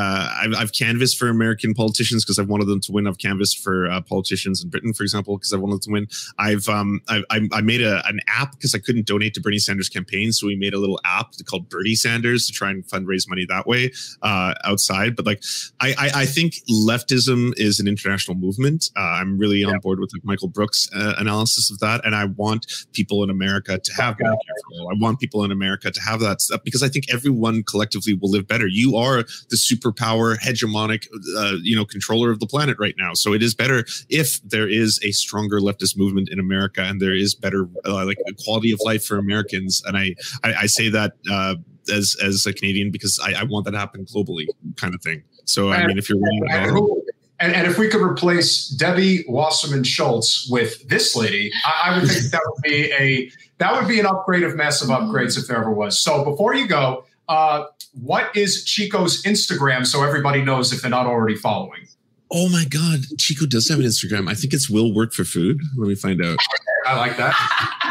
I've, 0.43 0.55
I've, 0.57 0.73
canvassed 0.73 1.19
for 1.19 1.29
American 1.29 1.75
politicians 1.75 2.25
because 2.25 2.39
I've 2.39 2.49
wanted 2.49 2.67
them 2.67 2.81
to 2.81 2.93
win. 2.93 3.07
I've 3.07 3.19
canvassed 3.19 3.59
for 3.59 3.89
politicians 4.09 4.63
in 4.63 4.71
Britain, 4.71 4.93
for 4.93 5.03
example, 5.03 5.37
because 5.37 5.53
I 5.53 5.57
wanted 5.57 5.83
to 5.83 5.91
win. 5.91 6.07
I've 6.39 6.69
um 6.69 7.01
I 7.09 7.23
I, 7.31 7.49
I 7.53 7.61
made 7.73 7.83
a, 7.83 8.07
an 8.07 8.21
app 8.29 8.53
because 8.53 8.75
I 8.75 8.79
couldn't 8.79 9.07
donate 9.07 9.35
to 9.35 9.41
Bernie 9.41 9.59
Sanders' 9.59 9.89
campaign. 9.89 10.33
So 10.33 10.47
we 10.47 10.57
made 10.57 10.75
a 10.75 10.79
little 10.79 11.01
app 11.05 11.33
called 11.47 11.69
Bernie 11.69 11.95
Sanders 11.95 12.47
to 12.47 12.53
try 12.53 12.71
and 12.71 12.85
fundraise 12.87 13.29
money 13.29 13.47
that 13.49 13.67
way 13.67 13.93
uh, 14.23 14.55
outside. 14.65 15.17
But 15.17 15.27
like, 15.27 15.43
I, 15.81 15.95
I, 15.99 16.11
I, 16.23 16.27
think 16.27 16.55
leftism 16.71 17.53
is 17.57 17.81
an 17.81 17.89
international 17.89 18.37
movement. 18.37 18.91
Uh, 18.97 19.01
I'm 19.01 19.39
really 19.39 19.65
on 19.65 19.79
board 19.79 20.01
with 20.01 20.13
like 20.13 20.25
Michael 20.25 20.49
Brooks' 20.49 20.89
uh, 20.95 21.15
analysis 21.19 21.71
of 21.71 21.79
that. 21.81 22.05
And 22.05 22.15
I 22.15 22.27
want 22.27 22.67
people 22.93 23.23
in 23.25 23.31
America 23.31 23.79
to 23.79 23.93
have. 23.95 24.17
I 24.23 24.95
want 24.99 25.21
people 25.21 25.45
in 25.45 25.51
America 25.51 25.91
to 25.91 26.01
have 26.01 26.21
that 26.21 26.41
stuff 26.41 26.63
because 26.65 26.83
I 26.83 26.89
think 26.89 27.07
everyone 27.13 27.63
collectively 27.63 28.15
will 28.15 28.31
live 28.31 28.47
better. 28.47 28.67
You 28.67 28.97
are 28.97 29.25
the 29.51 29.57
superpower, 29.57 30.39
hegemonic, 30.39 31.07
uh, 31.37 31.57
you 31.63 31.75
know, 31.77 31.85
controller 31.85 32.31
of 32.31 32.41
the 32.41 32.47
planet 32.47 32.77
right 32.79 32.95
now. 32.99 33.15
So 33.15 33.33
it 33.33 33.43
is 33.43 33.55
better 33.55 33.85
if 34.09 34.41
there 34.43 34.69
is 34.69 35.01
a 35.03 35.13
stronger 35.13 35.61
leftist 35.61 35.97
movement 35.97 36.29
in 36.29 36.39
America 36.39 36.83
and 36.83 37.01
there 37.01 37.15
is 37.15 37.35
better 37.35 37.62
uh, 37.87 38.05
like 38.05 38.19
quality 38.45 38.73
of 38.73 38.81
life 38.85 39.05
for 39.05 39.19
Americans. 39.19 39.83
And 39.87 39.97
I, 39.97 40.15
I, 40.45 40.55
I 40.55 40.67
say 40.67 40.89
that 40.91 41.13
uh, 41.31 41.57
as 41.93 42.17
as 42.23 42.47
a 42.47 42.53
Canadian 42.53 42.91
because 42.91 43.21
I, 43.25 43.41
I, 43.41 43.43
want 43.45 43.65
that 43.65 43.73
to 43.73 43.79
happen 43.79 44.05
globally, 44.05 44.47
kind 44.77 44.95
of 44.95 45.03
thing. 45.03 45.23
So 45.45 45.73
I 45.73 45.87
mean, 45.87 45.99
if 45.99 46.09
you're 46.09 46.19
willing 46.19 46.43
to 46.49 47.03
and, 47.41 47.57
and, 47.57 47.67
if 47.67 47.77
we 47.77 47.89
could 47.89 48.01
replace 48.01 48.69
Debbie 48.69 49.25
Wasserman 49.27 49.83
Schultz 49.83 50.49
with 50.49 50.89
this 50.89 51.17
lady, 51.17 51.51
I, 51.65 51.91
I 51.91 51.99
would 51.99 52.09
think 52.09 52.31
that 52.31 52.41
would 52.45 52.63
be 52.63 52.93
a 52.93 53.31
that 53.59 53.75
would 53.75 53.89
be 53.89 53.99
an 53.99 54.07
upgrade 54.07 54.45
of 54.45 54.55
massive 54.55 54.89
upgrades 54.89 55.37
if 55.37 55.49
there 55.49 55.57
ever 55.57 55.73
was. 55.73 56.01
So 56.01 56.25
before 56.25 56.55
you 56.55 56.69
go, 56.69 57.05
uh, 57.29 57.65
what 58.01 58.35
is 58.37 58.65
Chico's 58.65 59.23
Instagram 59.25 59.87
so 59.87 60.05
everybody 60.05 60.43
knows 60.43 60.73
if 60.73 60.83
they're 60.83 60.91
not 60.91 61.07
already 61.07 61.37
following? 61.37 61.89
Oh 62.31 62.49
my 62.49 62.65
God, 62.65 63.01
Chico 63.19 63.45
does 63.45 63.69
have 63.69 63.79
an 63.79 63.85
Instagram. 63.85 64.29
I 64.29 64.35
think 64.35 64.55
it's 64.55 64.71
Will 64.71 64.95
Work 64.95 65.13
for 65.13 65.25
Food. 65.25 65.61
Let 65.77 65.89
me 65.89 65.95
find 65.95 66.25
out. 66.25 66.39
I 66.87 66.97
like 66.97 67.17
that. 67.17 67.35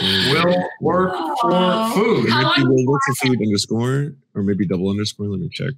will 0.00 0.68
work 0.80 1.14
for 1.40 1.90
food. 1.94 2.28
Maybe 2.28 2.68
will 2.68 2.86
work 2.86 3.00
for 3.06 3.14
food 3.26 3.40
underscore 3.40 4.14
or 4.34 4.42
maybe 4.42 4.66
double 4.66 4.90
underscore. 4.90 5.26
Let 5.26 5.40
me 5.40 5.48
check. 5.50 5.72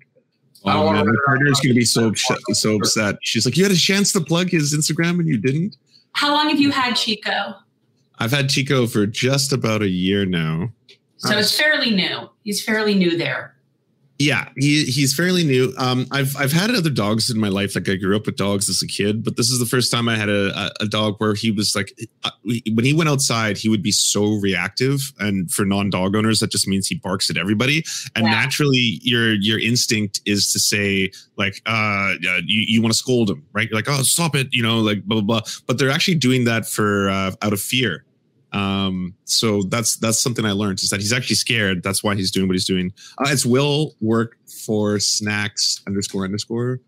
Oh 0.65 0.89
um, 0.89 0.95
man, 0.95 1.07
my 1.07 1.15
partner 1.27 1.49
is 1.49 1.61
going 1.61 1.75
to 1.75 1.79
be 1.79 1.85
so 1.85 2.09
upset, 2.11 2.39
so 2.53 2.77
upset. 2.77 3.17
She's 3.23 3.45
like, 3.45 3.57
"You 3.57 3.65
had 3.65 3.73
a 3.73 3.77
chance 3.77 4.13
to 4.13 4.21
plug 4.21 4.51
his 4.51 4.75
Instagram 4.75 5.19
and 5.19 5.29
you 5.29 5.39
didn't." 5.39 5.77
How 6.13 6.33
long 6.33 6.49
have 6.49 6.61
you 6.61 6.71
had 6.71 6.95
Chico? 6.95 7.55
I've 8.19 8.31
had 8.31 8.49
Chico 8.49 8.87
for 8.87 9.07
just 9.07 9.53
about 9.53 9.83
a 9.83 9.89
year 9.89 10.25
now. 10.25 10.71
So 11.17 11.37
it's 11.37 11.57
fairly 11.57 11.91
new. 11.91 12.29
He's 12.45 12.63
fairly 12.63 12.95
new 12.95 13.17
there. 13.17 13.54
Yeah, 14.19 14.49
he 14.57 14.85
he's 14.85 15.13
fairly 15.13 15.43
new. 15.43 15.73
Um, 15.77 16.07
I've 16.13 16.37
I've 16.37 16.53
had 16.53 16.71
other 16.71 16.91
dogs 16.91 17.31
in 17.31 17.41
my 17.41 17.49
life. 17.49 17.75
Like 17.75 17.89
I 17.89 17.97
grew 17.97 18.15
up 18.15 18.27
with 18.27 18.37
dogs 18.37 18.69
as 18.69 18.81
a 18.81 18.87
kid, 18.87 19.25
but 19.25 19.37
this 19.37 19.51
is 19.51 19.59
the 19.59 19.67
first 19.67 19.91
time 19.91 20.09
I 20.09 20.17
had 20.17 20.29
a, 20.29 20.71
a 20.81 20.87
dog 20.87 21.17
where 21.19 21.35
he 21.35 21.51
was 21.51 21.75
like, 21.75 21.93
uh, 22.23 22.31
when 22.45 22.85
he 22.85 22.95
went 22.95 23.09
outside, 23.09 23.59
he 23.59 23.69
would 23.69 23.83
be 23.83 23.91
so 23.91 24.35
reactive. 24.35 25.13
And 25.19 25.51
for 25.51 25.65
non-dog 25.65 26.15
owners, 26.15 26.39
that 26.41 26.53
just 26.53 26.69
means 26.69 26.87
he 26.87 26.95
barks 26.95 27.29
at 27.29 27.37
everybody. 27.37 27.85
And 28.15 28.25
yeah. 28.25 28.31
naturally, 28.31 29.01
your 29.03 29.35
your 29.35 29.59
instinct 29.59 30.21
is 30.27 30.53
to 30.53 30.61
say 30.61 31.11
like, 31.37 31.61
uh, 31.67 32.15
you 32.21 32.65
you 32.69 32.83
want 32.83 32.93
to 32.93 32.99
scold 32.99 33.29
him, 33.29 33.45
right? 33.53 33.69
You're 33.69 33.79
like, 33.79 33.89
oh, 33.89 34.03
stop 34.03 34.37
it, 34.37 34.47
you 34.53 34.63
know, 34.63 34.79
like 34.79 35.03
blah 35.03 35.23
blah 35.23 35.41
blah. 35.41 35.51
But 35.67 35.79
they're 35.79 35.91
actually 35.91 36.17
doing 36.17 36.45
that 36.45 36.67
for 36.67 37.09
uh, 37.09 37.33
out 37.43 37.53
of 37.53 37.61
fear 37.61 38.05
um, 38.55 39.15
so 39.25 39.63
that's 39.63 39.97
that's 39.97 40.21
something 40.21 40.45
I 40.45 40.53
learned 40.53 40.81
is 40.81 40.91
that 40.91 41.01
he's 41.01 41.13
actually 41.13 41.37
scared. 41.37 41.83
That's 41.83 42.05
why 42.05 42.15
he's 42.15 42.31
doing 42.31 42.47
what 42.47 42.55
he's 42.55 42.65
doing. 42.65 42.93
Uh, 43.19 43.29
it's 43.29 43.45
will 43.45 43.95
work 44.01 44.39
for 44.65 45.01
snacks 45.01 45.83
underscore 45.87 46.25
underscore. 46.25 46.81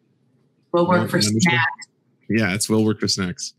Will 0.73 0.87
work 0.87 1.11
for 1.11 1.21
snacks. 1.21 1.89
Yeah, 2.31 2.55
it's 2.55 2.69
will 2.69 2.85
work 2.85 3.01
for 3.01 3.09
snacks. 3.09 3.55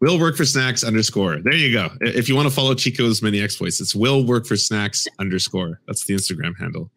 Will 0.00 0.18
work 0.18 0.36
for 0.36 0.44
snacks 0.44 0.84
underscore. 0.84 1.38
There 1.42 1.54
you 1.54 1.72
go. 1.72 1.90
If 2.00 2.28
you 2.28 2.36
want 2.36 2.48
to 2.48 2.54
follow 2.54 2.74
Chico's 2.74 3.20
many 3.22 3.40
exploits, 3.40 3.80
it's 3.80 3.94
will 3.94 4.24
work 4.24 4.46
for 4.46 4.56
snacks 4.56 5.06
underscore. 5.18 5.80
That's 5.86 6.04
the 6.06 6.14
Instagram 6.14 6.56
handle. 6.58 6.90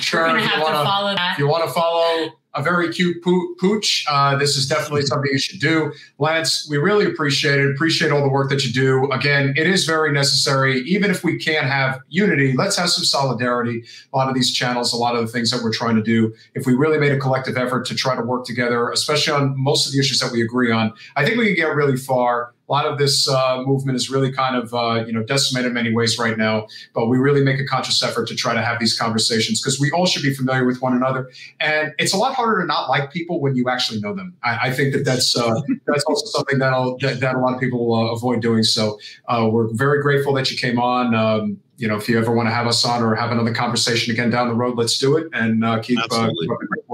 Sure, 0.00 0.22
We're 0.22 0.28
gonna 0.28 0.40
have 0.40 0.66
to 0.66 0.72
follow 0.72 1.14
that. 1.14 1.32
If 1.32 1.38
you 1.38 1.48
want 1.48 1.64
to 1.64 1.72
follow 1.72 2.30
a 2.56 2.62
very 2.62 2.92
cute 2.92 3.22
pooch. 3.22 4.04
Uh, 4.08 4.36
this 4.36 4.56
is 4.56 4.66
definitely 4.66 5.02
something 5.02 5.30
you 5.30 5.38
should 5.38 5.60
do. 5.60 5.92
Lance, 6.18 6.66
we 6.70 6.78
really 6.78 7.04
appreciate 7.04 7.60
it. 7.60 7.70
Appreciate 7.70 8.10
all 8.10 8.22
the 8.22 8.28
work 8.28 8.48
that 8.50 8.64
you 8.64 8.72
do. 8.72 9.10
Again, 9.12 9.54
it 9.56 9.66
is 9.66 9.84
very 9.84 10.12
necessary. 10.12 10.80
Even 10.82 11.10
if 11.10 11.22
we 11.22 11.38
can't 11.38 11.66
have 11.66 12.00
unity, 12.08 12.54
let's 12.56 12.76
have 12.76 12.90
some 12.90 13.04
solidarity. 13.04 13.84
A 14.12 14.16
lot 14.16 14.28
of 14.28 14.34
these 14.34 14.52
channels, 14.52 14.92
a 14.92 14.96
lot 14.96 15.14
of 15.14 15.20
the 15.20 15.28
things 15.28 15.50
that 15.50 15.62
we're 15.62 15.72
trying 15.72 15.96
to 15.96 16.02
do, 16.02 16.34
if 16.54 16.66
we 16.66 16.74
really 16.74 16.98
made 16.98 17.12
a 17.12 17.18
collective 17.18 17.56
effort 17.56 17.86
to 17.86 17.94
try 17.94 18.16
to 18.16 18.22
work 18.22 18.44
together, 18.44 18.90
especially 18.90 19.34
on 19.34 19.54
most 19.56 19.86
of 19.86 19.92
the 19.92 20.00
issues 20.00 20.18
that 20.20 20.32
we 20.32 20.42
agree 20.42 20.72
on, 20.72 20.92
I 21.14 21.24
think 21.24 21.38
we 21.38 21.46
could 21.48 21.56
get 21.56 21.74
really 21.74 21.96
far 21.96 22.54
a 22.68 22.72
lot 22.72 22.86
of 22.86 22.98
this 22.98 23.28
uh, 23.28 23.62
movement 23.64 23.96
is 23.96 24.10
really 24.10 24.32
kind 24.32 24.56
of 24.56 24.74
uh, 24.74 25.04
you 25.06 25.12
know 25.12 25.22
decimated 25.22 25.68
in 25.68 25.74
many 25.74 25.92
ways 25.92 26.18
right 26.18 26.36
now. 26.36 26.66
But 26.94 27.06
we 27.06 27.18
really 27.18 27.42
make 27.42 27.60
a 27.60 27.64
conscious 27.64 28.02
effort 28.02 28.26
to 28.28 28.34
try 28.34 28.54
to 28.54 28.62
have 28.62 28.78
these 28.78 28.98
conversations 28.98 29.60
because 29.60 29.78
we 29.78 29.90
all 29.92 30.06
should 30.06 30.22
be 30.22 30.34
familiar 30.34 30.64
with 30.64 30.82
one 30.82 30.94
another. 30.94 31.30
And 31.60 31.94
it's 31.98 32.12
a 32.12 32.16
lot 32.16 32.34
harder 32.34 32.60
to 32.60 32.66
not 32.66 32.88
like 32.88 33.12
people 33.12 33.40
when 33.40 33.56
you 33.56 33.68
actually 33.68 34.00
know 34.00 34.14
them. 34.14 34.34
I, 34.42 34.68
I 34.68 34.72
think 34.72 34.92
that 34.94 35.04
that's 35.04 35.36
uh, 35.36 35.60
that's 35.86 36.04
also 36.04 36.26
something 36.26 36.58
that'll, 36.58 36.98
that, 36.98 37.20
that 37.20 37.36
a 37.36 37.38
lot 37.38 37.54
of 37.54 37.60
people 37.60 37.94
uh, 37.94 38.12
avoid 38.12 38.42
doing. 38.42 38.62
So 38.62 38.98
uh, 39.28 39.48
we're 39.50 39.68
very 39.72 40.02
grateful 40.02 40.32
that 40.34 40.50
you 40.50 40.56
came 40.56 40.78
on. 40.78 41.14
Um, 41.14 41.60
you 41.78 41.86
know, 41.86 41.96
if 41.96 42.08
you 42.08 42.18
ever 42.18 42.32
want 42.32 42.48
to 42.48 42.54
have 42.54 42.66
us 42.66 42.84
on 42.84 43.02
or 43.02 43.14
have 43.14 43.30
another 43.30 43.52
conversation 43.52 44.12
again 44.12 44.30
down 44.30 44.48
the 44.48 44.54
road, 44.54 44.78
let's 44.78 44.98
do 44.98 45.16
it 45.16 45.28
and 45.34 45.64
uh, 45.64 45.78
keep. 45.80 45.98
Uh, 46.10 46.30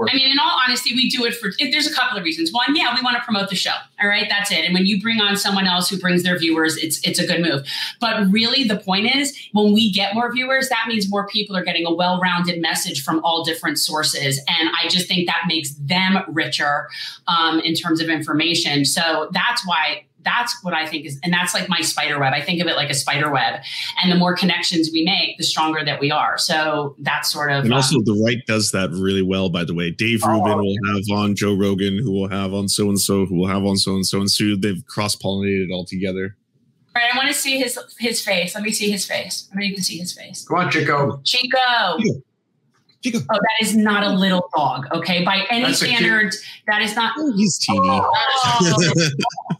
I 0.07 0.15
mean, 0.15 0.31
in 0.31 0.39
all 0.39 0.59
honesty, 0.67 0.93
we 0.93 1.09
do 1.09 1.23
it 1.25 1.35
for. 1.35 1.51
There's 1.57 1.87
a 1.87 1.93
couple 1.93 2.17
of 2.17 2.23
reasons. 2.23 2.51
One, 2.51 2.75
yeah, 2.75 2.93
we 2.93 3.01
want 3.01 3.15
to 3.15 3.23
promote 3.23 3.49
the 3.49 3.55
show. 3.55 3.71
All 4.01 4.09
right, 4.09 4.27
that's 4.29 4.51
it. 4.51 4.65
And 4.65 4.73
when 4.73 4.85
you 4.85 5.01
bring 5.01 5.21
on 5.21 5.37
someone 5.37 5.67
else 5.67 5.89
who 5.89 5.97
brings 5.97 6.23
their 6.23 6.37
viewers, 6.37 6.75
it's 6.75 6.99
it's 7.07 7.19
a 7.19 7.25
good 7.25 7.41
move. 7.41 7.65
But 8.01 8.29
really, 8.29 8.65
the 8.65 8.77
point 8.77 9.15
is, 9.15 9.37
when 9.53 9.73
we 9.73 9.91
get 9.91 10.15
more 10.15 10.31
viewers, 10.33 10.67
that 10.69 10.85
means 10.89 11.09
more 11.09 11.27
people 11.27 11.55
are 11.55 11.63
getting 11.63 11.85
a 11.85 11.93
well-rounded 11.93 12.61
message 12.61 13.03
from 13.03 13.23
all 13.23 13.43
different 13.45 13.79
sources, 13.79 14.39
and 14.49 14.69
I 14.83 14.89
just 14.89 15.07
think 15.07 15.27
that 15.27 15.43
makes 15.47 15.73
them 15.75 16.23
richer 16.27 16.89
um, 17.27 17.59
in 17.61 17.73
terms 17.73 18.01
of 18.01 18.09
information. 18.09 18.83
So 18.83 19.29
that's 19.31 19.65
why 19.65 20.05
that's 20.23 20.57
what 20.63 20.73
I 20.73 20.85
think 20.85 21.05
is, 21.05 21.19
and 21.23 21.33
that's 21.33 21.53
like 21.53 21.69
my 21.69 21.81
spider 21.81 22.19
web. 22.19 22.33
I 22.33 22.41
think 22.41 22.61
of 22.61 22.67
it 22.67 22.75
like 22.75 22.89
a 22.89 22.93
spider 22.93 23.31
web. 23.31 23.61
And 24.01 24.11
the 24.11 24.15
more 24.15 24.35
connections 24.35 24.89
we 24.91 25.03
make, 25.03 25.37
the 25.37 25.43
stronger 25.43 25.83
that 25.83 25.99
we 25.99 26.11
are. 26.11 26.37
So 26.37 26.95
that's 26.99 27.31
sort 27.31 27.51
of. 27.51 27.65
And 27.65 27.73
also, 27.73 27.97
um, 27.97 28.03
the 28.05 28.23
right 28.25 28.45
does 28.47 28.71
that 28.71 28.89
really 28.91 29.21
well, 29.21 29.49
by 29.49 29.63
the 29.63 29.73
way. 29.73 29.91
Dave 29.91 30.21
oh, 30.23 30.29
Rubin 30.29 30.57
will 30.57 30.77
have 30.93 31.03
on 31.17 31.35
Joe 31.35 31.55
Rogan, 31.55 31.97
who 31.97 32.11
will 32.11 32.29
have 32.29 32.53
on 32.53 32.67
so 32.67 32.89
and 32.89 32.99
so, 32.99 33.25
who 33.25 33.35
will 33.35 33.47
have 33.47 33.63
on 33.63 33.77
so 33.77 33.93
and 33.95 34.05
so. 34.05 34.19
And 34.19 34.31
so 34.31 34.55
they've 34.55 34.85
cross 34.87 35.15
pollinated 35.15 35.71
all 35.71 35.85
together. 35.85 36.35
All 36.95 37.01
right, 37.01 37.13
I 37.13 37.17
want 37.17 37.29
to 37.29 37.33
see 37.33 37.57
his 37.57 37.79
his 37.97 38.21
face. 38.21 38.53
Let 38.53 38.63
me 38.63 38.71
see 38.71 38.91
his 38.91 39.05
face. 39.05 39.49
I 39.53 39.57
need 39.57 39.75
to 39.75 39.83
see 39.83 39.97
his 39.97 40.13
face. 40.13 40.45
Come 40.47 40.57
on, 40.57 40.71
Chico. 40.71 41.19
Chico. 41.23 41.97
Chico. 43.03 43.19
Oh, 43.19 43.33
that 43.33 43.57
is 43.61 43.75
not 43.75 44.03
a 44.03 44.09
little 44.09 44.49
dog. 44.55 44.87
Okay, 44.93 45.23
by 45.23 45.45
any 45.49 45.73
standards, 45.73 46.41
that 46.67 46.81
is 46.81 46.95
not. 46.95 47.13
Oh, 47.17 47.33
he's 47.35 47.57
teeny. 47.57 47.79
Oh, 47.79 48.11
oh, 48.45 48.79
oh. 48.95 49.09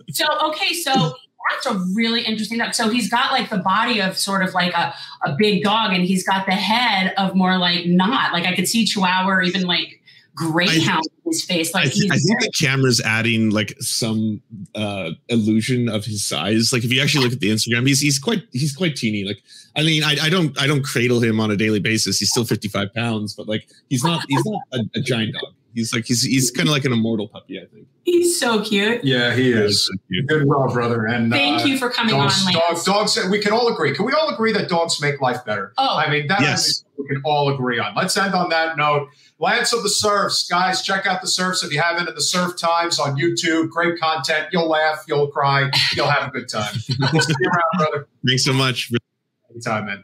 so 0.09 0.25
okay, 0.49 0.73
so 0.73 1.13
that's 1.51 1.65
a 1.65 1.77
really 1.93 2.21
interesting 2.21 2.57
dog. 2.57 2.73
So 2.73 2.89
he's 2.89 3.09
got 3.09 3.31
like 3.31 3.49
the 3.49 3.57
body 3.57 4.01
of 4.01 4.17
sort 4.17 4.43
of 4.43 4.53
like 4.53 4.73
a, 4.73 4.93
a 5.25 5.35
big 5.37 5.63
dog, 5.63 5.93
and 5.93 6.03
he's 6.03 6.25
got 6.25 6.45
the 6.45 6.53
head 6.53 7.13
of 7.17 7.35
more 7.35 7.57
like 7.57 7.85
not 7.85 8.31
like 8.33 8.45
I 8.45 8.55
could 8.55 8.67
see 8.67 8.85
Chihuahua 8.85 9.29
or 9.29 9.41
even 9.41 9.63
like 9.63 9.99
greyhound 10.35 11.05
in 11.25 11.31
his 11.31 11.45
face. 11.45 11.73
Like 11.73 11.87
I, 11.87 11.89
th- 11.89 12.11
I 12.11 12.17
think 12.17 12.41
the 12.41 12.51
camera's 12.59 13.01
adding 13.01 13.49
like 13.49 13.75
some 13.79 14.41
uh 14.75 15.11
illusion 15.29 15.89
of 15.89 16.05
his 16.05 16.23
size. 16.23 16.73
Like 16.73 16.83
if 16.83 16.91
you 16.91 17.01
actually 17.01 17.23
look 17.23 17.33
at 17.33 17.39
the 17.39 17.49
Instagram, 17.49 17.87
he's 17.87 17.99
he's 17.99 18.19
quite 18.19 18.43
he's 18.51 18.75
quite 18.75 18.95
teeny. 18.95 19.23
Like 19.23 19.37
I 19.75 19.83
mean, 19.83 20.03
I, 20.03 20.15
I 20.21 20.29
don't 20.29 20.59
I 20.59 20.67
don't 20.67 20.83
cradle 20.83 21.19
him 21.19 21.39
on 21.39 21.51
a 21.51 21.57
daily 21.57 21.79
basis. 21.79 22.19
He's 22.19 22.29
still 22.29 22.45
55 22.45 22.93
pounds, 22.93 23.33
but 23.33 23.47
like 23.47 23.67
he's 23.89 24.03
not 24.03 24.23
he's 24.27 24.45
not 24.45 24.61
a, 24.73 24.79
a 24.95 25.01
giant 25.01 25.33
dog. 25.33 25.53
He's 25.73 25.93
like 25.93 26.05
he's 26.05 26.21
he's 26.21 26.51
kind 26.51 26.67
of 26.67 26.73
like 26.73 26.85
an 26.85 26.93
immortal 26.93 27.27
puppy, 27.27 27.59
I 27.59 27.65
think. 27.65 27.87
He's 28.03 28.39
so 28.39 28.63
cute. 28.63 29.03
Yeah, 29.03 29.33
he 29.33 29.51
is. 29.51 29.87
So 29.87 29.93
Good 30.27 30.47
well, 30.47 30.71
brother. 30.71 31.05
And 31.05 31.31
thank 31.31 31.61
uh, 31.61 31.65
you 31.65 31.77
for 31.77 31.89
coming 31.89 32.15
dogs, 32.15 32.45
on. 32.45 32.53
Dogs, 32.53 32.83
dogs. 32.83 33.19
We 33.29 33.39
can 33.39 33.53
all 33.53 33.73
agree. 33.73 33.95
Can 33.95 34.05
we 34.05 34.13
all 34.13 34.29
agree 34.33 34.51
that 34.51 34.69
dogs 34.69 35.01
make 35.01 35.21
life 35.21 35.43
better? 35.45 35.73
Oh, 35.77 35.97
I 35.97 36.09
mean 36.09 36.27
that 36.27 36.41
yes. 36.41 36.83
we 36.97 37.07
can 37.07 37.21
all 37.25 37.53
agree 37.53 37.79
on. 37.79 37.95
Let's 37.95 38.15
end 38.17 38.35
on 38.35 38.49
that 38.49 38.77
note. 38.77 39.09
Lance 39.39 39.73
of 39.73 39.83
the 39.83 39.89
Serfs, 39.89 40.47
guys, 40.47 40.81
check 40.81 41.05
out 41.05 41.21
the 41.21 41.27
Serfs 41.27 41.63
if 41.63 41.73
you 41.73 41.81
haven't 41.81 42.07
in 42.07 42.15
the 42.15 42.21
Serf 42.21 42.57
Times 42.57 42.99
on 42.99 43.17
YouTube. 43.17 43.69
Great 43.69 43.99
content. 43.99 44.47
You'll 44.51 44.69
laugh, 44.69 45.03
you'll 45.07 45.27
cry, 45.27 45.69
you'll 45.95 46.09
have 46.09 46.29
a 46.29 46.31
good 46.31 46.47
time. 46.47 46.73
See 46.79 46.95
you 46.97 47.05
around, 47.05 47.77
brother. 47.77 48.07
Thanks 48.25 48.45
so 48.45 48.53
much. 48.53 48.91
Anytime, 49.51 49.85
man. 49.85 50.03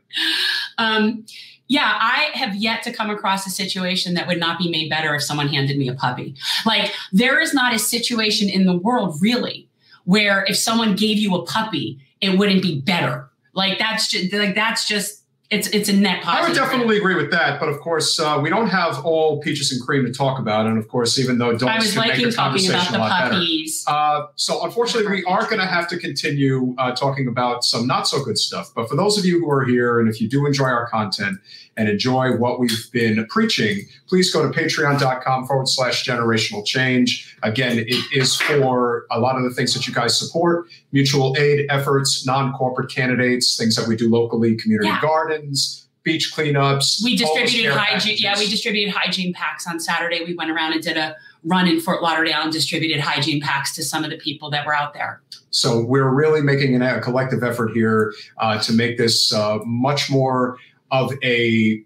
Um, 0.77 1.25
yeah, 1.69 1.97
I 2.01 2.31
have 2.33 2.55
yet 2.55 2.83
to 2.83 2.91
come 2.91 3.09
across 3.09 3.47
a 3.47 3.49
situation 3.51 4.15
that 4.15 4.27
would 4.27 4.39
not 4.39 4.59
be 4.59 4.69
made 4.69 4.89
better 4.89 5.15
if 5.15 5.23
someone 5.23 5.47
handed 5.47 5.77
me 5.77 5.87
a 5.87 5.93
puppy. 5.93 6.35
Like, 6.65 6.91
there 7.13 7.39
is 7.39 7.53
not 7.53 7.73
a 7.73 7.79
situation 7.79 8.49
in 8.49 8.65
the 8.65 8.75
world 8.75 9.21
really 9.21 9.69
where 10.05 10.43
if 10.49 10.57
someone 10.57 10.95
gave 10.95 11.19
you 11.19 11.35
a 11.35 11.45
puppy, 11.45 11.99
it 12.19 12.37
wouldn't 12.37 12.63
be 12.63 12.81
better. 12.81 13.29
Like 13.53 13.77
that's 13.77 14.07
just 14.07 14.33
like 14.33 14.55
that's 14.55 14.87
just 14.87 15.18
it's 15.49 15.67
it's 15.69 15.89
a 15.89 15.93
net 15.93 16.21
positive. 16.21 16.45
I 16.45 16.47
would 16.47 16.55
definitely 16.55 16.97
agree 16.97 17.15
with 17.15 17.31
that, 17.31 17.59
but 17.59 17.69
of 17.69 17.79
course, 17.79 18.19
uh, 18.19 18.39
we 18.41 18.51
don't 18.51 18.67
have 18.67 19.03
all 19.03 19.39
peaches 19.41 19.71
and 19.71 19.81
cream 19.81 20.05
to 20.05 20.11
talk 20.11 20.37
about, 20.37 20.67
and 20.67 20.77
of 20.77 20.87
course, 20.87 21.17
even 21.17 21.39
though 21.39 21.53
dogs 21.53 21.63
I 21.63 21.77
was 21.77 21.97
liking 21.97 22.25
make 22.25 22.31
the 22.31 22.31
talking 22.31 22.69
about 22.69 22.91
the 22.91 22.99
puppies. 22.99 23.83
Uh, 23.87 24.27
so 24.35 24.63
unfortunately, 24.63 25.11
we 25.11 25.23
are 25.25 25.45
going 25.45 25.59
to 25.59 25.65
have 25.65 25.87
to 25.87 25.97
continue 25.97 26.75
uh, 26.77 26.91
talking 26.91 27.27
about 27.27 27.63
some 27.63 27.87
not 27.87 28.07
so 28.07 28.23
good 28.23 28.37
stuff. 28.37 28.71
But 28.75 28.89
for 28.89 28.95
those 28.95 29.17
of 29.17 29.25
you 29.25 29.39
who 29.39 29.49
are 29.49 29.65
here, 29.65 29.99
and 29.99 30.07
if 30.07 30.21
you 30.21 30.29
do 30.29 30.45
enjoy 30.45 30.65
our 30.65 30.87
content 30.87 31.39
and 31.79 31.87
enjoy 31.87 32.35
what 32.35 32.59
we've 32.59 32.91
been 32.91 33.25
preaching, 33.27 33.87
please 34.07 34.33
go 34.33 34.43
to 34.43 34.59
patreon.com 34.59 35.47
forward 35.47 35.69
slash 35.69 36.05
generational 36.05 36.65
change. 36.65 37.37
Again, 37.41 37.79
it 37.79 38.03
is 38.13 38.35
for 38.35 39.05
a 39.09 39.17
lot 39.17 39.37
of 39.37 39.43
the 39.43 39.49
things 39.51 39.73
that 39.73 39.87
you 39.87 39.93
guys 39.93 40.19
support 40.19 40.67
mutual 40.91 41.37
aid 41.39 41.67
efforts, 41.69 42.25
non 42.25 42.51
corporate 42.51 42.91
candidates, 42.91 43.55
things 43.55 43.77
that 43.77 43.87
we 43.87 43.95
do 43.95 44.09
locally, 44.09 44.57
community 44.57 44.89
yeah. 44.89 44.99
gardens, 44.99 45.87
beach 46.03 46.33
cleanups. 46.35 47.01
We 47.01 47.15
distributed 47.15 47.71
hygiene. 47.71 48.17
Yeah, 48.19 48.37
we 48.37 48.49
distributed 48.49 48.93
hygiene 48.93 49.33
packs 49.33 49.65
on 49.65 49.79
Saturday. 49.79 50.25
We 50.25 50.35
went 50.35 50.51
around 50.51 50.73
and 50.73 50.83
did 50.83 50.97
a 50.97 51.15
run 51.45 51.65
in 51.65 51.79
Fort 51.79 52.03
Lauderdale 52.03 52.41
and 52.41 52.51
distributed 52.51 52.99
hygiene 52.99 53.39
packs 53.39 53.73
to 53.75 53.83
some 53.83 54.03
of 54.03 54.09
the 54.09 54.17
people 54.17 54.49
that 54.51 54.65
were 54.65 54.75
out 54.75 54.93
there. 54.93 55.21
So 55.51 55.83
we're 55.83 56.13
really 56.13 56.41
making 56.41 56.75
an, 56.75 56.81
a 56.81 56.99
collective 56.99 57.43
effort 57.43 57.71
here 57.71 58.13
uh, 58.37 58.59
to 58.61 58.73
make 58.73 58.97
this 58.97 59.33
uh, 59.33 59.59
much 59.65 60.09
more 60.09 60.57
of 60.91 61.13
a 61.23 61.83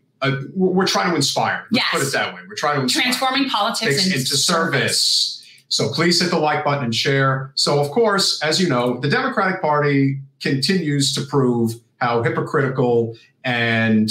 we're 0.56 0.88
trying 0.88 1.10
to 1.10 1.16
inspire. 1.16 1.66
Let's 1.72 1.84
yes. 1.84 1.86
put 1.92 2.02
it 2.02 2.14
that 2.14 2.34
way. 2.34 2.42
We're 2.48 2.56
trying 2.56 2.78
to 2.78 2.84
inspire. 2.84 3.04
transforming 3.04 3.50
politics 3.50 4.06
into, 4.06 4.18
into 4.18 4.38
service. 4.38 5.46
So 5.68 5.90
please 5.90 6.22
hit 6.22 6.30
the 6.30 6.40
like 6.40 6.64
button 6.64 6.86
and 6.86 6.96
share. 6.96 7.52
So, 7.56 7.80
of 7.80 7.90
course, 7.92 8.42
as 8.42 8.62
you 8.62 8.70
know, 8.70 9.00
the 9.00 9.10
Democratic 9.10 9.62
Party 9.62 10.20
continues 10.40 11.14
to 11.16 11.22
prove 11.22 11.74
how 11.98 12.24
hypocritical 12.24 13.18
and 13.44 14.10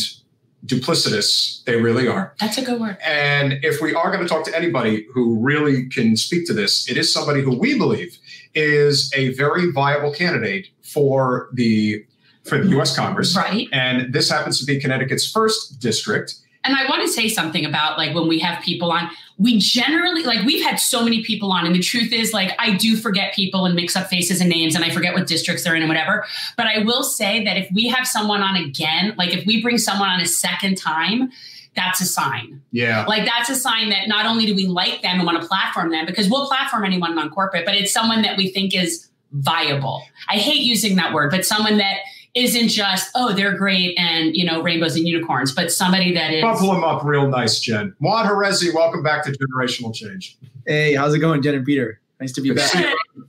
duplicitous 0.67 1.65
they 1.65 1.77
really 1.77 2.09
are. 2.09 2.35
That's 2.41 2.59
a 2.59 2.63
good 2.63 2.81
word. 2.81 2.97
And 3.05 3.55
if 3.63 3.81
we 3.81 3.95
are 3.95 4.11
going 4.11 4.23
to 4.23 4.29
talk 4.29 4.45
to 4.47 4.57
anybody 4.57 5.07
who 5.13 5.39
really 5.39 5.89
can 5.89 6.17
speak 6.17 6.47
to 6.47 6.53
this, 6.53 6.89
it 6.91 6.97
is 6.97 7.13
somebody 7.13 7.43
who 7.43 7.57
we 7.59 7.79
believe 7.79 8.19
is 8.55 9.13
a 9.17 9.33
very 9.35 9.71
viable 9.73 10.13
candidate 10.13 10.69
for 10.83 11.49
the 11.53 12.05
for 12.45 12.59
the 12.59 12.69
U.S. 12.71 12.97
Congress. 12.97 13.37
Right. 13.37 13.69
And 13.73 14.13
this 14.13 14.31
happens 14.31 14.59
to 14.61 14.65
be 14.65 14.81
Connecticut's 14.81 15.31
first 15.31 15.79
district. 15.81 16.35
And 16.65 16.77
I 16.77 16.89
want 16.89 17.03
to 17.03 17.09
say 17.09 17.29
something 17.29 17.65
about 17.65 17.99
like 17.99 18.15
when 18.15 18.29
we 18.29 18.39
have 18.39 18.63
people 18.63 18.93
on, 18.93 19.11
we 19.39 19.59
generally 19.59 20.23
like 20.23 20.45
we've 20.47 20.65
had 20.65 20.77
so 20.77 21.03
many 21.03 21.25
people 21.25 21.51
on, 21.51 21.67
and 21.67 21.75
the 21.75 21.81
truth 21.81 22.13
is 22.13 22.33
like 22.33 22.55
I 22.59 22.77
do 22.77 22.97
forget 22.97 23.35
people 23.35 23.67
and 23.67 23.75
mix 23.75 23.97
up 23.97 24.07
faces 24.07 24.41
and 24.41 24.49
names, 24.49 24.77
and 24.77 24.85
I 24.85 24.91
forget 24.91 25.13
what 25.13 25.27
districts 25.27 25.65
they're 25.65 25.75
in 25.75 25.83
and 25.83 25.89
whatever. 25.89 26.25
But 26.57 26.69
I 26.69 26.85
will 26.85 27.03
say 27.03 27.45
that 27.45 27.57
if 27.57 27.69
we 27.75 27.89
have 27.89 28.07
someone 28.07 28.43
on 28.43 28.57
again, 28.57 29.15
like 29.19 29.35
if 29.35 29.45
we 29.45 29.61
bring 29.61 29.77
someone 29.79 30.09
on 30.09 30.21
a 30.21 30.27
second 30.27 30.77
time, 30.77 31.33
that's 31.75 32.01
a 32.01 32.05
sign. 32.05 32.63
Yeah. 32.71 33.07
Like 33.07 33.25
that's 33.25 33.51
a 33.51 33.57
sign 33.57 33.91
that 33.91 34.07
not 34.07 34.27
only 34.27 34.47
do 34.47 34.55
we 34.55 34.67
like 34.67 35.03
them 35.03 35.17
and 35.17 35.27
want 35.27 35.41
to 35.43 35.49
platform 35.49 35.91
them, 35.91 36.07
because 36.07 36.29
we'll 36.29 36.47
platform 36.47 36.85
anyone 36.85 37.17
non 37.17 37.31
corporate, 37.31 37.65
but 37.65 37.75
it's 37.75 37.93
someone 37.93 38.23
that 38.23 38.37
we 38.37 38.51
think 38.51 38.73
is 38.73 39.09
viable. 39.33 40.03
I 40.29 40.35
hate 40.35 40.63
using 40.63 40.97
that 40.97 41.13
word, 41.13 41.31
but 41.31 41.45
someone 41.45 41.79
that 41.79 41.97
isn't 42.35 42.69
just 42.69 43.11
oh 43.15 43.33
they're 43.33 43.57
great 43.57 43.99
and 43.99 44.35
you 44.37 44.45
know 44.45 44.63
rainbows 44.63 44.97
and 44.97 45.07
unicorns, 45.07 45.53
but 45.53 45.71
somebody 45.71 46.13
that 46.13 46.33
is 46.33 46.43
buckle 46.43 46.73
them 46.73 46.85
up 46.85 47.05
real 47.05 47.29
nice, 47.29 47.61
Jen. 47.61 47.95
Juan 47.99 48.27
Hrezi, 48.27 48.75
welcome 48.75 49.03
back 49.03 49.25
to 49.25 49.33
Generational 49.33 49.95
Change. 49.95 50.39
Hey, 50.67 50.95
how's 50.95 51.15
it 51.15 51.19
going, 51.19 51.43
Jen 51.43 51.55
and 51.55 51.67
Peter? 51.67 52.01
Nice 52.21 52.33
to 52.33 52.41
be 52.41 52.53
back. 52.53 52.73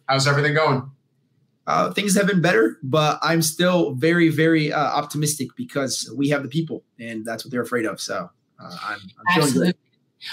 How's 0.08 0.28
everything 0.28 0.54
going? 0.54 0.90
Uh, 1.66 1.92
things 1.94 2.16
have 2.16 2.28
been 2.28 2.42
better, 2.42 2.78
but 2.84 3.18
I'm 3.22 3.42
still 3.42 3.94
very, 3.94 4.30
very 4.30 4.74
uh, 4.74 4.80
optimistic 4.80 5.48
because 5.56 6.14
we 6.16 6.30
have 6.30 6.44
the 6.44 6.50
people, 6.50 6.84
and 7.00 7.26
that's 7.26 7.46
what 7.46 7.52
they're 7.52 7.62
afraid 7.62 7.86
of. 7.86 8.02
So 8.02 8.30
uh, 8.60 8.78
I'm, 8.84 9.00
I'm 9.28 9.42
feeling 9.42 9.54
good. 9.54 9.78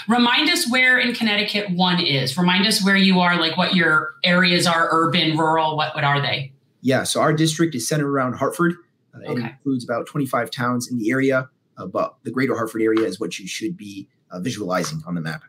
Remind 0.07 0.49
us 0.49 0.69
where 0.69 0.99
in 0.99 1.13
Connecticut 1.13 1.71
one 1.71 2.05
is. 2.05 2.37
Remind 2.37 2.65
us 2.65 2.83
where 2.83 2.95
you 2.95 3.19
are, 3.19 3.39
like 3.39 3.57
what 3.57 3.75
your 3.75 4.15
areas 4.23 4.67
are, 4.67 4.89
urban, 4.91 5.37
rural. 5.37 5.75
What 5.75 5.95
what 5.95 6.03
are 6.03 6.21
they? 6.21 6.53
Yeah, 6.81 7.03
so 7.03 7.21
our 7.21 7.33
district 7.33 7.75
is 7.75 7.87
centered 7.87 8.09
around 8.09 8.33
Hartford. 8.33 8.75
Uh, 9.13 9.31
okay. 9.31 9.41
It 9.41 9.45
includes 9.51 9.83
about 9.83 10.07
25 10.07 10.51
towns 10.51 10.89
in 10.89 10.97
the 10.97 11.11
area, 11.11 11.49
uh, 11.77 11.85
but 11.85 12.15
the 12.23 12.31
greater 12.31 12.55
Hartford 12.55 12.81
area 12.81 13.05
is 13.05 13.19
what 13.19 13.37
you 13.39 13.47
should 13.47 13.77
be 13.77 14.07
uh, 14.31 14.39
visualizing 14.39 15.01
on 15.05 15.15
the 15.15 15.21
map. 15.21 15.43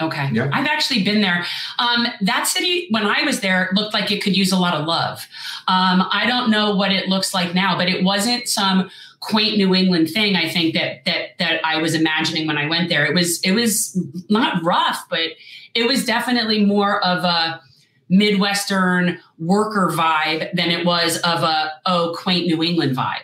Okay. 0.00 0.28
Yeah. 0.32 0.48
I've 0.52 0.66
actually 0.66 1.02
been 1.02 1.22
there. 1.22 1.44
Um, 1.78 2.06
that 2.20 2.46
city, 2.46 2.86
when 2.90 3.04
I 3.04 3.22
was 3.22 3.40
there, 3.40 3.68
looked 3.72 3.94
like 3.94 4.12
it 4.12 4.22
could 4.22 4.36
use 4.36 4.52
a 4.52 4.56
lot 4.56 4.74
of 4.74 4.86
love. 4.86 5.26
Um, 5.66 6.06
I 6.12 6.24
don't 6.26 6.50
know 6.50 6.74
what 6.76 6.92
it 6.92 7.08
looks 7.08 7.34
like 7.34 7.52
now, 7.52 7.76
but 7.76 7.88
it 7.88 8.04
wasn't 8.04 8.48
some 8.48 8.90
quaint 9.20 9.58
New 9.58 9.74
England 9.74 10.08
thing. 10.10 10.36
I 10.36 10.48
think 10.48 10.74
that 10.74 11.04
that 11.04 11.36
that 11.38 11.60
I 11.64 11.82
was 11.82 11.94
imagining 11.94 12.46
when 12.46 12.56
I 12.58 12.68
went 12.68 12.88
there. 12.88 13.04
It 13.04 13.14
was 13.14 13.40
it 13.40 13.52
was 13.52 14.00
not 14.28 14.62
rough, 14.62 15.04
but 15.10 15.30
it 15.74 15.88
was 15.88 16.04
definitely 16.04 16.64
more 16.64 17.04
of 17.04 17.24
a 17.24 17.60
Midwestern 18.08 19.18
worker 19.38 19.92
vibe 19.94 20.52
than 20.54 20.70
it 20.70 20.86
was 20.86 21.18
of 21.18 21.42
a, 21.42 21.72
oh, 21.86 22.14
quaint 22.16 22.46
New 22.46 22.62
England 22.62 22.96
vibe. 22.96 23.22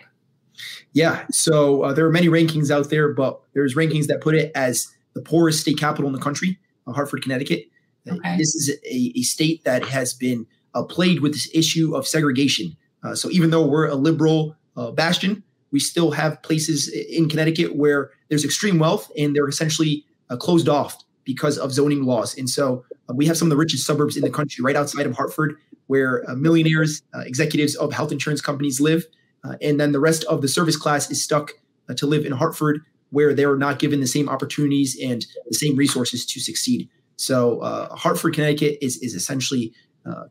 Yeah. 0.93 1.25
So 1.31 1.83
uh, 1.83 1.93
there 1.93 2.05
are 2.05 2.11
many 2.11 2.27
rankings 2.27 2.71
out 2.71 2.89
there, 2.89 3.13
but 3.13 3.41
there's 3.53 3.75
rankings 3.75 4.07
that 4.07 4.21
put 4.21 4.35
it 4.35 4.51
as 4.55 4.87
the 5.13 5.21
poorest 5.21 5.59
state 5.59 5.77
capital 5.77 6.07
in 6.07 6.13
the 6.13 6.21
country, 6.21 6.57
uh, 6.87 6.93
Hartford, 6.93 7.21
Connecticut. 7.21 7.65
Okay. 8.09 8.37
This 8.37 8.55
is 8.55 8.69
a, 8.85 9.11
a, 9.17 9.23
state 9.23 9.63
that 9.63 9.83
has 9.85 10.13
been 10.13 10.45
uh, 10.75 10.83
plagued 10.83 11.21
with 11.21 11.33
this 11.33 11.49
issue 11.53 11.95
of 11.95 12.07
segregation. 12.07 12.77
Uh, 13.03 13.15
so 13.15 13.29
even 13.31 13.49
though 13.49 13.65
we're 13.65 13.87
a 13.87 13.95
liberal 13.95 14.55
uh, 14.77 14.91
bastion, 14.91 15.43
we 15.71 15.79
still 15.79 16.11
have 16.11 16.41
places 16.43 16.87
in 16.87 17.27
Connecticut 17.27 17.75
where 17.75 18.11
there's 18.29 18.45
extreme 18.45 18.79
wealth 18.79 19.11
and 19.17 19.35
they're 19.35 19.47
essentially 19.47 20.05
uh, 20.29 20.37
closed 20.37 20.69
off 20.69 21.03
because 21.25 21.57
of 21.57 21.73
zoning 21.73 22.03
laws. 22.03 22.37
And 22.37 22.49
so 22.49 22.85
uh, 23.09 23.13
we 23.13 23.25
have 23.25 23.37
some 23.37 23.47
of 23.47 23.49
the 23.49 23.57
richest 23.57 23.85
suburbs 23.85 24.15
in 24.15 24.23
the 24.23 24.29
country 24.29 24.63
right 24.63 24.75
outside 24.75 25.05
of 25.05 25.15
Hartford, 25.15 25.55
where 25.87 26.27
uh, 26.29 26.35
millionaires, 26.35 27.01
uh, 27.13 27.19
executives 27.19 27.75
of 27.75 27.91
health 27.91 28.11
insurance 28.11 28.41
companies 28.41 28.79
live. 28.79 29.05
Uh, 29.43 29.55
and 29.61 29.79
then 29.79 29.91
the 29.91 29.99
rest 29.99 30.23
of 30.25 30.41
the 30.41 30.47
service 30.47 30.77
class 30.77 31.11
is 31.11 31.21
stuck 31.21 31.51
uh, 31.89 31.93
to 31.95 32.05
live 32.05 32.25
in 32.25 32.31
Hartford, 32.31 32.81
where 33.09 33.33
they're 33.33 33.57
not 33.57 33.79
given 33.79 33.99
the 33.99 34.07
same 34.07 34.29
opportunities 34.29 34.97
and 35.03 35.25
the 35.47 35.55
same 35.55 35.75
resources 35.75 36.25
to 36.25 36.39
succeed. 36.39 36.89
So 37.17 37.59
uh, 37.59 37.95
Hartford, 37.95 38.33
Connecticut 38.33 38.77
is, 38.81 38.97
is 38.97 39.13
essentially 39.13 39.73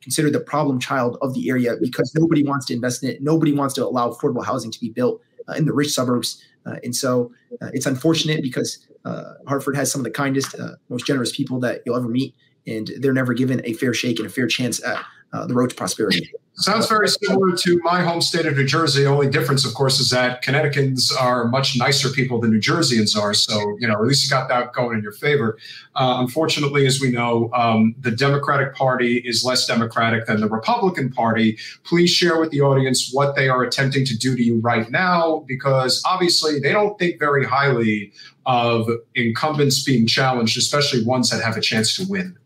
considered 0.01 0.33
the 0.33 0.39
problem 0.39 0.79
child 0.79 1.19
of 1.21 1.35
the 1.35 1.51
area 1.51 1.75
because 1.81 2.13
nobody 2.15 2.45
wants 2.45 2.65
to 2.65 2.73
invest 2.73 3.03
in 3.03 3.11
it. 3.11 3.21
Nobody 3.21 3.51
wants 3.51 3.75
to 3.75 3.85
allow 3.85 4.09
affordable 4.09 4.45
housing 4.45 4.71
to 4.71 4.79
be 4.79 4.89
built 4.89 5.21
in 5.57 5.65
the 5.65 5.73
rich 5.73 5.91
suburbs. 5.91 6.41
Uh, 6.67 6.77
and 6.83 6.95
so 6.95 7.33
uh, 7.61 7.71
it's 7.73 7.87
unfortunate 7.87 8.43
because 8.43 8.87
uh, 9.05 9.35
Hartford 9.47 9.77
has 9.77 9.91
some 9.93 10.01
of 10.01 10.05
the 10.05 10.11
kindest, 10.11 10.55
most 10.89 11.07
generous 11.07 11.35
people 11.35 11.61
that 11.61 11.83
you'll 11.85 11.97
ever 11.97 12.09
meet. 12.09 12.35
And 12.67 12.91
they're 13.01 13.13
never 13.13 13.35
given 13.35 13.61
a 13.65 13.75
fair 13.75 13.93
shake 13.93 14.19
and 14.19 14.27
a 14.27 14.31
fair 14.31 14.47
chance 14.47 14.83
at 14.83 15.05
the 15.47 15.55
road 15.55 15.71
to 15.71 15.77
prosperity. 15.77 16.31
Sounds 16.57 16.89
very 16.89 17.09
similar 17.09 17.57
to 17.57 17.81
my 17.83 18.01
home 18.03 18.21
state 18.21 18.47
of 18.47 18.57
New 18.57 18.65
Jersey. 18.65 19.05
Only 19.05 19.29
difference, 19.29 19.67
of 19.67 19.75
course, 19.75 19.99
is 19.99 20.11
that 20.11 20.41
Connecticutans 20.45 21.11
are 21.21 21.49
much 21.49 21.77
nicer 21.77 22.09
people 22.11 22.41
than 22.41 22.53
New 22.53 22.61
Jerseyans 22.61 23.21
are. 23.21 23.35
So, 23.35 23.77
you 23.81 23.89
know, 23.89 23.95
at 23.95 24.03
least 24.03 24.23
you 24.23 24.31
got 24.31 24.49
that 24.51 24.73
going 24.73 24.97
in 24.99 25.03
your 25.03 25.13
favor. 25.13 25.59
Uh, 25.97 26.19
unfortunately, 26.21 26.87
as 26.87 27.01
we 27.01 27.11
know, 27.11 27.51
um, 27.55 27.97
the 27.99 28.13
Democratic 28.13 28.73
Party 28.77 29.19
is 29.19 29.45
less 29.45 29.67
democratic 29.67 30.27
than 30.27 30.41
the 30.41 30.49
Republican 30.49 31.11
Party. 31.11 31.59
Please 31.83 32.11
share 32.11 32.39
with 32.39 32.51
the 32.51 32.61
audience 32.61 33.11
what 33.13 33.35
they 33.35 33.49
are 33.49 33.65
attempting 33.65 34.05
to 34.05 34.17
do 34.17 34.37
to 34.37 34.43
you 34.43 34.61
right 34.61 34.89
now, 34.93 35.45
because 35.49 36.01
obviously 36.07 36.61
they 36.61 36.71
don't 36.71 36.97
think 37.01 37.19
very 37.19 37.45
highly 37.45 38.13
of 38.47 38.89
incumbents 39.17 39.83
being 39.83 40.07
challenged, 40.07 40.57
especially 40.57 41.05
ones 41.05 41.31
that 41.31 41.43
have 41.43 41.57
a 41.57 41.61
chance 41.61 41.97
to 41.97 42.07
win. 42.09 42.39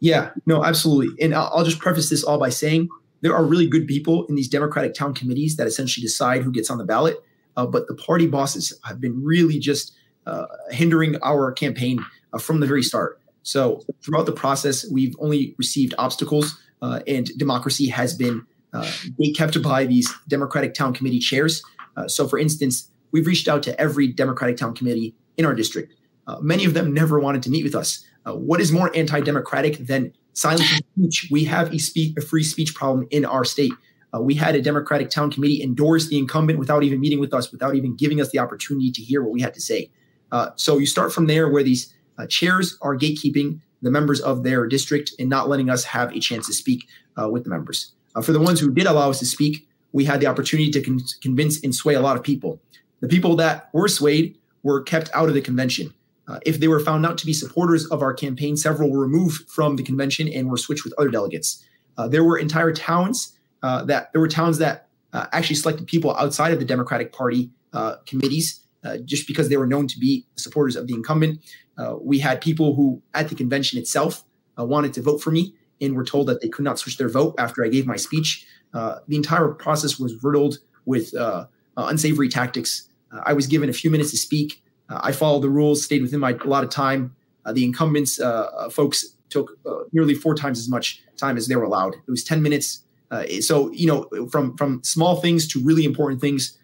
Yeah, 0.00 0.30
no, 0.46 0.64
absolutely. 0.64 1.22
And 1.22 1.34
I'll, 1.34 1.50
I'll 1.54 1.64
just 1.64 1.80
preface 1.80 2.08
this 2.08 2.24
all 2.24 2.38
by 2.38 2.48
saying 2.48 2.88
there 3.22 3.34
are 3.34 3.44
really 3.44 3.66
good 3.66 3.86
people 3.86 4.26
in 4.26 4.34
these 4.34 4.48
Democratic 4.48 4.94
town 4.94 5.14
committees 5.14 5.56
that 5.56 5.66
essentially 5.66 6.02
decide 6.02 6.42
who 6.42 6.52
gets 6.52 6.70
on 6.70 6.78
the 6.78 6.84
ballot. 6.84 7.16
Uh, 7.56 7.66
but 7.66 7.86
the 7.86 7.94
party 7.94 8.26
bosses 8.26 8.78
have 8.84 9.00
been 9.00 9.22
really 9.22 9.58
just 9.58 9.94
uh, 10.26 10.46
hindering 10.70 11.16
our 11.22 11.52
campaign 11.52 12.04
uh, 12.32 12.38
from 12.38 12.60
the 12.60 12.66
very 12.66 12.82
start. 12.82 13.20
So 13.42 13.82
throughout 14.04 14.26
the 14.26 14.32
process, 14.32 14.88
we've 14.90 15.14
only 15.18 15.54
received 15.58 15.94
obstacles, 15.98 16.58
uh, 16.80 17.00
and 17.06 17.26
democracy 17.38 17.88
has 17.88 18.14
been 18.14 18.46
uh, 18.72 18.90
kept 19.36 19.60
by 19.62 19.84
these 19.84 20.12
Democratic 20.28 20.74
town 20.74 20.94
committee 20.94 21.18
chairs. 21.18 21.62
Uh, 21.96 22.08
so, 22.08 22.26
for 22.26 22.38
instance, 22.38 22.90
we've 23.10 23.26
reached 23.26 23.48
out 23.48 23.62
to 23.64 23.78
every 23.80 24.08
Democratic 24.08 24.56
town 24.56 24.74
committee 24.74 25.14
in 25.36 25.44
our 25.44 25.54
district. 25.54 25.94
many 26.40 26.64
of 26.64 26.72
them 26.72 26.94
never 26.94 27.20
wanted 27.20 27.42
to 27.42 27.50
meet 27.50 27.64
with 27.64 27.74
us. 27.74 28.04
what 28.24 28.60
is 28.60 28.72
more 28.72 28.90
anti-democratic 28.96 29.86
than 29.86 30.12
silence 30.32 30.68
speech. 30.96 31.28
We 31.30 31.44
have 31.44 31.72
a, 31.72 31.78
speech, 31.78 32.14
a 32.16 32.20
free 32.20 32.42
speech 32.42 32.74
problem 32.74 33.06
in 33.10 33.24
our 33.24 33.44
state. 33.44 33.72
Uh, 34.14 34.20
we 34.20 34.34
had 34.34 34.54
a 34.54 34.62
Democratic 34.62 35.10
town 35.10 35.30
committee 35.30 35.62
endorse 35.62 36.08
the 36.08 36.18
incumbent 36.18 36.58
without 36.58 36.82
even 36.82 37.00
meeting 37.00 37.20
with 37.20 37.32
us, 37.32 37.50
without 37.50 37.74
even 37.74 37.96
giving 37.96 38.20
us 38.20 38.30
the 38.30 38.38
opportunity 38.38 38.90
to 38.90 39.02
hear 39.02 39.22
what 39.22 39.32
we 39.32 39.40
had 39.40 39.54
to 39.54 39.60
say. 39.60 39.90
Uh, 40.30 40.50
so 40.56 40.78
you 40.78 40.86
start 40.86 41.12
from 41.12 41.26
there 41.26 41.48
where 41.48 41.62
these 41.62 41.94
uh, 42.18 42.26
chairs 42.26 42.76
are 42.82 42.96
gatekeeping 42.96 43.60
the 43.80 43.90
members 43.90 44.20
of 44.20 44.44
their 44.44 44.66
district 44.66 45.12
and 45.18 45.28
not 45.28 45.48
letting 45.48 45.68
us 45.68 45.84
have 45.84 46.12
a 46.12 46.20
chance 46.20 46.46
to 46.46 46.52
speak 46.52 46.86
uh, 47.20 47.28
with 47.28 47.44
the 47.44 47.50
members. 47.50 47.92
Uh, 48.14 48.22
for 48.22 48.32
the 48.32 48.40
ones 48.40 48.60
who 48.60 48.72
did 48.72 48.86
allow 48.86 49.10
us 49.10 49.18
to 49.18 49.26
speak, 49.26 49.66
we 49.92 50.04
had 50.04 50.20
the 50.20 50.26
opportunity 50.26 50.70
to 50.70 50.80
con- 50.80 51.00
convince 51.20 51.62
and 51.62 51.74
sway 51.74 51.94
a 51.94 52.00
lot 52.00 52.16
of 52.16 52.22
people. 52.22 52.60
The 53.00 53.08
people 53.08 53.36
that 53.36 53.68
were 53.72 53.88
swayed 53.88 54.38
were 54.62 54.80
kept 54.80 55.10
out 55.12 55.28
of 55.28 55.34
the 55.34 55.40
convention. 55.40 55.92
Uh, 56.28 56.38
if 56.46 56.60
they 56.60 56.68
were 56.68 56.80
found 56.80 57.04
out 57.04 57.18
to 57.18 57.26
be 57.26 57.32
supporters 57.32 57.86
of 57.86 58.02
our 58.02 58.14
campaign, 58.14 58.56
several 58.56 58.90
were 58.90 59.00
removed 59.00 59.48
from 59.50 59.76
the 59.76 59.82
convention 59.82 60.28
and 60.28 60.48
were 60.48 60.56
switched 60.56 60.84
with 60.84 60.94
other 60.98 61.10
delegates. 61.10 61.64
Uh, 61.96 62.08
there 62.08 62.24
were 62.24 62.38
entire 62.38 62.72
towns 62.72 63.36
uh, 63.62 63.84
that 63.84 64.12
there 64.12 64.20
were 64.20 64.28
towns 64.28 64.58
that 64.58 64.88
uh, 65.12 65.26
actually 65.32 65.56
selected 65.56 65.86
people 65.86 66.14
outside 66.16 66.52
of 66.52 66.58
the 66.58 66.64
Democratic 66.64 67.12
Party 67.12 67.50
uh, 67.72 67.96
committees 68.06 68.60
just 69.04 69.28
because 69.28 69.48
they 69.48 69.56
were 69.56 69.66
known 69.66 69.86
to 69.86 69.96
be 69.96 70.26
supporters 70.34 70.74
of 70.74 70.88
the 70.88 70.94
incumbent. 70.94 71.38
we 72.00 72.18
had 72.18 72.40
people 72.40 72.74
who, 72.74 73.00
at 73.14 73.28
the 73.28 73.34
convention 73.36 73.78
itself, 73.78 74.24
wanted 74.56 74.92
to 74.92 75.00
vote 75.00 75.22
for 75.22 75.30
me 75.30 75.54
and 75.80 75.94
were 75.94 76.04
told 76.04 76.26
that 76.26 76.40
they 76.40 76.48
could 76.48 76.64
not 76.64 76.80
switch 76.80 76.96
their 76.98 77.08
vote 77.08 77.32
after 77.38 77.64
I 77.64 77.68
gave 77.68 77.86
my 77.86 77.94
speech. 77.94 78.44
the 78.72 79.14
entire 79.14 79.48
process 79.50 80.00
was 80.00 80.20
riddled 80.24 80.58
with 80.84 81.14
unsavory 81.76 82.28
tactics. 82.28 82.88
I 83.24 83.34
was 83.34 83.46
given 83.46 83.68
a 83.70 83.72
few 83.72 83.88
minutes 83.88 84.10
to 84.10 84.16
speak. 84.16 84.64
Uh, 84.92 85.00
I 85.02 85.12
followed 85.12 85.40
the 85.40 85.48
rules, 85.48 85.82
stayed 85.82 86.02
within 86.02 86.20
my 86.20 86.32
a 86.32 86.46
lot 86.46 86.64
of 86.64 86.70
time. 86.70 87.16
Uh, 87.44 87.52
the 87.52 87.64
incumbents 87.64 88.20
uh, 88.20 88.48
uh 88.56 88.68
folks 88.68 89.04
took 89.30 89.52
uh, 89.66 89.78
nearly 89.92 90.14
four 90.14 90.34
times 90.34 90.58
as 90.58 90.68
much 90.68 91.02
time 91.16 91.36
as 91.36 91.48
they 91.48 91.56
were 91.56 91.64
allowed. 91.64 91.94
It 91.94 92.10
was 92.10 92.22
10 92.22 92.42
minutes. 92.42 92.84
Uh, 93.10 93.24
so, 93.40 93.70
you 93.72 93.86
know, 93.86 94.28
from, 94.30 94.56
from 94.56 94.82
small 94.84 95.16
things 95.16 95.48
to 95.48 95.60
really 95.60 95.84
important 95.84 96.20
things, 96.20 96.58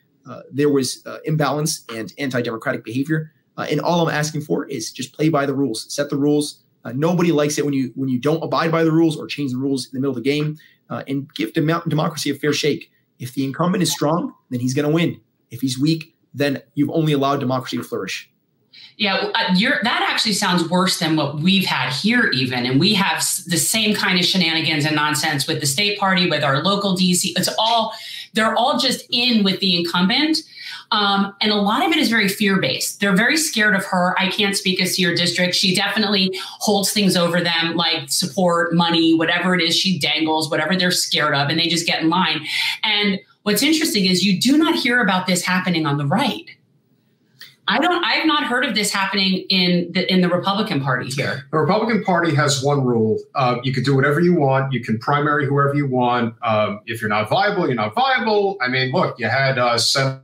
there 0.52 0.68
was 0.68 1.02
imbalance 1.24 1.84
and 1.94 2.12
anti-democratic 2.18 2.84
behavior. 2.84 3.32
and 3.56 3.80
all 3.80 4.06
I'm 4.06 4.14
asking 4.14 4.42
for 4.42 4.66
is 4.66 4.92
just 4.92 5.14
play 5.14 5.30
by 5.30 5.46
the 5.46 5.54
rules, 5.54 5.90
set 5.92 6.10
the 6.10 6.18
rules. 6.18 6.62
nobody 6.92 7.32
likes 7.32 7.56
it 7.56 7.64
when 7.64 7.72
you 7.72 7.92
when 7.94 8.10
you 8.10 8.18
don't 8.18 8.42
abide 8.44 8.70
by 8.70 8.84
the 8.84 8.92
rules 8.92 9.16
or 9.16 9.26
change 9.26 9.52
the 9.52 9.58
rules 9.58 9.86
in 9.86 9.90
the 9.94 10.00
middle 10.00 10.16
of 10.16 10.22
the 10.22 10.30
game. 10.30 10.58
and 10.90 11.32
give 11.34 11.54
dem- 11.54 11.88
democracy 11.88 12.28
a 12.30 12.34
fair 12.34 12.52
shake. 12.52 12.90
If 13.18 13.32
the 13.32 13.44
incumbent 13.44 13.82
is 13.82 13.90
strong, 13.90 14.34
then 14.50 14.60
he's 14.60 14.74
going 14.74 14.88
to 14.88 14.94
win. 14.94 15.18
If 15.50 15.62
he's 15.62 15.78
weak, 15.78 16.14
then 16.34 16.62
you've 16.74 16.90
only 16.90 17.12
allowed 17.12 17.40
democracy 17.40 17.76
to 17.76 17.82
flourish. 17.82 18.30
Yeah, 18.96 19.30
uh, 19.32 19.54
that 19.84 20.06
actually 20.10 20.32
sounds 20.32 20.68
worse 20.68 20.98
than 20.98 21.14
what 21.14 21.36
we've 21.36 21.64
had 21.64 21.92
here, 21.92 22.30
even. 22.30 22.66
And 22.66 22.80
we 22.80 22.94
have 22.94 23.18
the 23.46 23.56
same 23.56 23.94
kind 23.94 24.18
of 24.18 24.24
shenanigans 24.24 24.84
and 24.84 24.96
nonsense 24.96 25.46
with 25.46 25.60
the 25.60 25.66
state 25.66 26.00
party, 26.00 26.28
with 26.28 26.42
our 26.42 26.64
local 26.64 26.96
DC. 26.96 27.32
It's 27.36 27.48
all, 27.60 27.94
they're 28.34 28.56
all 28.56 28.76
just 28.76 29.06
in 29.10 29.44
with 29.44 29.60
the 29.60 29.76
incumbent. 29.76 30.38
Um, 30.90 31.34
and 31.40 31.52
a 31.52 31.56
lot 31.56 31.84
of 31.84 31.92
it 31.92 31.98
is 31.98 32.08
very 32.08 32.28
fear 32.28 32.60
based. 32.60 33.00
They're 33.00 33.14
very 33.14 33.36
scared 33.36 33.76
of 33.76 33.84
her. 33.84 34.18
I 34.18 34.30
can't 34.30 34.56
speak 34.56 34.80
as 34.80 34.96
to 34.96 35.02
your 35.02 35.14
district. 35.14 35.54
She 35.54 35.74
definitely 35.74 36.36
holds 36.42 36.92
things 36.92 37.16
over 37.16 37.40
them, 37.40 37.76
like 37.76 38.10
support, 38.10 38.74
money, 38.74 39.14
whatever 39.14 39.54
it 39.54 39.62
is 39.62 39.76
she 39.76 39.98
dangles, 39.98 40.50
whatever 40.50 40.74
they're 40.74 40.90
scared 40.90 41.34
of, 41.34 41.50
and 41.50 41.58
they 41.58 41.68
just 41.68 41.86
get 41.86 42.02
in 42.02 42.08
line. 42.08 42.46
And 42.82 43.20
What's 43.48 43.62
interesting 43.62 44.04
is 44.04 44.22
you 44.22 44.38
do 44.38 44.58
not 44.58 44.74
hear 44.74 45.00
about 45.00 45.26
this 45.26 45.42
happening 45.42 45.86
on 45.86 45.96
the 45.96 46.04
right. 46.04 46.50
I 47.66 47.78
don't. 47.78 48.04
I've 48.04 48.26
not 48.26 48.44
heard 48.44 48.62
of 48.66 48.74
this 48.74 48.92
happening 48.92 49.46
in 49.48 49.90
the 49.92 50.12
in 50.12 50.20
the 50.20 50.28
Republican 50.28 50.82
Party 50.82 51.08
here. 51.08 51.46
The 51.50 51.56
Republican 51.56 52.04
Party 52.04 52.34
has 52.34 52.62
one 52.62 52.84
rule: 52.84 53.18
uh, 53.34 53.56
you 53.62 53.72
can 53.72 53.84
do 53.84 53.96
whatever 53.96 54.20
you 54.20 54.34
want. 54.34 54.74
You 54.74 54.84
can 54.84 54.98
primary 54.98 55.46
whoever 55.46 55.74
you 55.74 55.86
want. 55.86 56.34
Um, 56.42 56.80
if 56.84 57.00
you're 57.00 57.08
not 57.08 57.30
viable, 57.30 57.64
you're 57.64 57.74
not 57.74 57.94
viable. 57.94 58.58
I 58.60 58.68
mean, 58.68 58.92
look, 58.92 59.18
you 59.18 59.28
had 59.28 59.58
uh, 59.58 59.78
Senator, 59.78 60.22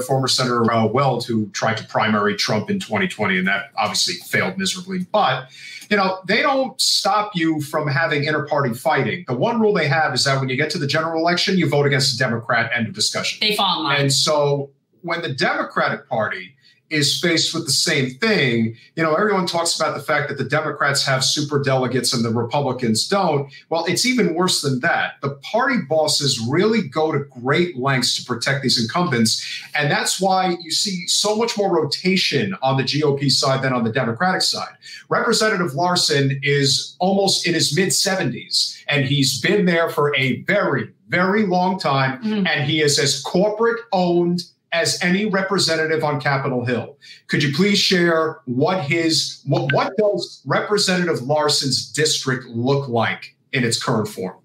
former 0.00 0.28
Senator 0.28 0.72
uh, 0.72 0.86
Weld 0.86 1.26
who 1.26 1.48
tried 1.50 1.76
to 1.76 1.84
primary 1.84 2.34
Trump 2.34 2.70
in 2.70 2.80
2020, 2.80 3.38
and 3.38 3.46
that 3.46 3.70
obviously 3.76 4.14
failed 4.14 4.56
miserably. 4.56 5.06
But 5.12 5.50
you 5.90 5.96
know, 5.96 6.20
they 6.26 6.40
don't 6.40 6.80
stop 6.80 7.32
you 7.34 7.60
from 7.60 7.86
having 7.86 8.24
inter-party 8.24 8.72
fighting. 8.72 9.24
The 9.28 9.34
one 9.34 9.60
rule 9.60 9.74
they 9.74 9.88
have 9.88 10.14
is 10.14 10.24
that 10.24 10.40
when 10.40 10.48
you 10.48 10.56
get 10.56 10.70
to 10.70 10.78
the 10.78 10.86
general 10.86 11.20
election, 11.20 11.58
you 11.58 11.68
vote 11.68 11.86
against 11.86 12.16
the 12.16 12.24
Democrat. 12.24 12.70
End 12.74 12.86
of 12.86 12.94
discussion. 12.94 13.38
They 13.42 13.54
fall 13.54 13.80
in 13.80 13.84
line. 13.84 14.00
And 14.00 14.12
so 14.12 14.70
when 15.02 15.20
the 15.20 15.34
Democratic 15.34 16.08
Party 16.08 16.54
is 16.92 17.18
faced 17.18 17.54
with 17.54 17.64
the 17.64 17.72
same 17.72 18.10
thing. 18.10 18.76
You 18.96 19.02
know, 19.02 19.14
everyone 19.14 19.46
talks 19.46 19.74
about 19.74 19.96
the 19.96 20.02
fact 20.02 20.28
that 20.28 20.36
the 20.36 20.44
Democrats 20.44 21.04
have 21.06 21.24
super 21.24 21.62
delegates 21.62 22.12
and 22.12 22.22
the 22.22 22.30
Republicans 22.30 23.08
don't. 23.08 23.50
Well, 23.70 23.86
it's 23.86 24.04
even 24.04 24.34
worse 24.34 24.60
than 24.60 24.80
that. 24.80 25.14
The 25.22 25.30
party 25.36 25.78
bosses 25.88 26.38
really 26.38 26.86
go 26.86 27.10
to 27.10 27.20
great 27.40 27.78
lengths 27.78 28.16
to 28.16 28.24
protect 28.24 28.62
these 28.62 28.80
incumbents. 28.80 29.42
And 29.74 29.90
that's 29.90 30.20
why 30.20 30.56
you 30.60 30.70
see 30.70 31.06
so 31.06 31.34
much 31.34 31.56
more 31.56 31.74
rotation 31.74 32.54
on 32.62 32.76
the 32.76 32.84
GOP 32.84 33.30
side 33.30 33.62
than 33.62 33.72
on 33.72 33.84
the 33.84 33.92
Democratic 33.92 34.42
side. 34.42 34.74
Representative 35.08 35.74
Larson 35.74 36.38
is 36.42 36.94
almost 37.00 37.46
in 37.46 37.54
his 37.54 37.74
mid 37.74 37.88
70s, 37.88 38.82
and 38.88 39.06
he's 39.06 39.40
been 39.40 39.64
there 39.64 39.88
for 39.88 40.14
a 40.14 40.42
very, 40.42 40.90
very 41.08 41.46
long 41.46 41.78
time. 41.78 42.22
Mm. 42.22 42.46
And 42.46 42.70
he 42.70 42.82
is 42.82 42.98
as 42.98 43.22
corporate 43.22 43.80
owned 43.92 44.42
as 44.72 44.98
any 45.02 45.26
representative 45.26 46.02
on 46.02 46.20
Capitol 46.20 46.64
Hill. 46.64 46.96
Could 47.28 47.42
you 47.42 47.54
please 47.54 47.78
share 47.78 48.40
what 48.46 48.82
his 48.84 49.42
what 49.46 49.72
what 49.72 49.92
does 49.96 50.42
Representative 50.46 51.22
Larson's 51.22 51.90
district 51.92 52.46
look 52.46 52.88
like 52.88 53.36
in 53.52 53.64
its 53.64 53.82
current 53.82 54.08
form? 54.08 54.36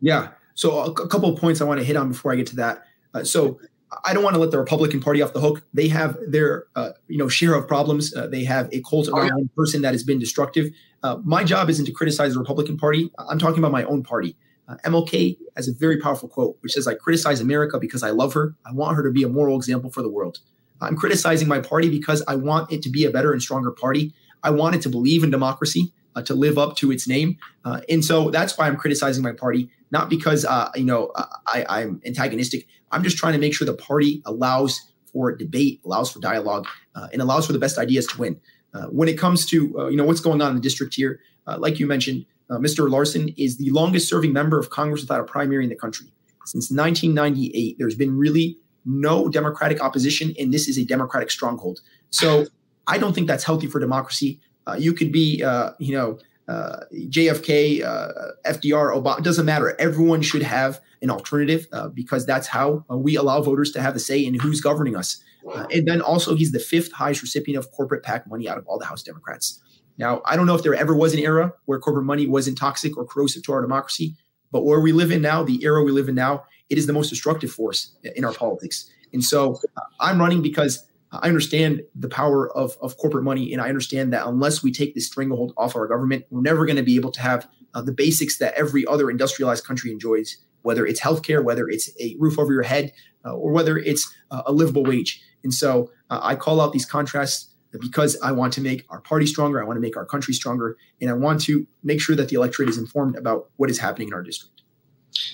Yeah. 0.00 0.30
So 0.54 0.80
a, 0.80 0.92
couple 0.92 1.32
of 1.32 1.40
points 1.40 1.60
I 1.60 1.64
want 1.64 1.80
to 1.80 1.84
hit 1.84 1.96
on 1.96 2.08
before 2.08 2.32
I 2.32 2.36
get 2.36 2.46
to 2.48 2.56
that. 2.56 2.82
Uh, 3.14 3.24
so 3.24 3.58
I 4.04 4.12
don't 4.12 4.22
want 4.22 4.34
to 4.34 4.40
let 4.40 4.50
the 4.50 4.58
Republican 4.58 5.00
Party 5.00 5.22
off 5.22 5.32
the 5.32 5.40
hook. 5.40 5.62
They 5.72 5.88
have 5.88 6.18
their 6.26 6.66
uh, 6.76 6.90
you 7.08 7.18
know 7.18 7.28
share 7.28 7.54
of 7.54 7.68
problems. 7.68 8.14
Uh, 8.14 8.26
they 8.26 8.44
have 8.44 8.68
a 8.72 8.82
cult 8.82 9.08
around 9.08 9.32
oh, 9.32 9.38
yeah. 9.38 9.46
person 9.56 9.82
that 9.82 9.92
has 9.92 10.02
been 10.02 10.18
destructive. 10.18 10.72
Uh, 11.02 11.18
my 11.24 11.44
job 11.44 11.70
isn't 11.70 11.86
to 11.86 11.92
criticize 11.92 12.34
the 12.34 12.40
Republican 12.40 12.76
Party. 12.76 13.10
I'm 13.18 13.38
talking 13.38 13.58
about 13.58 13.72
my 13.72 13.84
own 13.84 14.02
party. 14.02 14.36
Uh, 14.70 14.76
MLK 14.86 15.36
has 15.56 15.66
a 15.68 15.74
very 15.74 15.98
powerful 15.98 16.28
quote, 16.28 16.56
which 16.60 16.72
says, 16.72 16.86
I 16.86 16.94
criticize 16.94 17.40
America 17.40 17.78
because 17.78 18.04
I 18.04 18.10
love 18.10 18.32
her. 18.34 18.54
I 18.64 18.72
want 18.72 18.96
her 18.96 19.02
to 19.02 19.10
be 19.10 19.24
a 19.24 19.28
moral 19.28 19.56
example 19.56 19.90
for 19.90 20.00
the 20.00 20.08
world. 20.08 20.38
I'm 20.80 20.96
criticizing 20.96 21.48
my 21.48 21.58
party 21.58 21.90
because 21.90 22.22
I 22.28 22.36
want 22.36 22.70
it 22.72 22.80
to 22.82 22.90
be 22.90 23.04
a 23.04 23.10
better 23.10 23.32
and 23.32 23.42
stronger 23.42 23.72
party. 23.72 24.14
I 24.44 24.50
want 24.50 24.76
it 24.76 24.82
to 24.82 24.88
believe 24.88 25.24
in 25.24 25.30
democracy, 25.30 25.92
uh, 26.14 26.22
to 26.22 26.34
live 26.34 26.56
up 26.56 26.76
to 26.76 26.92
its 26.92 27.08
name. 27.08 27.36
Uh, 27.64 27.80
and 27.88 28.04
so 28.04 28.30
that's 28.30 28.56
why 28.56 28.68
I'm 28.68 28.76
criticizing 28.76 29.22
my 29.22 29.32
party, 29.32 29.70
not 29.90 30.08
because, 30.08 30.44
uh, 30.44 30.70
you 30.74 30.84
know, 30.84 31.12
I, 31.46 31.66
I'm 31.68 32.00
antagonistic. 32.06 32.66
I'm 32.92 33.02
just 33.02 33.16
trying 33.18 33.32
to 33.32 33.38
make 33.38 33.54
sure 33.54 33.66
the 33.66 33.74
party 33.74 34.22
allows 34.24 34.80
for 35.12 35.34
debate, 35.34 35.80
allows 35.84 36.12
for 36.12 36.20
dialogue, 36.20 36.66
uh, 36.94 37.08
and 37.12 37.20
allows 37.20 37.46
for 37.46 37.52
the 37.52 37.58
best 37.58 37.76
ideas 37.76 38.06
to 38.06 38.18
win. 38.18 38.40
Uh, 38.72 38.86
when 38.86 39.08
it 39.08 39.18
comes 39.18 39.46
to, 39.46 39.88
you 39.90 39.96
know, 39.96 40.04
what's 40.04 40.20
going 40.20 40.40
on 40.40 40.50
in 40.50 40.54
the 40.54 40.62
district 40.62 40.94
here, 40.94 41.20
like 41.58 41.80
you 41.80 41.86
mentioned, 41.88 42.24
uh, 42.50 42.58
Mr. 42.58 42.90
Larson 42.90 43.28
is 43.36 43.56
the 43.58 43.70
longest 43.70 44.08
serving 44.08 44.32
member 44.32 44.58
of 44.58 44.70
Congress 44.70 45.00
without 45.00 45.20
a 45.20 45.24
primary 45.24 45.64
in 45.64 45.70
the 45.70 45.76
country. 45.76 46.08
Since 46.44 46.70
1998, 46.70 47.76
there's 47.78 47.94
been 47.94 48.16
really 48.16 48.58
no 48.84 49.28
Democratic 49.28 49.80
opposition, 49.80 50.34
and 50.38 50.52
this 50.52 50.68
is 50.68 50.78
a 50.78 50.84
Democratic 50.84 51.30
stronghold. 51.30 51.80
So 52.10 52.46
I 52.86 52.98
don't 52.98 53.14
think 53.14 53.28
that's 53.28 53.44
healthy 53.44 53.66
for 53.66 53.78
democracy. 53.78 54.40
Uh, 54.66 54.76
you 54.78 54.92
could 54.92 55.12
be, 55.12 55.42
uh, 55.44 55.72
you 55.78 55.94
know, 55.94 56.18
uh, 56.48 56.80
JFK, 56.94 57.84
uh, 57.84 58.08
FDR, 58.44 58.92
Obama, 59.00 59.18
it 59.18 59.24
doesn't 59.24 59.46
matter. 59.46 59.76
Everyone 59.78 60.20
should 60.20 60.42
have 60.42 60.80
an 61.00 61.10
alternative 61.10 61.68
uh, 61.72 61.88
because 61.88 62.26
that's 62.26 62.48
how 62.48 62.84
we 62.88 63.14
allow 63.14 63.40
voters 63.40 63.70
to 63.72 63.80
have 63.80 63.94
a 63.94 64.00
say 64.00 64.24
in 64.24 64.34
who's 64.34 64.60
governing 64.60 64.96
us. 64.96 65.22
and 65.70 65.86
then 65.86 66.00
also, 66.00 66.34
he's 66.34 66.52
the 66.52 66.58
fifth 66.58 66.92
highest 66.92 67.22
recipient 67.22 67.64
of 67.64 67.70
corporate 67.70 68.02
PAC 68.02 68.26
money 68.26 68.48
out 68.48 68.58
of 68.58 68.66
all 68.66 68.78
the 68.78 68.84
House 68.84 69.02
Democrats. 69.02 69.62
Now, 70.00 70.22
I 70.24 70.34
don't 70.34 70.46
know 70.46 70.54
if 70.54 70.62
there 70.62 70.74
ever 70.74 70.96
was 70.96 71.12
an 71.12 71.18
era 71.18 71.52
where 71.66 71.78
corporate 71.78 72.06
money 72.06 72.26
wasn't 72.26 72.56
toxic 72.56 72.96
or 72.96 73.04
corrosive 73.04 73.42
to 73.42 73.52
our 73.52 73.60
democracy, 73.60 74.16
but 74.50 74.64
where 74.64 74.80
we 74.80 74.92
live 74.92 75.12
in 75.12 75.20
now, 75.20 75.44
the 75.44 75.62
era 75.62 75.84
we 75.84 75.92
live 75.92 76.08
in 76.08 76.14
now, 76.14 76.44
it 76.70 76.78
is 76.78 76.86
the 76.86 76.94
most 76.94 77.10
destructive 77.10 77.52
force 77.52 77.94
in 78.16 78.24
our 78.24 78.32
politics. 78.32 78.90
And 79.12 79.22
so 79.22 79.60
uh, 79.76 79.80
I'm 80.00 80.18
running 80.18 80.40
because 80.40 80.88
I 81.12 81.28
understand 81.28 81.82
the 81.94 82.08
power 82.08 82.50
of, 82.56 82.78
of 82.80 82.96
corporate 82.96 83.24
money, 83.24 83.52
and 83.52 83.60
I 83.60 83.68
understand 83.68 84.14
that 84.14 84.26
unless 84.26 84.62
we 84.62 84.72
take 84.72 84.94
this 84.94 85.06
stranglehold 85.06 85.52
off 85.58 85.76
our 85.76 85.86
government, 85.86 86.24
we're 86.30 86.40
never 86.40 86.64
going 86.64 86.76
to 86.76 86.82
be 86.82 86.96
able 86.96 87.12
to 87.12 87.20
have 87.20 87.46
uh, 87.74 87.82
the 87.82 87.92
basics 87.92 88.38
that 88.38 88.54
every 88.54 88.86
other 88.86 89.10
industrialized 89.10 89.66
country 89.66 89.92
enjoys, 89.92 90.38
whether 90.62 90.86
it's 90.86 91.00
healthcare, 91.00 91.44
whether 91.44 91.68
it's 91.68 91.90
a 92.00 92.16
roof 92.18 92.38
over 92.38 92.54
your 92.54 92.62
head, 92.62 92.92
uh, 93.26 93.34
or 93.34 93.52
whether 93.52 93.76
it's 93.76 94.10
uh, 94.30 94.42
a 94.46 94.52
livable 94.52 94.84
wage. 94.84 95.22
And 95.44 95.52
so 95.52 95.90
uh, 96.08 96.20
I 96.22 96.36
call 96.36 96.58
out 96.58 96.72
these 96.72 96.86
contrasts 96.86 97.49
because 97.78 98.18
I 98.22 98.32
want 98.32 98.52
to 98.54 98.60
make 98.60 98.84
our 98.90 99.00
party 99.00 99.26
stronger, 99.26 99.62
I 99.62 99.64
want 99.64 99.76
to 99.76 99.80
make 99.80 99.96
our 99.96 100.04
country 100.04 100.34
stronger, 100.34 100.76
and 101.00 101.10
I 101.10 101.12
want 101.12 101.40
to 101.42 101.66
make 101.82 102.00
sure 102.00 102.16
that 102.16 102.28
the 102.28 102.36
electorate 102.36 102.68
is 102.68 102.78
informed 102.78 103.16
about 103.16 103.50
what 103.56 103.70
is 103.70 103.78
happening 103.78 104.08
in 104.08 104.14
our 104.14 104.22
district. 104.22 104.62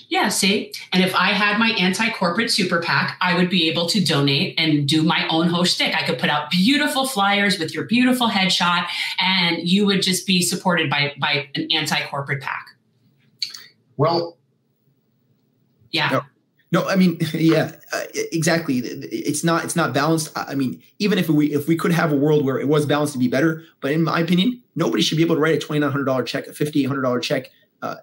Yeah, 0.09 0.29
see? 0.29 0.73
And 0.91 1.03
if 1.03 1.13
I 1.15 1.27
had 1.27 1.59
my 1.59 1.69
anti 1.77 2.09
corporate 2.11 2.51
super 2.51 2.81
PAC, 2.81 3.17
I 3.21 3.35
would 3.35 3.49
be 3.49 3.69
able 3.69 3.87
to 3.89 4.03
donate 4.03 4.59
and 4.59 4.87
do 4.87 5.03
my 5.03 5.27
own 5.29 5.47
host 5.47 5.75
stick. 5.75 5.95
I 5.95 6.03
could 6.03 6.17
put 6.17 6.29
out 6.29 6.49
beautiful 6.49 7.05
flyers 7.05 7.59
with 7.59 7.73
your 7.73 7.85
beautiful 7.85 8.27
headshot, 8.27 8.87
and 9.19 9.67
you 9.67 9.85
would 9.85 10.01
just 10.01 10.25
be 10.25 10.41
supported 10.41 10.89
by, 10.89 11.13
by 11.19 11.49
an 11.55 11.67
anti 11.71 12.01
corporate 12.07 12.41
PAC. 12.41 12.67
Well, 13.97 14.37
yeah. 15.91 16.09
No, 16.09 16.21
no, 16.71 16.87
I 16.87 16.95
mean, 16.95 17.17
yeah, 17.33 17.71
uh, 17.93 18.03
exactly. 18.13 18.79
It's 18.79 19.43
not 19.43 19.63
it's 19.63 19.75
not 19.75 19.93
balanced. 19.93 20.31
I 20.35 20.55
mean, 20.55 20.81
even 20.99 21.17
if 21.17 21.29
we 21.29 21.53
if 21.53 21.67
we 21.67 21.75
could 21.75 21.91
have 21.91 22.11
a 22.11 22.15
world 22.15 22.45
where 22.45 22.59
it 22.59 22.67
was 22.67 22.85
balanced 22.85 23.13
to 23.13 23.19
be 23.19 23.27
better, 23.27 23.63
but 23.81 23.91
in 23.91 24.03
my 24.03 24.19
opinion, 24.19 24.61
nobody 24.75 25.01
should 25.01 25.17
be 25.17 25.23
able 25.23 25.35
to 25.35 25.41
write 25.41 25.55
a 25.55 25.59
twenty 25.59 25.79
nine 25.79 25.91
hundred 25.91 26.05
dollar 26.05 26.23
check, 26.23 26.47
a 26.47 26.53
fifty 26.53 26.81
eight 26.81 26.87
hundred 26.87 27.03
dollar 27.03 27.19
check, 27.19 27.51
uh, 27.81 27.95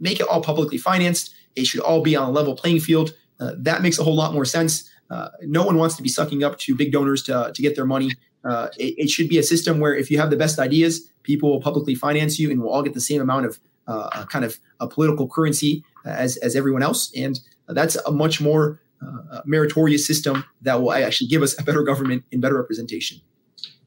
make 0.00 0.20
it 0.20 0.28
all 0.28 0.42
publicly 0.42 0.78
financed. 0.78 1.34
It 1.56 1.66
should 1.66 1.80
all 1.80 2.02
be 2.02 2.16
on 2.16 2.28
a 2.28 2.30
level 2.30 2.54
playing 2.54 2.80
field. 2.80 3.12
Uh, 3.40 3.52
that 3.58 3.82
makes 3.82 3.98
a 3.98 4.04
whole 4.04 4.14
lot 4.14 4.32
more 4.32 4.44
sense. 4.44 4.88
Uh, 5.10 5.28
no 5.42 5.64
one 5.64 5.76
wants 5.76 5.96
to 5.96 6.02
be 6.02 6.08
sucking 6.08 6.42
up 6.42 6.58
to 6.58 6.74
big 6.74 6.92
donors 6.92 7.22
to, 7.24 7.52
to 7.54 7.60
get 7.60 7.76
their 7.76 7.84
money. 7.84 8.10
Uh, 8.44 8.68
it, 8.78 8.94
it, 8.96 9.10
should 9.10 9.28
be 9.28 9.36
a 9.36 9.42
system 9.42 9.78
where 9.78 9.94
if 9.94 10.10
you 10.10 10.18
have 10.18 10.30
the 10.30 10.36
best 10.36 10.58
ideas, 10.58 11.10
people 11.22 11.50
will 11.50 11.60
publicly 11.60 11.94
finance 11.94 12.38
you 12.38 12.50
and 12.50 12.62
we'll 12.62 12.72
all 12.72 12.82
get 12.82 12.94
the 12.94 13.00
same 13.00 13.20
amount 13.20 13.44
of 13.44 13.60
kind 14.30 14.44
of 14.44 14.58
a 14.80 14.88
political 14.88 15.28
currency 15.28 15.84
as, 16.06 16.38
as 16.38 16.56
everyone 16.56 16.82
else. 16.82 17.12
And 17.14 17.38
that's 17.68 17.96
a 17.96 18.12
much 18.12 18.40
more 18.40 18.80
uh, 19.02 19.40
meritorious 19.44 20.06
system 20.06 20.44
that 20.62 20.80
will 20.80 20.92
actually 20.92 21.26
give 21.26 21.42
us 21.42 21.58
a 21.58 21.62
better 21.62 21.82
government 21.82 22.24
and 22.32 22.40
better 22.40 22.56
representation. 22.56 23.20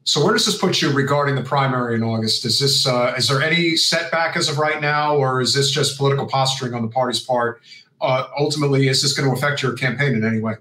So 0.04 0.24
where 0.24 0.34
does 0.34 0.46
this 0.46 0.58
put 0.58 0.82
you 0.82 0.92
regarding 0.92 1.36
the 1.36 1.42
primary 1.42 1.96
in 1.96 2.04
August? 2.04 2.46
Is 2.46 2.60
this 2.60 2.86
uh, 2.86 3.16
is 3.18 3.28
there 3.28 3.42
any 3.42 3.76
setback 3.76 4.38
as 4.38 4.48
of 4.50 4.60
right 4.60 4.80
now, 4.80 5.16
or 5.16 5.42
is 5.42 5.54
this 5.54 5.72
just 5.72 5.98
political 5.98 6.28
posturing 6.28 6.76
on 6.76 6.84
the 6.84 6.90
party's 6.90 7.20
part? 7.20 7.62
Uh, 8.02 8.28
ultimately, 8.38 8.88
is 8.88 9.02
this 9.02 9.14
going 9.14 9.28
to 9.28 9.36
affect 9.36 9.64
your 9.64 9.74
campaign 9.74 10.14
in 10.14 10.24
any 10.24 10.40
way? 10.40 10.54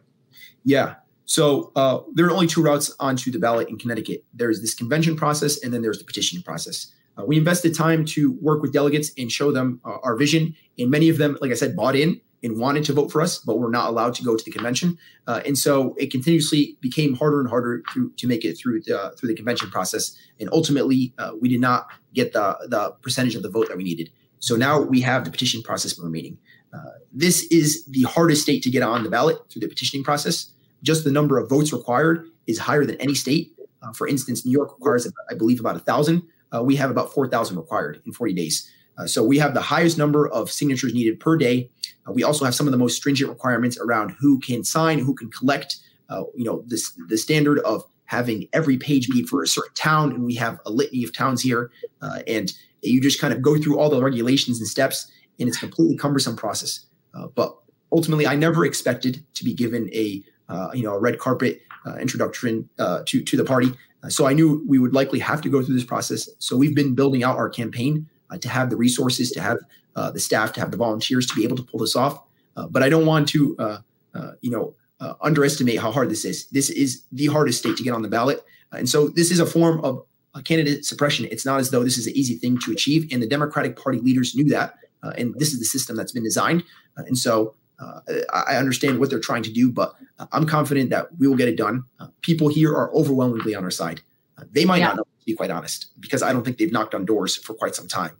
Yeah. 0.64 0.94
So 1.26 1.72
uh, 1.76 2.00
there 2.14 2.26
are 2.26 2.30
only 2.30 2.46
two 2.46 2.62
routes 2.62 2.94
onto 3.00 3.30
the 3.30 3.38
ballot 3.38 3.68
in 3.68 3.78
Connecticut. 3.78 4.24
There's 4.32 4.62
this 4.62 4.74
convention 4.74 5.16
process, 5.16 5.62
and 5.62 5.74
then 5.74 5.82
there's 5.82 5.98
the 5.98 6.04
petitioning 6.04 6.42
process. 6.42 6.92
Uh, 7.18 7.24
we 7.24 7.36
invested 7.36 7.74
time 7.74 8.04
to 8.04 8.32
work 8.40 8.60
with 8.62 8.72
delegates 8.72 9.12
and 9.16 9.30
show 9.30 9.52
them 9.52 9.80
uh, 9.84 9.98
our 10.02 10.16
vision, 10.16 10.54
and 10.78 10.90
many 10.90 11.08
of 11.08 11.18
them, 11.18 11.38
like 11.40 11.50
I 11.50 11.54
said, 11.54 11.76
bought 11.76 11.96
in 11.96 12.20
and 12.42 12.58
wanted 12.58 12.84
to 12.84 12.92
vote 12.92 13.10
for 13.10 13.22
us, 13.22 13.38
but 13.38 13.58
were 13.58 13.70
not 13.70 13.88
allowed 13.88 14.14
to 14.14 14.22
go 14.22 14.36
to 14.36 14.44
the 14.44 14.50
convention. 14.50 14.98
Uh, 15.26 15.40
and 15.46 15.56
so 15.56 15.94
it 15.98 16.10
continuously 16.10 16.76
became 16.82 17.14
harder 17.14 17.40
and 17.40 17.48
harder 17.48 17.82
to, 17.94 18.12
to 18.18 18.26
make 18.26 18.44
it 18.44 18.54
through 18.58 18.82
the, 18.82 19.14
through 19.16 19.28
the 19.28 19.34
convention 19.34 19.70
process. 19.70 20.14
And 20.38 20.50
ultimately, 20.52 21.14
uh, 21.16 21.32
we 21.40 21.48
did 21.48 21.60
not 21.60 21.86
get 22.12 22.34
the, 22.34 22.54
the 22.68 22.90
percentage 23.00 23.34
of 23.34 23.42
the 23.42 23.50
vote 23.50 23.68
that 23.68 23.78
we 23.78 23.84
needed. 23.84 24.10
So 24.40 24.56
now 24.56 24.78
we 24.78 25.00
have 25.00 25.24
the 25.24 25.30
petition 25.30 25.62
process 25.62 25.98
remaining. 25.98 26.36
Uh, 26.74 26.90
this 27.12 27.44
is 27.44 27.86
the 27.86 28.02
hardest 28.02 28.42
state 28.42 28.62
to 28.64 28.70
get 28.70 28.82
on 28.82 29.04
the 29.04 29.10
ballot 29.10 29.38
through 29.48 29.60
the 29.60 29.68
petitioning 29.68 30.04
process. 30.04 30.52
Just 30.82 31.04
the 31.04 31.10
number 31.10 31.38
of 31.38 31.48
votes 31.48 31.72
required 31.72 32.28
is 32.46 32.58
higher 32.58 32.84
than 32.84 33.00
any 33.00 33.14
state. 33.14 33.52
Uh, 33.82 33.92
for 33.92 34.06
instance, 34.06 34.44
New 34.44 34.52
York 34.52 34.72
requires, 34.72 35.10
I 35.30 35.34
believe, 35.34 35.60
about 35.60 35.76
a 35.76 35.80
thousand. 35.80 36.22
Uh, 36.54 36.62
we 36.62 36.76
have 36.76 36.90
about 36.90 37.12
4,000 37.12 37.56
required 37.56 38.00
in 38.06 38.12
40 38.12 38.32
days. 38.34 38.70
Uh, 38.96 39.06
so 39.06 39.24
we 39.24 39.38
have 39.38 39.54
the 39.54 39.60
highest 39.60 39.98
number 39.98 40.28
of 40.28 40.50
signatures 40.50 40.94
needed 40.94 41.18
per 41.18 41.36
day 41.36 41.68
uh, 42.06 42.12
we 42.12 42.22
also 42.22 42.44
have 42.44 42.54
some 42.54 42.66
of 42.66 42.72
the 42.72 42.78
most 42.78 42.96
stringent 42.96 43.30
requirements 43.30 43.78
around 43.78 44.14
who 44.18 44.38
can 44.40 44.64
sign, 44.64 44.98
who 44.98 45.14
can 45.14 45.30
collect. 45.30 45.76
Uh, 46.08 46.24
you 46.34 46.44
know, 46.44 46.62
this 46.66 46.92
the 47.08 47.16
standard 47.16 47.58
of 47.60 47.84
having 48.06 48.46
every 48.52 48.76
page 48.76 49.08
be 49.08 49.22
for 49.22 49.42
a 49.42 49.46
certain 49.46 49.74
town, 49.74 50.12
and 50.12 50.24
we 50.24 50.34
have 50.34 50.60
a 50.66 50.70
litany 50.70 51.02
of 51.04 51.12
towns 51.12 51.42
here, 51.42 51.70
uh, 52.02 52.20
and 52.26 52.52
you 52.82 53.00
just 53.00 53.20
kind 53.20 53.32
of 53.32 53.40
go 53.40 53.58
through 53.58 53.78
all 53.78 53.88
the 53.88 54.02
regulations 54.02 54.58
and 54.58 54.68
steps, 54.68 55.10
and 55.38 55.48
it's 55.48 55.56
a 55.56 55.60
completely 55.60 55.96
cumbersome 55.96 56.36
process. 56.36 56.86
Uh, 57.14 57.28
but 57.28 57.56
ultimately, 57.92 58.26
I 58.26 58.36
never 58.36 58.66
expected 58.66 59.24
to 59.34 59.44
be 59.44 59.54
given 59.54 59.88
a 59.92 60.22
you 60.74 60.82
know 60.82 60.94
a 60.94 61.00
red 61.00 61.18
carpet 61.18 61.62
introduction 61.98 62.68
to 62.78 63.22
to 63.22 63.36
the 63.36 63.44
party. 63.44 63.72
So 64.08 64.26
I 64.26 64.32
knew 64.32 64.64
we 64.68 64.78
would 64.78 64.92
likely 64.92 65.18
have 65.18 65.40
to 65.42 65.48
go 65.48 65.62
through 65.62 65.74
this 65.74 65.84
process. 65.84 66.28
So 66.38 66.56
we've 66.56 66.74
been 66.74 66.94
building 66.94 67.22
out 67.22 67.36
our 67.36 67.48
campaign 67.48 68.08
to 68.40 68.48
have 68.48 68.70
the 68.70 68.76
resources, 68.76 69.30
to 69.32 69.40
have 69.40 69.58
uh, 69.96 70.10
the 70.10 70.20
staff, 70.20 70.52
to 70.54 70.60
have 70.60 70.70
the 70.70 70.76
volunteers 70.76 71.26
to 71.26 71.34
be 71.34 71.44
able 71.44 71.56
to 71.56 71.62
pull 71.62 71.80
this 71.80 71.96
off. 71.96 72.20
Uh, 72.56 72.66
but 72.66 72.82
I 72.82 72.88
don't 72.88 73.06
want 73.06 73.28
to, 73.30 73.56
uh, 73.58 73.78
uh 74.14 74.32
you 74.40 74.50
know, 74.50 74.74
uh, 75.00 75.14
underestimate 75.20 75.78
how 75.78 75.90
hard 75.90 76.10
this 76.10 76.24
is. 76.24 76.46
This 76.48 76.70
is 76.70 77.02
the 77.12 77.26
hardest 77.26 77.58
state 77.58 77.76
to 77.76 77.82
get 77.82 77.92
on 77.92 78.02
the 78.02 78.08
ballot, 78.08 78.44
uh, 78.72 78.76
and 78.76 78.88
so 78.88 79.08
this 79.08 79.30
is 79.30 79.40
a 79.40 79.46
form 79.46 79.80
of 79.84 80.04
candidate 80.44 80.84
suppression. 80.84 81.26
It's 81.30 81.44
not 81.44 81.60
as 81.60 81.70
though 81.70 81.84
this 81.84 81.98
is 81.98 82.06
an 82.06 82.16
easy 82.16 82.36
thing 82.36 82.58
to 82.60 82.72
achieve, 82.72 83.08
and 83.12 83.22
the 83.22 83.26
Democratic 83.26 83.76
Party 83.76 83.98
leaders 84.00 84.34
knew 84.34 84.48
that, 84.50 84.74
and 85.02 85.34
this 85.34 85.52
is 85.52 85.58
the 85.58 85.64
system 85.64 85.96
that's 85.96 86.12
been 86.12 86.24
designed. 86.24 86.64
and 86.96 87.18
so 87.18 87.54
I 88.32 88.56
understand 88.56 88.98
what 88.98 89.10
they're 89.10 89.20
trying 89.20 89.42
to 89.44 89.52
do, 89.52 89.70
but 89.70 89.94
I'm 90.32 90.46
confident 90.46 90.90
that 90.90 91.16
we 91.18 91.26
will 91.26 91.36
get 91.36 91.48
it 91.48 91.56
done. 91.56 91.84
people 92.20 92.48
here 92.48 92.74
are 92.74 92.94
overwhelmingly 92.94 93.54
on 93.54 93.64
our 93.64 93.70
side. 93.70 94.00
they 94.52 94.64
might 94.64 94.78
yeah. 94.78 94.88
not 94.88 94.96
know, 94.96 95.02
to 95.02 95.24
be 95.26 95.34
quite 95.34 95.50
honest, 95.50 95.88
because 96.00 96.22
I 96.22 96.32
don't 96.32 96.44
think 96.44 96.58
they've 96.58 96.72
knocked 96.72 96.94
on 96.94 97.04
doors 97.04 97.36
for 97.36 97.54
quite 97.54 97.74
some 97.74 97.88
time. 97.88 98.16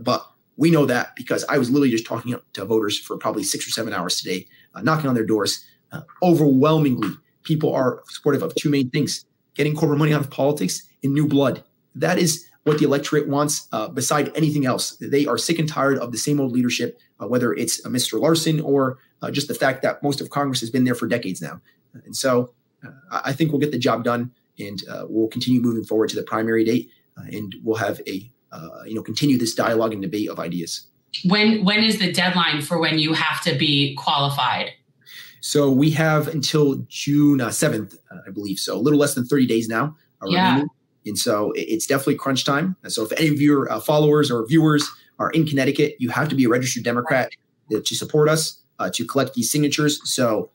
but 0.00 0.26
we 0.58 0.72
know 0.72 0.84
that 0.84 1.14
because 1.16 1.44
I 1.48 1.56
was 1.56 1.70
literally 1.70 1.90
just 1.90 2.04
talking 2.04 2.34
to 2.52 2.64
voters 2.64 2.98
for 2.98 3.16
probably 3.16 3.44
six 3.44 3.66
or 3.66 3.70
seven 3.70 3.94
hours 3.94 4.20
today, 4.20 4.46
uh, 4.74 4.82
knocking 4.82 5.08
on 5.08 5.14
their 5.14 5.24
doors. 5.24 5.64
Uh, 5.92 6.02
overwhelmingly, 6.22 7.10
people 7.44 7.72
are 7.72 8.02
supportive 8.08 8.42
of 8.42 8.54
two 8.56 8.68
main 8.68 8.90
things 8.90 9.24
getting 9.54 9.74
corporate 9.74 9.98
money 9.98 10.12
out 10.12 10.20
of 10.20 10.30
politics 10.30 10.82
and 11.02 11.14
new 11.14 11.26
blood. 11.26 11.62
That 11.94 12.18
is 12.18 12.44
what 12.64 12.78
the 12.78 12.84
electorate 12.84 13.28
wants, 13.28 13.68
uh, 13.72 13.88
beside 13.88 14.36
anything 14.36 14.66
else. 14.66 14.96
They 15.00 15.26
are 15.26 15.38
sick 15.38 15.58
and 15.58 15.68
tired 15.68 15.98
of 15.98 16.12
the 16.12 16.18
same 16.18 16.40
old 16.40 16.52
leadership, 16.52 17.00
uh, 17.20 17.28
whether 17.28 17.54
it's 17.54 17.84
uh, 17.86 17.88
Mr. 17.88 18.20
Larson 18.20 18.60
or 18.60 18.98
uh, 19.22 19.30
just 19.30 19.48
the 19.48 19.54
fact 19.54 19.82
that 19.82 20.02
most 20.02 20.20
of 20.20 20.30
Congress 20.30 20.60
has 20.60 20.70
been 20.70 20.84
there 20.84 20.94
for 20.94 21.06
decades 21.06 21.40
now. 21.42 21.60
And 22.04 22.14
so 22.14 22.52
I 23.10 23.32
think 23.32 23.50
we'll 23.50 23.60
get 23.60 23.72
the 23.72 23.78
job 23.78 24.04
done 24.04 24.32
and 24.58 24.82
we'll 25.08 25.28
continue 25.28 25.60
moving 25.60 25.84
forward 25.84 26.10
to 26.10 26.16
the 26.16 26.22
primary 26.22 26.64
date 26.64 26.90
and 27.26 27.54
we'll 27.62 27.76
have 27.76 28.00
a 28.06 28.30
uh, 28.52 28.82
you 28.86 28.94
know 28.94 29.02
continue 29.02 29.38
this 29.38 29.54
dialogue 29.54 29.92
and 29.92 30.02
debate 30.02 30.28
of 30.28 30.38
ideas. 30.38 30.86
When 31.24 31.64
when 31.64 31.82
is 31.84 31.98
the 31.98 32.12
deadline 32.12 32.62
for 32.62 32.78
when 32.78 32.98
you 32.98 33.12
have 33.14 33.42
to 33.42 33.56
be 33.56 33.94
qualified? 33.96 34.70
So 35.40 35.70
we 35.70 35.90
have 35.90 36.28
until 36.28 36.84
June 36.88 37.40
uh, 37.40 37.50
seventh, 37.50 37.96
uh, 38.10 38.18
I 38.26 38.30
believe. 38.30 38.58
So 38.58 38.76
a 38.76 38.80
little 38.80 38.98
less 38.98 39.14
than 39.14 39.26
thirty 39.26 39.46
days 39.46 39.68
now. 39.68 39.96
yeah. 40.26 40.48
Remaining. 40.48 40.68
And 41.06 41.18
so 41.18 41.52
it's 41.56 41.86
definitely 41.86 42.16
crunch 42.16 42.44
time. 42.44 42.76
And 42.82 42.92
so 42.92 43.02
if 43.02 43.12
any 43.12 43.28
of 43.28 43.40
your 43.40 43.70
uh, 43.72 43.80
followers 43.80 44.30
or 44.30 44.46
viewers 44.46 44.86
are 45.18 45.30
in 45.30 45.46
Connecticut, 45.46 45.94
you 45.98 46.10
have 46.10 46.28
to 46.28 46.34
be 46.34 46.44
a 46.44 46.48
registered 46.50 46.82
Democrat 46.82 47.30
to 47.70 47.94
support 47.94 48.28
us 48.28 48.62
uh, 48.78 48.90
to 48.94 49.06
collect 49.06 49.34
these 49.34 49.50
signatures. 49.50 50.00
So 50.10 50.50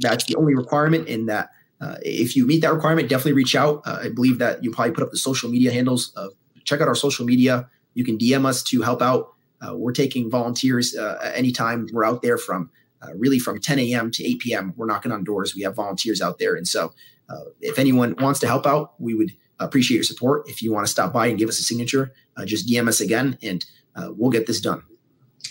that's 0.00 0.24
the 0.24 0.36
only 0.36 0.54
requirement 0.54 1.08
in 1.08 1.26
that. 1.26 1.50
Uh, 1.80 1.96
if 2.02 2.36
you 2.36 2.46
meet 2.46 2.60
that 2.62 2.72
requirement, 2.72 3.08
definitely 3.08 3.32
reach 3.32 3.56
out. 3.56 3.82
Uh, 3.84 3.98
I 4.04 4.08
believe 4.08 4.38
that 4.38 4.62
you 4.62 4.70
probably 4.70 4.94
put 4.94 5.02
up 5.02 5.10
the 5.10 5.18
social 5.18 5.50
media 5.50 5.72
handles 5.72 6.12
of 6.14 6.32
check 6.64 6.80
out 6.80 6.88
our 6.88 6.94
social 6.94 7.26
media. 7.26 7.68
You 7.94 8.04
can 8.04 8.16
DM 8.16 8.46
us 8.46 8.62
to 8.64 8.82
help 8.82 9.02
out. 9.02 9.32
Uh, 9.60 9.76
we're 9.76 9.92
taking 9.92 10.30
volunteers 10.30 10.96
uh, 10.96 11.32
anytime. 11.34 11.88
We're 11.92 12.04
out 12.04 12.22
there 12.22 12.38
from 12.38 12.70
uh, 13.02 13.14
really 13.16 13.38
from 13.38 13.60
10 13.60 13.78
a.m. 13.80 14.10
to 14.12 14.24
8 14.24 14.38
p.m. 14.38 14.74
We're 14.76 14.86
knocking 14.86 15.12
on 15.12 15.24
doors. 15.24 15.54
We 15.54 15.62
have 15.62 15.74
volunteers 15.74 16.22
out 16.22 16.38
there, 16.38 16.54
and 16.54 16.66
so 16.66 16.92
uh, 17.28 17.40
if 17.60 17.78
anyone 17.78 18.14
wants 18.18 18.40
to 18.40 18.46
help 18.46 18.66
out, 18.66 18.94
we 19.00 19.14
would 19.14 19.32
appreciate 19.58 19.96
your 19.96 20.04
support. 20.04 20.48
If 20.48 20.62
you 20.62 20.72
want 20.72 20.86
to 20.86 20.92
stop 20.92 21.12
by 21.12 21.26
and 21.26 21.38
give 21.38 21.48
us 21.48 21.58
a 21.58 21.62
signature, 21.62 22.12
uh, 22.36 22.44
just 22.44 22.68
DM 22.68 22.88
us 22.88 23.00
again, 23.00 23.38
and 23.42 23.64
uh, 23.96 24.08
we'll 24.16 24.30
get 24.30 24.46
this 24.46 24.60
done. 24.60 24.82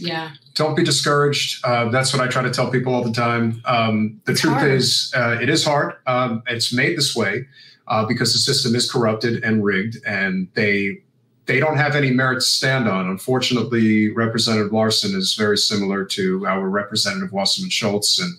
Yeah. 0.02 0.32
Don't 0.56 0.76
be 0.76 0.84
discouraged. 0.84 1.64
Uh, 1.66 1.90
that's 1.90 2.14
what 2.14 2.22
I 2.22 2.28
try 2.28 2.42
to 2.42 2.52
tell 2.52 2.70
people 2.70 2.94
all 2.94 3.04
the 3.04 3.12
time. 3.14 3.62
Um, 3.66 4.22
the 4.26 4.34
it's 4.34 4.42
truth 4.42 4.56
hard. 4.56 4.72
is, 4.72 5.14
uh, 5.16 5.38
it 5.42 5.50
is 5.50 5.64
hard. 5.64 5.94
Um, 6.08 6.44
it's 6.48 6.74
made 6.74 6.98
this 6.98 7.16
way 7.16 7.46
uh, 7.88 8.06
because 8.06 8.34
the 8.34 8.40
system 8.40 8.76
is 8.76 8.92
corrupted 8.92 9.44
and 9.44 9.64
rigged, 9.64 9.98
and 10.06 10.48
they 10.56 11.02
they 11.48 11.60
don't 11.60 11.76
have 11.76 11.96
any 11.96 12.12
merit 12.12 12.36
to 12.36 12.42
stand 12.42 12.88
on. 12.88 13.10
Unfortunately, 13.10 14.10
Representative 14.10 14.72
Larson 14.72 15.16
is 15.18 15.34
very 15.34 15.58
similar 15.58 16.06
to 16.06 16.46
our 16.46 16.70
Representative 16.70 17.34
Wasserman 17.34 17.70
Schultz 17.70 18.20
and 18.22 18.32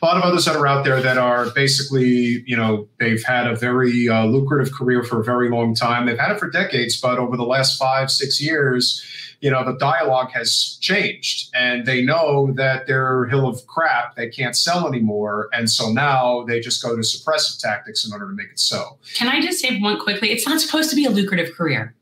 a 0.00 0.06
lot 0.06 0.16
of 0.16 0.22
others 0.22 0.44
that 0.44 0.56
are 0.56 0.66
out 0.66 0.84
there 0.84 1.02
that 1.02 1.18
are 1.18 1.50
basically, 1.50 2.42
you 2.46 2.56
know, 2.56 2.88
they've 3.00 3.22
had 3.24 3.46
a 3.46 3.56
very 3.56 4.08
uh, 4.08 4.24
lucrative 4.24 4.72
career 4.72 5.02
for 5.02 5.20
a 5.20 5.24
very 5.24 5.50
long 5.50 5.74
time. 5.74 6.06
They've 6.06 6.18
had 6.18 6.30
it 6.30 6.38
for 6.38 6.48
decades, 6.48 6.98
but 6.98 7.18
over 7.18 7.36
the 7.36 7.44
last 7.44 7.76
five, 7.76 8.10
six 8.10 8.40
years, 8.40 9.04
you 9.44 9.50
know, 9.50 9.62
the 9.62 9.76
dialogue 9.76 10.30
has 10.30 10.78
changed 10.80 11.50
and 11.54 11.84
they 11.84 12.00
know 12.00 12.50
that 12.52 12.86
they're 12.86 13.26
hill 13.26 13.46
of 13.46 13.66
crap 13.66 14.16
they 14.16 14.26
can't 14.26 14.56
sell 14.56 14.88
anymore. 14.88 15.50
And 15.52 15.68
so 15.70 15.92
now 15.92 16.44
they 16.44 16.60
just 16.60 16.82
go 16.82 16.96
to 16.96 17.02
suppressive 17.02 17.60
tactics 17.60 18.06
in 18.06 18.12
order 18.14 18.26
to 18.26 18.32
make 18.32 18.46
it 18.46 18.58
so. 18.58 18.96
Can 19.14 19.28
I 19.28 19.42
just 19.42 19.60
say 19.60 19.78
one 19.80 20.00
quickly? 20.00 20.30
It's 20.30 20.46
not 20.46 20.62
supposed 20.62 20.88
to 20.88 20.96
be 20.96 21.04
a 21.04 21.10
lucrative 21.10 21.54
career. 21.54 21.94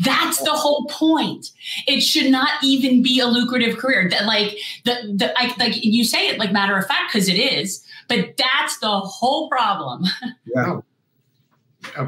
That's 0.00 0.42
the 0.42 0.50
whole 0.50 0.86
point. 0.90 1.52
It 1.86 2.00
should 2.00 2.32
not 2.32 2.50
even 2.64 3.00
be 3.00 3.20
a 3.20 3.26
lucrative 3.26 3.78
career. 3.78 4.08
That 4.10 4.24
like 4.24 4.58
the 4.84 5.14
the 5.14 5.32
I, 5.38 5.54
like 5.56 5.74
you 5.76 6.02
say 6.02 6.26
it 6.26 6.40
like 6.40 6.50
matter 6.50 6.76
of 6.76 6.84
fact 6.84 7.12
because 7.12 7.28
it 7.28 7.38
is, 7.38 7.84
but 8.08 8.36
that's 8.36 8.78
the 8.78 8.98
whole 9.00 9.48
problem. 9.48 10.04
Yeah. 10.52 10.80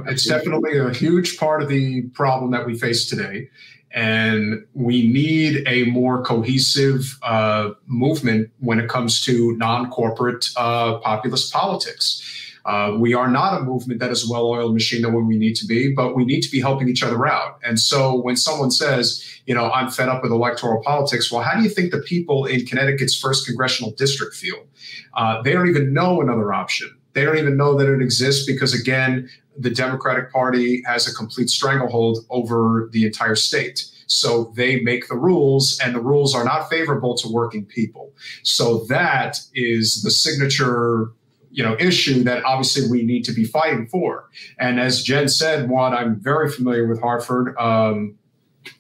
It's 0.06 0.24
definitely 0.24 0.76
a 0.76 0.90
huge 0.90 1.38
part 1.38 1.62
of 1.62 1.68
the 1.68 2.02
problem 2.12 2.50
that 2.50 2.66
we 2.66 2.76
face 2.76 3.08
today. 3.08 3.48
And 3.92 4.64
we 4.74 5.06
need 5.06 5.66
a 5.66 5.84
more 5.86 6.22
cohesive 6.22 7.18
uh, 7.22 7.70
movement 7.86 8.50
when 8.60 8.78
it 8.78 8.88
comes 8.88 9.20
to 9.24 9.56
non 9.56 9.90
corporate 9.90 10.48
uh, 10.56 10.98
populist 10.98 11.52
politics. 11.52 12.22
Uh, 12.64 12.96
we 12.98 13.14
are 13.14 13.30
not 13.30 13.60
a 13.60 13.64
movement 13.64 14.00
that 14.00 14.10
is 14.10 14.28
a 14.28 14.30
well-oiled 14.32 14.74
machine 14.74 15.02
than 15.02 15.12
what 15.12 15.24
we 15.24 15.36
need 15.36 15.56
to 15.56 15.66
be, 15.66 15.92
but 15.92 16.14
we 16.14 16.24
need 16.24 16.42
to 16.42 16.50
be 16.50 16.60
helping 16.60 16.88
each 16.88 17.02
other 17.02 17.26
out. 17.26 17.58
And 17.64 17.80
so 17.80 18.20
when 18.20 18.36
someone 18.36 18.70
says, 18.70 19.26
you 19.46 19.54
know, 19.54 19.70
I'm 19.72 19.90
fed 19.90 20.08
up 20.08 20.22
with 20.22 20.30
electoral 20.30 20.82
politics, 20.82 21.32
well, 21.32 21.42
how 21.42 21.56
do 21.56 21.62
you 21.62 21.70
think 21.70 21.90
the 21.90 22.00
people 22.00 22.44
in 22.44 22.66
Connecticut's 22.66 23.18
first 23.18 23.46
congressional 23.46 23.92
district 23.92 24.34
feel? 24.34 24.66
Uh, 25.14 25.42
they 25.42 25.52
don't 25.52 25.68
even 25.68 25.92
know 25.94 26.20
another 26.20 26.52
option. 26.52 26.94
They 27.14 27.24
don't 27.24 27.38
even 27.38 27.56
know 27.56 27.76
that 27.76 27.92
it 27.92 28.02
exists 28.02 28.46
because, 28.46 28.78
again, 28.78 29.28
the 29.60 29.70
Democratic 29.70 30.32
Party 30.32 30.82
has 30.86 31.06
a 31.06 31.14
complete 31.14 31.50
stranglehold 31.50 32.24
over 32.30 32.88
the 32.92 33.04
entire 33.06 33.34
state. 33.34 33.84
So 34.06 34.52
they 34.56 34.80
make 34.80 35.08
the 35.08 35.16
rules, 35.16 35.78
and 35.78 35.94
the 35.94 36.00
rules 36.00 36.34
are 36.34 36.44
not 36.44 36.68
favorable 36.68 37.16
to 37.18 37.28
working 37.28 37.64
people. 37.64 38.12
So 38.42 38.84
that 38.88 39.38
is 39.54 40.02
the 40.02 40.10
signature 40.10 41.12
you 41.52 41.64
know 41.64 41.76
issue 41.78 42.22
that 42.22 42.44
obviously 42.44 42.88
we 42.88 43.02
need 43.04 43.24
to 43.24 43.32
be 43.32 43.44
fighting 43.44 43.86
for. 43.86 44.28
And 44.58 44.80
as 44.80 45.02
Jen 45.02 45.28
said, 45.28 45.68
one, 45.68 45.94
I'm 45.94 46.18
very 46.20 46.50
familiar 46.50 46.86
with 46.86 47.00
Hartford. 47.00 47.56
Um, 47.58 48.16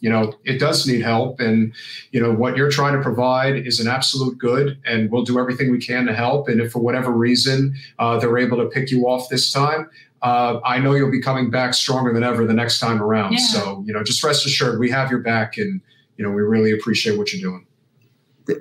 you 0.00 0.10
know, 0.10 0.34
it 0.44 0.58
does 0.58 0.86
need 0.86 1.00
help, 1.00 1.40
and 1.40 1.72
you 2.12 2.20
know 2.20 2.32
what 2.32 2.56
you're 2.56 2.70
trying 2.70 2.96
to 2.96 3.02
provide 3.02 3.66
is 3.66 3.80
an 3.80 3.88
absolute 3.88 4.38
good, 4.38 4.78
and 4.84 5.10
we'll 5.10 5.24
do 5.24 5.38
everything 5.38 5.70
we 5.70 5.78
can 5.78 6.06
to 6.06 6.14
help. 6.14 6.48
And 6.48 6.60
if 6.60 6.72
for 6.72 6.80
whatever 6.80 7.10
reason 7.10 7.74
uh, 7.98 8.18
they're 8.18 8.38
able 8.38 8.58
to 8.58 8.66
pick 8.66 8.90
you 8.90 9.08
off 9.08 9.28
this 9.28 9.50
time, 9.50 9.88
uh, 10.22 10.60
I 10.64 10.78
know 10.78 10.94
you'll 10.94 11.10
be 11.10 11.22
coming 11.22 11.50
back 11.50 11.74
stronger 11.74 12.12
than 12.12 12.22
ever 12.22 12.46
the 12.46 12.54
next 12.54 12.78
time 12.78 13.02
around. 13.02 13.32
Yeah. 13.32 13.38
So 13.38 13.84
you 13.86 13.92
know, 13.92 14.02
just 14.02 14.22
rest 14.22 14.46
assured, 14.46 14.78
we 14.78 14.90
have 14.90 15.10
your 15.10 15.20
back, 15.20 15.56
and 15.56 15.80
you 16.16 16.24
know, 16.24 16.30
we 16.30 16.42
really 16.42 16.72
appreciate 16.72 17.16
what 17.16 17.32
you're 17.32 17.50
doing. 17.50 17.66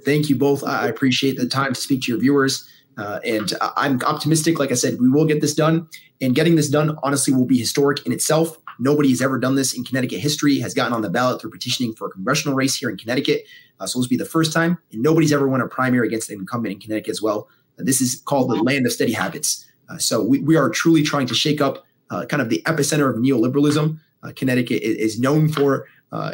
Thank 0.05 0.29
you 0.29 0.35
both. 0.35 0.63
I 0.63 0.87
appreciate 0.87 1.37
the 1.37 1.47
time 1.47 1.73
to 1.73 1.79
speak 1.79 2.03
to 2.03 2.11
your 2.11 2.19
viewers. 2.19 2.69
Uh, 2.97 3.19
and 3.25 3.53
I'm 3.77 4.01
optimistic. 4.03 4.59
Like 4.59 4.71
I 4.71 4.75
said, 4.75 4.99
we 4.99 5.09
will 5.09 5.25
get 5.25 5.41
this 5.41 5.55
done. 5.55 5.87
And 6.21 6.35
getting 6.35 6.55
this 6.55 6.69
done, 6.69 6.97
honestly, 7.01 7.33
will 7.33 7.45
be 7.45 7.57
historic 7.57 8.05
in 8.05 8.11
itself. 8.11 8.57
Nobody 8.77 9.09
has 9.09 9.21
ever 9.21 9.39
done 9.39 9.55
this 9.55 9.73
in 9.73 9.85
Connecticut 9.85 10.19
history, 10.19 10.59
has 10.59 10.73
gotten 10.73 10.93
on 10.93 11.01
the 11.01 11.09
ballot 11.09 11.39
through 11.39 11.51
petitioning 11.51 11.93
for 11.93 12.07
a 12.07 12.11
congressional 12.11 12.55
race 12.55 12.75
here 12.75 12.89
in 12.89 12.97
Connecticut. 12.97 13.45
Uh, 13.79 13.85
so 13.85 13.99
this 13.99 14.05
will 14.05 14.09
be 14.09 14.17
the 14.17 14.25
first 14.25 14.51
time. 14.51 14.77
And 14.91 15.01
nobody's 15.01 15.31
ever 15.31 15.47
won 15.47 15.61
a 15.61 15.67
primary 15.67 16.07
against 16.07 16.29
an 16.29 16.39
incumbent 16.39 16.73
in 16.73 16.79
Connecticut 16.79 17.11
as 17.11 17.21
well. 17.21 17.47
Uh, 17.79 17.83
this 17.83 18.01
is 18.01 18.21
called 18.25 18.49
the 18.49 18.55
land 18.55 18.85
of 18.85 18.91
steady 18.91 19.13
habits. 19.13 19.65
Uh, 19.89 19.97
so 19.97 20.23
we, 20.23 20.39
we 20.39 20.55
are 20.55 20.69
truly 20.69 21.03
trying 21.03 21.27
to 21.27 21.33
shake 21.33 21.61
up 21.61 21.85
uh, 22.09 22.25
kind 22.25 22.41
of 22.41 22.49
the 22.49 22.61
epicenter 22.65 23.09
of 23.09 23.17
neoliberalism. 23.17 23.99
Uh, 24.23 24.31
Connecticut 24.35 24.81
is, 24.81 24.95
is, 24.97 25.19
known 25.19 25.49
for 25.49 25.87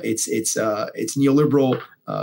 its, 0.04 0.28
its, 0.28 0.58
its 0.96 1.18
neoliberal 1.18 1.82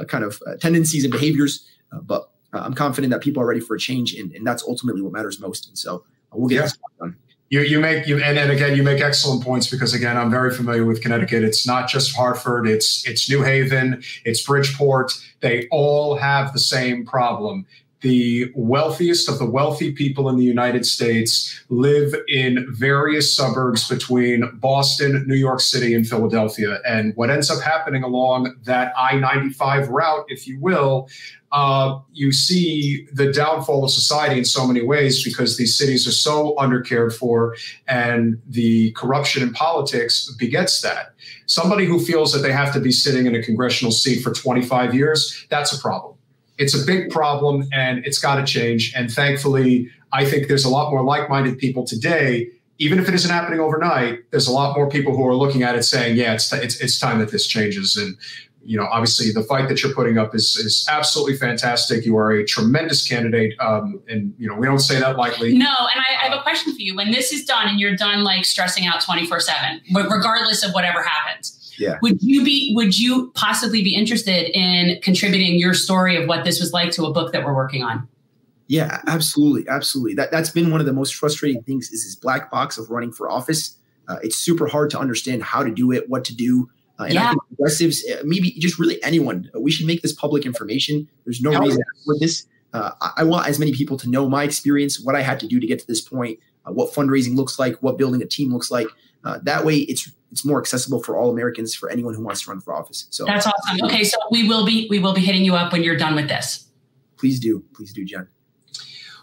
kind 0.08 0.24
of 0.24 0.42
tendencies 0.60 1.04
and 1.04 1.12
behaviors. 1.12 1.68
but 2.02 2.32
I'm 2.52 2.74
confident 2.74 3.10
that 3.12 3.22
people 3.22 3.42
are 3.42 3.46
ready 3.46 3.60
for 3.60 3.74
a 3.74 3.78
change, 3.78 4.14
and, 4.14 4.32
and 4.32 4.46
that's 4.46 4.62
ultimately 4.62 5.02
what 5.02 5.12
matters 5.12 5.40
most. 5.40 5.68
And 5.68 5.78
so 5.78 5.96
uh, 5.96 6.00
we'll 6.34 6.48
get 6.48 6.56
yeah. 6.56 6.62
this 6.62 6.78
done. 7.00 7.16
You, 7.48 7.60
you 7.60 7.80
make 7.80 8.06
you 8.06 8.16
and, 8.18 8.38
and 8.38 8.50
again 8.50 8.74
you 8.74 8.82
make 8.82 9.02
excellent 9.02 9.44
points 9.44 9.68
because 9.68 9.92
again 9.92 10.16
I'm 10.16 10.30
very 10.30 10.54
familiar 10.54 10.86
with 10.86 11.02
Connecticut. 11.02 11.44
It's 11.44 11.66
not 11.66 11.86
just 11.86 12.16
Hartford. 12.16 12.66
It's 12.66 13.06
it's 13.06 13.28
New 13.28 13.42
Haven. 13.42 14.02
It's 14.24 14.42
Bridgeport. 14.42 15.12
They 15.40 15.68
all 15.70 16.16
have 16.16 16.54
the 16.54 16.58
same 16.58 17.04
problem 17.04 17.66
the 18.02 18.52
wealthiest 18.54 19.28
of 19.28 19.38
the 19.38 19.48
wealthy 19.48 19.92
people 19.92 20.28
in 20.28 20.36
the 20.36 20.44
United 20.44 20.84
States 20.84 21.64
live 21.68 22.14
in 22.28 22.66
various 22.70 23.34
suburbs 23.34 23.88
between 23.88 24.48
Boston, 24.54 25.24
New 25.26 25.36
York 25.36 25.60
City, 25.60 25.94
and 25.94 26.06
Philadelphia. 26.06 26.80
And 26.86 27.16
what 27.16 27.30
ends 27.30 27.50
up 27.50 27.62
happening 27.62 28.02
along 28.02 28.54
that 28.64 28.92
I 28.98 29.16
95 29.16 29.88
route, 29.88 30.24
if 30.28 30.46
you 30.46 30.60
will, 30.60 31.08
uh, 31.52 31.98
you 32.12 32.32
see 32.32 33.06
the 33.12 33.30
downfall 33.30 33.84
of 33.84 33.90
society 33.90 34.38
in 34.38 34.44
so 34.44 34.66
many 34.66 34.82
ways 34.82 35.22
because 35.22 35.56
these 35.58 35.76
cities 35.76 36.06
are 36.06 36.12
so 36.12 36.56
undercared 36.58 37.12
for, 37.12 37.54
and 37.86 38.40
the 38.48 38.90
corruption 38.92 39.42
in 39.42 39.52
politics 39.52 40.34
begets 40.38 40.80
that. 40.80 41.14
Somebody 41.46 41.84
who 41.84 42.00
feels 42.00 42.32
that 42.32 42.38
they 42.38 42.52
have 42.52 42.72
to 42.72 42.80
be 42.80 42.90
sitting 42.90 43.26
in 43.26 43.34
a 43.34 43.42
congressional 43.42 43.92
seat 43.92 44.22
for 44.22 44.32
25 44.32 44.94
years, 44.94 45.46
that's 45.50 45.72
a 45.72 45.80
problem. 45.80 46.16
It's 46.62 46.80
a 46.80 46.86
big 46.86 47.10
problem 47.10 47.68
and 47.72 48.06
it's 48.06 48.18
got 48.18 48.36
to 48.36 48.44
change. 48.44 48.92
And 48.94 49.12
thankfully, 49.12 49.90
I 50.12 50.24
think 50.24 50.46
there's 50.46 50.64
a 50.64 50.68
lot 50.68 50.90
more 50.90 51.02
like 51.02 51.28
minded 51.28 51.58
people 51.58 51.84
today. 51.84 52.50
Even 52.78 52.98
if 52.98 53.08
it 53.08 53.14
isn't 53.14 53.30
happening 53.30 53.60
overnight, 53.60 54.30
there's 54.30 54.46
a 54.46 54.52
lot 54.52 54.76
more 54.76 54.88
people 54.88 55.16
who 55.16 55.26
are 55.26 55.34
looking 55.34 55.62
at 55.62 55.74
it 55.74 55.82
saying, 55.82 56.16
yeah, 56.16 56.34
it's, 56.34 56.48
t- 56.48 56.56
it's, 56.56 56.80
it's 56.80 56.98
time 56.98 57.18
that 57.18 57.30
this 57.32 57.46
changes. 57.46 57.96
And 57.96 58.16
you 58.64 58.78
know, 58.78 58.86
obviously 58.86 59.32
the 59.32 59.42
fight 59.42 59.68
that 59.68 59.82
you're 59.82 59.92
putting 59.92 60.18
up 60.18 60.34
is 60.34 60.56
is 60.56 60.86
absolutely 60.88 61.36
fantastic. 61.36 62.04
You 62.04 62.16
are 62.16 62.30
a 62.30 62.44
tremendous 62.44 63.06
candidate, 63.06 63.58
um, 63.58 64.00
and 64.08 64.34
you 64.38 64.48
know 64.48 64.54
we 64.54 64.66
don't 64.66 64.78
say 64.78 65.00
that 65.00 65.16
lightly. 65.16 65.56
No, 65.56 65.66
and 65.66 66.00
I, 66.00 66.22
I, 66.22 66.28
have 66.28 66.38
a 66.38 66.42
question 66.42 66.72
for 66.72 66.80
you. 66.80 66.94
When 66.94 67.10
this 67.10 67.32
is 67.32 67.44
done 67.44 67.68
and 67.68 67.80
you're 67.80 67.96
done, 67.96 68.22
like 68.22 68.44
stressing 68.44 68.86
out 68.86 69.00
24 69.00 69.40
seven, 69.40 69.80
regardless 69.92 70.64
of 70.64 70.72
whatever 70.72 71.02
happens, 71.02 71.61
yeah. 71.78 71.98
Would 72.02 72.22
you 72.22 72.44
be 72.44 72.72
would 72.74 72.98
you 72.98 73.30
possibly 73.34 73.82
be 73.82 73.94
interested 73.94 74.50
in 74.56 75.00
contributing 75.02 75.58
your 75.58 75.74
story 75.74 76.16
of 76.16 76.28
what 76.28 76.44
this 76.44 76.60
was 76.60 76.72
like 76.72 76.90
to 76.92 77.04
a 77.06 77.12
book 77.12 77.32
that 77.32 77.44
we're 77.44 77.54
working 77.54 77.82
on? 77.82 78.08
Yeah, 78.68 79.02
absolutely, 79.06 79.68
absolutely. 79.68 80.14
That 80.14 80.30
that's 80.30 80.50
been 80.50 80.70
one 80.70 80.80
of 80.80 80.86
the 80.86 80.92
most 80.92 81.14
frustrating 81.14 81.62
things 81.62 81.90
is 81.90 82.04
this 82.04 82.14
black 82.14 82.50
box 82.50 82.78
of 82.78 82.90
running 82.90 83.12
for 83.12 83.30
office. 83.30 83.76
Uh, 84.08 84.16
it's 84.22 84.36
super 84.36 84.66
hard 84.66 84.90
to 84.90 84.98
understand 84.98 85.42
how 85.42 85.62
to 85.62 85.70
do 85.70 85.92
it, 85.92 86.08
what 86.08 86.24
to 86.24 86.34
do. 86.34 86.68
Uh, 86.98 87.04
and 87.04 87.14
yeah. 87.14 87.24
I 87.24 87.28
think 87.30 87.42
progressives, 87.48 88.04
uh, 88.10 88.22
maybe 88.24 88.52
just 88.52 88.78
really 88.78 89.02
anyone, 89.02 89.50
uh, 89.54 89.60
we 89.60 89.70
should 89.70 89.86
make 89.86 90.02
this 90.02 90.12
public 90.12 90.44
information. 90.44 91.08
There's 91.24 91.40
no 91.40 91.58
reason 91.58 91.82
for 92.04 92.18
this. 92.18 92.46
Uh, 92.72 92.92
I, 93.00 93.12
I, 93.18 93.22
want 93.24 93.48
as 93.48 93.58
many 93.58 93.72
people 93.72 93.96
to 93.98 94.08
know 94.08 94.28
my 94.28 94.44
experience, 94.44 95.00
what 95.00 95.14
I 95.14 95.20
had 95.20 95.38
to 95.40 95.46
do 95.46 95.60
to 95.60 95.66
get 95.66 95.78
to 95.78 95.86
this 95.86 96.00
point, 96.00 96.38
uh, 96.64 96.72
what 96.72 96.92
fundraising 96.92 97.36
looks 97.36 97.58
like, 97.58 97.76
what 97.82 97.98
building 97.98 98.22
a 98.22 98.26
team 98.26 98.52
looks 98.52 98.70
like. 98.70 98.86
Uh, 99.24 99.38
that 99.42 99.64
way, 99.64 99.76
it's 99.78 100.10
it's 100.30 100.44
more 100.44 100.58
accessible 100.58 101.02
for 101.02 101.16
all 101.16 101.30
Americans 101.30 101.74
for 101.74 101.90
anyone 101.90 102.14
who 102.14 102.24
wants 102.24 102.42
to 102.42 102.50
run 102.50 102.60
for 102.60 102.74
office. 102.74 103.06
So 103.10 103.24
that's 103.24 103.46
awesome. 103.46 103.84
Okay, 103.84 104.02
so 104.02 104.16
we 104.30 104.48
will 104.48 104.64
be 104.64 104.86
we 104.90 104.98
will 104.98 105.14
be 105.14 105.20
hitting 105.20 105.44
you 105.44 105.54
up 105.54 105.72
when 105.72 105.82
you're 105.82 105.96
done 105.96 106.14
with 106.14 106.28
this. 106.28 106.68
Please 107.18 107.38
do, 107.38 107.62
please 107.74 107.92
do, 107.92 108.04
Jen. 108.04 108.26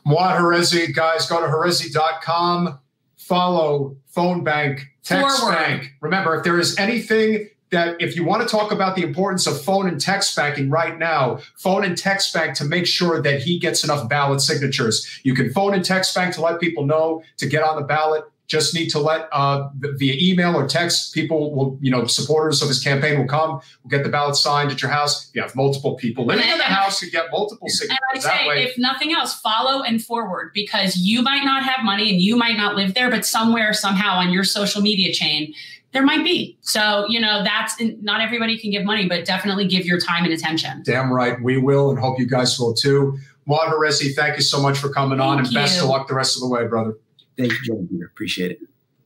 Muad 0.05 0.38
Hrezi, 0.38 0.93
guys, 0.95 1.27
go 1.27 1.41
to 1.41 1.47
hrezi.com, 1.47 2.80
follow 3.17 3.97
Phone 4.07 4.43
Bank, 4.43 4.88
Text 5.03 5.39
Forward. 5.39 5.55
Bank. 5.55 5.93
Remember, 5.99 6.35
if 6.35 6.43
there 6.43 6.57
is 6.57 6.77
anything 6.77 7.49
that 7.71 8.01
if 8.01 8.15
you 8.15 8.23
want 8.23 8.41
to 8.41 8.47
talk 8.47 8.71
about 8.71 8.95
the 8.95 9.03
importance 9.03 9.45
of 9.45 9.61
phone 9.61 9.88
and 9.88 9.99
text 9.99 10.35
banking 10.35 10.69
right 10.69 10.97
now, 10.97 11.39
phone 11.57 11.84
and 11.84 11.97
text 11.97 12.34
bank 12.34 12.55
to 12.55 12.65
make 12.65 12.88
sure 12.88 13.21
that 13.21 13.41
he 13.41 13.59
gets 13.59 13.84
enough 13.84 14.09
ballot 14.09 14.41
signatures. 14.41 15.19
You 15.23 15.35
can 15.35 15.51
phone 15.51 15.73
and 15.73 15.85
text 15.85 16.15
bank 16.15 16.34
to 16.35 16.41
let 16.41 16.59
people 16.59 16.85
know 16.85 17.23
to 17.38 17.47
get 17.47 17.63
on 17.63 17.76
the 17.76 17.85
ballot 17.85 18.23
just 18.49 18.73
need 18.73 18.89
to 18.89 18.99
let 18.99 19.30
uh, 19.31 19.69
via 19.76 20.15
email 20.19 20.55
or 20.55 20.67
text 20.67 21.13
people 21.13 21.55
will 21.55 21.77
you 21.80 21.89
know 21.89 22.05
supporters 22.05 22.61
of 22.61 22.67
his 22.67 22.84
campaign 22.84 23.17
will 23.17 23.27
come 23.27 23.61
will 23.84 23.89
get 23.89 24.03
the 24.03 24.09
ballot 24.09 24.35
signed 24.35 24.71
at 24.71 24.81
your 24.81 24.91
house 24.91 25.31
you 25.34 25.41
have 25.41 25.55
multiple 25.55 25.95
people 25.95 26.26
living 26.26 26.49
in 26.49 26.57
the 26.57 26.63
house 26.63 27.01
you 27.01 27.09
get 27.09 27.26
multiple 27.31 27.69
signatures 27.69 28.26
and 28.26 28.34
i 28.34 28.38
say 28.38 28.47
way. 28.47 28.63
if 28.63 28.77
nothing 28.77 29.13
else 29.13 29.39
follow 29.39 29.84
and 29.84 30.03
forward 30.03 30.51
because 30.53 30.97
you 30.97 31.21
might 31.21 31.45
not 31.45 31.63
have 31.63 31.85
money 31.85 32.09
and 32.09 32.19
you 32.19 32.35
might 32.35 32.57
not 32.57 32.76
live 32.76 32.93
there 32.95 33.09
but 33.09 33.26
somewhere 33.26 33.71
somehow 33.71 34.15
on 34.15 34.31
your 34.31 34.43
social 34.43 34.81
media 34.81 35.13
chain 35.13 35.53
there 35.91 36.03
might 36.03 36.23
be. 36.23 36.55
So, 36.61 37.07
you 37.09 37.19
know, 37.19 37.43
that's 37.43 37.76
not 37.80 38.21
everybody 38.21 38.59
can 38.59 38.69
give 38.69 38.84
money, 38.84 39.07
but 39.07 39.26
definitely 39.26 39.67
give 39.67 39.88
your 39.88 39.99
time 39.99 40.23
and 40.23 40.31
attention. 40.31 40.84
Damn 40.85 41.11
right. 41.11 41.41
We 41.41 41.57
will, 41.57 41.89
and 41.89 41.97
hope 41.97 42.19
you 42.19 42.27
guys 42.27 42.59
will 42.59 42.76
too. 42.76 43.17
Muad 43.47 43.73
Hrezi, 43.73 44.13
thank 44.13 44.35
you 44.35 44.43
so 44.43 44.61
much 44.61 44.77
for 44.77 44.89
coming 44.89 45.17
thank 45.17 45.27
on 45.27 45.39
and 45.39 45.47
you. 45.47 45.55
best 45.55 45.81
of 45.81 45.89
luck 45.89 46.07
the 46.07 46.13
rest 46.13 46.35
of 46.35 46.41
the 46.41 46.47
way, 46.47 46.67
brother. 46.67 46.93
Thank 47.39 47.53
you, 47.53 47.59
Joe. 47.63 48.05
Appreciate 48.05 48.51
it. 48.51 48.59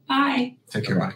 Bye. 0.07 0.55
Take 0.72 0.85
care. 0.85 0.97
Bye. 0.97 1.14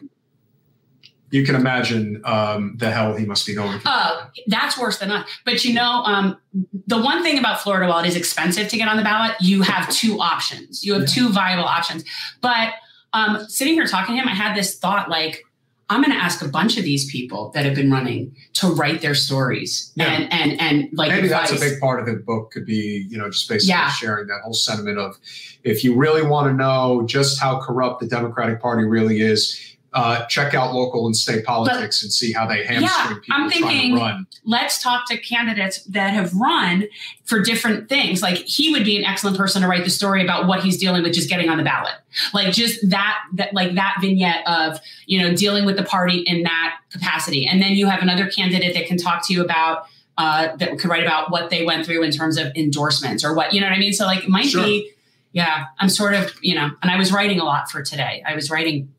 You 1.32 1.44
can 1.44 1.56
imagine 1.56 2.22
um, 2.24 2.76
the 2.78 2.92
hell 2.92 3.16
he 3.16 3.26
must 3.26 3.46
be 3.46 3.54
going 3.54 3.80
through. 3.80 3.92
Oh, 3.92 4.30
that's 4.46 4.78
worse 4.78 5.00
than 5.00 5.12
us. 5.12 5.28
But 5.44 5.66
you 5.66 5.74
know, 5.74 6.04
um, 6.06 6.38
the 6.86 7.02
one 7.02 7.24
thing 7.24 7.38
about 7.38 7.60
Florida, 7.60 7.88
while 7.88 8.00
it 8.04 8.08
is 8.08 8.16
expensive 8.16 8.70
to 8.70 8.78
get 8.78 8.88
on 8.88 8.96
the 8.98 9.04
ballot, 9.04 9.36
you 9.42 9.64
have 9.64 9.90
two 9.90 10.22
options. 10.22 10.86
You 10.86 10.94
have 10.94 11.02
yeah. 11.02 11.08
two 11.08 11.30
viable 11.30 11.66
options. 11.66 12.06
But 12.40 12.76
um, 13.14 13.46
sitting 13.50 13.74
here 13.74 13.88
talking 13.88 14.16
to 14.16 14.22
him, 14.22 14.28
I 14.28 14.36
had 14.36 14.56
this 14.56 14.78
thought 14.78 15.10
like, 15.10 15.44
I'm 15.90 16.02
going 16.02 16.12
to 16.12 16.22
ask 16.22 16.44
a 16.44 16.50
bunch 16.50 16.78
of 16.78 16.84
these 16.84 17.10
people 17.10 17.52
that 17.52 17.66
have 17.66 17.74
been 17.74 17.90
running 17.90 18.36
to 18.54 18.68
write 18.68 19.02
their 19.02 19.16
stories 19.16 19.92
yeah. 19.96 20.06
and 20.06 20.34
and 20.34 20.60
and 20.60 20.90
like 20.94 21.12
maybe 21.12 21.28
advice. 21.28 21.50
that's 21.50 21.62
a 21.62 21.66
big 21.66 21.80
part 21.80 22.02
of 22.02 22.06
the 22.06 22.22
book 22.22 22.52
could 22.52 22.66
be 22.66 23.08
you 23.10 23.18
know 23.18 23.30
just 23.30 23.48
basically 23.48 23.70
yeah. 23.70 23.90
sharing 23.92 24.28
that 24.28 24.42
whole 24.44 24.54
sentiment 24.54 24.98
of 24.98 25.18
if 25.64 25.84
you 25.84 25.96
really 25.96 26.24
want 26.24 26.48
to 26.48 26.54
know 26.54 27.06
just 27.06 27.40
how 27.40 27.60
corrupt 27.62 28.02
the 28.02 28.08
Democratic 28.08 28.62
Party 28.62 28.84
really 28.84 29.22
is 29.22 29.67
uh, 29.94 30.26
check 30.26 30.54
out 30.54 30.74
local 30.74 31.06
and 31.06 31.16
state 31.16 31.46
politics 31.46 32.02
but, 32.02 32.06
and 32.06 32.14
see 32.14 32.32
how 32.32 32.46
they 32.46 32.64
hamstring 32.64 32.84
yeah, 32.84 33.14
people 33.20 33.36
I'm 33.36 33.50
thinking, 33.50 33.96
run. 33.96 34.28
Let's 34.44 34.82
talk 34.82 35.08
to 35.08 35.18
candidates 35.18 35.84
that 35.86 36.14
have 36.14 36.34
run 36.34 36.88
for 37.26 37.42
different 37.42 37.90
things. 37.90 38.22
Like 38.22 38.38
he 38.38 38.72
would 38.72 38.84
be 38.84 38.98
an 38.98 39.06
excellent 39.06 39.38
person 39.38 39.62
to 39.62 39.68
write 39.68 39.86
the 39.86 39.90
story 39.90 40.22
about 40.24 40.46
what 40.46 40.62
he's 40.62 40.78
dealing 40.78 41.04
with 41.04 41.14
just 41.14 41.30
getting 41.30 41.50
on 41.50 41.58
the 41.58 41.64
ballot. 41.64 41.94
Like 42.34 42.54
just 42.54 42.90
that 42.90 43.18
that 43.34 43.54
like 43.54 43.76
that 43.76 43.98
vignette 44.02 44.46
of, 44.46 44.80
you 45.06 45.20
know, 45.22 45.34
dealing 45.34 45.66
with 45.66 45.78
the 45.78 45.84
party 45.84 46.20
in 46.20 46.44
that 46.44 46.78
capacity. 46.92 47.48
And 47.48 47.62
then 47.62 47.74
you 47.74 47.88
have 47.88 48.02
another 48.02 48.30
candidate 48.30 48.74
that 48.76 48.88
can 48.88 48.98
talk 48.98 49.26
to 49.28 49.34
you 49.34 49.44
about 49.44 49.86
uh, 50.18 50.56
that 50.58 50.80
could 50.80 50.90
write 50.90 51.04
about 51.04 51.32
what 51.32 51.50
they 51.50 51.64
went 51.64 51.86
through 51.86 52.04
in 52.04 52.12
terms 52.12 52.38
of 52.38 52.48
endorsements 52.56 53.24
or 53.24 53.34
what, 53.36 53.54
you 53.54 53.62
know 53.62 53.68
what 53.68 53.74
I 53.74 53.80
mean? 53.80 53.94
So 53.94 54.06
like 54.06 54.24
it 54.24 54.30
might 54.30 54.48
sure. 54.48 54.64
be 54.64 54.92
yeah, 55.34 55.66
I'm 55.80 55.90
sort 55.90 56.16
of, 56.16 56.34
you 56.42 56.56
know, 56.56 56.72
and 56.82 56.90
I 56.90 56.98
was 56.98 57.12
writing 57.12 57.40
a 57.40 57.44
lot 57.44 57.70
for 57.70 57.84
today. 57.84 58.24
I 58.26 58.34
was 58.34 58.50
writing 58.50 58.92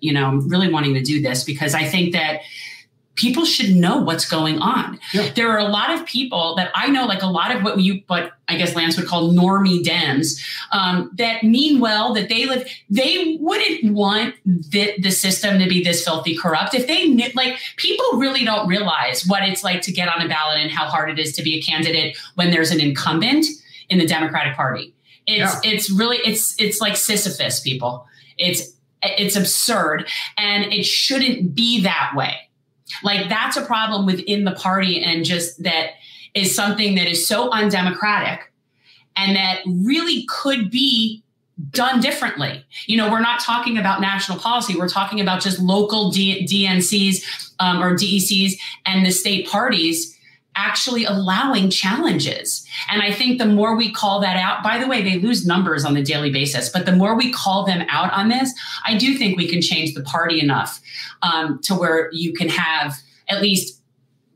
you 0.00 0.12
know, 0.12 0.26
I'm 0.26 0.48
really 0.48 0.68
wanting 0.68 0.94
to 0.94 1.02
do 1.02 1.20
this 1.20 1.44
because 1.44 1.74
I 1.74 1.84
think 1.84 2.12
that 2.12 2.40
people 3.14 3.46
should 3.46 3.74
know 3.74 3.96
what's 3.96 4.28
going 4.28 4.58
on. 4.58 5.00
Yeah. 5.14 5.32
There 5.34 5.50
are 5.50 5.58
a 5.58 5.68
lot 5.68 5.90
of 5.90 6.04
people 6.04 6.54
that 6.56 6.70
I 6.74 6.88
know, 6.88 7.06
like 7.06 7.22
a 7.22 7.26
lot 7.26 7.54
of 7.54 7.62
what 7.62 7.80
you, 7.80 8.02
what 8.08 8.32
I 8.46 8.56
guess 8.58 8.76
Lance 8.76 8.98
would 8.98 9.06
call 9.06 9.32
normie 9.32 9.82
Dems, 9.82 10.38
um, 10.70 11.10
that 11.16 11.42
mean 11.42 11.80
well, 11.80 12.12
that 12.12 12.28
they 12.28 12.44
live, 12.44 12.68
they 12.90 13.38
wouldn't 13.40 13.94
want 13.94 14.34
the, 14.44 14.92
the 15.00 15.10
system 15.10 15.58
to 15.58 15.66
be 15.66 15.82
this 15.82 16.04
filthy 16.04 16.36
corrupt. 16.36 16.74
If 16.74 16.86
they 16.86 17.08
knew, 17.08 17.30
like, 17.34 17.58
people 17.76 18.04
really 18.18 18.44
don't 18.44 18.68
realize 18.68 19.24
what 19.26 19.42
it's 19.42 19.64
like 19.64 19.80
to 19.82 19.92
get 19.92 20.14
on 20.14 20.20
a 20.20 20.28
ballot 20.28 20.58
and 20.58 20.70
how 20.70 20.84
hard 20.84 21.08
it 21.08 21.18
is 21.18 21.34
to 21.36 21.42
be 21.42 21.54
a 21.56 21.62
candidate 21.62 22.18
when 22.34 22.50
there's 22.50 22.70
an 22.70 22.80
incumbent 22.80 23.46
in 23.88 23.98
the 23.98 24.06
Democratic 24.06 24.54
Party. 24.54 24.92
It's, 25.26 25.64
yeah. 25.64 25.72
it's 25.72 25.90
really, 25.90 26.18
it's, 26.18 26.54
it's 26.60 26.82
like 26.82 26.96
Sisyphus, 26.96 27.60
people. 27.60 28.06
It's 28.36 28.75
it's 29.18 29.36
absurd 29.36 30.08
and 30.36 30.72
it 30.72 30.84
shouldn't 30.84 31.54
be 31.54 31.80
that 31.82 32.12
way. 32.16 32.34
Like 33.02 33.28
that's 33.28 33.56
a 33.56 33.64
problem 33.64 34.06
within 34.06 34.44
the 34.44 34.52
party 34.52 35.02
and 35.02 35.24
just 35.24 35.62
that 35.62 35.90
is 36.34 36.54
something 36.54 36.94
that 36.96 37.08
is 37.08 37.26
so 37.26 37.50
undemocratic 37.50 38.52
and 39.16 39.34
that 39.36 39.60
really 39.66 40.26
could 40.28 40.70
be 40.70 41.22
done 41.70 42.00
differently. 42.00 42.64
You 42.86 42.98
know, 42.98 43.10
we're 43.10 43.20
not 43.20 43.40
talking 43.40 43.78
about 43.78 44.00
national 44.00 44.38
policy. 44.38 44.76
We're 44.76 44.88
talking 44.88 45.20
about 45.20 45.40
just 45.40 45.58
local 45.58 46.10
D- 46.10 46.46
DNCs 46.46 47.54
um, 47.58 47.82
or 47.82 47.94
DECs 47.94 48.52
and 48.84 49.06
the 49.06 49.10
state 49.10 49.48
parties 49.48 50.15
actually 50.56 51.04
allowing 51.04 51.70
challenges. 51.70 52.66
And 52.90 53.02
I 53.02 53.12
think 53.12 53.38
the 53.38 53.46
more 53.46 53.76
we 53.76 53.92
call 53.92 54.20
that 54.20 54.36
out, 54.36 54.62
by 54.62 54.78
the 54.78 54.88
way, 54.88 55.02
they 55.02 55.18
lose 55.18 55.46
numbers 55.46 55.84
on 55.84 55.94
the 55.94 56.02
daily 56.02 56.30
basis, 56.30 56.68
but 56.68 56.86
the 56.86 56.92
more 56.92 57.14
we 57.14 57.30
call 57.30 57.64
them 57.64 57.86
out 57.88 58.12
on 58.12 58.28
this, 58.28 58.52
I 58.84 58.96
do 58.96 59.16
think 59.16 59.36
we 59.36 59.48
can 59.48 59.60
change 59.60 59.94
the 59.94 60.02
party 60.02 60.40
enough 60.40 60.80
um, 61.22 61.60
to 61.64 61.74
where 61.74 62.10
you 62.12 62.32
can 62.32 62.48
have 62.48 62.94
at 63.28 63.42
least 63.42 63.82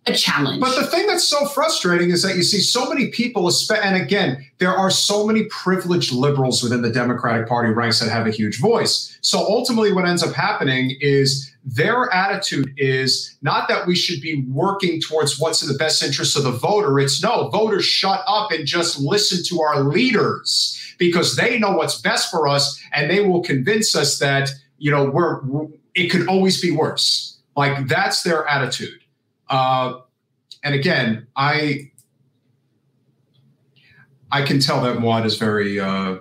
a 0.06 0.14
challenge. 0.14 0.60
But 0.60 0.74
the 0.76 0.86
thing 0.86 1.06
that's 1.06 1.28
so 1.28 1.46
frustrating 1.46 2.10
is 2.10 2.22
that 2.22 2.36
you 2.36 2.42
see 2.42 2.60
so 2.60 2.88
many 2.88 3.08
people, 3.08 3.50
and 3.82 3.96
again, 3.96 4.44
there 4.58 4.72
are 4.72 4.90
so 4.90 5.26
many 5.26 5.44
privileged 5.44 6.12
liberals 6.12 6.62
within 6.62 6.82
the 6.82 6.90
Democratic 6.90 7.48
Party 7.48 7.70
ranks 7.70 8.00
that 8.00 8.10
have 8.10 8.26
a 8.26 8.30
huge 8.30 8.60
voice. 8.60 9.18
So 9.20 9.38
ultimately, 9.38 9.92
what 9.92 10.06
ends 10.06 10.22
up 10.22 10.34
happening 10.34 10.96
is 11.00 11.49
their 11.64 12.12
attitude 12.12 12.72
is 12.76 13.36
not 13.42 13.68
that 13.68 13.86
we 13.86 13.94
should 13.94 14.20
be 14.20 14.44
working 14.48 15.00
towards 15.00 15.38
what's 15.38 15.62
in 15.62 15.68
the 15.68 15.78
best 15.78 16.02
interest 16.02 16.36
of 16.36 16.44
the 16.44 16.52
voter. 16.52 16.98
It's 16.98 17.22
no, 17.22 17.48
voters 17.48 17.84
shut 17.84 18.22
up 18.26 18.50
and 18.50 18.66
just 18.66 18.98
listen 18.98 19.44
to 19.48 19.62
our 19.62 19.84
leaders 19.84 20.94
because 20.98 21.36
they 21.36 21.58
know 21.58 21.72
what's 21.72 22.00
best 22.00 22.30
for 22.30 22.48
us 22.48 22.82
and 22.92 23.10
they 23.10 23.20
will 23.20 23.42
convince 23.42 23.94
us 23.94 24.18
that, 24.18 24.50
you 24.78 24.90
know, 24.90 25.10
we're, 25.10 25.40
it 25.94 26.08
could 26.08 26.26
always 26.28 26.60
be 26.60 26.70
worse. 26.70 27.38
Like 27.56 27.88
that's 27.88 28.22
their 28.22 28.46
attitude. 28.46 29.00
Uh, 29.48 30.00
and 30.62 30.74
again, 30.74 31.26
I 31.36 31.90
I 34.32 34.42
can 34.42 34.60
tell 34.60 34.82
that 34.82 34.98
Muad 34.98 35.24
is 35.26 35.36
very 35.36 35.80
uh, 35.80 36.18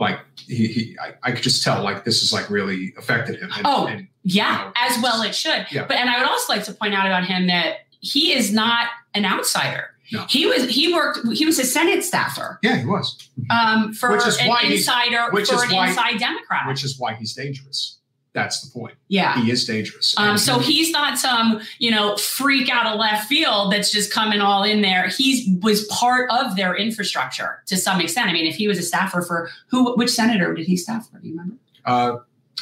like 0.00 0.18
he, 0.46 0.66
he 0.66 0.98
I, 0.98 1.14
I, 1.22 1.32
could 1.32 1.42
just 1.42 1.62
tell 1.62 1.82
like 1.82 2.04
this 2.04 2.22
is 2.22 2.32
like 2.32 2.48
really 2.50 2.94
affected 2.96 3.40
him. 3.40 3.50
And, 3.56 3.62
oh, 3.64 3.86
and, 3.86 4.08
yeah, 4.22 4.58
you 4.58 4.64
know, 4.64 4.72
as 4.76 5.02
well 5.02 5.22
it 5.22 5.34
should. 5.34 5.66
Yeah. 5.70 5.86
But 5.86 5.96
and 5.96 6.08
I 6.10 6.18
would 6.18 6.28
also 6.28 6.52
like 6.52 6.64
to 6.64 6.72
point 6.72 6.94
out 6.94 7.06
about 7.06 7.24
him 7.24 7.46
that 7.48 7.86
he 8.00 8.32
is 8.32 8.52
not 8.52 8.88
an 9.14 9.24
outsider. 9.24 9.90
No. 10.12 10.24
He 10.28 10.46
was 10.46 10.68
he 10.68 10.94
worked 10.94 11.26
he 11.32 11.44
was 11.44 11.58
a 11.58 11.64
Senate 11.64 12.04
staffer. 12.04 12.60
Yeah, 12.62 12.76
he 12.76 12.86
was. 12.86 13.28
Um, 13.50 13.92
for 13.92 14.12
which 14.12 14.26
is 14.26 14.38
an 14.38 14.48
why 14.48 14.62
insider 14.62 15.30
which 15.30 15.48
for 15.48 15.56
is 15.56 15.62
an 15.62 15.74
why, 15.74 15.88
inside 15.88 16.18
Democrat. 16.18 16.68
Which 16.68 16.84
is 16.84 16.98
why 16.98 17.14
he's 17.14 17.34
dangerous. 17.34 17.95
That's 18.36 18.60
the 18.60 18.70
point. 18.70 18.96
Yeah. 19.08 19.42
He 19.42 19.50
is 19.50 19.64
dangerous. 19.64 20.14
Um, 20.18 20.36
so 20.36 20.58
he's 20.58 20.90
not 20.90 21.18
some, 21.18 21.62
you 21.78 21.90
know, 21.90 22.18
freak 22.18 22.68
out 22.68 22.86
of 22.86 23.00
left 23.00 23.28
field 23.28 23.72
that's 23.72 23.90
just 23.90 24.12
coming 24.12 24.42
all 24.42 24.62
in 24.62 24.82
there. 24.82 25.08
He's 25.08 25.48
was 25.62 25.86
part 25.86 26.30
of 26.30 26.54
their 26.54 26.76
infrastructure 26.76 27.62
to 27.64 27.78
some 27.78 27.98
extent. 27.98 28.28
I 28.28 28.34
mean, 28.34 28.44
if 28.44 28.56
he 28.56 28.68
was 28.68 28.78
a 28.78 28.82
staffer 28.82 29.22
for 29.22 29.48
who, 29.68 29.94
which 29.96 30.10
senator 30.10 30.52
did 30.52 30.66
he 30.66 30.76
staff 30.76 31.08
for? 31.10 31.18
Do 31.18 31.26
you 31.26 31.32
remember? 31.32 31.56
Uh, 31.86 32.16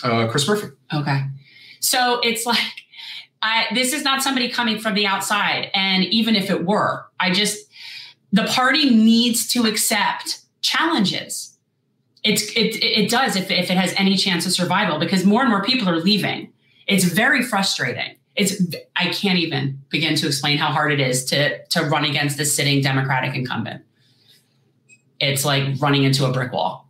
uh, 0.05 0.29
Chris 0.29 0.47
Murphy. 0.47 0.69
Okay. 0.93 1.25
So 1.81 2.21
it's 2.23 2.47
like, 2.47 2.59
I, 3.43 3.67
this 3.75 3.93
is 3.93 4.05
not 4.05 4.23
somebody 4.23 4.49
coming 4.51 4.79
from 4.79 4.95
the 4.95 5.09
outside. 5.09 5.73
And 5.75 6.05
even 6.05 6.37
if 6.37 6.51
it 6.51 6.65
were, 6.65 7.05
I 7.19 7.33
just, 7.33 7.69
the 8.31 8.45
party 8.45 8.91
needs 8.91 9.49
to 9.55 9.65
accept 9.65 10.39
challenges 10.63 11.54
it's 12.25 12.45
it 12.57 12.83
it 12.83 13.11
does 13.11 13.37
if 13.37 13.51
if 13.51 13.71
it 13.71 13.77
has 13.77 13.95
any 13.99 14.17
chance 14.17 14.47
of 14.47 14.53
survival 14.53 14.99
because 14.99 15.25
more 15.25 15.43
and 15.43 15.51
more 15.51 15.63
people 15.63 15.89
are 15.89 16.01
leaving. 16.01 16.51
It's 16.87 17.05
very 17.05 17.43
frustrating. 17.43 18.17
It's 18.35 18.63
I 18.97 19.09
can't 19.11 19.39
even 19.39 19.83
begin 19.91 20.17
to 20.17 20.27
explain 20.27 20.59
how 20.59 20.73
hard 20.73 20.93
it 20.93 21.01
is 21.01 21.25
to 21.27 21.65
to 21.67 21.83
run 21.85 22.05
against 22.05 22.39
the 22.39 22.47
sitting 22.47 22.83
Democratic 22.83 23.35
incumbent. 23.37 23.85
It's 25.21 25.45
like 25.45 25.81
running 25.81 26.05
into 26.05 26.25
a 26.25 26.33
brick 26.33 26.53
wall. 26.53 26.89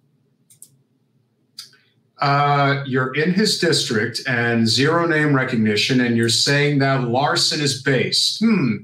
Uh, 2.18 2.82
you're 2.86 3.14
in 3.14 3.34
his 3.34 3.58
district 3.58 4.22
and 4.26 4.68
zero 4.68 5.06
name 5.06 5.34
recognition, 5.34 6.00
and 6.00 6.16
you're 6.16 6.28
saying 6.28 6.78
that 6.78 7.02
Larson 7.02 7.60
is 7.60 7.82
based. 7.82 8.38
Hmm. 8.38 8.76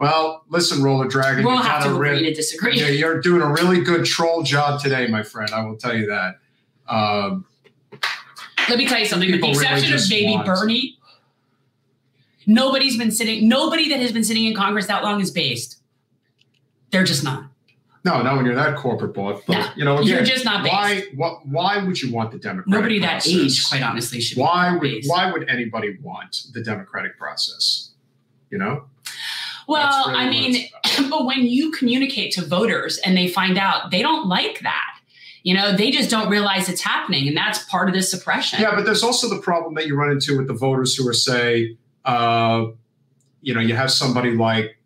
Well, 0.00 0.44
listen, 0.48 0.82
Roller 0.82 1.06
Dragon. 1.06 1.44
We'll 1.44 1.58
have 1.58 1.84
to 1.84 1.92
agree 1.92 2.22
to 2.24 2.34
disagree. 2.34 2.80
Yeah, 2.80 2.88
you're 2.88 3.20
doing 3.20 3.42
a 3.42 3.52
really 3.52 3.82
good 3.82 4.06
troll 4.06 4.42
job 4.42 4.80
today, 4.80 5.06
my 5.08 5.22
friend. 5.22 5.50
I 5.52 5.62
will 5.62 5.76
tell 5.76 5.94
you 5.94 6.06
that. 6.06 6.36
Um, 6.88 7.44
Let 8.70 8.78
me 8.78 8.88
tell 8.88 8.98
you 8.98 9.04
something. 9.04 9.30
With 9.30 9.42
the 9.42 9.50
exception 9.50 9.92
really 9.92 10.02
of 10.02 10.08
Baby. 10.08 10.42
Bernie, 10.46 10.98
nobody's 12.46 12.96
been 12.96 13.10
sitting. 13.10 13.46
Nobody 13.46 13.90
that 13.90 14.00
has 14.00 14.10
been 14.10 14.24
sitting 14.24 14.46
in 14.46 14.54
Congress 14.54 14.86
that 14.86 15.04
long 15.04 15.20
is 15.20 15.30
based. 15.30 15.82
They're 16.90 17.04
just 17.04 17.22
not. 17.22 17.44
No, 18.02 18.22
not 18.22 18.36
when 18.36 18.46
you're 18.46 18.54
that 18.54 18.76
corporate 18.78 19.12
boss. 19.12 19.42
But 19.46 19.52
no, 19.52 19.66
you 19.76 19.84
know, 19.84 19.98
again, 19.98 20.08
you're 20.08 20.24
just 20.24 20.46
not 20.46 20.62
based. 20.62 20.74
Why? 20.74 21.02
What? 21.14 21.46
Why 21.46 21.84
would 21.84 22.00
you 22.00 22.10
want 22.10 22.30
the 22.30 22.38
Democratic? 22.38 22.72
Nobody 22.72 23.00
process? 23.00 23.24
that 23.26 23.38
age, 23.38 23.68
quite 23.68 23.82
honestly, 23.82 24.22
should. 24.22 24.38
Why 24.38 24.72
would? 24.72 24.80
Based. 24.80 25.10
Why 25.10 25.30
would 25.30 25.46
anybody 25.50 25.98
want 26.00 26.46
the 26.54 26.62
Democratic 26.62 27.18
process? 27.18 27.90
You 28.48 28.56
know. 28.56 28.84
Well, 29.70 30.08
really 30.08 30.18
I 30.18 30.28
mean, 30.28 30.68
but 31.10 31.24
when 31.24 31.46
you 31.46 31.70
communicate 31.70 32.32
to 32.32 32.44
voters 32.44 32.98
and 32.98 33.16
they 33.16 33.28
find 33.28 33.56
out 33.56 33.90
they 33.92 34.02
don't 34.02 34.28
like 34.28 34.60
that, 34.62 34.98
You 35.42 35.54
know, 35.54 35.74
they 35.74 35.90
just 35.90 36.10
don't 36.10 36.28
realize 36.28 36.68
it's 36.68 36.82
happening, 36.82 37.26
and 37.28 37.36
that's 37.36 37.64
part 37.64 37.88
of 37.88 37.94
this 37.94 38.10
suppression. 38.10 38.60
Yeah, 38.60 38.74
but 38.74 38.84
there's 38.84 39.02
also 39.02 39.28
the 39.28 39.40
problem 39.40 39.74
that 39.74 39.86
you 39.86 39.96
run 39.96 40.10
into 40.10 40.36
with 40.36 40.48
the 40.48 40.54
voters 40.54 40.94
who 40.94 41.08
are 41.08 41.14
say, 41.14 41.76
uh, 42.04 42.66
you 43.40 43.54
know, 43.54 43.60
you 43.60 43.74
have 43.74 43.90
somebody 43.90 44.32
like, 44.32 44.76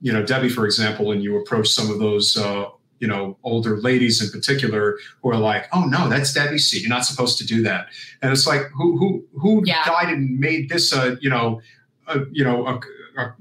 you 0.00 0.12
know, 0.12 0.22
Debbie, 0.22 0.48
for 0.50 0.64
example, 0.64 1.10
and 1.10 1.22
you 1.22 1.40
approach 1.40 1.68
some 1.68 1.90
of 1.90 1.98
those, 1.98 2.36
uh, 2.36 2.66
you 3.00 3.08
know, 3.08 3.36
older 3.42 3.78
ladies 3.78 4.22
in 4.22 4.30
particular 4.30 4.98
who 5.22 5.30
are 5.30 5.38
like, 5.38 5.66
oh 5.72 5.84
no, 5.86 6.08
that's 6.08 6.32
Debbie's 6.32 6.70
seat. 6.70 6.82
You're 6.82 6.90
not 6.90 7.04
supposed 7.04 7.38
to 7.38 7.46
do 7.46 7.62
that. 7.62 7.88
And 8.22 8.30
it's 8.30 8.46
like, 8.46 8.62
who 8.74 8.96
who 8.98 9.24
who 9.40 9.62
yeah. 9.64 9.84
died 9.84 10.10
and 10.12 10.38
made 10.38 10.68
this 10.68 10.92
a, 10.92 11.16
you 11.20 11.30
know, 11.30 11.60
a, 12.06 12.20
you 12.30 12.44
know, 12.44 12.66
a, 12.66 12.80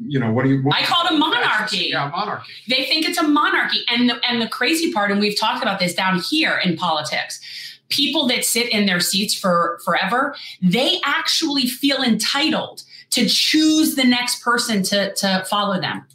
you 0.07 0.19
know, 0.19 0.31
what 0.31 0.43
do 0.43 0.49
you? 0.49 0.63
What, 0.63 0.75
I 0.75 0.83
call 0.83 1.05
it 1.05 1.11
a 1.11 1.17
monarchy. 1.17 1.89
Yeah, 1.91 2.09
monarchy. 2.09 2.51
They 2.67 2.85
think 2.85 3.07
it's 3.07 3.17
a 3.17 3.23
monarchy, 3.23 3.83
and 3.89 4.09
the, 4.09 4.19
and 4.27 4.41
the 4.41 4.47
crazy 4.47 4.91
part, 4.91 5.11
and 5.11 5.19
we've 5.19 5.39
talked 5.39 5.61
about 5.61 5.79
this 5.79 5.93
down 5.93 6.19
here 6.19 6.57
in 6.63 6.77
politics. 6.77 7.39
People 7.89 8.27
that 8.27 8.43
sit 8.43 8.69
in 8.69 8.85
their 8.85 8.99
seats 8.99 9.35
for 9.35 9.79
forever, 9.85 10.35
they 10.61 10.99
actually 11.03 11.67
feel 11.67 12.01
entitled 12.01 12.83
to 13.11 13.27
choose 13.27 13.95
the 13.95 14.03
next 14.03 14.43
person 14.43 14.83
to 14.83 15.13
to 15.15 15.45
follow 15.49 15.79
them. 15.79 16.05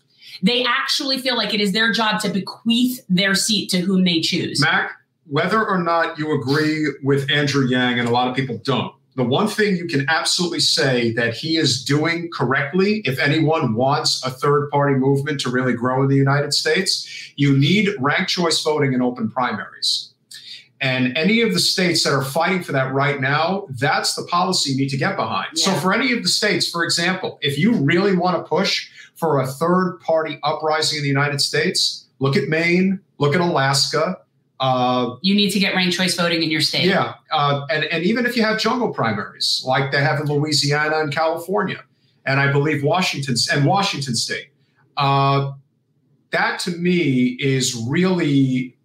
They 0.43 0.65
actually 0.65 1.19
feel 1.19 1.37
like 1.37 1.53
it 1.55 1.61
is 1.61 1.73
their 1.73 1.93
job 1.93 2.21
to 2.23 2.29
bequeath 2.29 3.01
their 3.09 3.35
seat 3.35 3.71
to 3.71 3.81
whom 3.81 4.05
they 4.05 4.21
choose. 4.21 4.61
Mac, 4.61 4.93
whether 5.27 5.65
or 5.65 5.79
not 5.79 6.19
you 6.19 6.35
agree 6.35 6.87
with 7.03 7.31
Andrew 7.31 7.67
Yang, 7.67 8.01
and 8.01 8.09
a 8.09 8.11
lot 8.11 8.29
of 8.29 8.35
people 8.35 8.59
don't, 8.59 8.95
the 9.21 9.29
one 9.29 9.49
thing 9.49 9.77
you 9.77 9.87
can 9.87 10.09
absolutely 10.09 10.61
say 10.61 11.13
that 11.13 11.35
he 11.35 11.59
is 11.59 11.85
doing 11.85 12.31
correctly, 12.33 13.03
if 13.05 13.19
anyone 13.19 13.75
wants 13.75 14.25
a 14.25 14.31
third 14.31 14.71
party 14.71 14.95
movement 14.95 15.41
to 15.41 15.51
really 15.51 15.75
grow 15.75 16.03
in 16.03 16.09
the 16.09 16.17
United 16.17 16.55
States, 16.55 17.31
you 17.37 17.57
need 17.57 17.91
ranked 17.99 18.31
choice 18.31 18.63
voting 18.63 18.95
and 18.95 19.03
open 19.03 19.31
primaries. 19.31 20.15
And 20.81 21.19
any 21.19 21.43
of 21.43 21.53
the 21.53 21.59
states 21.59 22.03
that 22.05 22.15
are 22.15 22.25
fighting 22.25 22.63
for 22.63 22.73
that 22.73 22.95
right 22.95 23.21
now, 23.21 23.67
that's 23.79 24.15
the 24.15 24.23
policy 24.23 24.71
you 24.71 24.79
need 24.79 24.89
to 24.89 24.97
get 24.97 25.17
behind. 25.17 25.49
Yeah. 25.55 25.67
So, 25.67 25.73
for 25.75 25.93
any 25.93 26.15
of 26.15 26.23
the 26.23 26.29
states, 26.31 26.71
for 26.71 26.83
example, 26.83 27.39
if 27.43 27.59
you 27.59 27.75
really 27.75 28.17
want 28.17 28.39
to 28.39 28.49
push 28.49 28.89
for 29.17 29.39
a 29.39 29.47
third 29.47 29.99
party 30.01 30.39
uprising 30.43 30.97
in 30.97 31.03
the 31.03 31.11
United 31.11 31.43
States, 31.43 32.07
look 32.21 32.37
at 32.37 32.49
Maine, 32.49 33.01
look 33.19 33.35
at 33.35 33.43
Alaska, 33.43 34.17
uh, 34.61 35.17
you 35.23 35.35
need 35.35 35.51
to 35.51 35.59
get 35.59 35.75
ranked 35.75 35.97
choice 35.97 36.15
voting 36.15 36.43
in 36.43 36.51
your 36.51 36.61
state. 36.61 36.85
Yeah, 36.85 37.15
uh, 37.33 37.67
and 37.71 37.85
and 37.87 38.05
even 38.05 38.27
if 38.27 38.37
you 38.37 38.43
have 38.43 38.59
jungle 38.59 38.93
primaries 38.93 39.63
like 39.65 39.91
they 39.91 40.03
have 40.03 40.21
in 40.21 40.27
Louisiana 40.27 40.99
and 40.99 41.13
California, 41.13 41.83
and 42.27 42.39
I 42.39 42.53
believe 42.53 42.85
Washington 42.85 43.37
and 43.51 43.65
Washington 43.65 44.15
State, 44.15 44.51
uh, 44.99 45.53
that 46.31 46.61
to 46.61 46.73
me 46.73 47.39
is 47.41 47.75
really 47.89 48.77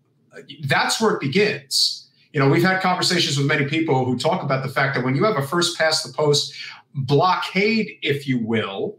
that's 0.61 1.01
where 1.01 1.13
it 1.13 1.19
begins. 1.19 2.09
You 2.31 2.39
know, 2.39 2.49
we've 2.49 2.63
had 2.63 2.81
conversations 2.81 3.37
with 3.37 3.47
many 3.47 3.65
people 3.65 4.05
who 4.05 4.17
talk 4.17 4.43
about 4.43 4.63
the 4.63 4.71
fact 4.71 4.95
that 4.95 5.03
when 5.03 5.15
you 5.15 5.25
have 5.25 5.37
a 5.37 5.45
first 5.45 5.77
past 5.77 6.05
the 6.05 6.13
post 6.13 6.53
blockade, 6.93 7.97
if 8.01 8.27
you 8.27 8.39
will, 8.39 8.97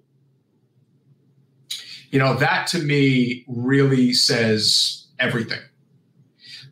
you 2.11 2.19
know 2.19 2.35
that 2.35 2.67
to 2.69 2.81
me 2.81 3.47
really 3.49 4.13
says 4.13 5.07
everything 5.19 5.61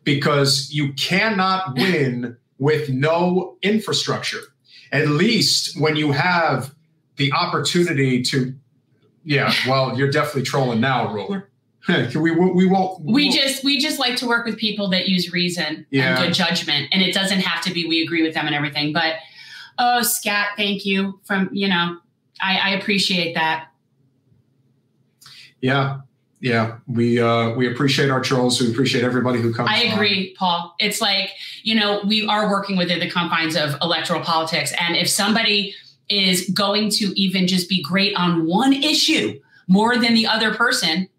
because 0.05 0.69
you 0.71 0.93
cannot 0.93 1.75
win 1.75 2.37
with 2.57 2.89
no 2.89 3.57
infrastructure. 3.61 4.39
At 4.91 5.09
least 5.09 5.79
when 5.79 5.97
you 5.97 6.13
have 6.13 6.73
the 7.17 7.33
opportunity 7.33 8.21
to, 8.23 8.55
yeah, 9.25 9.53
well, 9.67 9.97
you're 9.97 10.11
definitely 10.11 10.43
trolling 10.43 10.79
now, 10.79 11.11
Ruler. 11.11 11.49
we, 12.15 12.31
we 12.31 12.65
won't. 12.65 13.03
We, 13.03 13.13
we 13.13 13.29
just 13.29 13.63
we 13.63 13.79
just 13.79 13.99
like 13.99 14.15
to 14.17 14.27
work 14.27 14.45
with 14.45 14.57
people 14.57 14.89
that 14.89 15.07
use 15.07 15.31
reason 15.31 15.85
yeah. 15.89 16.15
and 16.15 16.25
good 16.25 16.33
judgment, 16.33 16.87
and 16.91 17.01
it 17.01 17.13
doesn't 17.13 17.41
have 17.41 17.63
to 17.65 17.73
be 17.73 17.85
we 17.85 18.01
agree 18.01 18.23
with 18.23 18.33
them 18.33 18.47
and 18.47 18.55
everything. 18.55 18.93
But 18.93 19.15
oh, 19.77 20.01
scat, 20.01 20.49
thank 20.57 20.85
you 20.85 21.19
from 21.25 21.49
you 21.51 21.67
know, 21.67 21.97
I, 22.41 22.57
I 22.57 22.69
appreciate 22.71 23.35
that. 23.35 23.67
Yeah, 25.61 25.99
yeah, 26.41 26.77
we 26.87 27.19
uh, 27.19 27.51
we 27.51 27.71
appreciate 27.71 28.09
our 28.09 28.21
trolls. 28.21 28.59
We 28.61 28.69
appreciate 28.71 29.03
everybody 29.03 29.41
who 29.41 29.53
comes. 29.53 29.69
I 29.71 29.83
agree, 29.83 30.29
on. 30.29 30.35
Paul. 30.35 30.75
It's 30.79 31.01
like 31.01 31.31
you 31.63 31.75
know 31.75 32.01
we 32.05 32.27
are 32.27 32.49
working 32.49 32.77
within 32.77 32.99
the 32.99 33.09
confines 33.09 33.55
of 33.55 33.75
electoral 33.81 34.21
politics, 34.21 34.73
and 34.79 34.95
if 34.95 35.09
somebody 35.09 35.73
is 36.09 36.49
going 36.51 36.89
to 36.91 37.19
even 37.19 37.47
just 37.47 37.67
be 37.67 37.81
great 37.81 38.15
on 38.15 38.45
one 38.45 38.73
issue 38.73 39.39
more 39.67 39.97
than 39.97 40.13
the 40.13 40.27
other 40.27 40.53
person, 40.53 41.09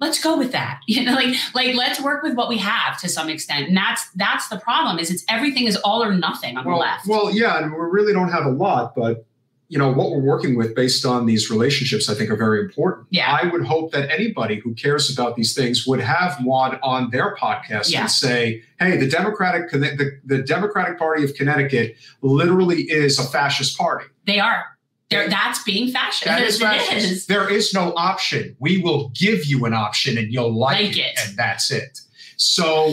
let's 0.00 0.22
go 0.22 0.36
with 0.36 0.52
that. 0.52 0.80
You 0.88 1.04
know, 1.04 1.12
like 1.14 1.34
like 1.54 1.74
let's 1.76 2.00
work 2.00 2.22
with 2.22 2.34
what 2.34 2.48
we 2.48 2.58
have 2.58 2.98
to 3.00 3.08
some 3.08 3.28
extent. 3.28 3.68
And 3.68 3.76
that's 3.76 4.10
that's 4.16 4.48
the 4.48 4.58
problem. 4.58 4.98
Is 4.98 5.10
it's 5.10 5.24
everything 5.28 5.66
is 5.66 5.76
all 5.76 6.02
or 6.02 6.12
nothing 6.12 6.56
on 6.56 6.64
well, 6.64 6.76
the 6.76 6.80
left. 6.80 7.06
Well, 7.06 7.30
yeah, 7.30 7.62
and 7.62 7.70
we 7.70 7.78
really 7.78 8.12
don't 8.12 8.30
have 8.30 8.44
a 8.44 8.50
lot, 8.50 8.94
but 8.96 9.24
you 9.68 9.78
know 9.78 9.92
what 9.92 10.10
we're 10.10 10.18
working 10.18 10.56
with 10.56 10.74
based 10.74 11.04
on 11.04 11.26
these 11.26 11.50
relationships 11.50 12.08
i 12.08 12.14
think 12.14 12.30
are 12.30 12.36
very 12.36 12.60
important 12.60 13.06
yeah 13.10 13.38
i 13.42 13.46
would 13.46 13.64
hope 13.64 13.92
that 13.92 14.10
anybody 14.10 14.56
who 14.56 14.74
cares 14.74 15.10
about 15.12 15.36
these 15.36 15.54
things 15.54 15.86
would 15.86 16.00
have 16.00 16.36
juan 16.42 16.78
on 16.82 17.10
their 17.10 17.36
podcast 17.36 17.90
yeah. 17.90 18.00
and 18.00 18.10
say 18.10 18.62
hey 18.80 18.96
the 18.96 19.08
democratic 19.08 19.70
the, 19.70 20.18
the 20.24 20.38
democratic 20.38 20.98
party 20.98 21.22
of 21.22 21.34
connecticut 21.34 21.94
literally 22.22 22.82
is 22.82 23.18
a 23.18 23.24
fascist 23.24 23.76
party 23.76 24.06
they 24.26 24.40
are 24.40 24.64
They're, 25.10 25.28
that's 25.28 25.62
being 25.62 25.90
fascist. 25.90 26.24
That 26.24 26.42
is 26.42 26.60
fascist. 26.60 27.10
Is. 27.10 27.26
There 27.26 27.50
is 27.50 27.72
no 27.72 27.94
option. 27.96 28.54
We 28.58 28.82
will 28.82 29.08
give 29.14 29.46
you 29.46 29.64
an 29.64 29.72
option 29.72 30.18
and 30.18 30.30
you'll 30.30 30.52
like, 30.52 30.82
like 30.84 30.98
it, 30.98 31.00
it, 31.00 31.18
and 31.24 31.36
that's 31.36 31.70
it. 31.70 32.00
So 32.36 32.92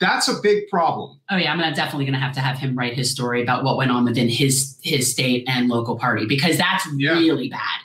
that's 0.00 0.28
a 0.28 0.40
big 0.42 0.68
problem. 0.68 1.20
Oh 1.30 1.36
yeah, 1.36 1.52
I'm 1.52 1.58
gonna, 1.58 1.74
definitely 1.74 2.04
going 2.04 2.14
to 2.14 2.20
have 2.20 2.34
to 2.34 2.40
have 2.40 2.58
him 2.58 2.76
write 2.76 2.94
his 2.94 3.10
story 3.10 3.42
about 3.42 3.64
what 3.64 3.76
went 3.76 3.90
on 3.90 4.04
within 4.04 4.28
his 4.28 4.78
his 4.82 5.10
state 5.10 5.44
and 5.48 5.68
local 5.68 5.98
party 5.98 6.26
because 6.26 6.58
that's 6.58 6.86
yeah. 6.96 7.12
really 7.12 7.48
bad. 7.48 7.80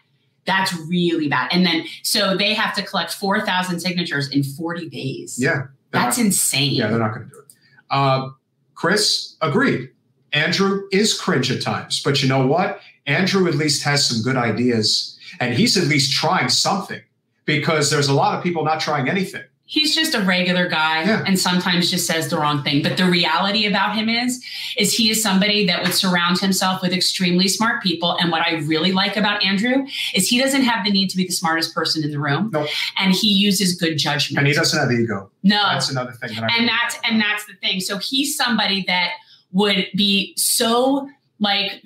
That's 0.46 0.74
really 0.88 1.28
bad. 1.28 1.50
And 1.52 1.66
then 1.66 1.86
so 2.04 2.36
they 2.36 2.54
have 2.54 2.74
to 2.76 2.84
collect 2.84 3.14
four 3.14 3.42
thousand 3.42 3.80
signatures 3.80 4.30
in 4.30 4.44
40 4.44 4.90
days. 4.90 5.38
Yeah, 5.40 5.68
that's 5.92 6.18
not, 6.18 6.26
insane. 6.26 6.74
Yeah, 6.74 6.88
they're 6.88 7.00
not 7.00 7.14
going 7.14 7.28
to 7.28 7.34
do 7.34 7.40
it. 7.40 7.54
Uh, 7.90 8.30
Chris 8.74 9.36
agreed. 9.42 9.90
Andrew 10.32 10.84
is 10.92 11.20
cringe 11.20 11.52
at 11.52 11.62
times, 11.62 12.04
but 12.04 12.22
you 12.22 12.30
know 12.30 12.46
what? 12.46 12.82
Andrew 13.08 13.48
at 13.48 13.56
least 13.56 13.84
has 13.84 14.08
some 14.08 14.22
good 14.22 14.36
ideas, 14.36 15.18
and 15.40 15.56
he's 15.56 15.76
at 15.76 15.86
least 15.86 16.12
trying 16.14 16.50
something 16.50 17.02
because 17.46 17.90
there's 17.90 18.08
a 18.08 18.14
lot 18.14 18.38
of 18.38 18.44
people 18.44 18.64
not 18.64 18.80
trying 18.80 19.10
anything 19.10 19.44
he's 19.70 19.94
just 19.94 20.16
a 20.16 20.22
regular 20.22 20.68
guy 20.68 21.04
yeah. 21.04 21.24
and 21.28 21.40
sometimes 21.40 21.92
just 21.92 22.08
says 22.08 22.28
the 22.30 22.38
wrong 22.38 22.64
thing. 22.64 22.82
But 22.82 22.98
the 22.98 23.06
reality 23.06 23.68
about 23.68 23.96
him 23.96 24.10
is 24.10 24.44
is 24.78 24.94
he 24.94 25.12
is 25.12 25.22
somebody 25.22 25.66
that 25.68 25.84
would 25.84 25.94
surround 25.94 26.40
himself 26.40 26.82
with 26.82 26.92
extremely 26.92 27.48
smart 27.48 27.82
people. 27.82 28.18
And 28.20 28.32
what 28.32 28.46
i 28.46 28.56
really 28.66 28.92
like 28.92 29.16
about 29.16 29.44
andrew 29.44 29.86
is 30.14 30.28
he 30.28 30.42
doesn't 30.42 30.64
have 30.64 30.84
the 30.84 30.92
need 30.92 31.10
to 31.12 31.18
be 31.18 31.26
the 31.26 31.32
smartest 31.32 31.74
person 31.74 32.04
in 32.04 32.12
the 32.12 32.20
room. 32.20 32.50
Nope. 32.52 32.68
and 32.98 33.14
he 33.14 33.30
uses 33.30 33.76
good 33.76 33.98
judgment. 33.98 34.40
And 34.40 34.48
he 34.48 34.54
doesn't 34.54 34.78
have 34.78 34.92
ego. 34.92 35.30
No. 35.44 35.62
That's 35.72 35.90
another 35.90 36.12
thing 36.14 36.36
that 36.36 36.52
I 36.52 36.58
and 36.58 36.68
that's 36.68 36.98
about. 36.98 37.12
and 37.12 37.22
that's 37.22 37.46
the 37.46 37.54
thing. 37.54 37.80
So 37.80 38.00
he's 38.00 38.36
somebody 38.36 38.84
that 38.88 39.12
would 39.52 39.88
be 39.96 40.34
so 40.36 41.08
like 41.40 41.84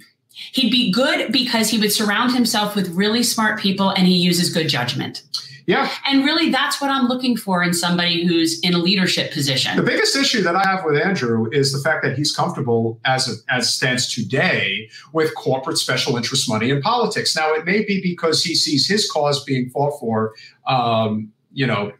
he'd 0.53 0.71
be 0.71 0.89
good 0.89 1.31
because 1.33 1.69
he 1.69 1.77
would 1.77 1.91
surround 1.91 2.33
himself 2.33 2.75
with 2.75 2.87
really 2.89 3.23
smart 3.23 3.59
people 3.59 3.89
and 3.89 4.07
he 4.07 4.15
uses 4.15 4.53
good 4.53 4.69
judgment 4.69 5.23
yeah. 5.65 5.89
And 6.05 6.25
really, 6.25 6.49
that's 6.49 6.81
what 6.81 6.89
I'm 6.89 7.07
looking 7.07 7.37
for 7.37 7.63
in 7.63 7.73
somebody 7.73 8.25
who's 8.25 8.59
in 8.61 8.73
a 8.73 8.77
leadership 8.77 9.31
position. 9.31 9.75
The 9.77 9.83
biggest 9.83 10.15
issue 10.15 10.41
that 10.43 10.55
I 10.55 10.67
have 10.67 10.83
with 10.83 11.01
Andrew 11.01 11.49
is 11.51 11.71
the 11.71 11.79
fact 11.79 12.03
that 12.03 12.17
he's 12.17 12.35
comfortable 12.35 12.99
as 13.05 13.29
a, 13.29 13.53
as 13.53 13.73
stands 13.73 14.13
today 14.13 14.89
with 15.13 15.33
corporate 15.35 15.77
special 15.77 16.17
interest 16.17 16.49
money 16.49 16.69
in 16.69 16.81
politics. 16.81 17.35
Now, 17.35 17.53
it 17.53 17.65
may 17.65 17.83
be 17.83 18.01
because 18.01 18.43
he 18.43 18.55
sees 18.55 18.87
his 18.87 19.09
cause 19.09 19.43
being 19.45 19.69
fought 19.69 19.99
for. 19.99 20.33
Um, 20.67 21.31
you 21.51 21.67
know, 21.67 21.93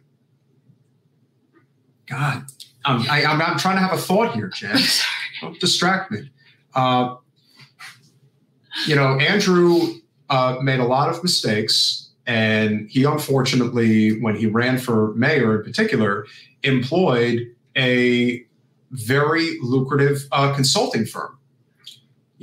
God, 2.06 2.44
I'm, 2.84 3.08
I, 3.10 3.22
am 3.22 3.40
i 3.40 3.50
am 3.50 3.58
trying 3.58 3.76
to 3.76 3.82
have 3.82 3.92
a 3.92 4.00
thought 4.00 4.34
here, 4.34 4.48
Jen. 4.48 4.78
Don't 5.40 5.58
distract 5.58 6.10
me. 6.10 6.30
Uh, 6.74 7.16
you 8.86 8.94
know, 8.94 9.18
Andrew 9.18 9.94
uh, 10.28 10.58
made 10.60 10.80
a 10.80 10.84
lot 10.84 11.08
of 11.08 11.22
mistakes 11.22 12.03
and 12.26 12.88
he 12.90 13.04
unfortunately, 13.04 14.20
when 14.20 14.36
he 14.36 14.46
ran 14.46 14.78
for 14.78 15.14
mayor 15.14 15.58
in 15.58 15.64
particular, 15.64 16.26
employed 16.62 17.46
a 17.76 18.44
very 18.90 19.58
lucrative 19.60 20.26
uh, 20.32 20.54
consulting 20.54 21.04
firm 21.04 21.38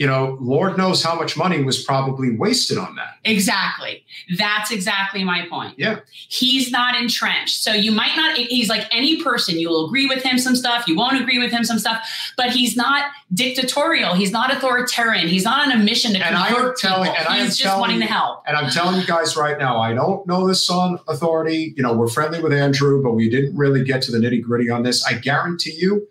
you 0.01 0.07
know, 0.07 0.35
Lord 0.41 0.79
knows 0.79 1.03
how 1.03 1.13
much 1.13 1.37
money 1.37 1.63
was 1.63 1.83
probably 1.83 2.35
wasted 2.35 2.79
on 2.79 2.95
that. 2.95 3.19
Exactly. 3.23 4.03
That's 4.35 4.71
exactly 4.71 5.23
my 5.23 5.45
point. 5.47 5.77
Yeah. 5.77 5.99
He's 6.11 6.71
not 6.71 6.99
entrenched. 6.99 7.61
So 7.61 7.71
you 7.71 7.91
might 7.91 8.15
not, 8.15 8.35
he's 8.35 8.67
like 8.67 8.87
any 8.91 9.21
person. 9.21 9.59
You'll 9.59 9.85
agree 9.85 10.07
with 10.07 10.23
him 10.23 10.39
some 10.39 10.55
stuff, 10.55 10.87
you 10.87 10.95
won't 10.95 11.21
agree 11.21 11.37
with 11.37 11.51
him 11.51 11.63
some 11.63 11.77
stuff, 11.77 12.03
but 12.35 12.49
he's 12.49 12.75
not 12.75 13.11
dictatorial. 13.31 14.15
He's 14.15 14.31
not 14.31 14.51
authoritarian. 14.51 15.27
He's 15.27 15.43
not 15.43 15.67
on 15.67 15.71
a 15.71 15.77
mission 15.77 16.13
to 16.13 16.25
and 16.25 16.35
I 16.35 16.47
am 16.47 16.73
telling, 16.79 17.11
people. 17.11 17.19
And 17.19 17.27
I 17.27 17.43
he's 17.43 17.57
just 17.57 17.79
wanting 17.79 17.99
to 17.99 18.07
help. 18.07 18.41
And 18.47 18.57
I'm 18.57 18.71
telling 18.71 18.99
you 18.99 19.05
guys 19.05 19.37
right 19.37 19.59
now, 19.59 19.79
I 19.79 19.93
don't 19.93 20.25
know 20.25 20.47
this 20.47 20.67
on 20.67 20.97
authority. 21.09 21.75
You 21.77 21.83
know, 21.83 21.93
we're 21.93 22.07
friendly 22.07 22.41
with 22.41 22.53
Andrew, 22.53 23.03
but 23.03 23.11
we 23.11 23.29
didn't 23.29 23.55
really 23.55 23.83
get 23.83 24.01
to 24.01 24.11
the 24.11 24.17
nitty 24.17 24.41
gritty 24.41 24.67
on 24.71 24.81
this. 24.81 25.05
I 25.05 25.13
guarantee 25.13 25.75
you 25.77 26.07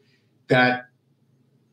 that 0.47 0.85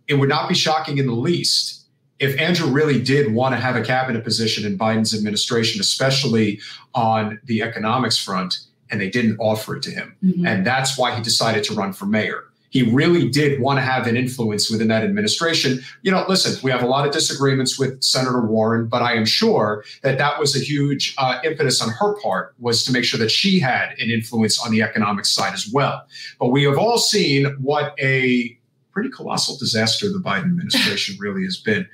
it 0.08 0.16
would 0.16 0.30
not 0.30 0.50
be 0.50 0.56
shocking 0.56 0.98
in 0.98 1.06
the 1.06 1.14
least 1.14 1.77
if 2.20 2.40
Andrew 2.40 2.68
really 2.68 3.02
did 3.02 3.34
want 3.34 3.54
to 3.54 3.62
have 3.62 3.76
a 3.76 3.82
cabinet 3.82 4.24
position 4.24 4.66
in 4.66 4.78
Biden's 4.78 5.14
administration, 5.14 5.80
especially 5.80 6.60
on 6.94 7.40
the 7.44 7.62
economics 7.62 8.18
front, 8.18 8.60
and 8.90 9.00
they 9.00 9.10
didn't 9.10 9.38
offer 9.40 9.76
it 9.76 9.84
to 9.84 9.92
him. 9.92 10.16
Mm-hmm. 10.24 10.48
And 10.48 10.66
that's 10.66 10.98
why 10.98 11.16
he 11.16 11.22
decided 11.22 11.64
to 11.66 11.74
run 11.74 11.94
for 11.94 12.06
mayor. 12.06 12.46
He 12.70 12.84
really 12.84 13.30
did 13.30 13.62
want 13.62 13.78
to 13.78 13.82
have 13.82 14.08
an 14.08 14.18
influence 14.18 14.70
within 14.70 14.90
that 14.90 15.04
administration. 15.04 15.80
You 16.02 16.12
know, 16.12 16.26
listen, 16.28 16.60
we 16.64 16.72
have 16.72 16.84
a 16.84 16.88
lot 16.88 17.08
of 17.08 17.14
disagreements 17.14 17.80
with 17.80 18.04
Senator 18.04 18.42
Warren, 18.42 18.88
but 18.88 19.02
I 19.02 19.14
am 19.14 19.26
sure 19.26 19.86
that 20.04 20.18
that 20.18 20.40
was 20.40 20.56
a 20.56 20.60
huge 20.60 21.16
uh, 21.18 21.40
impetus 21.44 21.82
on 21.82 21.90
her 21.90 22.20
part 22.22 22.56
was 22.60 22.84
to 22.84 22.92
make 22.92 23.06
sure 23.06 23.20
that 23.20 23.32
she 23.32 23.60
had 23.60 23.92
an 24.00 24.10
influence 24.12 24.64
on 24.64 24.72
the 24.72 24.82
economic 24.82 25.26
side 25.26 25.54
as 25.54 25.70
well. 25.72 26.06
But 26.40 26.50
we 26.50 26.64
have 26.64 26.78
all 26.78 26.98
seen 26.98 27.46
what 27.62 27.96
a 28.00 28.57
pretty 28.98 29.12
colossal 29.12 29.56
disaster 29.60 30.12
the 30.12 30.18
Biden 30.18 30.46
administration 30.46 31.16
really 31.20 31.44
has 31.44 31.58
been. 31.58 31.88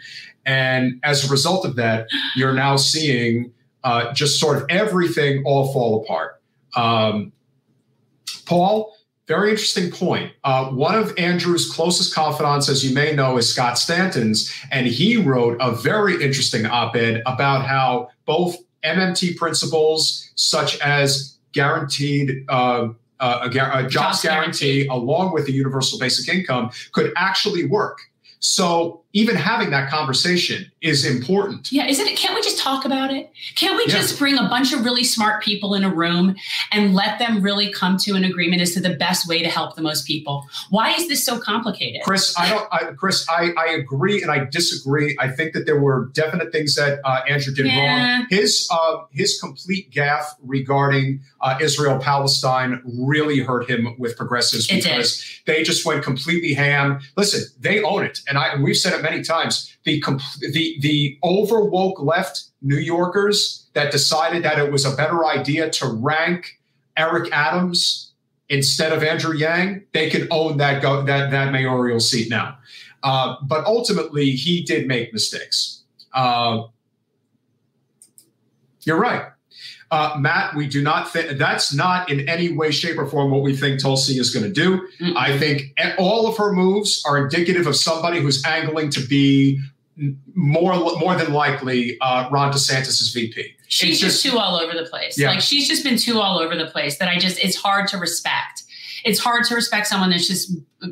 And 0.46 1.02
as 1.04 1.28
a 1.28 1.30
result 1.30 1.66
of 1.66 1.76
that, 1.76 2.08
you're 2.34 2.54
now 2.54 2.78
seeing 2.78 3.52
uh, 3.84 4.14
just 4.14 4.40
sort 4.40 4.56
of 4.56 4.66
everything 4.70 5.44
all 5.46 5.74
fall 5.74 6.02
apart. 6.02 6.42
Um, 6.78 7.34
Paul, 8.46 8.96
very 9.28 9.50
interesting 9.50 9.92
point. 9.92 10.32
Uh, 10.46 10.70
one 10.70 10.96
of 10.96 11.14
Andrew's 11.18 11.70
closest 11.70 12.16
confidants, 12.16 12.70
as 12.70 12.86
you 12.86 12.96
may 12.96 13.14
know, 13.14 13.36
is 13.36 13.52
Scott 13.54 13.78
Santens, 13.78 14.50
and 14.72 14.88
he 14.88 15.18
wrote 15.18 15.58
a 15.60 15.74
very 15.74 16.24
interesting 16.24 16.66
op 16.66 16.96
ed 16.96 17.22
about 17.26 17.66
how 17.66 18.08
both 18.24 18.56
MMT 18.86 19.36
principles, 19.36 20.32
such 20.36 20.80
as 20.80 21.38
guaranteed 21.52 22.46
uh, 22.48 22.88
uh, 23.24 23.48
a, 23.48 23.80
a 23.80 23.88
jobs, 23.88 24.22
guarantee, 24.22 24.44
guarantee, 24.44 24.88
along 24.88 25.34
with 25.34 25.46
the 25.46 25.54
universal 25.54 26.00
basic 26.00 26.34
income, 26.34 26.70
could 26.92 27.12
actually 27.16 27.66
work. 27.66 28.00
So 28.40 29.03
even 29.14 29.36
having 29.36 29.70
that 29.70 29.90
conversation 29.92 30.72
is 30.82 31.06
important. 31.06 31.72
Yeah, 31.72 31.86
isn't 31.86 32.08
it? 32.08 32.18
Can't 32.18 32.34
we 32.34 32.42
just 32.42 32.58
talk 32.58 32.84
about 32.84 33.14
it? 33.14 33.32
Can't 33.56 33.78
we 33.78 33.84
yeah. 33.84 34.00
just 34.00 34.18
bring 34.18 34.40
a 34.40 34.50
bunch 34.50 34.74
of 34.74 34.84
really 34.84 35.04
smart 35.04 35.44
people 35.44 35.76
in 35.76 35.84
a 35.84 35.94
room 35.94 36.36
and 36.72 36.96
let 36.96 37.20
them 37.20 37.42
really 37.42 37.72
come 37.72 37.98
to 37.98 38.16
an 38.16 38.24
agreement 38.24 38.64
as 38.64 38.74
to 38.74 38.82
the 38.82 38.96
best 38.96 39.28
way 39.28 39.44
to 39.44 39.50
help 39.50 39.76
the 39.76 39.84
most 39.84 40.08
people? 40.08 40.46
Why 40.72 40.92
is 40.94 41.08
this 41.08 41.24
so 41.24 41.40
complicated? 41.40 42.02
Chris, 42.04 42.34
I 42.38 42.50
don't. 42.50 42.68
I, 42.72 42.80
Chris, 42.94 43.26
I, 43.30 43.52
I 43.56 43.68
agree 43.74 44.24
and 44.24 44.32
I 44.32 44.46
disagree. 44.46 45.16
I 45.20 45.30
think 45.30 45.54
that 45.54 45.68
there 45.68 45.80
were 45.80 46.10
definite 46.14 46.52
things 46.52 46.74
that 46.76 47.00
uh, 47.06 47.22
Andrew 47.30 47.54
did 47.54 47.68
yeah. 47.68 48.18
wrong. 48.18 48.28
His 48.32 48.68
uh, 48.72 49.04
his 49.12 49.40
complete 49.40 49.92
gaffe 49.92 50.26
regarding 50.42 51.22
uh, 51.42 51.60
Israel 51.62 52.00
Palestine 52.00 52.82
really 52.84 53.42
hurt 53.42 53.70
him 53.70 53.96
with 54.00 54.18
progressives 54.18 54.68
because 54.68 55.24
they 55.46 55.62
just 55.62 55.86
went 55.86 56.04
completely 56.04 56.56
ham. 56.56 57.00
Listen, 57.16 57.44
they 57.60 57.84
own 57.84 58.04
it, 58.04 58.22
and 58.28 58.40
I 58.40 58.56
we've 58.60 58.76
said 58.76 58.94
it 58.94 59.03
many 59.04 59.22
times 59.22 59.78
the 59.84 60.04
the 60.52 60.78
the 60.80 61.20
over 61.22 61.64
woke 61.64 62.02
left 62.02 62.46
New 62.62 62.78
Yorkers 62.78 63.68
that 63.74 63.92
decided 63.92 64.44
that 64.44 64.58
it 64.58 64.72
was 64.72 64.86
a 64.86 64.96
better 64.96 65.26
idea 65.26 65.70
to 65.70 65.88
rank 65.88 66.60
Eric 66.98 67.32
Adams 67.32 68.14
instead 68.50 68.94
of 68.94 69.04
Andrew 69.04 69.36
Yang, 69.36 69.84
they 69.94 70.10
can 70.10 70.28
own 70.32 70.58
that 70.58 70.82
go, 70.82 71.04
that 71.04 71.32
that 71.32 71.52
mayoral 71.52 72.00
seat 72.00 72.30
now. 72.30 72.58
Uh, 73.02 73.36
but 73.44 73.66
ultimately, 73.66 74.32
he 74.32 74.62
did 74.62 74.88
make 74.88 75.12
mistakes. 75.12 75.84
Uh, 76.14 76.64
you're 78.82 79.00
right. 79.00 79.26
Uh, 79.94 80.18
Matt, 80.18 80.56
we 80.56 80.66
do 80.66 80.82
not 80.82 81.12
think 81.14 81.38
that's 81.38 81.72
not 81.72 82.10
in 82.10 82.28
any 82.28 82.52
way, 82.52 82.72
shape, 82.72 82.98
or 82.98 83.06
form 83.06 83.30
what 83.30 83.44
we 83.44 83.56
think 83.56 83.80
Tulsi 83.80 84.18
is 84.18 84.34
going 84.34 84.44
to 84.44 84.52
do. 84.52 84.88
Mm-hmm. 85.00 85.16
I 85.16 85.38
think 85.38 85.80
all 86.00 86.26
of 86.26 86.36
her 86.38 86.52
moves 86.52 87.04
are 87.06 87.16
indicative 87.16 87.68
of 87.68 87.76
somebody 87.76 88.20
who's 88.20 88.44
angling 88.44 88.90
to 88.90 89.06
be 89.06 89.60
more 90.34 90.74
more 90.98 91.16
than 91.16 91.32
likely 91.32 92.00
uh, 92.02 92.28
Ron 92.32 92.52
DeSantis's 92.52 93.14
VP. 93.14 93.56
She's 93.68 94.00
just, 94.00 94.24
just, 94.24 94.34
too 94.34 94.40
all 94.40 94.56
over 94.56 94.74
the 94.74 94.90
place. 94.90 95.16
Yeah. 95.16 95.30
Like 95.30 95.42
she's 95.42 95.68
just 95.68 95.84
been 95.84 95.98
too 95.98 96.20
all 96.20 96.40
over 96.40 96.56
the 96.56 96.66
place 96.66 96.98
that 96.98 97.08
I 97.08 97.20
just 97.20 97.38
it's 97.38 97.56
hard 97.56 97.88
to 97.90 97.98
respect 98.00 98.63
it's 99.04 99.20
hard 99.20 99.44
to 99.46 99.56
respect 99.56 99.88
someone 99.88 100.10
that's 100.10 100.28
just 100.28 100.52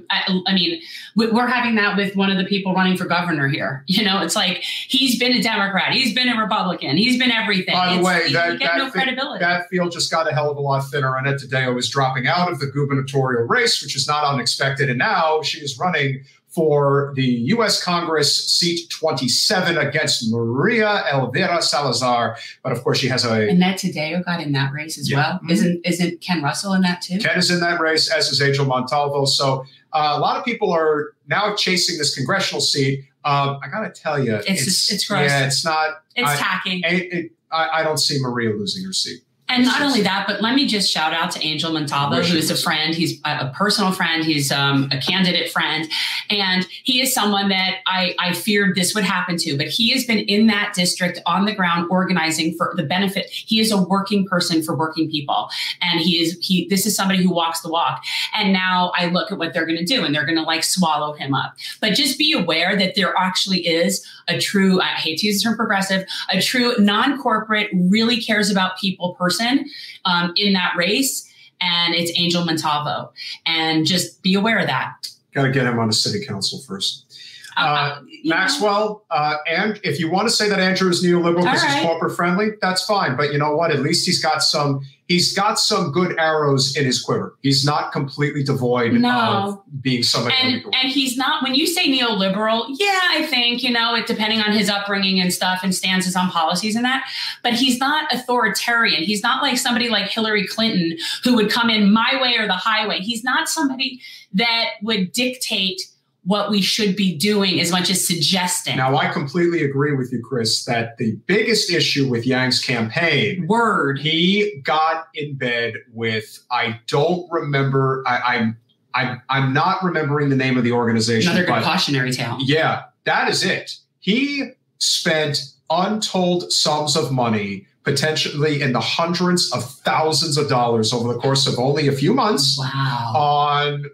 I, 0.10 0.42
I, 0.48 0.54
mean 0.54 0.82
we're 1.18 1.48
having 1.48 1.76
that 1.76 1.98
with 1.98 2.16
one 2.16 2.32
of 2.32 2.38
the 2.38 2.46
people 2.46 2.74
running 2.74 2.96
for 2.96 3.06
governor 3.06 3.50
here. 3.50 3.84
You 3.88 4.04
know 4.04 4.22
it's 4.22 4.36
like 4.36 4.64
he's 4.64 5.20
been 5.20 5.34
a 5.34 5.42
democrat 5.42 5.92
he's 5.92 6.14
been 6.14 6.30
a 6.30 6.40
republican 6.40 6.98
he's 6.98 7.20
been 7.20 7.32
everything. 7.32 7.74
By 7.74 7.94
the 7.94 8.00
it's, 8.00 8.06
way 8.06 8.34
that, 8.34 8.60
that, 8.60 8.78
no 8.78 8.90
credibility. 8.90 9.44
that 9.44 9.68
field 9.70 9.92
just 9.92 10.10
got 10.10 10.30
a 10.30 10.34
hell 10.34 10.50
of 10.50 10.58
a 10.58 10.62
lot 10.62 10.82
thinner. 10.90 11.18
Annette 11.18 11.40
taddeo 11.40 11.78
is 11.78 11.90
dropping 11.90 12.28
out 12.28 12.52
of 12.52 12.60
the 12.60 12.68
gubernatorial 12.68 13.44
race 13.48 13.82
which 13.82 13.96
is 13.96 14.08
not 14.08 14.24
unexpected. 14.24 14.90
And 14.90 15.00
now 15.00 15.42
she 15.42 15.60
is 15.60 15.78
running 15.78 16.24
for 16.52 17.14
the 17.16 17.26
U.S. 17.26 17.82
Congress 17.82 18.52
seat 18.52 18.90
27 18.90 19.78
against 19.78 20.30
Maria 20.32 21.04
Elvira 21.12 21.62
Salazar. 21.62 22.38
But 22.62 22.74
of 22.74 22.84
course, 22.84 23.00
she 23.00 23.08
has 23.08 23.26
a. 23.26 23.50
And 23.50 23.62
that 23.62 23.80
Taddeo 23.80 24.24
got 24.24 24.42
in 24.42 24.52
that 24.52 24.74
race 24.74 24.98
as 24.98 25.10
yeah. 25.10 25.18
well. 25.18 25.34
Mm-hmm. 25.36 25.50
Isn't 25.50 25.86
isn't 25.86 26.22
Ken 26.22 26.44
Russell 26.44 26.74
in 26.74 26.82
that 26.82 27.02
too? 27.02 27.20
Ken 27.20 27.38
is 27.38 27.50
in 27.50 27.62
that 27.62 27.80
race, 27.80 28.12
as 28.12 28.30
is 28.30 28.42
Angel 28.42 28.66
Montalvo. 28.66 29.26
So 29.26 29.66
uh, 29.94 30.14
a 30.16 30.20
lot 30.20 30.38
of 30.38 30.46
people 30.46 30.72
are 30.72 31.14
now 31.28 31.56
chasing 31.56 31.98
this 31.98 32.14
congressional 32.16 32.62
seat. 32.62 33.06
Um, 33.24 33.60
I 33.64 33.70
got 33.70 33.82
to 33.82 34.02
tell 34.02 34.24
you, 34.24 34.36
it's 34.36 34.48
it's, 34.48 34.66
just, 34.66 34.92
it's 34.92 35.08
gross. 35.08 35.30
Yeah, 35.30 35.46
it's 35.46 35.64
not. 35.64 36.04
It's 36.16 36.30
I, 36.30 36.36
tacky. 36.36 36.82
It, 36.84 37.14
it, 37.14 37.32
I, 37.52 37.80
I 37.82 37.84
don't 37.84 37.98
see 37.98 38.20
Maria 38.22 38.56
losing 38.56 38.84
her 38.86 38.94
seat. 38.94 39.22
And 39.52 39.66
not 39.66 39.82
only 39.82 40.02
that, 40.04 40.28
but 40.28 40.42
let 40.42 40.56
me 40.56 40.66
just 40.66 40.90
shout 40.90 41.12
out 41.12 41.30
to 41.32 41.46
Angel 41.46 41.74
Montalvo, 41.74 42.22
who 42.22 42.38
is 42.38 42.50
a 42.50 42.56
friend. 42.56 42.96
He's 42.96 43.20
a 43.26 43.52
personal 43.54 43.92
friend. 43.92 44.24
He's 44.24 44.50
um, 44.50 44.88
a 44.94 44.98
candidate 44.98 45.52
friend. 45.52 45.90
And 46.30 46.66
he 46.84 47.02
is 47.02 47.14
someone 47.14 47.50
that 47.50 47.80
I, 47.86 48.16
I 48.18 48.34
feared 48.34 48.76
this 48.76 48.96
would 48.96 49.04
happen 49.04 49.36
to, 49.40 49.58
but 49.58 49.68
he 49.68 49.90
has 49.92 50.06
been 50.06 50.20
in 50.20 50.48
that 50.48 50.74
district 50.74 51.20
on 51.26 51.44
the 51.44 51.54
ground 51.54 51.90
organizing 51.92 52.56
for 52.56 52.74
the 52.78 52.84
benefit. 52.84 53.26
He 53.26 53.60
is 53.60 53.74
a 53.74 53.82
working 53.82 54.26
person 54.26 54.64
for 54.64 54.74
working 54.74 55.12
people. 55.12 55.50
And 55.82 56.00
he 56.00 56.22
is, 56.22 56.38
he, 56.42 56.70
this 56.70 56.86
is 56.86 56.96
somebody 56.96 57.22
who 57.22 57.34
walks 57.34 57.60
the 57.60 57.70
walk. 57.70 58.06
And 58.34 58.54
now 58.54 58.94
I 58.96 59.08
look 59.08 59.34
at 59.34 59.38
what 59.38 59.54
they're 59.54 59.66
going 59.66 59.80
to 59.80 59.84
do 59.86 60.06
and 60.06 60.16
they're 60.16 60.26
going 60.26 60.38
to 60.38 60.44
like 60.44 60.64
swallow 60.64 61.12
him 61.12 61.34
up. 61.34 61.58
But 61.82 61.94
just 61.94 62.18
be 62.18 62.32
aware 62.32 62.78
that 62.78 62.96
there 62.96 63.14
actually 63.18 63.68
is 63.68 64.08
a 64.30 64.40
true, 64.40 64.80
I 64.80 64.86
hate 64.86 65.18
to 65.20 65.28
use 65.28 65.44
the 65.44 65.50
term 65.50 65.58
progressive, 65.58 66.06
a 66.30 66.42
true 66.42 66.78
non 66.78 67.22
corporate, 67.22 67.70
really 67.74 68.22
cares 68.22 68.50
about 68.50 68.78
people 68.78 69.14
person 69.16 69.41
person 69.42 69.70
um, 70.06 70.34
in 70.36 70.54
that 70.54 70.74
race, 70.76 71.32
and 71.62 71.94
it's 71.94 72.12
Angel 72.18 72.46
Montalvo. 72.46 73.12
And 73.46 73.86
just 73.86 74.22
be 74.22 74.34
aware 74.34 74.60
of 74.60 74.68
that. 74.68 75.08
Got 75.34 75.44
to 75.44 75.52
get 75.52 75.66
him 75.66 75.80
on 75.80 75.88
the 75.88 75.94
city 75.94 76.26
council 76.26 76.60
first. 76.68 77.11
Uh, 77.58 77.60
uh, 77.60 78.02
Maxwell, 78.24 79.04
uh, 79.12 79.38
and 79.50 79.80
if 79.84 80.00
you 80.00 80.10
want 80.10 80.28
to 80.28 80.34
say 80.34 80.48
that 80.48 80.60
Andrew 80.60 80.90
is 80.90 81.04
neoliberal 81.04 81.44
because 81.44 81.64
right. 81.64 81.74
he's 81.74 81.86
corporate 81.86 82.16
friendly, 82.16 82.52
that's 82.62 82.84
fine. 82.86 83.18
But 83.18 83.34
you 83.34 83.38
know 83.38 83.56
what? 83.56 83.72
At 83.72 83.80
least 83.80 84.06
he's 84.06 84.22
got 84.22 84.42
some 84.42 84.82
he's 85.12 85.34
got 85.34 85.60
some 85.60 85.92
good 85.92 86.18
arrows 86.18 86.76
in 86.78 86.86
his 86.86 87.02
quiver. 87.02 87.36
He's 87.42 87.66
not 87.66 87.92
completely 87.92 88.44
devoid 88.44 88.94
no. 88.94 89.10
of 89.10 89.82
being 89.82 90.04
somebody. 90.04 90.36
And, 90.42 90.64
and 90.74 90.90
he's 90.90 91.18
not, 91.18 91.44
when 91.44 91.54
you 91.54 91.68
say 91.68 91.88
neoliberal, 91.88 92.66
yeah, 92.70 93.00
I 93.10 93.26
think, 93.30 93.62
you 93.62 93.72
know, 93.72 93.94
it 93.94 94.08
depending 94.08 94.40
on 94.40 94.54
his 94.54 94.70
upbringing 94.70 95.20
and 95.20 95.34
stuff 95.34 95.60
and 95.64 95.76
stances 95.76 96.16
on 96.16 96.30
policies 96.30 96.76
and 96.78 96.86
that, 96.86 97.06
but 97.44 97.54
he's 97.54 97.78
not 97.78 98.12
authoritarian. 98.14 99.04
He's 99.04 99.22
not 99.22 99.44
like 99.44 99.58
somebody 99.58 99.90
like 99.90 100.10
Hillary 100.10 100.48
Clinton 100.48 100.98
who 101.26 101.36
would 101.36 101.52
come 101.52 101.70
in 101.70 101.92
my 101.92 102.18
way 102.22 102.38
or 102.38 102.48
the 102.48 102.54
highway. 102.54 103.00
He's 103.00 103.24
not 103.24 103.50
somebody 103.50 104.00
that 104.34 104.70
would 104.82 105.12
dictate 105.12 105.82
what 106.24 106.52
we 106.52 106.62
should 106.62 106.96
be 106.96 107.18
doing 107.18 107.60
as 107.60 107.72
much 107.72 107.90
as 107.90 108.06
suggesting. 108.06 108.78
Now, 108.78 108.96
I 108.96 109.08
completely 109.08 109.64
agree 109.64 109.94
with 109.96 110.12
you, 110.12 110.22
Chris, 110.22 110.66
that 110.66 110.98
the 110.98 111.16
biggest 111.26 111.72
issue 111.72 112.08
with 112.08 112.28
Yang's 112.28 112.60
campaign 112.60 113.48
word 113.48 114.00
he 114.00 114.62
got 114.64 115.08
in 115.16 115.36
bed 115.36 115.74
with 115.94 116.44
I 116.52 116.80
don't 116.88 117.28
remember 117.32 118.04
I, 118.06 118.36
am 118.36 118.58
I'm, 118.94 119.10
I'm 119.10 119.22
I'm 119.30 119.54
not 119.54 119.84
remembering 119.84 120.30
the 120.30 120.36
name 120.36 120.58
of 120.58 120.64
the 120.64 120.74
organization. 120.74 121.32
Another 121.32 121.48
good 121.48 121.64
cautionary 121.64 122.12
tale. 122.12 122.38
Yeah, 122.40 122.84
that 123.06 123.28
is 123.30 123.44
it. 123.44 123.78
He 124.00 124.52
spent 124.78 125.42
untold 125.70 126.52
sums 126.52 126.96
of 126.96 127.12
money 127.12 127.66
potentially 127.84 128.62
in 128.62 128.74
the 128.74 128.80
hundreds 128.80 129.52
of 129.54 129.64
thousands 129.64 130.38
of 130.38 130.48
dollars 130.48 130.94
over 130.94 131.12
the 131.12 131.20
course 131.20 131.48
of 131.48 131.58
only 131.58 131.88
a 131.88 131.92
few 131.92 132.14
months 132.14 132.60
wow. 132.60 133.14
on 133.16 133.86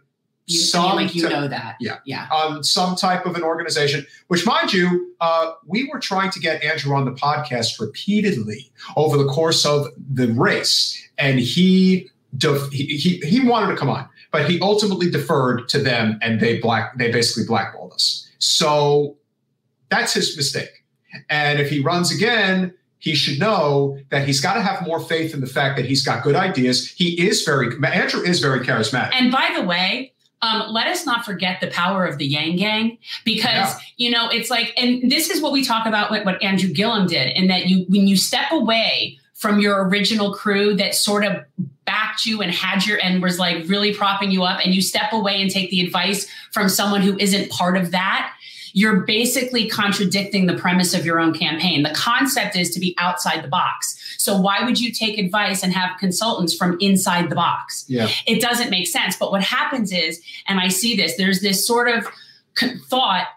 you 0.48 0.60
some 0.60 0.96
like 0.96 1.14
you 1.14 1.28
know 1.28 1.48
that. 1.48 1.76
Yeah. 1.80 1.98
Yeah. 2.06 2.28
Um, 2.30 2.64
some 2.64 2.96
type 2.96 3.26
of 3.26 3.36
an 3.36 3.44
organization, 3.44 4.06
which 4.28 4.46
mind 4.46 4.74
you, 4.74 5.14
uh, 5.20 5.52
we 5.66 5.90
were 5.92 6.00
trying 6.00 6.32
to 6.32 6.40
get 6.40 6.64
Andrew 6.64 6.96
on 6.96 7.06
the 7.06 7.12
podcast 7.12 7.80
repeatedly 7.80 8.72
over 8.96 9.18
the 9.18 9.28
course 9.28 9.66
of 9.66 9.88
the 9.98 10.28
race. 10.28 10.98
And 11.18 11.40
he, 11.40 12.10
def- 12.38 12.72
he, 12.72 12.86
he, 12.86 13.18
he 13.18 13.46
wanted 13.46 13.74
to 13.74 13.78
come 13.78 13.90
on, 13.90 14.08
but 14.32 14.50
he 14.50 14.60
ultimately 14.62 15.12
deferred 15.12 15.68
to 15.70 15.80
them 15.80 16.18
and 16.22 16.40
they 16.40 16.60
black, 16.60 16.98
they 16.98 17.12
basically 17.12 17.46
blackballed 17.46 17.92
us. 17.92 18.30
So 18.40 19.18
that's 19.90 20.14
his 20.14 20.38
mistake. 20.38 20.86
And 21.30 21.60
if 21.60 21.70
he 21.70 21.82
runs 21.82 22.14
again, 22.14 22.74
he 23.00 23.16
should 23.16 23.40
know 23.40 23.98
that 24.10 24.26
he's 24.26 24.40
got 24.40 24.56
to 24.56 24.62
have 24.62 24.86
more 24.86 25.00
faith 25.00 25.34
in 25.34 25.42
the 25.42 25.48
fact 25.48 25.78
that 25.78 25.86
he's 25.86 26.04
got 26.04 26.24
good 26.24 26.36
ideas. 26.36 26.90
He 26.90 27.28
is 27.28 27.44
very, 27.44 27.68
Andrew 27.86 28.22
is 28.22 28.40
very 28.40 28.62
charismatic. 28.62 29.12
And 29.14 29.32
by 29.32 29.54
the 29.56 29.64
way, 29.64 30.14
um, 30.42 30.72
let 30.72 30.88
us 30.88 31.06
not 31.06 31.26
forget 31.26 31.60
the 31.62 31.68
power 31.68 32.06
of 32.06 32.18
the 32.18 32.26
Yang 32.26 32.56
Gang 32.58 32.98
because 33.26 33.54
yeah. 33.54 33.80
you 33.98 34.12
know 34.12 34.30
it's 34.30 34.50
like, 34.50 34.74
and 34.78 35.10
this 35.12 35.30
is 35.30 35.42
what 35.42 35.52
we 35.52 35.64
talk 35.64 35.88
about 35.88 36.12
what, 36.12 36.26
what 36.26 36.42
Andrew 36.44 36.70
Gillum 36.70 37.08
did, 37.08 37.36
in 37.36 37.48
that 37.48 37.68
you 37.68 37.86
when 37.90 38.08
you 38.08 38.16
step 38.16 38.52
away 38.52 39.18
from 39.34 39.60
your 39.60 39.88
original 39.88 40.34
crew 40.34 40.76
that 40.76 40.96
sort 40.96 41.24
of 41.24 41.44
backed 41.86 42.26
you 42.26 42.42
and 42.42 42.52
had 42.52 42.86
your 42.86 43.00
and 43.02 43.22
was 43.22 43.40
like 43.40 43.68
really 43.68 43.94
propping 43.94 44.32
you 44.32 44.44
up, 44.44 44.60
and 44.64 44.76
you 44.76 44.82
step 44.82 45.12
away 45.12 45.42
and 45.42 45.50
take 45.50 45.70
the 45.70 45.82
advice 45.82 46.28
from 46.52 46.70
someone 46.70 47.02
who 47.02 47.18
isn't 47.18 47.50
part 47.50 47.78
of 47.78 47.92
that 47.92 48.34
you're 48.74 49.02
basically 49.02 49.70
contradicting 49.70 50.46
the 50.46 50.56
premise 50.56 50.94
of 50.94 51.06
your 51.06 51.20
own 51.20 51.34
campaign. 51.34 51.84
The 51.84 51.94
concept 51.94 52.56
is 52.56 52.70
to 52.72 52.80
be 52.80 52.96
outside 52.98 53.44
the 53.44 53.48
box. 53.48 54.16
So 54.18 54.40
why 54.40 54.64
would 54.64 54.80
you 54.80 54.92
take 54.92 55.18
advice 55.18 55.64
and 55.64 55.74
have 55.74 55.98
consultants 56.00 56.56
from 56.56 56.78
inside 56.80 57.30
the 57.30 57.36
box? 57.36 57.86
Yeah. 57.88 58.10
It 58.26 58.42
doesn't 58.42 58.70
make 58.70 58.88
sense. 58.88 59.16
But 59.16 59.32
what 59.32 59.44
happens 59.44 59.92
is, 59.92 60.22
and 60.48 60.60
I 60.60 60.68
see 60.68 60.96
this, 60.96 61.16
there's 61.18 61.42
this 61.42 61.66
sort 61.66 61.88
of 61.88 62.08
thought 62.88 63.28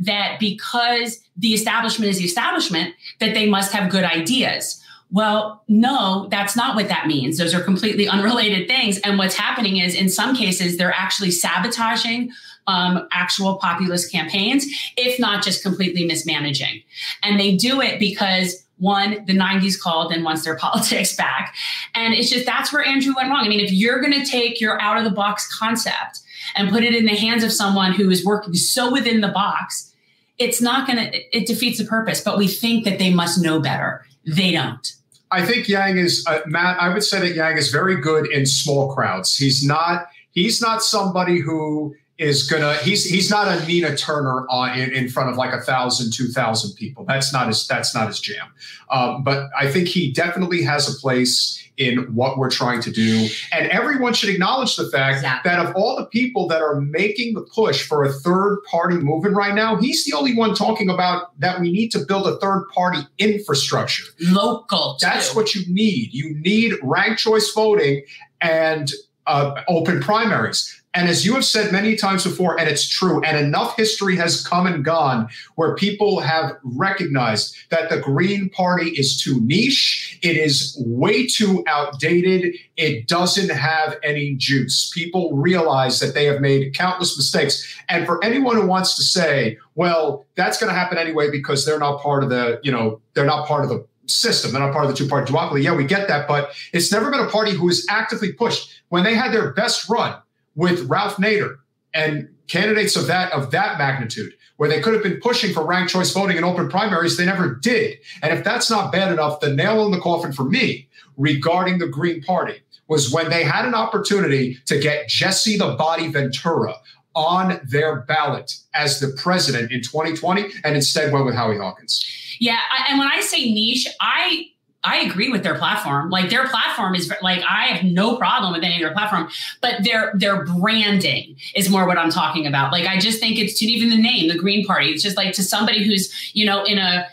that 0.00 0.38
because 0.40 1.20
the 1.36 1.54
establishment 1.54 2.10
is 2.10 2.18
the 2.18 2.24
establishment, 2.24 2.94
that 3.20 3.34
they 3.34 3.48
must 3.48 3.72
have 3.72 3.90
good 3.90 4.04
ideas. 4.04 4.80
Well, 5.10 5.62
no, 5.68 6.26
that's 6.30 6.56
not 6.56 6.74
what 6.74 6.88
that 6.88 7.06
means. 7.06 7.38
Those 7.38 7.54
are 7.54 7.60
completely 7.60 8.08
unrelated 8.08 8.66
things. 8.66 8.98
And 8.98 9.16
what's 9.16 9.36
happening 9.36 9.76
is, 9.76 9.94
in 9.94 10.08
some 10.08 10.34
cases, 10.34 10.76
they're 10.76 10.92
actually 10.92 11.30
sabotaging 11.30 12.32
um, 12.66 13.06
actual 13.12 13.56
populist 13.56 14.10
campaigns, 14.10 14.66
if 14.96 15.18
not 15.18 15.42
just 15.44 15.62
completely 15.62 16.06
mismanaging. 16.06 16.82
And 17.22 17.38
they 17.38 17.56
do 17.56 17.80
it 17.80 17.98
because 17.98 18.64
one, 18.78 19.24
the 19.26 19.36
90s 19.36 19.80
called 19.80 20.12
and 20.12 20.24
wants 20.24 20.44
their 20.44 20.56
politics 20.58 21.14
back. 21.16 21.54
And 21.94 22.14
it's 22.14 22.30
just 22.30 22.46
that's 22.46 22.72
where 22.72 22.84
Andrew 22.84 23.14
went 23.16 23.30
wrong. 23.30 23.44
I 23.44 23.48
mean, 23.48 23.60
if 23.60 23.72
you're 23.72 24.00
going 24.00 24.12
to 24.12 24.24
take 24.24 24.60
your 24.60 24.80
out 24.80 24.98
of 24.98 25.04
the 25.04 25.10
box 25.10 25.46
concept 25.56 26.20
and 26.56 26.70
put 26.70 26.84
it 26.84 26.94
in 26.94 27.06
the 27.06 27.14
hands 27.14 27.44
of 27.44 27.52
someone 27.52 27.92
who 27.92 28.10
is 28.10 28.24
working 28.24 28.54
so 28.54 28.92
within 28.92 29.20
the 29.20 29.28
box, 29.28 29.92
it's 30.38 30.60
not 30.60 30.86
going 30.86 30.98
to, 30.98 31.36
it 31.36 31.46
defeats 31.46 31.78
the 31.78 31.84
purpose. 31.84 32.20
But 32.20 32.38
we 32.38 32.48
think 32.48 32.84
that 32.84 32.98
they 32.98 33.12
must 33.12 33.42
know 33.42 33.60
better. 33.60 34.04
They 34.26 34.52
don't. 34.52 34.92
I 35.30 35.44
think 35.44 35.68
Yang 35.68 35.98
is, 35.98 36.24
uh, 36.28 36.40
Matt, 36.46 36.80
I 36.80 36.92
would 36.92 37.02
say 37.02 37.20
that 37.20 37.34
Yang 37.34 37.58
is 37.58 37.70
very 37.70 38.00
good 38.00 38.30
in 38.30 38.46
small 38.46 38.94
crowds. 38.94 39.36
He's 39.36 39.66
not, 39.66 40.06
he's 40.30 40.60
not 40.60 40.82
somebody 40.82 41.40
who 41.40 41.94
is 42.18 42.48
gonna 42.48 42.74
he's 42.76 43.04
he's 43.04 43.30
not 43.30 43.48
a 43.48 43.66
Nina 43.66 43.96
Turner 43.96 44.46
on 44.48 44.78
in, 44.78 44.92
in 44.92 45.08
front 45.08 45.30
of 45.30 45.36
like 45.36 45.52
a 45.52 45.60
thousand, 45.60 46.12
two 46.12 46.28
thousand 46.28 46.74
people. 46.74 47.04
That's 47.04 47.32
not 47.32 47.48
his 47.48 47.66
that's 47.66 47.94
not 47.94 48.08
his 48.08 48.20
jam. 48.20 48.52
Um, 48.90 49.24
but 49.24 49.48
I 49.58 49.70
think 49.70 49.88
he 49.88 50.12
definitely 50.12 50.62
has 50.62 50.88
a 50.88 50.98
place 51.00 51.60
in 51.76 51.98
what 52.14 52.38
we're 52.38 52.50
trying 52.50 52.80
to 52.80 52.90
do. 52.90 53.28
And 53.52 53.68
everyone 53.68 54.14
should 54.14 54.28
acknowledge 54.28 54.76
the 54.76 54.88
fact 54.90 55.16
exactly. 55.16 55.50
that 55.50 55.66
of 55.66 55.74
all 55.74 55.96
the 55.96 56.06
people 56.06 56.46
that 56.48 56.62
are 56.62 56.80
making 56.80 57.34
the 57.34 57.40
push 57.40 57.86
for 57.86 58.04
a 58.04 58.12
third 58.12 58.58
party 58.70 58.96
movement 58.96 59.34
right 59.34 59.54
now, 59.54 59.76
he's 59.76 60.04
the 60.04 60.16
only 60.16 60.36
one 60.36 60.54
talking 60.54 60.88
about 60.88 61.38
that 61.40 61.60
we 61.60 61.72
need 61.72 61.90
to 61.90 61.98
build 61.98 62.28
a 62.28 62.36
third 62.38 62.66
party 62.72 63.00
infrastructure. 63.18 64.04
Local. 64.20 64.96
Too. 65.00 65.06
That's 65.06 65.34
what 65.34 65.54
you 65.54 65.62
need. 65.66 66.12
You 66.12 66.34
need 66.36 66.74
ranked 66.82 67.20
choice 67.20 67.50
voting 67.52 68.04
and 68.40 68.92
uh, 69.26 69.62
open 69.66 70.00
primaries. 70.00 70.80
And 70.94 71.08
as 71.08 71.26
you 71.26 71.34
have 71.34 71.44
said 71.44 71.72
many 71.72 71.96
times 71.96 72.22
before, 72.22 72.58
and 72.58 72.68
it's 72.68 72.88
true, 72.88 73.20
and 73.22 73.36
enough 73.36 73.76
history 73.76 74.16
has 74.16 74.46
come 74.46 74.66
and 74.66 74.84
gone 74.84 75.28
where 75.56 75.74
people 75.74 76.20
have 76.20 76.52
recognized 76.62 77.56
that 77.70 77.90
the 77.90 77.98
Green 77.98 78.48
Party 78.50 78.90
is 78.90 79.20
too 79.20 79.40
niche, 79.40 80.18
it 80.22 80.36
is 80.36 80.76
way 80.86 81.26
too 81.26 81.64
outdated, 81.66 82.54
it 82.76 83.08
doesn't 83.08 83.50
have 83.50 83.96
any 84.04 84.36
juice. 84.36 84.90
People 84.94 85.32
realize 85.34 85.98
that 85.98 86.14
they 86.14 86.26
have 86.26 86.40
made 86.40 86.74
countless 86.74 87.16
mistakes. 87.16 87.66
And 87.88 88.06
for 88.06 88.22
anyone 88.24 88.56
who 88.56 88.66
wants 88.66 88.96
to 88.96 89.02
say, 89.02 89.58
well, 89.74 90.24
that's 90.36 90.58
going 90.58 90.72
to 90.72 90.78
happen 90.78 90.96
anyway 90.96 91.30
because 91.30 91.66
they're 91.66 91.78
not 91.78 92.00
part 92.00 92.22
of 92.22 92.30
the, 92.30 92.60
you 92.62 92.70
know, 92.70 93.00
they're 93.14 93.26
not 93.26 93.48
part 93.48 93.64
of 93.64 93.68
the 93.68 93.84
system. 94.06 94.52
They're 94.52 94.60
not 94.60 94.72
part 94.72 94.84
of 94.84 94.90
the 94.90 94.96
two 94.96 95.08
party 95.08 95.32
duopoly. 95.32 95.62
Yeah, 95.62 95.74
we 95.74 95.84
get 95.84 96.08
that, 96.08 96.28
but 96.28 96.50
it's 96.72 96.92
never 96.92 97.10
been 97.10 97.20
a 97.20 97.28
party 97.28 97.52
who 97.52 97.68
is 97.68 97.86
actively 97.90 98.32
pushed. 98.32 98.82
When 98.88 99.02
they 99.02 99.14
had 99.14 99.32
their 99.32 99.52
best 99.52 99.88
run, 99.88 100.14
with 100.54 100.88
Ralph 100.88 101.16
Nader 101.16 101.56
and 101.92 102.28
candidates 102.46 102.96
of 102.96 103.06
that 103.06 103.32
of 103.32 103.50
that 103.52 103.78
magnitude, 103.78 104.34
where 104.56 104.68
they 104.68 104.80
could 104.80 104.94
have 104.94 105.02
been 105.02 105.20
pushing 105.20 105.52
for 105.52 105.64
ranked 105.64 105.92
choice 105.92 106.12
voting 106.12 106.36
and 106.36 106.44
open 106.44 106.68
primaries, 106.68 107.16
they 107.16 107.26
never 107.26 107.54
did. 107.56 107.98
And 108.22 108.36
if 108.36 108.44
that's 108.44 108.70
not 108.70 108.92
bad 108.92 109.12
enough, 109.12 109.40
the 109.40 109.52
nail 109.52 109.84
in 109.84 109.92
the 109.92 110.00
coffin 110.00 110.32
for 110.32 110.44
me 110.44 110.88
regarding 111.16 111.78
the 111.78 111.86
Green 111.86 112.22
Party 112.22 112.60
was 112.88 113.10
when 113.10 113.30
they 113.30 113.44
had 113.44 113.64
an 113.64 113.74
opportunity 113.74 114.58
to 114.66 114.78
get 114.78 115.08
Jesse 115.08 115.56
the 115.56 115.74
Body 115.74 116.08
Ventura 116.08 116.74
on 117.14 117.60
their 117.64 118.02
ballot 118.02 118.52
as 118.74 119.00
the 119.00 119.08
president 119.16 119.70
in 119.70 119.80
2020 119.80 120.46
and 120.64 120.74
instead 120.74 121.12
went 121.12 121.24
with 121.24 121.34
Howie 121.34 121.56
Hawkins. 121.56 122.04
Yeah, 122.40 122.58
and 122.88 122.98
when 122.98 123.08
I 123.08 123.20
say 123.20 123.52
niche, 123.52 123.86
I 124.00 124.48
I 124.84 125.00
agree 125.00 125.30
with 125.30 125.42
their 125.42 125.56
platform. 125.56 126.10
Like 126.10 126.30
their 126.30 126.46
platform 126.46 126.94
is 126.94 127.12
like 127.22 127.42
I 127.48 127.66
have 127.68 127.84
no 127.84 128.16
problem 128.16 128.52
with 128.52 128.62
any 128.62 128.74
of 128.74 128.80
their 128.80 128.92
platform, 128.92 129.28
but 129.60 129.82
their 129.82 130.12
their 130.14 130.44
branding 130.44 131.36
is 131.56 131.70
more 131.70 131.86
what 131.86 131.98
I'm 131.98 132.10
talking 132.10 132.46
about. 132.46 132.70
Like 132.70 132.86
I 132.86 132.98
just 132.98 133.18
think 133.18 133.38
it's 133.38 133.58
to 133.60 133.64
even 133.64 133.88
the 133.88 134.00
name, 134.00 134.28
the 134.28 134.38
Green 134.38 134.66
Party. 134.66 134.90
It's 134.90 135.02
just 135.02 135.16
like 135.16 135.34
to 135.34 135.42
somebody 135.42 135.84
who's 135.84 136.12
you 136.34 136.44
know 136.44 136.64
in 136.64 136.78
a 136.78 137.06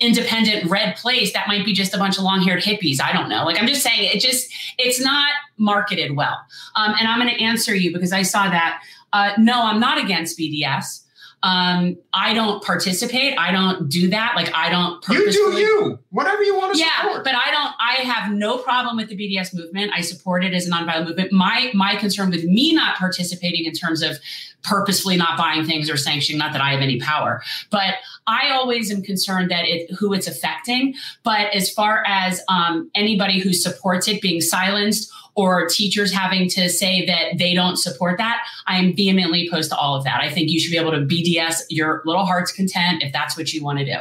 independent 0.00 0.70
red 0.70 0.96
place 0.96 1.32
that 1.32 1.48
might 1.48 1.64
be 1.64 1.72
just 1.72 1.94
a 1.94 1.98
bunch 1.98 2.18
of 2.18 2.24
long-haired 2.24 2.62
hippies 2.62 3.00
i 3.00 3.10
don't 3.10 3.30
know 3.30 3.44
like 3.44 3.58
i'm 3.58 3.66
just 3.66 3.82
saying 3.82 4.04
it 4.14 4.20
just 4.20 4.52
it's 4.76 5.00
not 5.00 5.32
marketed 5.56 6.14
well 6.14 6.38
um, 6.76 6.94
and 6.98 7.08
i'm 7.08 7.18
going 7.18 7.34
to 7.34 7.42
answer 7.42 7.74
you 7.74 7.90
because 7.90 8.12
i 8.12 8.20
saw 8.20 8.50
that 8.50 8.82
uh, 9.14 9.32
no 9.38 9.62
i'm 9.62 9.80
not 9.80 9.96
against 9.96 10.38
bds 10.38 11.04
um, 11.42 11.96
I 12.12 12.34
don't 12.34 12.62
participate. 12.64 13.38
I 13.38 13.52
don't 13.52 13.88
do 13.88 14.10
that. 14.10 14.34
Like 14.34 14.52
I 14.54 14.68
don't. 14.70 15.06
You 15.08 15.30
do 15.30 15.38
you. 15.58 15.98
Whatever 16.10 16.42
you 16.42 16.56
want 16.56 16.74
to 16.74 16.80
yeah, 16.80 16.88
support. 17.00 17.24
but 17.24 17.34
I 17.34 17.50
don't. 17.50 17.74
I 17.78 18.02
have 18.02 18.32
no 18.32 18.58
problem 18.58 18.96
with 18.96 19.08
the 19.08 19.16
BDS 19.16 19.54
movement. 19.54 19.92
I 19.94 20.00
support 20.00 20.44
it 20.44 20.52
as 20.52 20.66
a 20.66 20.70
nonviolent 20.70 21.06
movement. 21.06 21.32
My 21.32 21.70
my 21.74 21.94
concern 21.94 22.30
with 22.30 22.44
me 22.44 22.74
not 22.74 22.96
participating 22.96 23.66
in 23.66 23.72
terms 23.72 24.02
of 24.02 24.18
purposefully 24.64 25.16
not 25.16 25.38
buying 25.38 25.64
things 25.64 25.88
or 25.88 25.96
sanctioning. 25.96 26.38
Not 26.38 26.52
that 26.52 26.60
I 26.60 26.72
have 26.72 26.80
any 26.80 26.98
power, 26.98 27.40
but 27.70 27.94
I 28.26 28.50
always 28.50 28.90
am 28.90 29.02
concerned 29.02 29.50
that 29.52 29.64
it 29.64 29.92
who 29.92 30.12
it's 30.12 30.26
affecting. 30.26 30.94
But 31.22 31.54
as 31.54 31.70
far 31.70 32.02
as 32.04 32.42
um, 32.48 32.90
anybody 32.96 33.38
who 33.38 33.52
supports 33.52 34.08
it 34.08 34.20
being 34.20 34.40
silenced 34.40 35.12
or 35.38 35.68
teachers 35.68 36.12
having 36.12 36.48
to 36.48 36.68
say 36.68 37.06
that 37.06 37.38
they 37.38 37.54
don't 37.54 37.76
support 37.76 38.18
that, 38.18 38.44
I 38.66 38.76
am 38.76 38.92
vehemently 38.92 39.46
opposed 39.46 39.70
to 39.70 39.76
all 39.76 39.94
of 39.94 40.02
that. 40.02 40.20
I 40.20 40.30
think 40.30 40.50
you 40.50 40.58
should 40.58 40.72
be 40.72 40.76
able 40.76 40.90
to 40.90 40.98
BDS 40.98 41.62
your 41.68 42.02
little 42.04 42.24
heart's 42.24 42.50
content 42.50 43.04
if 43.04 43.12
that's 43.12 43.36
what 43.36 43.52
you 43.52 43.62
want 43.62 43.78
to 43.78 43.84
do. 43.84 43.98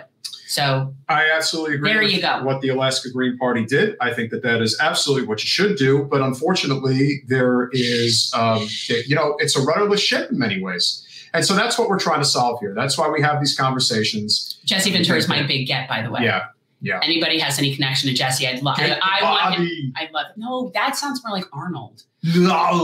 So 0.47 0.95
I 1.07 1.30
absolutely 1.30 1.76
agree. 1.76 1.93
There 1.93 2.01
you 2.01 2.22
go. 2.22 2.41
What 2.41 2.61
the 2.61 2.69
Alaska 2.69 3.11
Green 3.11 3.38
Party 3.38 3.65
did, 3.65 3.97
I 4.01 4.15
think 4.15 4.31
that 4.31 4.41
that 4.41 4.64
is 4.64 4.76
absolutely 4.81 5.27
what 5.27 5.43
you 5.43 5.47
should 5.47 5.77
do. 5.77 6.05
But 6.05 6.22
unfortunately, 6.22 7.22
there 7.27 7.69
is, 7.72 8.34
um, 8.35 8.68
you 9.05 9.14
know, 9.14 9.35
it's 9.38 9.55
a 9.55 9.61
rudderless 9.61 10.01
ship 10.01 10.31
in 10.31 10.39
many 10.39 10.59
ways. 10.59 11.05
And 11.35 11.45
so 11.45 11.53
that's 11.53 11.77
what 11.77 11.88
we're 11.88 11.99
trying 11.99 12.22
to 12.22 12.26
solve 12.26 12.59
here. 12.61 12.73
That's 12.73 12.97
why 12.97 13.09
we 13.09 13.22
have 13.22 13.39
these 13.39 13.55
conversations. 13.55 14.59
Jesse 14.65 14.89
Ventura 14.89 15.19
is 15.19 15.27
my 15.27 15.45
big 15.45 15.68
get, 15.68 15.88
by 15.88 16.01
the 16.01 16.09
way. 16.09 16.22
Yeah, 16.23 16.45
yeah. 16.82 16.99
Anybody 17.04 17.40
has 17.40 17.58
any 17.58 17.74
connection 17.76 18.10
to 18.10 18.16
Jesse? 18.16 18.48
I'd 18.48 18.62
love. 18.62 18.78
I, 18.80 18.99
I 19.02 19.24
want 19.24 19.56
him. 19.56 19.94
I'd 19.95 20.12
love. 20.12 20.28
No, 20.36 20.70
that 20.74 20.95
sounds 20.95 21.24
more 21.24 21.36
like 21.36 21.45
Arnold. 21.52 22.04
No, 22.36 22.84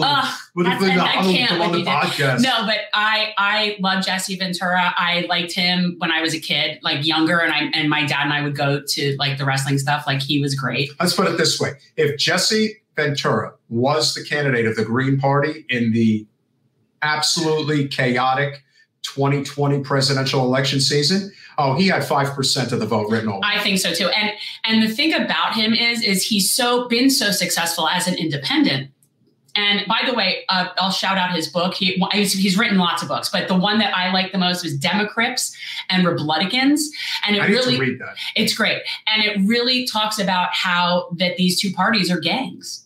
what 0.53 0.65
if 0.67 0.81
I, 0.81 0.99
I 0.99 1.13
can't 1.21 1.59
on 1.59 1.71
the 1.71 1.83
podcast? 1.83 2.41
No, 2.41 2.65
but 2.65 2.77
I 2.93 3.33
I 3.37 3.77
love 3.79 4.05
Jesse 4.05 4.35
Ventura. 4.37 4.93
I 4.97 5.25
liked 5.27 5.53
him 5.53 5.95
when 5.97 6.11
I 6.11 6.21
was 6.21 6.33
a 6.33 6.39
kid, 6.39 6.79
like 6.81 7.05
younger, 7.05 7.39
and 7.39 7.51
I 7.51 7.65
and 7.77 7.89
my 7.89 8.05
dad 8.05 8.23
and 8.23 8.33
I 8.33 8.41
would 8.41 8.55
go 8.55 8.81
to 8.81 9.15
like 9.17 9.37
the 9.37 9.45
wrestling 9.45 9.77
stuff. 9.77 10.05
Like 10.07 10.21
he 10.21 10.39
was 10.39 10.55
great. 10.55 10.89
Let's 10.99 11.15
put 11.15 11.27
it 11.27 11.37
this 11.37 11.59
way: 11.59 11.71
if 11.97 12.17
Jesse 12.17 12.77
Ventura 12.95 13.53
was 13.69 14.13
the 14.13 14.23
candidate 14.23 14.65
of 14.65 14.75
the 14.75 14.85
Green 14.85 15.19
Party 15.19 15.65
in 15.69 15.91
the 15.93 16.25
absolutely 17.01 17.87
chaotic 17.87 18.63
2020 19.03 19.81
presidential 19.81 20.41
election 20.41 20.79
season, 20.79 21.31
oh, 21.57 21.75
he 21.75 21.87
had 21.87 22.03
five 22.03 22.33
percent 22.33 22.71
of 22.71 22.79
the 22.79 22.85
vote 22.85 23.09
written 23.09 23.29
over. 23.29 23.41
I 23.43 23.59
think 23.59 23.79
so 23.79 23.93
too. 23.93 24.07
And 24.09 24.31
and 24.63 24.83
the 24.83 24.93
thing 24.93 25.13
about 25.13 25.53
him 25.53 25.73
is, 25.73 26.01
is 26.01 26.25
he's 26.25 26.51
so 26.51 26.87
been 26.87 27.09
so 27.09 27.31
successful 27.31 27.87
as 27.87 28.07
an 28.07 28.15
independent. 28.15 28.89
And 29.55 29.85
by 29.87 30.01
the 30.05 30.15
way, 30.15 30.45
uh, 30.49 30.69
I'll 30.79 30.91
shout 30.91 31.17
out 31.17 31.35
his 31.35 31.47
book. 31.47 31.75
He, 31.75 32.03
he's 32.11 32.57
written 32.57 32.79
lots 32.79 33.03
of 33.03 33.07
books, 33.07 33.29
but 33.29 33.47
the 33.47 33.55
one 33.55 33.77
that 33.79 33.95
I 33.95 34.11
like 34.11 34.31
the 34.31 34.39
most 34.39 34.63
was 34.63 34.79
Democrips 34.79 35.53
and 35.89 36.05
Rebloodlicans. 36.05 36.81
And 37.27 37.35
it 37.35 37.41
I 37.43 37.45
really, 37.45 37.99
it's 38.35 38.55
great. 38.55 38.81
And 39.05 39.23
it 39.23 39.47
really 39.47 39.85
talks 39.85 40.17
about 40.17 40.49
how 40.53 41.09
that 41.17 41.37
these 41.37 41.61
two 41.61 41.71
parties 41.71 42.09
are 42.09 42.19
gangs 42.19 42.82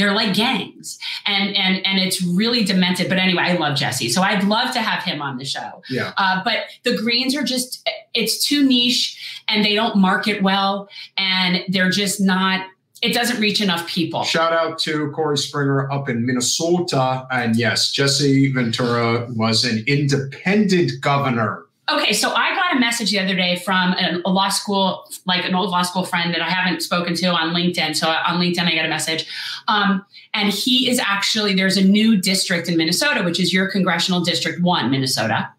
they're 0.00 0.14
like 0.14 0.34
gangs 0.34 0.98
and 1.26 1.54
and 1.56 1.84
and 1.86 1.98
it's 1.98 2.22
really 2.22 2.64
demented 2.64 3.08
but 3.08 3.18
anyway 3.18 3.42
i 3.42 3.52
love 3.54 3.76
jesse 3.76 4.08
so 4.08 4.22
i'd 4.22 4.44
love 4.44 4.72
to 4.72 4.80
have 4.80 5.02
him 5.02 5.20
on 5.20 5.36
the 5.36 5.44
show 5.44 5.82
yeah 5.90 6.12
uh, 6.16 6.42
but 6.44 6.60
the 6.84 6.96
greens 6.96 7.36
are 7.36 7.42
just 7.42 7.88
it's 8.14 8.44
too 8.44 8.66
niche 8.66 9.42
and 9.48 9.64
they 9.64 9.74
don't 9.74 9.96
market 9.96 10.42
well 10.42 10.88
and 11.16 11.62
they're 11.68 11.90
just 11.90 12.20
not 12.20 12.66
it 13.02 13.14
doesn't 13.14 13.40
reach 13.40 13.60
enough 13.62 13.88
people. 13.88 14.24
Shout 14.24 14.52
out 14.52 14.78
to 14.80 15.10
Corey 15.12 15.38
Springer 15.38 15.90
up 15.90 16.08
in 16.08 16.26
Minnesota. 16.26 17.26
And 17.30 17.56
yes, 17.56 17.90
Jesse 17.90 18.52
Ventura 18.52 19.26
was 19.30 19.64
an 19.64 19.84
independent 19.86 20.92
governor. 21.00 21.64
Okay, 21.92 22.12
so 22.12 22.32
I 22.32 22.54
got 22.54 22.76
a 22.76 22.78
message 22.78 23.10
the 23.10 23.18
other 23.18 23.34
day 23.34 23.56
from 23.56 23.94
a 24.24 24.30
law 24.30 24.48
school, 24.48 25.08
like 25.26 25.44
an 25.44 25.54
old 25.54 25.70
law 25.70 25.82
school 25.82 26.04
friend 26.04 26.32
that 26.32 26.40
I 26.40 26.48
haven't 26.48 26.82
spoken 26.82 27.14
to 27.16 27.26
on 27.26 27.52
LinkedIn. 27.52 27.96
So 27.96 28.08
on 28.08 28.40
LinkedIn, 28.40 28.62
I 28.62 28.74
got 28.76 28.84
a 28.84 28.88
message. 28.88 29.26
Um, 29.66 30.04
and 30.32 30.52
he 30.52 30.88
is 30.88 31.00
actually, 31.00 31.54
there's 31.54 31.76
a 31.76 31.84
new 31.84 32.16
district 32.16 32.68
in 32.68 32.76
Minnesota, 32.76 33.22
which 33.24 33.40
is 33.40 33.52
your 33.52 33.68
congressional 33.68 34.20
district 34.20 34.62
one, 34.62 34.90
Minnesota. 34.90 35.50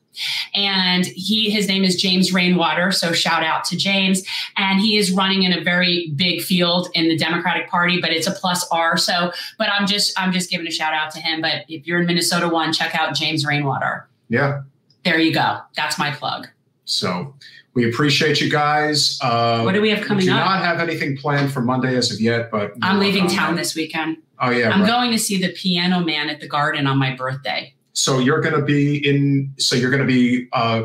And 0.54 1.06
he 1.06 1.50
his 1.50 1.70
name 1.70 1.86
is 1.86 1.96
James 1.96 2.34
Rainwater 2.34 2.92
so 2.92 3.14
shout 3.14 3.44
out 3.44 3.64
to 3.64 3.78
James. 3.78 4.24
And 4.58 4.82
he 4.82 4.98
is 4.98 5.10
running 5.10 5.44
in 5.44 5.54
a 5.54 5.64
very 5.64 6.12
big 6.18 6.42
field 6.42 6.90
in 6.94 7.08
the 7.08 7.16
Democratic 7.16 7.70
Party 7.70 8.02
but 8.02 8.12
it's 8.12 8.28
a 8.28 8.32
plus 8.32 8.68
R. 8.74 8.98
So 8.98 9.32
but 9.58 9.70
I'm 9.70 9.88
just 9.88 10.12
I'm 10.20 10.34
just 10.34 10.50
giving 10.50 10.68
a 10.68 10.72
shout 10.72 10.94
out 10.94 11.12
to 11.12 11.22
him. 11.22 11.40
But 11.40 11.64
if 11.70 11.88
you're 11.88 12.02
in 12.02 12.08
Minnesota 12.08 12.50
one 12.50 12.74
check 12.74 12.94
out 12.94 13.16
James 13.16 13.46
Rainwater. 13.46 14.06
Yeah 14.28 14.64
there 15.04 15.20
you 15.20 15.34
go 15.34 15.60
that's 15.76 15.98
my 15.98 16.12
plug 16.12 16.48
so 16.86 17.34
we 17.74 17.88
appreciate 17.88 18.42
you 18.42 18.50
guys. 18.50 19.18
Uh, 19.22 19.62
what 19.62 19.74
do 19.74 19.82
we 19.82 19.90
have 19.92 20.06
coming 20.06 20.26
we 20.26 20.26
do 20.26 20.38
up? 20.38 20.46
not 20.46 20.62
have 20.62 20.80
anything 20.80 21.16
planned 21.16 21.54
for 21.54 21.62
Monday 21.62 21.96
as 21.96 22.12
of 22.12 22.20
yet, 22.20 22.52
but 22.52 22.74
I'm 22.82 23.00
leaving 23.00 23.28
town 23.28 23.56
this 23.56 23.76
weekend. 23.76 24.18
Oh 24.40 24.50
yeah, 24.50 24.72
I'm 24.72 24.82
right. 24.82 24.90
going 24.90 25.12
to 25.12 25.20
see 25.20 25.42
the 25.42 25.54
Piano 25.54 26.02
Man 26.02 26.30
at 26.30 26.42
the 26.42 26.48
Garden 26.48 26.88
on 26.88 26.98
my 26.98 27.16
birthday. 27.16 27.74
So 27.94 28.20
you're 28.20 28.42
going 28.42 28.56
to 28.56 28.62
be 28.62 28.98
in. 29.08 29.54
So 29.58 29.76
you're 29.76 29.92
going 29.92 30.02
to 30.02 30.08
be 30.08 30.48
uh, 30.52 30.84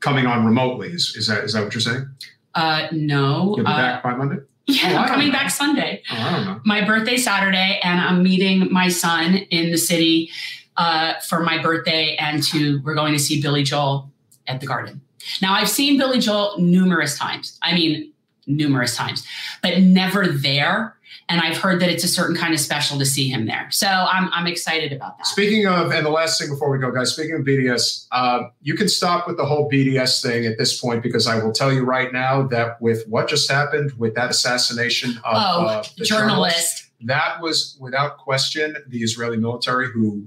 coming 0.00 0.26
on 0.26 0.44
remotely. 0.44 0.88
Is, 0.88 1.14
is 1.16 1.28
that 1.28 1.44
is 1.44 1.54
that 1.54 1.64
what 1.64 1.72
you're 1.72 1.80
saying? 1.80 2.06
Uh, 2.54 2.88
no. 2.92 3.54
You'll 3.56 3.64
be 3.64 3.72
uh, 3.72 3.76
back 3.76 4.02
by 4.02 4.14
Monday. 4.14 4.36
Yeah, 4.66 4.92
oh, 4.92 4.96
I'm 4.98 5.08
coming 5.08 5.32
back 5.32 5.50
Sunday. 5.50 6.04
Oh, 6.08 6.16
I 6.16 6.30
don't 6.30 6.44
know. 6.44 6.60
My 6.64 6.84
birthday 6.84 7.16
Saturday, 7.16 7.80
and 7.82 8.00
I'm 8.00 8.22
meeting 8.22 8.72
my 8.72 8.88
son 8.88 9.34
in 9.34 9.72
the 9.72 9.76
city 9.76 10.30
uh, 10.76 11.14
for 11.20 11.40
my 11.40 11.60
birthday, 11.60 12.16
and 12.16 12.42
to 12.44 12.80
we're 12.82 12.94
going 12.94 13.12
to 13.12 13.18
see 13.18 13.40
Billy 13.40 13.62
Joel 13.62 14.10
at 14.46 14.60
the 14.60 14.66
Garden. 14.66 15.00
Now 15.40 15.54
I've 15.54 15.68
seen 15.68 15.98
Billy 15.98 16.18
Joel 16.18 16.58
numerous 16.58 17.18
times. 17.18 17.58
I 17.62 17.74
mean, 17.74 18.12
numerous 18.46 18.96
times, 18.96 19.26
but 19.62 19.80
never 19.80 20.26
there 20.26 20.96
and 21.28 21.40
I've 21.40 21.56
heard 21.56 21.80
that 21.80 21.88
it's 21.88 22.04
a 22.04 22.08
certain 22.08 22.36
kind 22.36 22.52
of 22.52 22.60
special 22.60 22.98
to 22.98 23.06
see 23.06 23.28
him 23.28 23.46
there. 23.46 23.66
So 23.70 23.86
I'm, 23.86 24.28
I'm 24.32 24.46
excited 24.46 24.92
about 24.92 25.18
that. 25.18 25.26
Speaking 25.26 25.66
of, 25.66 25.90
and 25.90 26.04
the 26.04 26.10
last 26.10 26.38
thing 26.38 26.50
before 26.50 26.70
we 26.70 26.78
go, 26.78 26.90
guys, 26.90 27.14
speaking 27.14 27.34
of 27.36 27.40
BDS, 27.40 28.06
uh, 28.12 28.44
you 28.60 28.74
can 28.74 28.88
stop 28.88 29.26
with 29.26 29.36
the 29.36 29.44
whole 29.46 29.70
BDS 29.70 30.22
thing 30.22 30.46
at 30.46 30.58
this 30.58 30.78
point 30.78 31.02
because 31.02 31.26
I 31.26 31.42
will 31.42 31.52
tell 31.52 31.72
you 31.72 31.84
right 31.84 32.12
now 32.12 32.42
that 32.48 32.80
with 32.82 33.06
what 33.08 33.28
just 33.28 33.50
happened 33.50 33.92
with 33.92 34.14
that 34.14 34.30
assassination 34.30 35.12
of 35.24 35.34
oh, 35.34 35.66
uh, 35.66 35.82
the 35.96 36.04
journalist, 36.04 36.08
journalist, 36.08 36.90
that 37.04 37.40
was 37.40 37.78
without 37.80 38.18
question 38.18 38.76
the 38.88 38.98
Israeli 38.98 39.36
military 39.36 39.90
who 39.90 40.26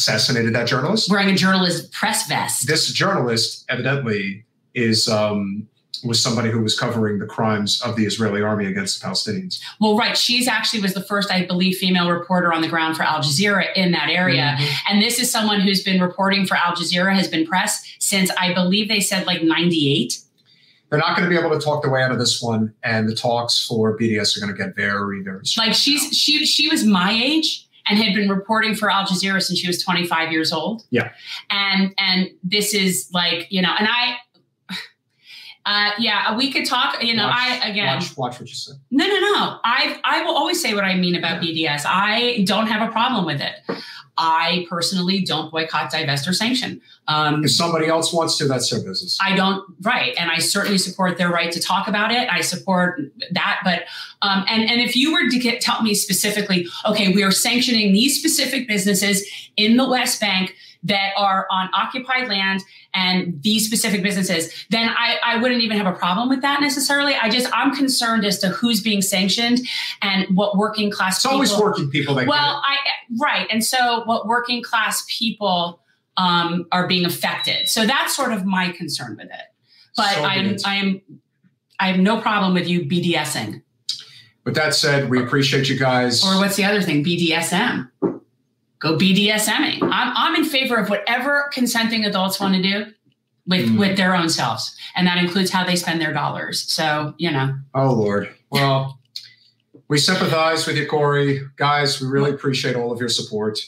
assassinated 0.00 0.54
that 0.54 0.66
journalist. 0.66 1.10
Wearing 1.10 1.30
a 1.30 1.36
journalist 1.36 1.92
press 1.92 2.26
vest. 2.26 2.66
This 2.66 2.92
journalist 2.92 3.64
evidently 3.68 4.44
is 4.74 5.08
um, 5.08 5.66
was 6.04 6.22
somebody 6.22 6.50
who 6.50 6.60
was 6.60 6.78
covering 6.78 7.18
the 7.18 7.26
crimes 7.26 7.80
of 7.82 7.96
the 7.96 8.04
Israeli 8.04 8.42
army 8.42 8.66
against 8.66 9.00
the 9.00 9.06
Palestinians. 9.06 9.60
Well, 9.80 9.96
right. 9.96 10.16
She's 10.16 10.46
actually 10.46 10.80
was 10.80 10.94
the 10.94 11.02
first, 11.02 11.30
I 11.30 11.46
believe, 11.46 11.76
female 11.76 12.10
reporter 12.10 12.52
on 12.52 12.62
the 12.62 12.68
ground 12.68 12.96
for 12.96 13.02
Al 13.02 13.20
Jazeera 13.20 13.74
in 13.74 13.92
that 13.92 14.08
area. 14.08 14.56
Mm-hmm. 14.58 14.92
And 14.92 15.02
this 15.02 15.18
is 15.18 15.30
someone 15.30 15.60
who's 15.60 15.82
been 15.82 16.00
reporting 16.00 16.46
for 16.46 16.56
Al 16.56 16.74
Jazeera, 16.74 17.14
has 17.14 17.28
been 17.28 17.46
press 17.46 17.84
since 17.98 18.30
I 18.38 18.54
believe 18.54 18.88
they 18.88 19.00
said 19.00 19.26
like 19.26 19.42
98. 19.42 20.18
They're 20.90 20.98
not 20.98 21.16
going 21.16 21.28
to 21.28 21.34
be 21.34 21.38
able 21.38 21.56
to 21.58 21.62
talk 21.62 21.82
their 21.82 21.90
way 21.90 22.02
out 22.02 22.12
of 22.12 22.18
this 22.18 22.40
one. 22.40 22.72
And 22.82 23.08
the 23.08 23.14
talks 23.14 23.66
for 23.66 23.98
BDS 23.98 24.36
are 24.36 24.40
going 24.40 24.56
to 24.56 24.58
get 24.58 24.74
very, 24.74 25.22
very 25.22 25.44
strong. 25.44 25.66
Like 25.66 25.76
she's 25.76 26.16
she 26.16 26.46
she 26.46 26.68
was 26.68 26.84
my 26.84 27.12
age 27.12 27.67
and 27.88 27.98
had 27.98 28.14
been 28.14 28.28
reporting 28.28 28.74
for 28.74 28.90
Al 28.90 29.04
Jazeera 29.04 29.42
since 29.42 29.58
she 29.58 29.66
was 29.66 29.82
25 29.82 30.32
years 30.32 30.52
old. 30.52 30.84
Yeah. 30.90 31.10
And 31.50 31.94
and 31.98 32.30
this 32.42 32.74
is 32.74 33.08
like, 33.12 33.46
you 33.50 33.62
know, 33.62 33.74
and 33.78 33.88
I 33.90 34.16
uh, 35.68 35.90
yeah, 35.98 36.34
we 36.34 36.50
could 36.50 36.64
talk. 36.64 37.02
You 37.02 37.14
know, 37.14 37.26
watch, 37.26 37.36
I 37.36 37.68
again 37.68 37.96
watch, 37.96 38.16
watch 38.16 38.40
what 38.40 38.48
you 38.48 38.54
say. 38.54 38.72
No, 38.90 39.06
no, 39.06 39.20
no. 39.20 39.58
I 39.64 40.00
I 40.02 40.22
will 40.22 40.34
always 40.34 40.62
say 40.62 40.72
what 40.72 40.84
I 40.84 40.94
mean 40.94 41.14
about 41.14 41.42
BDS. 41.42 41.82
I 41.84 42.42
don't 42.46 42.68
have 42.68 42.88
a 42.88 42.90
problem 42.90 43.26
with 43.26 43.42
it. 43.42 43.54
I 44.18 44.66
personally 44.68 45.20
don't 45.20 45.50
boycott, 45.50 45.92
divest, 45.92 46.26
or 46.26 46.32
sanction. 46.32 46.80
Um, 47.06 47.44
if 47.44 47.52
somebody 47.52 47.86
else 47.86 48.12
wants 48.12 48.36
to, 48.38 48.48
that's 48.48 48.68
their 48.68 48.82
business. 48.82 49.16
I 49.22 49.36
don't, 49.36 49.64
right, 49.82 50.12
and 50.18 50.28
I 50.28 50.38
certainly 50.38 50.76
support 50.76 51.18
their 51.18 51.30
right 51.30 51.52
to 51.52 51.60
talk 51.60 51.86
about 51.86 52.10
it. 52.10 52.28
I 52.30 52.40
support 52.40 53.00
that, 53.30 53.60
but 53.62 53.84
um, 54.20 54.44
and 54.48 54.68
and 54.68 54.80
if 54.80 54.96
you 54.96 55.12
were 55.12 55.30
to 55.30 55.38
get, 55.38 55.60
tell 55.60 55.82
me 55.82 55.94
specifically, 55.94 56.66
okay, 56.84 57.12
we 57.12 57.22
are 57.22 57.30
sanctioning 57.30 57.92
these 57.92 58.18
specific 58.18 58.66
businesses 58.66 59.24
in 59.56 59.76
the 59.76 59.88
West 59.88 60.20
Bank 60.20 60.54
that 60.84 61.12
are 61.16 61.46
on 61.50 61.68
occupied 61.72 62.28
land 62.28 62.62
and 62.94 63.42
these 63.42 63.66
specific 63.66 64.02
businesses, 64.02 64.52
then 64.70 64.88
I, 64.88 65.18
I 65.24 65.36
wouldn't 65.36 65.62
even 65.62 65.76
have 65.76 65.92
a 65.92 65.96
problem 65.96 66.28
with 66.28 66.42
that 66.42 66.60
necessarily. 66.60 67.14
I 67.14 67.28
just 67.28 67.48
I'm 67.52 67.74
concerned 67.74 68.24
as 68.24 68.38
to 68.40 68.48
who's 68.48 68.82
being 68.82 69.02
sanctioned 69.02 69.60
and 70.02 70.26
what 70.36 70.56
working 70.56 70.90
class. 70.90 71.16
It's 71.16 71.22
people, 71.22 71.34
always 71.34 71.56
working 71.56 71.90
people. 71.90 72.14
That 72.14 72.26
well, 72.26 72.62
I 72.64 72.76
right, 73.20 73.46
and 73.50 73.64
so 73.64 74.02
what 74.04 74.26
working 74.26 74.62
class 74.62 75.04
people 75.08 75.80
um, 76.16 76.66
are 76.72 76.86
being 76.86 77.04
affected. 77.04 77.68
So 77.68 77.86
that's 77.86 78.14
sort 78.14 78.32
of 78.32 78.44
my 78.44 78.70
concern 78.72 79.16
with 79.16 79.26
it. 79.26 79.46
But 79.96 80.14
so 80.14 80.22
I'm 80.22 80.56
I'm 80.64 81.02
I 81.80 81.88
have 81.88 82.00
no 82.00 82.20
problem 82.20 82.54
with 82.54 82.68
you 82.68 82.82
BDSing. 82.82 83.62
With 84.44 84.54
that 84.54 84.74
said, 84.74 85.10
we 85.10 85.22
appreciate 85.22 85.68
you 85.68 85.78
guys. 85.78 86.24
Or 86.24 86.38
what's 86.38 86.56
the 86.56 86.64
other 86.64 86.80
thing? 86.80 87.04
BDSM 87.04 87.90
go 88.78 88.96
BDSMing. 88.96 89.82
I'm, 89.82 90.12
I'm 90.16 90.36
in 90.36 90.44
favor 90.44 90.76
of 90.76 90.88
whatever 90.88 91.48
consenting 91.52 92.04
adults 92.04 92.40
want 92.40 92.54
to 92.54 92.62
do 92.62 92.86
with 93.46 93.68
mm. 93.68 93.78
with 93.78 93.96
their 93.96 94.14
own 94.14 94.28
selves, 94.28 94.76
and 94.94 95.06
that 95.06 95.18
includes 95.18 95.50
how 95.50 95.64
they 95.64 95.76
spend 95.76 96.00
their 96.00 96.12
dollars. 96.12 96.70
So 96.70 97.14
you 97.18 97.30
know. 97.30 97.56
Oh 97.74 97.92
Lord. 97.92 98.34
Well, 98.50 98.98
we 99.88 99.98
sympathize 99.98 100.66
with 100.66 100.76
you, 100.76 100.86
Corey. 100.86 101.40
Guys, 101.56 102.00
we 102.00 102.08
really 102.08 102.30
appreciate 102.30 102.76
all 102.76 102.92
of 102.92 103.00
your 103.00 103.08
support, 103.08 103.58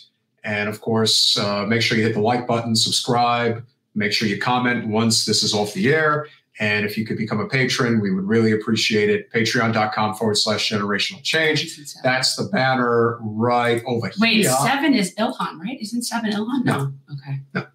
and 0.45 0.69
of 0.69 0.81
course, 0.81 1.37
uh, 1.39 1.65
make 1.67 1.83
sure 1.83 1.99
you 1.99 2.05
hit 2.05 2.15
the 2.15 2.21
like 2.21 2.47
button, 2.47 2.77
subscribe. 2.77 3.65
Make 3.95 4.13
sure 4.13 4.29
you 4.29 4.39
comment 4.39 4.87
once 4.87 5.25
this 5.25 5.43
is 5.43 5.53
off 5.53 5.75
the 5.75 5.93
air. 5.93 6.27
And 6.61 6.85
if 6.85 6.99
you 6.99 7.07
could 7.07 7.17
become 7.17 7.41
a 7.41 7.49
patron, 7.49 8.01
we 8.01 8.13
would 8.13 8.29
really 8.29 8.53
appreciate 8.53 9.09
it. 9.09 9.33
Patreon.com 9.33 10.15
forward 10.15 10.37
slash 10.37 10.71
generational 10.71 11.23
change. 11.23 11.81
That's 12.05 12.37
the 12.37 12.45
banner 12.45 13.19
right 13.23 13.83
over 13.87 14.13
Wait, 14.21 14.43
here. 14.43 14.51
Wait, 14.51 14.69
seven 14.69 14.93
is 14.93 15.15
Ilhan, 15.15 15.59
right? 15.59 15.81
Isn't 15.81 16.03
seven 16.03 16.31
Ilhan? 16.31 16.65
No. 16.65 16.79
no. 16.79 16.93
Okay. 17.15 17.41
No. 17.55 17.67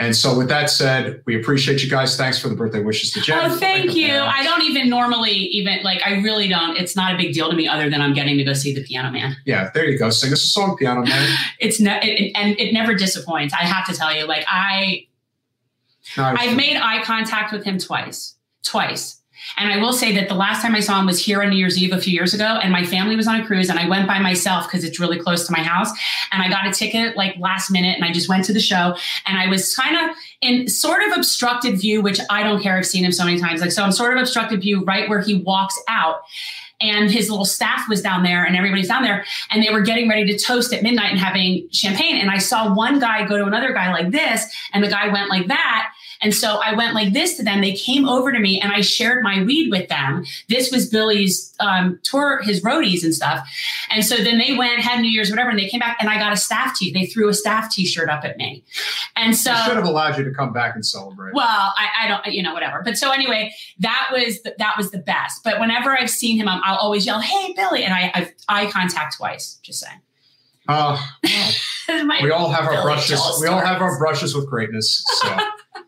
And 0.00 0.14
so, 0.14 0.38
with 0.38 0.48
that 0.48 0.70
said, 0.70 1.22
we 1.26 1.40
appreciate 1.40 1.82
you 1.82 1.90
guys. 1.90 2.16
Thanks 2.16 2.38
for 2.38 2.48
the 2.48 2.54
birthday 2.54 2.80
wishes 2.80 3.10
to 3.12 3.20
Jen. 3.20 3.50
Oh, 3.50 3.56
thank 3.56 3.96
you. 3.96 4.12
I 4.12 4.44
don't 4.44 4.62
even 4.62 4.88
normally 4.88 5.32
even 5.32 5.82
like. 5.82 6.00
I 6.06 6.20
really 6.20 6.46
don't. 6.46 6.76
It's 6.76 6.94
not 6.94 7.14
a 7.14 7.16
big 7.16 7.34
deal 7.34 7.50
to 7.50 7.56
me, 7.56 7.66
other 7.66 7.90
than 7.90 8.00
I'm 8.00 8.14
getting 8.14 8.38
to 8.38 8.44
go 8.44 8.52
see 8.52 8.72
the 8.72 8.84
Piano 8.84 9.10
Man. 9.10 9.36
Yeah, 9.44 9.70
there 9.74 9.88
you 9.88 9.98
go. 9.98 10.10
Sing 10.10 10.32
us 10.32 10.44
a 10.44 10.46
song, 10.46 10.76
Piano 10.76 11.02
Man. 11.02 11.36
it's 11.58 11.80
ne- 11.80 11.98
it, 12.00 12.32
and 12.36 12.58
it 12.60 12.72
never 12.72 12.94
disappoints. 12.94 13.52
I 13.52 13.64
have 13.64 13.86
to 13.88 13.92
tell 13.92 14.14
you, 14.14 14.24
like 14.26 14.44
I 14.46 15.07
I've 16.22 16.56
made 16.56 16.76
eye 16.76 17.02
contact 17.02 17.52
with 17.52 17.64
him 17.64 17.78
twice. 17.78 18.34
Twice. 18.62 19.18
And 19.56 19.72
I 19.72 19.78
will 19.78 19.92
say 19.92 20.14
that 20.16 20.28
the 20.28 20.34
last 20.34 20.62
time 20.62 20.74
I 20.74 20.80
saw 20.80 20.98
him 21.00 21.06
was 21.06 21.24
here 21.24 21.42
on 21.42 21.50
New 21.50 21.56
Year's 21.56 21.78
Eve 21.78 21.92
a 21.92 22.00
few 22.00 22.12
years 22.12 22.34
ago, 22.34 22.44
and 22.44 22.72
my 22.72 22.84
family 22.84 23.16
was 23.16 23.26
on 23.26 23.40
a 23.40 23.46
cruise, 23.46 23.70
and 23.70 23.78
I 23.78 23.88
went 23.88 24.06
by 24.06 24.18
myself 24.18 24.66
because 24.66 24.84
it's 24.84 25.00
really 25.00 25.18
close 25.18 25.46
to 25.46 25.52
my 25.52 25.62
house. 25.62 25.90
And 26.32 26.42
I 26.42 26.48
got 26.48 26.66
a 26.66 26.72
ticket 26.72 27.16
like 27.16 27.36
last 27.38 27.70
minute, 27.70 27.96
and 27.96 28.04
I 28.04 28.12
just 28.12 28.28
went 28.28 28.44
to 28.46 28.52
the 28.52 28.60
show. 28.60 28.96
And 29.26 29.38
I 29.38 29.46
was 29.46 29.74
kind 29.74 30.10
of 30.10 30.16
in 30.42 30.68
sort 30.68 31.02
of 31.02 31.16
obstructed 31.16 31.78
view, 31.78 32.02
which 32.02 32.20
I 32.30 32.42
don't 32.42 32.60
care. 32.60 32.76
I've 32.76 32.86
seen 32.86 33.04
him 33.04 33.12
so 33.12 33.24
many 33.24 33.40
times. 33.40 33.60
Like, 33.60 33.72
so 33.72 33.82
I'm 33.82 33.92
sort 33.92 34.16
of 34.16 34.20
obstructed 34.20 34.60
view 34.60 34.84
right 34.84 35.08
where 35.08 35.20
he 35.20 35.36
walks 35.36 35.80
out 35.88 36.20
and 36.80 37.10
his 37.10 37.28
little 37.28 37.44
staff 37.44 37.88
was 37.88 38.02
down 38.02 38.22
there 38.22 38.44
and 38.44 38.56
everybody's 38.56 38.86
down 38.86 39.02
there 39.02 39.24
and 39.50 39.64
they 39.64 39.72
were 39.72 39.80
getting 39.80 40.08
ready 40.08 40.24
to 40.26 40.38
toast 40.38 40.72
at 40.72 40.82
midnight 40.82 41.10
and 41.10 41.18
having 41.18 41.68
champagne 41.72 42.16
and 42.16 42.30
i 42.30 42.38
saw 42.38 42.72
one 42.72 43.00
guy 43.00 43.26
go 43.26 43.36
to 43.36 43.46
another 43.46 43.72
guy 43.72 43.92
like 43.92 44.12
this 44.12 44.46
and 44.72 44.84
the 44.84 44.88
guy 44.88 45.08
went 45.08 45.28
like 45.28 45.48
that 45.48 45.92
and 46.20 46.34
so 46.34 46.60
I 46.64 46.74
went 46.74 46.94
like 46.94 47.12
this 47.12 47.36
to 47.36 47.42
them. 47.42 47.60
They 47.60 47.74
came 47.74 48.08
over 48.08 48.32
to 48.32 48.38
me 48.38 48.60
and 48.60 48.72
I 48.72 48.80
shared 48.80 49.22
my 49.22 49.42
weed 49.42 49.70
with 49.70 49.88
them. 49.88 50.24
This 50.48 50.72
was 50.72 50.88
Billy's 50.88 51.54
um, 51.60 52.00
tour, 52.02 52.40
his 52.42 52.60
roadies 52.62 53.04
and 53.04 53.14
stuff. 53.14 53.48
And 53.90 54.04
so 54.04 54.16
then 54.16 54.38
they 54.38 54.56
went, 54.56 54.80
had 54.80 55.00
New 55.00 55.10
Year's, 55.10 55.30
whatever, 55.30 55.50
and 55.50 55.58
they 55.58 55.68
came 55.68 55.80
back 55.80 55.96
and 56.00 56.08
I 56.10 56.18
got 56.18 56.32
a 56.32 56.36
staff 56.36 56.76
t. 56.76 56.92
They 56.92 57.06
threw 57.06 57.28
a 57.28 57.34
staff 57.34 57.72
t-shirt 57.72 58.08
up 58.08 58.24
at 58.24 58.36
me. 58.36 58.64
And 59.16 59.36
so 59.36 59.52
I 59.52 59.66
should 59.66 59.76
have 59.76 59.86
allowed 59.86 60.18
you 60.18 60.24
to 60.24 60.32
come 60.32 60.52
back 60.52 60.74
and 60.74 60.84
celebrate. 60.84 61.34
Well, 61.34 61.46
I, 61.46 61.88
I 62.02 62.08
don't, 62.08 62.26
you 62.26 62.42
know, 62.42 62.52
whatever. 62.52 62.82
But 62.84 62.98
so 62.98 63.12
anyway, 63.12 63.54
that 63.78 64.10
was 64.12 64.42
the, 64.42 64.54
that 64.58 64.76
was 64.76 64.90
the 64.90 64.98
best. 64.98 65.44
But 65.44 65.60
whenever 65.60 65.96
I've 65.96 66.10
seen 66.10 66.36
him, 66.36 66.48
i 66.48 66.70
will 66.70 66.78
always 66.78 67.06
yell, 67.06 67.20
"Hey, 67.20 67.52
Billy!" 67.54 67.84
And 67.84 67.94
I, 67.94 68.10
I've 68.14 68.34
eye 68.48 68.70
contact 68.70 69.16
twice. 69.16 69.58
Just 69.62 69.80
saying. 69.80 70.00
Uh, 70.66 71.00
well, 71.88 72.22
we 72.22 72.30
all 72.30 72.50
have 72.50 72.66
our 72.66 72.82
brushes. 72.82 73.20
We 73.40 73.46
all 73.46 73.60
have 73.60 73.80
our 73.80 73.98
brushes 73.98 74.34
with 74.34 74.48
greatness. 74.48 75.04
So. 75.22 75.36